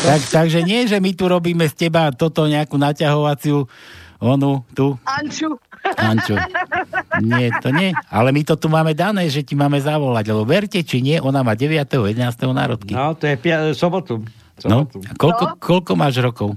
Tak, 0.00 0.20
takže 0.32 0.64
nie, 0.64 0.88
že 0.88 0.96
my 0.96 1.12
tu 1.12 1.28
robíme 1.28 1.68
z 1.68 1.74
teba 1.76 2.08
toto 2.10 2.48
nejakú 2.48 2.80
naťahovaciu 2.80 3.68
onu, 4.20 4.64
tu, 4.72 4.96
Anču. 5.04 5.56
Anču. 5.96 6.36
Nie, 7.24 7.48
to 7.64 7.72
nie. 7.72 7.92
Ale 8.12 8.36
my 8.36 8.44
to 8.44 8.56
tu 8.56 8.68
máme 8.68 8.92
dané, 8.92 9.32
že 9.32 9.40
ti 9.40 9.56
máme 9.56 9.80
zavolať, 9.80 10.24
lebo 10.28 10.44
verte, 10.44 10.80
či 10.84 11.00
nie, 11.00 11.16
ona 11.16 11.40
má 11.40 11.56
9. 11.56 11.88
11. 11.88 12.20
národky. 12.52 12.92
No, 12.92 13.16
to 13.16 13.24
je 13.28 13.36
pia- 13.40 13.72
sobotu. 13.72 14.20
No, 14.68 14.84
sobotu. 14.84 15.00
a 15.08 15.12
koľko, 15.16 15.44
koľko 15.56 15.92
máš 15.96 16.20
rokov? 16.20 16.52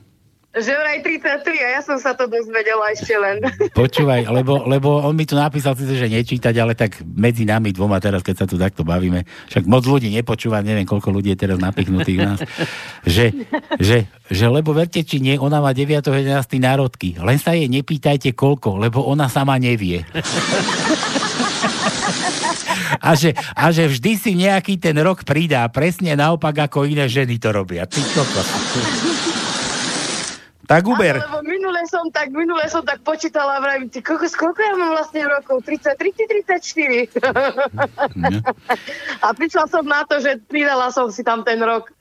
Že 0.53 0.69
vraj 0.69 1.01
33 1.01 1.65
a 1.65 1.67
ja 1.73 1.81
som 1.81 1.97
sa 1.97 2.13
to 2.13 2.29
dozvedela 2.29 2.93
ešte 2.93 3.17
len. 3.17 3.41
Počúvaj, 3.81 4.29
lebo, 4.29 4.69
lebo 4.69 5.01
on 5.01 5.17
mi 5.17 5.25
tu 5.25 5.33
napísal 5.33 5.73
síce, 5.73 5.97
že 5.97 6.05
nečítať, 6.05 6.53
ale 6.61 6.77
tak 6.77 7.01
medzi 7.01 7.41
nami 7.41 7.73
dvoma 7.73 7.97
teraz, 7.97 8.21
keď 8.21 8.35
sa 8.37 8.45
tu 8.45 8.61
takto 8.61 8.85
bavíme, 8.85 9.25
však 9.49 9.65
moc 9.65 9.81
ľudí 9.81 10.13
nepočúva, 10.13 10.61
neviem, 10.61 10.85
koľko 10.85 11.09
ľudí 11.09 11.33
je 11.33 11.41
teraz 11.41 11.57
napichnutých 11.57 12.19
nás, 12.21 12.39
že, 13.01 13.33
že, 13.81 14.05
že 14.29 14.45
lebo 14.45 14.77
verte, 14.77 15.01
či 15.01 15.17
nie, 15.17 15.41
ona 15.41 15.57
má 15.57 15.73
9. 15.73 16.05
11. 16.05 16.37
národky, 16.61 17.17
len 17.17 17.41
sa 17.41 17.57
jej 17.57 17.65
nepýtajte 17.65 18.37
koľko, 18.37 18.77
lebo 18.77 19.01
ona 19.01 19.25
sama 19.33 19.57
nevie. 19.57 20.05
A 23.03 23.17
že, 23.17 23.33
a 23.57 23.67
že 23.73 23.89
vždy 23.89 24.11
si 24.15 24.31
nejaký 24.37 24.77
ten 24.77 24.95
rok 25.01 25.25
pridá, 25.25 25.65
presne 25.67 26.13
naopak 26.13 26.69
ako 26.69 26.85
iné 26.85 27.09
ženy 27.09 27.35
to 27.41 27.51
robia. 27.51 27.83
Ty 27.83 27.99
kokos. 27.99 28.47
Tak 30.73 30.83
uber. 30.83 31.15
Áno, 31.15 31.21
lebo 31.21 31.39
minule 31.45 31.85
som 31.85 32.09
tak, 32.09 32.33
minule 32.33 32.65
som 32.65 32.81
tak 32.81 33.05
počítala 33.05 33.55
a 33.55 33.61
vravím, 33.61 33.87
ty 33.87 34.01
kokos, 34.01 34.33
koľko 34.33 34.57
ja 34.57 34.73
mám 34.73 34.91
vlastne 34.91 35.21
rokov? 35.23 35.61
33 35.61 36.01
či 36.09 36.23
34? 37.13 37.13
a 39.21 39.27
prišla 39.31 39.65
som 39.67 39.83
na 39.83 40.01
to, 40.03 40.17
že 40.17 40.41
pridala 40.43 40.89
som 40.89 41.07
si 41.07 41.21
tam 41.21 41.41
ten 41.41 41.61
rok. 41.61 41.93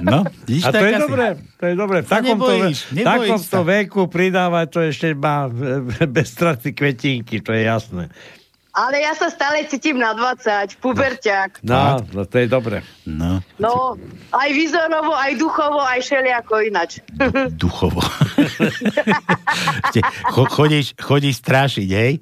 No, 0.00 0.24
A 0.24 0.68
to 0.70 0.80
je 0.80 0.90
asi- 0.90 1.04
dobré, 1.04 1.26
to 1.60 1.64
je 1.66 1.74
dobré. 1.74 1.98
V 2.00 2.06
Sa 2.06 2.18
takomto, 2.18 2.48
nebojíš, 2.48 2.78
ve- 2.80 2.94
nebojíš 2.94 3.04
takomto 3.04 3.58
veku 3.62 4.02
pridávať 4.08 4.66
to 4.70 4.78
ešte 4.82 5.06
má 5.12 5.52
bez 6.16 6.32
straty 6.32 6.72
kvetinky, 6.72 7.44
to 7.44 7.52
je 7.52 7.62
jasné. 7.62 8.04
Ale 8.74 8.98
ja 8.98 9.14
sa 9.14 9.30
stále 9.30 9.62
cítim 9.64 9.94
na 9.94 10.10
20, 10.12 10.42
puberťák. 10.78 11.62
No, 11.62 12.02
no 12.10 12.22
to 12.24 12.36
je 12.36 12.46
dobré. 12.46 12.82
No, 13.04 13.38
No, 13.54 13.94
aj 14.30 14.50
výzorovo, 14.50 15.14
aj 15.14 15.38
duchovo, 15.38 15.78
aj 15.78 16.02
šeliako 16.02 16.58
inač. 16.60 16.98
duchovo. 17.56 18.02
Chodíš, 20.50 20.94
chodíš 20.96 21.38
strašiť, 21.38 21.88
hej? 21.88 22.12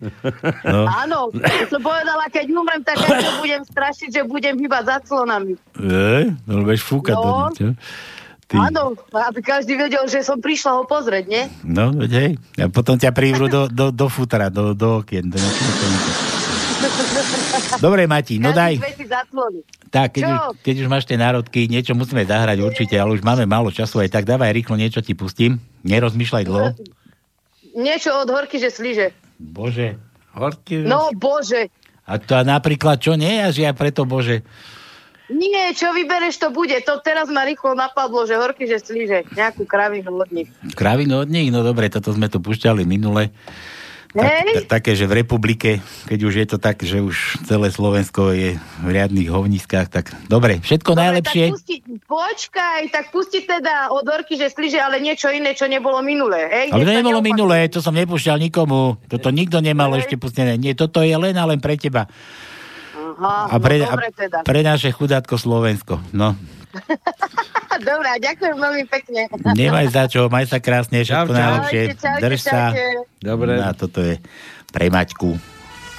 No. 0.62 0.84
Áno, 0.86 1.32
som 1.66 1.80
povedala, 1.80 2.28
keď 2.28 2.44
umrem, 2.50 2.82
tak 2.82 3.00
ja 3.00 3.32
budem 3.38 3.62
strašiť, 3.64 4.08
že 4.12 4.22
budem 4.22 4.54
hýbať 4.54 4.84
za 4.84 4.96
clonami. 5.00 5.56
E? 5.74 6.28
No, 6.44 6.62
budeš 6.62 6.84
fúkať 6.84 7.16
do 7.16 7.24
No. 7.24 7.36
nich, 7.48 7.56
čo? 7.56 7.66
Ty. 8.52 8.68
Áno, 8.68 8.92
aby 9.16 9.40
každý 9.40 9.80
vedel, 9.80 10.04
že 10.12 10.20
som 10.20 10.36
prišla 10.36 10.76
ho 10.76 10.84
pozrieť, 10.84 11.24
nie? 11.24 11.48
No, 11.64 11.88
veď 11.88 12.12
hej. 12.20 12.30
A 12.60 12.68
potom 12.68 13.00
ťa 13.00 13.08
prívrú 13.16 13.48
do, 13.48 13.64
do, 13.64 13.88
do 13.88 14.06
futra, 14.12 14.52
do, 14.52 14.76
do 14.76 15.00
okien. 15.00 15.24
Do 15.24 15.40
Dobre, 17.80 18.04
Mati, 18.04 18.36
no 18.36 18.52
daj. 18.52 18.76
Tak, 19.88 20.20
keď 20.20 20.22
Čo? 20.22 20.28
už, 20.28 20.40
keď 20.60 20.74
už 20.84 20.88
máš 20.92 21.04
tie 21.08 21.16
národky, 21.16 21.64
niečo 21.64 21.96
musíme 21.96 22.28
zahrať 22.28 22.60
určite, 22.60 22.92
ale 23.00 23.16
už 23.16 23.24
máme 23.24 23.48
málo 23.48 23.72
času 23.72 24.04
aj 24.04 24.12
tak. 24.12 24.28
Dávaj 24.28 24.52
rýchlo, 24.52 24.76
niečo 24.76 25.00
ti 25.00 25.16
pustím. 25.16 25.56
Nerozmýšľaj 25.88 26.44
dlho. 26.44 26.76
Niečo 27.72 28.12
od 28.20 28.28
horky, 28.28 28.60
že 28.60 28.68
slíže. 28.68 29.16
Bože. 29.40 29.96
Horky. 30.36 30.84
No, 30.84 31.08
bože. 31.16 31.72
A 32.04 32.20
to 32.20 32.36
a 32.36 32.44
napríklad, 32.44 33.00
čo 33.00 33.16
nie? 33.16 33.40
A 33.40 33.48
že 33.48 33.64
ja 33.64 33.72
preto, 33.72 34.04
Bože. 34.04 34.44
Nie, 35.32 35.72
čo 35.72 35.96
vybereš, 35.96 36.36
to 36.36 36.48
bude. 36.52 36.76
To 36.84 37.00
teraz 37.00 37.32
ma 37.32 37.48
rýchlo 37.48 37.72
napadlo, 37.72 38.28
že 38.28 38.36
horky, 38.36 38.68
že 38.68 38.78
slíže. 38.78 39.24
Nejakú 39.32 39.64
kravinu 39.64 40.12
od 40.20 40.28
nich. 40.28 40.48
Kravinu 40.76 41.24
od 41.24 41.28
nich? 41.32 41.48
No 41.48 41.64
dobre, 41.64 41.88
toto 41.88 42.12
sme 42.12 42.28
tu 42.28 42.38
pušťali 42.38 42.84
minule. 42.84 43.32
Hej? 44.12 44.68
Ta, 44.68 44.76
také, 44.76 44.92
že 44.92 45.08
v 45.08 45.24
republike, 45.24 45.80
keď 46.04 46.20
už 46.20 46.34
je 46.44 46.46
to 46.46 46.60
tak, 46.60 46.84
že 46.84 47.00
už 47.00 47.40
celé 47.48 47.72
Slovensko 47.72 48.36
je 48.36 48.60
v 48.60 48.88
riadnych 48.92 49.32
hovniskách, 49.32 49.88
tak 49.88 50.12
dobre, 50.28 50.60
všetko 50.60 50.92
najlepšie. 50.92 51.44
Tak 51.48 51.56
pustiť, 51.56 51.80
počkaj, 52.04 52.80
tak 52.92 53.04
pustiť 53.08 53.42
teda 53.48 53.88
od 53.88 54.04
horky, 54.04 54.36
že 54.36 54.52
slíže, 54.52 54.76
ale 54.76 55.00
niečo 55.00 55.32
iné, 55.32 55.56
čo 55.56 55.64
nebolo 55.64 56.04
minulé. 56.04 56.44
Hej? 56.44 56.66
Ale 56.76 56.84
to 56.84 56.92
nebolo 57.00 57.24
minulé, 57.24 57.72
to 57.72 57.80
som 57.80 57.96
nepúšťal 57.96 58.36
nikomu. 58.36 59.00
Toto 59.08 59.32
nikto 59.32 59.64
nemal 59.64 59.88
ešte 59.96 60.20
pustené. 60.20 60.60
Nie, 60.60 60.76
toto 60.76 61.00
je 61.00 61.16
len 61.16 61.32
a 61.40 61.48
len 61.48 61.56
pre 61.56 61.80
teba. 61.80 62.04
Aha, 63.14 63.48
A 63.48 63.56
pre, 63.58 63.76
no, 63.78 63.86
dobre 63.86 64.06
a 64.06 64.14
teda. 64.14 64.38
pre 64.42 64.60
naše 64.60 64.88
chudátko 64.88 65.36
Slovensko. 65.36 66.00
No, 66.12 66.36
Dobre, 67.82 68.06
a 68.06 68.16
ďakujem 68.16 68.56
veľmi 68.56 68.84
pekne. 68.86 69.28
nemaj 69.52 69.86
za 69.88 70.04
čo, 70.06 70.28
maj 70.28 70.44
sa 70.44 70.56
krásne, 70.56 71.04
všetko 71.04 71.32
najlepšie. 71.32 71.82
Drž 72.20 72.40
sa. 72.40 72.72
Dobre. 73.18 73.56
A 73.58 73.72
toto 73.72 74.00
je 74.00 74.16
pre 74.70 74.88
Maťku. 74.88 75.36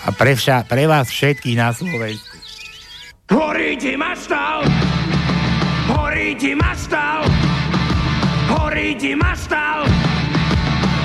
A 0.03 0.11
pre, 0.11 0.34
vša, 0.34 0.65
pre 0.65 0.85
vás 0.85 1.07
všetkých 1.07 1.57
na 1.57 1.69
Slovensku. 1.72 2.35
Horí 3.30 3.77
ti 3.77 3.95
maštal! 3.95 4.68
Horí 5.90 6.35
ti 6.35 6.52
maštal! 6.53 7.23
Horí 8.52 8.94
ti 8.94 9.11
maštal! 9.14 9.80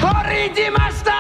Horí 0.03 0.43
ti 0.51 0.67
maštal! 0.69 1.18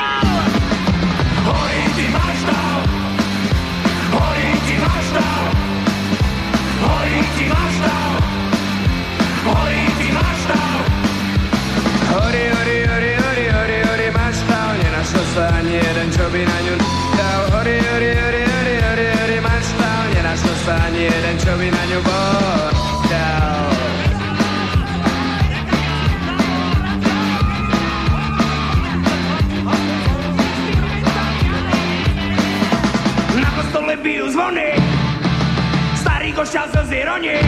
Ironie 37.08 37.40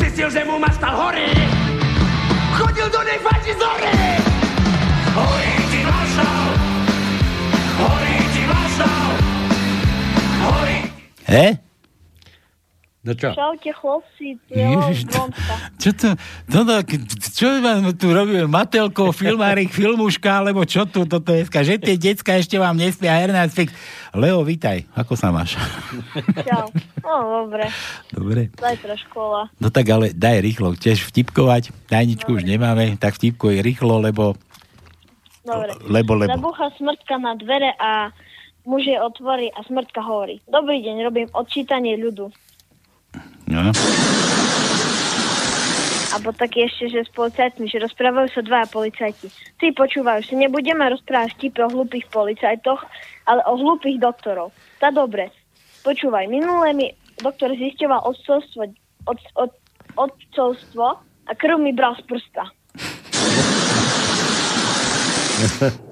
Zistil, 0.00 0.32
že 0.32 0.40
mu 0.48 0.56
maštal 0.56 0.96
horí 0.96 1.28
Chodil 2.56 2.88
do 2.88 3.00
nej 3.04 3.20
fači 3.20 3.52
z 3.52 3.60
hory. 3.60 3.92
Horí 5.12 5.52
ti 5.68 5.80
maštal 5.84 6.44
Horí 7.76 8.16
ti 8.32 8.42
maštal 8.48 9.04
Horí 10.40 10.78
He? 11.28 11.69
No 13.00 13.16
čo? 13.16 13.32
Čaute 13.32 13.72
chlopci, 13.72 14.36
čo 15.80 15.90
to, 15.96 16.12
to, 16.52 16.60
to, 16.68 16.76
čo 17.32 17.48
vám 17.64 17.96
tu 17.96 18.12
robíme? 18.12 18.44
Matelko, 18.44 19.08
filmárik, 19.16 19.72
filmuška, 19.72 20.44
alebo 20.44 20.68
čo 20.68 20.84
tu 20.84 21.08
toto 21.08 21.32
je? 21.32 21.48
Že 21.48 21.80
tie 21.80 21.96
decka 21.96 22.36
ešte 22.36 22.60
vám 22.60 22.76
nespia 22.76 23.16
Hernán 23.16 23.48
Fix. 23.48 23.72
Leo, 24.12 24.44
vítaj, 24.44 24.84
ako 24.92 25.16
sa 25.16 25.32
máš? 25.32 25.56
Čau. 26.48 26.68
No, 27.00 27.40
dobre. 27.40 27.72
Dobre. 28.12 28.52
Zajtra 28.60 28.92
škola. 29.08 29.48
No 29.56 29.72
tak 29.72 29.88
ale 29.88 30.12
daj 30.12 30.44
rýchlo, 30.44 30.76
chceš 30.76 31.08
vtipkovať? 31.08 31.72
Tajničku 31.88 32.36
už 32.36 32.44
nemáme, 32.44 33.00
tak 33.00 33.16
vtipkuj 33.16 33.64
rýchlo, 33.64 33.96
lebo... 33.96 34.36
Dobre. 35.40 35.72
Lebo, 35.88 36.20
lebo. 36.20 36.36
Zabúcha 36.36 36.68
smrtka 36.76 37.16
na 37.16 37.32
dvere 37.32 37.72
a 37.80 38.12
muž 38.68 38.84
je 38.84 39.00
otvorí 39.00 39.48
a 39.56 39.64
smrtka 39.64 40.04
hovorí. 40.04 40.44
Dobrý 40.44 40.84
deň, 40.84 40.96
robím 41.00 41.28
odčítanie 41.32 41.96
ľudu. 41.96 42.28
No. 43.50 43.74
A 46.10 46.16
po 46.22 46.30
taký 46.30 46.70
ešte, 46.70 46.90
že 46.90 47.06
s 47.06 47.10
policajtmi, 47.14 47.66
že 47.66 47.82
rozprávajú 47.82 48.30
sa 48.30 48.42
dvaja 48.46 48.66
policajti. 48.70 49.26
Ty 49.58 49.74
počúvajú, 49.74 50.22
že 50.26 50.34
nebudeme 50.38 50.86
rozprávať 50.86 51.34
vtipy 51.38 51.58
o 51.66 51.70
hlúpých 51.70 52.06
policajtoch, 52.14 52.82
ale 53.26 53.42
o 53.46 53.54
hlúpých 53.58 53.98
doktorov. 53.98 54.54
Tá 54.78 54.94
dobre. 54.94 55.34
Počúvaj, 55.82 56.30
minulé 56.30 56.68
mi 56.74 56.86
doktor 57.18 57.50
zisťoval 57.54 58.06
odcovstvo, 58.06 58.70
od, 59.06 59.18
od, 59.34 59.52
odcovstvo 59.98 60.86
a 61.26 61.32
krv 61.34 61.58
mi 61.58 61.74
bral 61.74 61.98
z 61.98 62.02
prsta. 62.06 62.44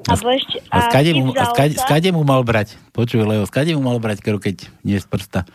A, 0.09 0.13
ešte, 0.13 0.61
A 0.69 0.93
skade 0.93 1.11
mu, 1.17 1.33
a 1.33 1.45
skade, 1.53 1.75
skade 1.81 2.09
mu 2.13 2.21
mal 2.21 2.45
brať? 2.45 2.77
Počuj, 2.93 3.25
Leo, 3.25 3.49
skade 3.49 3.73
mu 3.73 3.81
mal 3.81 3.97
brať 3.97 4.21
krv, 4.21 4.39
keď 4.41 4.69
nie 4.85 5.01
z 5.01 5.09
prsta? 5.09 5.49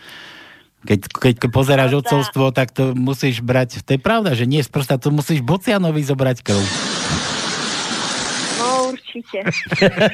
Keď, 0.84 1.00
keď, 1.16 1.36
pozeráš 1.48 2.04
odcovstvo, 2.04 2.52
tak 2.52 2.76
to 2.76 2.92
musíš 2.92 3.40
brať, 3.40 3.84
to 3.88 3.96
je 3.96 4.02
pravda, 4.02 4.36
že 4.36 4.44
nie 4.44 4.60
z 4.60 4.68
prsta, 4.68 5.00
to 5.00 5.16
musíš 5.16 5.40
Bocianovi 5.40 6.04
zobrať 6.04 6.38
krv. 6.44 6.64
No 8.60 8.92
určite. 8.92 9.48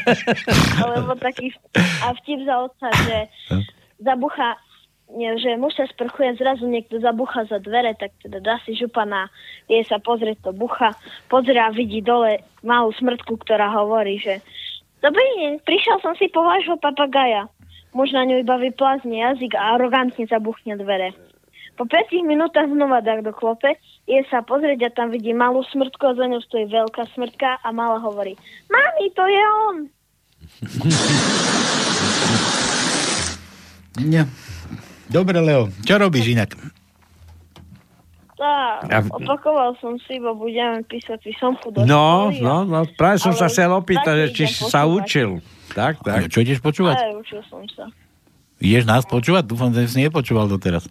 Lebo 0.94 1.18
taký 1.18 1.50
a 2.06 2.14
vtip 2.22 2.46
za 2.46 2.56
otca, 2.70 2.88
že 3.10 3.18
zabucha, 3.98 4.62
nie, 5.10 5.34
že 5.42 5.58
muž 5.58 5.74
sa 5.74 5.90
sprchuje, 5.90 6.38
zrazu 6.38 6.70
niekto 6.70 7.02
zabucha 7.02 7.50
za 7.50 7.58
dvere, 7.58 7.98
tak 7.98 8.14
teda 8.22 8.38
dá 8.38 8.62
si 8.62 8.78
župana, 8.78 9.34
je 9.66 9.82
sa 9.90 9.98
pozrieť 9.98 10.50
to 10.50 10.52
bucha, 10.54 10.94
pozrie 11.34 11.58
a 11.58 11.74
vidí 11.74 12.06
dole 12.06 12.46
malú 12.62 12.94
smrtku, 12.94 13.42
ktorá 13.42 13.74
hovorí, 13.74 14.22
že 14.22 14.46
Dobrý 15.00 15.24
deň, 15.40 15.64
prišiel 15.64 16.04
som 16.04 16.12
si 16.20 16.28
po 16.28 16.44
vášho 16.44 16.76
papagaja. 16.76 17.48
Muž 17.90 18.14
na 18.14 18.22
ňu 18.26 18.46
iba 18.46 18.56
vyplazne 18.62 19.18
jazyk 19.18 19.58
a 19.58 19.76
arogantne 19.78 20.30
zabuchne 20.30 20.78
dvere. 20.78 21.14
Po 21.80 21.88
5 21.88 22.12
minútach 22.28 22.68
znova 22.68 23.00
dá 23.00 23.24
do 23.24 23.32
klope, 23.32 23.80
je 24.04 24.20
sa 24.28 24.44
pozrieť 24.44 24.92
a 24.92 24.94
tam 24.94 25.16
vidí 25.16 25.32
malú 25.32 25.64
smrtku 25.64 26.12
a 26.12 26.14
za 26.14 26.28
ňou 26.28 26.44
stojí 26.44 26.68
veľká 26.68 27.08
smrtka 27.16 27.64
a 27.64 27.68
malá 27.72 28.04
hovorí 28.04 28.36
Mami, 28.68 29.06
to 29.16 29.24
je 29.24 29.44
on. 29.72 29.78
Nie. 34.12 34.28
Dobre, 35.08 35.40
Leo, 35.40 35.72
čo 35.88 35.96
robíš 35.98 36.36
inak? 36.36 36.54
Tá, 38.40 38.80
opakoval 39.12 39.76
som 39.84 40.00
si, 40.08 40.16
bo 40.16 40.32
budeme 40.32 40.80
písať 40.88 41.20
písomku 41.20 41.76
do 41.76 41.84
No, 41.84 42.32
no, 42.32 42.64
no, 42.64 42.88
práve 42.96 43.20
som 43.20 43.36
sa 43.36 43.52
chcel 43.52 43.68
opýtať, 43.68 44.32
či 44.32 44.48
si 44.48 44.64
sa 44.64 44.88
počúvať. 44.88 44.96
učil. 45.04 45.30
Tak, 45.76 46.02
tak. 46.02 46.28
Čo 46.30 46.42
ideš 46.42 46.60
počúvať? 46.60 46.96
Aj, 46.98 47.14
učil 47.16 47.42
som 47.48 47.64
sa. 47.74 47.88
Ideš 48.60 48.84
nás 48.84 49.08
počúvať? 49.08 49.48
Dúfam, 49.48 49.72
že 49.72 49.88
si 49.88 50.04
nepočúval 50.04 50.52
doteraz. 50.52 50.88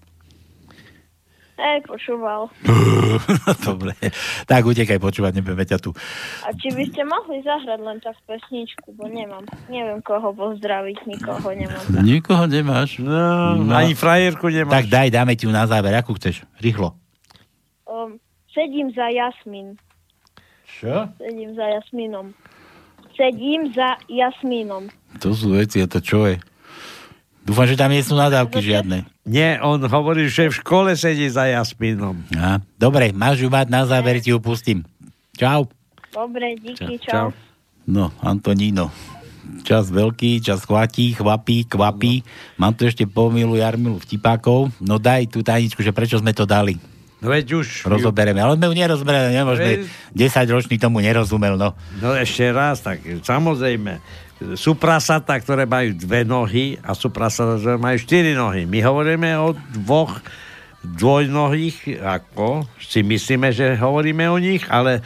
Hej, 1.58 1.90
počúval. 1.90 2.46
Dobre. 3.66 3.90
Tak 4.46 4.62
utekaj 4.62 5.02
počúvať, 5.02 5.42
nebudeme 5.42 5.66
ťa 5.66 5.82
tu. 5.82 5.90
A 6.46 6.54
či 6.54 6.70
by 6.70 6.86
ste 6.86 7.02
mohli 7.02 7.42
zahrať 7.42 7.82
len 7.82 7.98
tak 7.98 8.14
pesničku, 8.30 8.94
bo 8.94 9.10
nemám. 9.10 9.42
Neviem 9.66 9.98
koho 10.06 10.30
pozdraviť, 10.38 11.02
nikoho 11.10 11.50
nemám. 11.50 11.82
Nikoho 12.06 12.46
nemáš? 12.46 13.02
No, 13.02 13.74
ani 13.74 13.98
frajerku 13.98 14.54
nemáš. 14.54 14.70
Tak 14.70 14.86
daj, 14.86 15.08
dáme 15.10 15.34
ti 15.34 15.50
ju 15.50 15.52
na 15.52 15.66
záver. 15.66 15.98
Akú 15.98 16.14
chceš? 16.14 16.46
Rýchlo. 16.62 16.94
Um, 17.90 18.22
sedím 18.54 18.94
za 18.94 19.10
Jasmin. 19.10 19.74
Čo? 20.62 21.10
Sedím 21.18 21.58
za 21.58 21.66
Jasminom. 21.66 22.38
Sedím 23.18 23.74
za 23.74 23.98
Jasminom. 24.06 24.86
To 25.18 25.34
sú 25.34 25.58
veci, 25.58 25.82
a 25.82 25.90
to 25.90 25.98
čo 25.98 26.30
je? 26.30 26.38
Dúfam, 27.42 27.66
že 27.66 27.74
tam 27.74 27.90
nie 27.90 28.04
sú 28.04 28.14
nadávky 28.14 28.62
žiadne. 28.62 29.02
Nie, 29.26 29.58
on 29.58 29.82
hovorí, 29.82 30.30
že 30.30 30.46
v 30.46 30.58
škole 30.62 30.94
sedí 30.94 31.26
za 31.26 31.50
Jasminom. 31.50 32.14
A, 32.38 32.62
dobre, 32.78 33.10
máš 33.10 33.42
ju 33.42 33.50
mať 33.50 33.66
na 33.66 33.82
záver, 33.90 34.22
ti 34.22 34.30
ju 34.30 34.38
pustím. 34.38 34.86
Čau. 35.34 35.66
Dobre, 36.14 36.54
díky, 36.62 37.02
čau. 37.02 37.34
No, 37.88 38.14
Antoníno. 38.22 38.94
Čas 39.64 39.88
veľký, 39.88 40.44
čas 40.44 40.62
chvatí, 40.62 41.16
chvapí, 41.16 41.64
kvapí. 41.64 42.20
Mám 42.60 42.76
tu 42.76 42.84
ešte 42.84 43.08
pomilu 43.08 43.56
Jarmilu 43.56 43.98
vtipákov. 43.98 44.70
No 44.78 45.00
daj 45.00 45.32
tú 45.32 45.40
tajničku, 45.40 45.80
že 45.80 45.90
prečo 45.90 46.20
sme 46.20 46.36
to 46.36 46.44
dali. 46.44 46.76
No 47.18 47.34
veď 47.34 47.46
už... 47.58 47.90
Rozobereme, 47.90 48.38
ale 48.38 48.54
sme 48.54 48.70
ju 48.70 48.74
nerozberali, 48.78 49.34
nemôžeme. 49.34 49.90
10 50.14 50.54
ročný 50.54 50.78
tomu 50.78 51.02
nerozumel, 51.02 51.58
no. 51.58 51.74
No 51.98 52.14
ešte 52.14 52.46
raz, 52.54 52.78
tak 52.78 53.02
samozrejme, 53.02 53.98
sú 54.54 54.78
prasatá, 54.78 55.34
ktoré 55.42 55.66
majú 55.66 55.98
dve 55.98 56.22
nohy 56.22 56.78
a 56.78 56.94
sú 56.94 57.10
prasatá, 57.10 57.58
ktoré 57.58 57.74
majú 57.74 57.98
štyri 57.98 58.38
nohy. 58.38 58.70
My 58.70 58.78
hovoríme 58.86 59.34
o 59.34 59.50
dvoch 59.74 60.22
dvojnohých, 60.78 61.98
ako 61.98 62.70
si 62.78 63.02
myslíme, 63.02 63.50
že 63.50 63.74
hovoríme 63.74 64.30
o 64.30 64.38
nich, 64.38 64.62
ale 64.70 65.02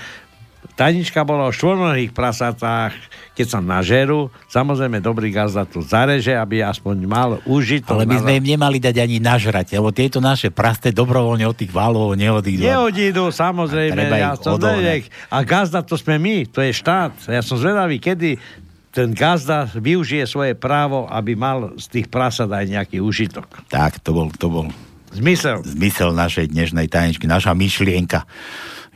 tajnička 0.83 1.23
bola 1.23 1.47
o 1.47 1.55
štvornohých 1.55 2.11
prasatách, 2.11 2.91
keď 3.39 3.47
sa 3.47 3.61
nažerú, 3.63 4.35
samozrejme 4.51 4.99
dobrý 4.99 5.31
gazda 5.31 5.63
to 5.63 5.79
zareže, 5.79 6.35
aby 6.35 6.67
aspoň 6.67 7.07
mal 7.07 7.39
užitok. 7.47 8.03
Ale 8.03 8.11
my 8.11 8.19
sme 8.19 8.33
im 8.43 8.59
nemali 8.59 8.83
dať 8.83 8.99
ani 8.99 9.23
nažrať, 9.23 9.79
lebo 9.79 9.95
tieto 9.95 10.19
naše 10.19 10.51
prasté 10.51 10.91
dobrovoľne 10.91 11.47
od 11.47 11.55
tých 11.55 11.71
valov 11.71 12.19
neodídu. 12.19 12.67
Neodídu, 12.67 13.31
samozrejme. 13.31 13.95
Ich 13.95 14.19
Ja 14.19 14.35
som 14.35 14.59
vedek. 14.59 15.07
A 15.31 15.47
gazda 15.47 15.87
to 15.87 15.95
sme 15.95 16.19
my, 16.19 16.51
to 16.51 16.59
je 16.59 16.75
štát. 16.75 17.15
Ja 17.31 17.47
som 17.47 17.63
zvedavý, 17.63 18.03
kedy 18.03 18.43
ten 18.91 19.15
gazda 19.15 19.71
využije 19.71 20.27
svoje 20.27 20.59
právo, 20.59 21.07
aby 21.07 21.39
mal 21.39 21.79
z 21.79 21.87
tých 21.89 22.07
prasad 22.11 22.51
aj 22.51 22.67
nejaký 22.67 22.99
užitok. 22.99 23.47
Tak, 23.71 24.03
to 24.03 24.11
bol, 24.11 24.29
to 24.35 24.51
bol 24.51 24.67
Zmysel. 25.15 25.63
zmysel 25.63 26.11
našej 26.11 26.51
dnešnej 26.51 26.91
tajničky, 26.91 27.25
naša 27.31 27.55
myšlienka. 27.55 28.27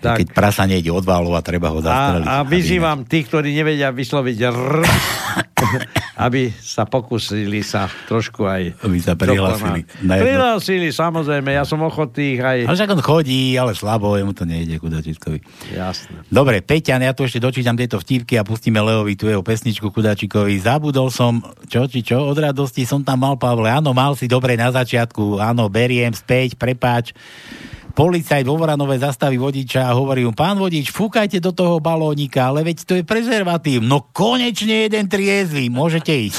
Tak. 0.06 0.18
Keď 0.22 0.28
prasa 0.30 0.62
nejde 0.70 0.90
od 0.94 1.02
a 1.02 1.40
treba 1.42 1.74
ho 1.74 1.82
zastreliť. 1.82 2.26
A, 2.26 2.40
a 2.40 2.46
vyzývam 2.46 3.02
tých, 3.02 3.26
ktorí 3.26 3.50
nevedia 3.50 3.90
vysloviť 3.90 4.36
r, 4.46 4.58
aby 6.26 6.48
sa 6.56 6.88
pokusili 6.88 7.60
sa 7.60 7.90
trošku 8.08 8.46
aj... 8.48 8.80
Aby 8.80 8.98
sa 9.02 9.12
prihlásili. 9.18 9.84
jedno- 9.84 10.22
Prihlásili, 10.22 10.88
samozrejme, 10.94 11.52
ja 11.52 11.64
som 11.68 11.82
ochotný 11.84 12.40
aj... 12.40 12.58
Ale 12.70 12.76
však 12.76 12.92
on 12.96 13.02
chodí, 13.04 13.56
ale 13.58 13.76
slabo, 13.76 14.16
jemu 14.16 14.32
to 14.32 14.48
nejde, 14.48 14.80
kudačikovi. 14.80 15.44
Jasné. 15.74 16.24
Dobre, 16.32 16.64
Peťan, 16.64 17.04
ja 17.04 17.12
tu 17.12 17.26
ešte 17.26 17.42
dočítam 17.42 17.76
tieto 17.76 18.00
vtipky 18.00 18.40
a 18.40 18.46
pustíme 18.46 18.80
Leovi 18.80 19.16
tu 19.18 19.28
jeho 19.28 19.44
pesničku 19.44 19.92
Kudačikovi. 19.92 20.56
Zabudol 20.60 21.12
som, 21.12 21.44
čo 21.68 21.84
či 21.84 22.00
čo, 22.00 22.24
od 22.24 22.38
radosti 22.38 22.88
som 22.88 23.04
tam 23.04 23.20
mal, 23.20 23.36
Pavle. 23.36 23.68
Áno, 23.68 23.92
mal 23.92 24.16
si 24.16 24.24
dobre 24.24 24.56
na 24.56 24.72
začiatku, 24.72 25.40
áno, 25.40 25.68
beriem 25.68 26.12
späť, 26.16 26.56
prepáč. 26.56 27.12
Policajt 27.96 28.44
vo 28.44 28.60
Voranove 28.60 29.00
zastaví 29.00 29.40
vodiča 29.40 29.88
a 29.88 29.96
hovorí 29.96 30.20
mu, 30.28 30.36
pán 30.36 30.60
vodič, 30.60 30.92
fúkajte 30.92 31.40
do 31.40 31.56
toho 31.56 31.80
balónika, 31.80 32.52
ale 32.52 32.60
veď 32.60 32.84
to 32.84 32.92
je 33.00 33.08
prezervatív. 33.08 33.80
No 33.80 34.12
konečne 34.12 34.84
jeden 34.84 35.08
triezvy, 35.08 35.72
môžete 35.72 36.12
ísť. 36.12 36.36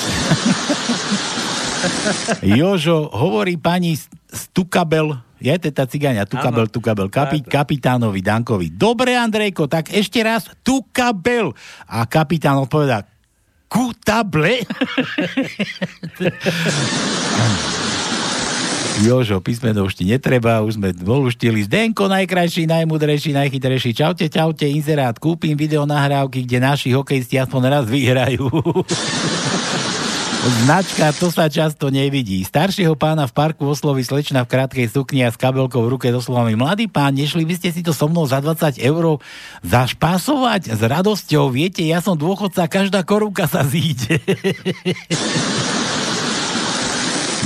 Jožo, 2.61 3.09
hovorí 3.09 3.57
pani 3.57 3.97
Stukabel, 4.29 5.17
je 5.41 5.49
to 5.57 5.73
tá 5.73 5.89
cigáňa, 5.89 6.29
Tukabel, 6.29 6.69
Áno. 6.69 6.73
Tukabel, 6.77 7.09
kapi, 7.09 7.41
kapitánovi 7.41 8.21
Dankovi. 8.21 8.77
Dobre, 8.77 9.17
Andrejko, 9.17 9.65
tak 9.65 9.89
ešte 9.89 10.21
raz, 10.21 10.45
Tukabel. 10.61 11.57
A 11.89 12.05
kapitán 12.05 12.61
odpovedá, 12.61 13.01
Kutable? 13.65 14.61
Jožo, 18.97 19.37
písmeno 19.45 19.85
už 19.85 19.93
ti 19.93 20.09
netreba, 20.09 20.65
už 20.65 20.81
sme 20.81 20.89
doluštili. 20.89 21.69
Zdenko, 21.69 22.09
najkrajší, 22.09 22.65
najmudrejší, 22.65 23.29
najchytrejší. 23.29 23.93
Čaute, 23.93 24.25
čaute, 24.25 24.65
inzerát. 24.65 25.13
Kúpim 25.21 25.53
video 25.53 25.85
nahrávky, 25.85 26.41
kde 26.41 26.57
naši 26.57 26.89
hokejisti 26.97 27.37
aspoň 27.37 27.61
raz 27.69 27.85
vyhrajú. 27.85 28.49
Značka, 30.47 31.11
to 31.11 31.27
sa 31.29 31.51
často 31.51 31.91
nevidí. 31.91 32.39
Staršieho 32.41 32.95
pána 32.95 33.27
v 33.27 33.35
parku 33.35 33.67
osloví 33.67 34.01
slečna 34.01 34.47
v 34.47 34.55
krátkej 34.55 34.87
sukni 34.87 35.27
a 35.27 35.29
s 35.29 35.37
kabelkou 35.37 35.83
v 35.83 35.97
ruke 35.97 36.07
so 36.07 36.23
slovami 36.23 36.55
Mladý 36.55 36.87
pán, 36.87 37.13
nešli 37.13 37.43
by 37.43 37.53
ste 37.59 37.69
si 37.75 37.83
to 37.83 37.91
so 37.91 38.07
mnou 38.07 38.23
za 38.25 38.39
20 38.39 38.79
eur 38.79 39.19
zašpásovať? 39.61 40.71
S 40.71 40.81
radosťou, 40.81 41.51
viete, 41.51 41.83
ja 41.83 41.99
som 41.99 42.15
dôchodca, 42.15 42.65
každá 42.71 43.03
korunka 43.03 43.45
sa 43.45 43.61
zíde. 43.67 44.23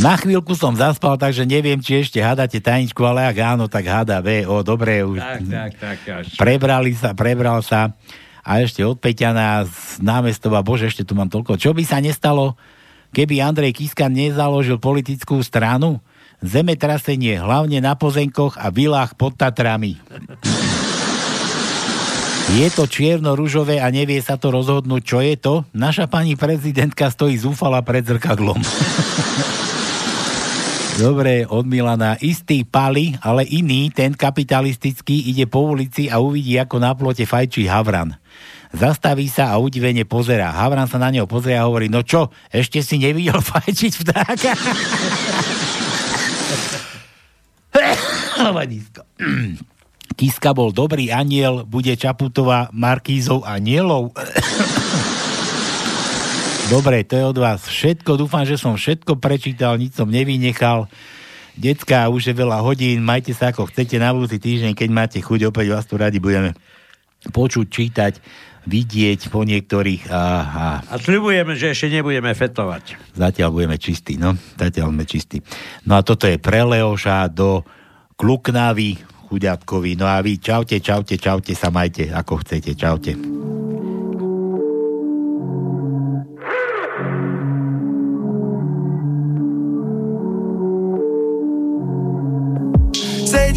Na 0.01 0.17
chvíľku 0.17 0.57
som 0.57 0.73
zaspal, 0.73 1.13
takže 1.13 1.45
neviem, 1.45 1.77
či 1.77 2.01
ešte 2.01 2.17
hádate 2.17 2.57
tajničku, 2.57 3.05
ale 3.05 3.21
ak 3.21 3.37
áno, 3.37 3.69
tak 3.69 3.85
háda 3.85 4.17
V. 4.17 4.49
O, 4.49 4.65
dobre, 4.65 5.05
už 5.05 5.21
Tak, 5.21 5.41
tak, 5.45 5.71
tak. 5.77 5.97
Až. 6.09 6.25
prebrali 6.41 6.97
sa, 6.97 7.13
prebral 7.13 7.61
sa. 7.61 7.93
A 8.41 8.65
ešte 8.65 8.81
od 8.81 8.97
Peťana 8.97 9.69
z 9.69 10.01
námestova, 10.01 10.65
bože, 10.65 10.89
ešte 10.89 11.05
tu 11.05 11.13
mám 11.13 11.29
toľko. 11.29 11.53
Čo 11.61 11.77
by 11.77 11.85
sa 11.85 12.01
nestalo, 12.01 12.57
keby 13.13 13.45
Andrej 13.45 13.77
Kiska 13.77 14.09
nezaložil 14.09 14.81
politickú 14.81 15.37
stranu? 15.45 16.01
Zemetrasenie, 16.41 17.37
hlavne 17.37 17.77
na 17.77 17.93
pozemkoch 17.93 18.57
a 18.57 18.73
vilách 18.73 19.13
pod 19.13 19.37
Tatrami. 19.37 20.01
Je 22.57 22.67
to 22.73 22.89
čierno-ružové 22.89 23.77
a 23.77 23.93
nevie 23.93 24.17
sa 24.17 24.41
to 24.41 24.49
rozhodnúť, 24.49 25.01
čo 25.05 25.21
je 25.21 25.37
to? 25.37 25.53
Naša 25.77 26.09
pani 26.09 26.33
prezidentka 26.33 27.13
stojí 27.13 27.37
zúfala 27.37 27.85
pred 27.85 28.01
zrkadlom. 28.01 28.57
Dobre, 30.99 31.47
od 31.47 31.63
Milana. 31.63 32.19
Istý 32.19 32.67
Pali, 32.67 33.15
ale 33.23 33.47
iný, 33.47 33.87
ten 33.95 34.11
kapitalistický, 34.11 35.31
ide 35.31 35.47
po 35.47 35.63
ulici 35.63 36.11
a 36.11 36.19
uvidí, 36.19 36.59
ako 36.59 36.75
na 36.83 36.91
plote 36.91 37.23
fajčí 37.23 37.63
Havran. 37.69 38.17
Zastaví 38.71 39.27
sa 39.27 39.51
a 39.51 39.59
udivene 39.59 40.03
pozerá. 40.03 40.51
Havran 40.51 40.87
sa 40.87 40.99
na 40.99 41.11
neho 41.11 41.27
pozrie 41.27 41.55
a 41.55 41.67
hovorí, 41.67 41.87
no 41.87 42.03
čo, 42.03 42.31
ešte 42.51 42.83
si 42.83 42.99
nevidel 42.99 43.39
fajčiť 43.51 43.93
vtáka? 44.03 44.51
Hovadisko. 48.41 49.01
Kiska 50.15 50.51
bol 50.51 50.75
dobrý 50.75 51.07
aniel, 51.07 51.63
bude 51.63 51.95
Čaputová 51.95 52.67
Markízov 52.75 53.47
anielov. 53.47 54.11
Dobre, 56.71 57.03
to 57.03 57.19
je 57.19 57.25
od 57.27 57.35
vás 57.35 57.67
všetko. 57.67 58.15
Dúfam, 58.15 58.47
že 58.47 58.55
som 58.55 58.79
všetko 58.79 59.19
prečítal, 59.19 59.75
nič 59.75 59.91
som 59.91 60.07
nevynechal. 60.07 60.87
Decka, 61.59 62.07
už 62.07 62.31
je 62.31 62.35
veľa 62.39 62.63
hodín, 62.63 63.03
majte 63.03 63.35
sa 63.35 63.51
ako 63.51 63.67
chcete 63.67 63.99
na 63.99 64.15
budúci 64.15 64.39
týždeň, 64.39 64.71
keď 64.71 64.89
máte 64.89 65.19
chuť, 65.19 65.51
opäť 65.51 65.67
vás 65.67 65.83
tu 65.83 65.99
radi 65.99 66.23
budeme 66.23 66.55
počuť, 67.27 67.67
čítať, 67.67 68.13
vidieť 68.63 69.27
po 69.27 69.43
niektorých 69.43 70.07
a, 70.07 70.21
a 70.47 70.65
A 70.87 70.95
sľubujeme, 70.95 71.59
že 71.59 71.75
ešte 71.75 71.91
nebudeme 71.91 72.31
fetovať. 72.31 73.19
zatiaľ 73.19 73.51
budeme 73.51 73.75
čistí, 73.75 74.15
no. 74.15 74.39
Zatiaľ 74.55 74.95
sme 74.95 75.03
čistí. 75.03 75.43
No 75.83 75.99
a 75.99 76.07
toto 76.07 76.23
je 76.23 76.39
pre 76.39 76.63
Leoša 76.63 77.27
do 77.27 77.67
Kluknavy, 78.15 78.95
chuďatkovi. 79.27 79.99
No 79.99 80.07
a 80.07 80.23
vy 80.23 80.39
čaute, 80.39 80.79
čaute, 80.79 81.19
čaute, 81.19 81.51
sa 81.51 81.67
majte 81.67 82.15
ako 82.15 82.47
chcete. 82.47 82.79
Čaute. 82.79 83.11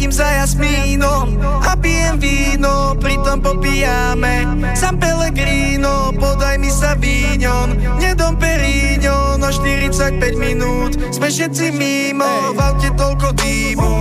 Sedím 0.05 0.21
za 0.21 0.29
Jasmínom 0.29 1.41
a 1.65 1.73
pijem 1.73 2.21
víno, 2.21 2.93
pritom 2.93 3.41
popíjame 3.41 4.45
San 4.77 5.01
Pellegrino, 5.01 6.13
podaj 6.13 6.61
mi 6.61 6.69
sa 6.69 6.93
víňom 6.93 7.97
Nedom 7.97 8.37
Perignon, 8.37 9.41
no 9.41 9.49
45 9.49 10.21
minút 10.37 10.93
Sme 11.09 11.33
všetci 11.33 11.73
mimo, 11.73 12.53
v 12.53 12.59
aute 12.61 12.93
toľko 12.93 13.33
dýmu 13.33 13.93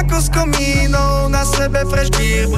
Ako 0.00 0.16
s 0.24 0.32
komínou, 0.32 1.28
na 1.28 1.44
sebe 1.44 1.84
fresh 1.92 2.08
beer, 2.16 2.48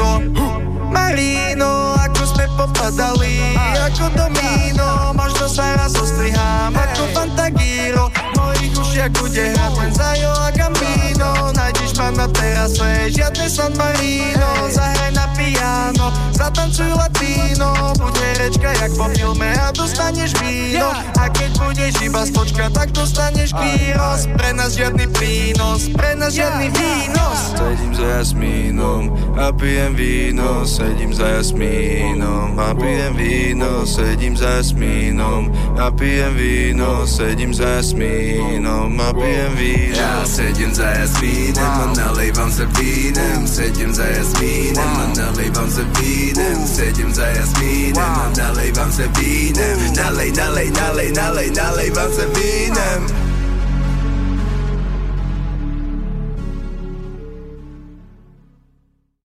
Marino, 0.94 1.98
ako 1.98 2.22
sme 2.22 2.46
popadali 2.54 3.58
Ako 3.82 4.14
domino, 4.14 5.10
možno 5.10 5.50
sa 5.50 5.74
raz 5.74 5.90
ostrihám 5.98 6.70
Ako 6.70 7.10
Fantagiro, 7.10 8.14
mojich 8.38 8.78
ušiach 8.78 9.10
bude 9.18 9.42
hrať 9.58 9.72
len 9.74 9.90
Zajo 9.90 10.30
a 10.38 10.54
Gambino. 10.54 11.50
Nájdeš 11.50 11.98
ma 11.98 12.08
na 12.14 12.26
na 12.30 12.68
žiadne 13.10 13.46
San 13.48 13.72
Marino 13.76 14.50
Zahraj 14.68 15.12
na 15.14 15.26
piano, 15.36 16.06
zatancuj 16.32 16.90
latino 16.92 17.72
Buď 17.98 18.14
herečka 18.18 18.70
jak 18.82 18.92
po 18.98 19.06
filme 19.14 19.48
a 19.54 19.70
dostaneš 19.70 20.34
víno. 20.42 20.90
A 21.18 21.24
keď 21.30 21.50
budeš 21.58 21.94
iba 22.02 22.22
spočka, 22.26 22.66
tak 22.74 22.90
dostaneš 22.90 23.54
gyros. 23.54 24.26
Pre 24.34 24.50
nás 24.56 24.74
žiadny 24.74 25.06
prínos, 25.14 25.86
pre 25.94 26.18
nás 26.18 26.34
žiadny 26.34 26.72
výnos. 26.74 27.38
Sedím 27.54 27.92
za 27.94 28.06
jasmínom 28.18 29.02
a 29.38 29.54
pijem 29.54 29.94
víno. 29.94 30.66
Sedím 30.66 31.14
za 31.14 31.26
jasmínom 31.38 32.58
a 32.58 32.74
pijem 32.74 33.14
víno. 33.14 33.86
Sedím 33.86 34.34
za 34.34 34.48
jasmínom 34.58 35.42
a 35.78 35.86
pijem 35.94 36.32
víno. 36.34 37.06
Sedím 37.06 37.52
za 37.54 37.68
jasmínom 37.78 38.90
a 38.98 39.08
pijem 39.14 39.52
víno. 39.54 39.96
Ja 39.96 40.26
sedím 40.26 40.74
za 40.74 40.90
jasmínem 40.90 41.62
a 41.62 41.86
nalejvam 41.94 42.50
se 42.50 42.66
vínem 42.80 43.46
Sedím 43.48 43.94
za 43.94 44.04
jasmínem 44.04 44.78
a 44.78 45.12
nalejvam 45.16 45.70
se 45.70 45.84
vínem 45.84 46.66
Sedím 46.66 47.14
za 47.14 47.26
jasmínem 47.26 47.98
a 47.98 48.32
nalejvam 48.36 48.92
se 48.92 49.08
vínem 49.08 49.78
Nalej, 49.96 50.32
nalej, 50.32 50.70
nalej, 50.70 51.12
nalej, 51.12 51.50
nalejvam 51.50 52.12
se 52.12 52.26
vínem 52.26 53.31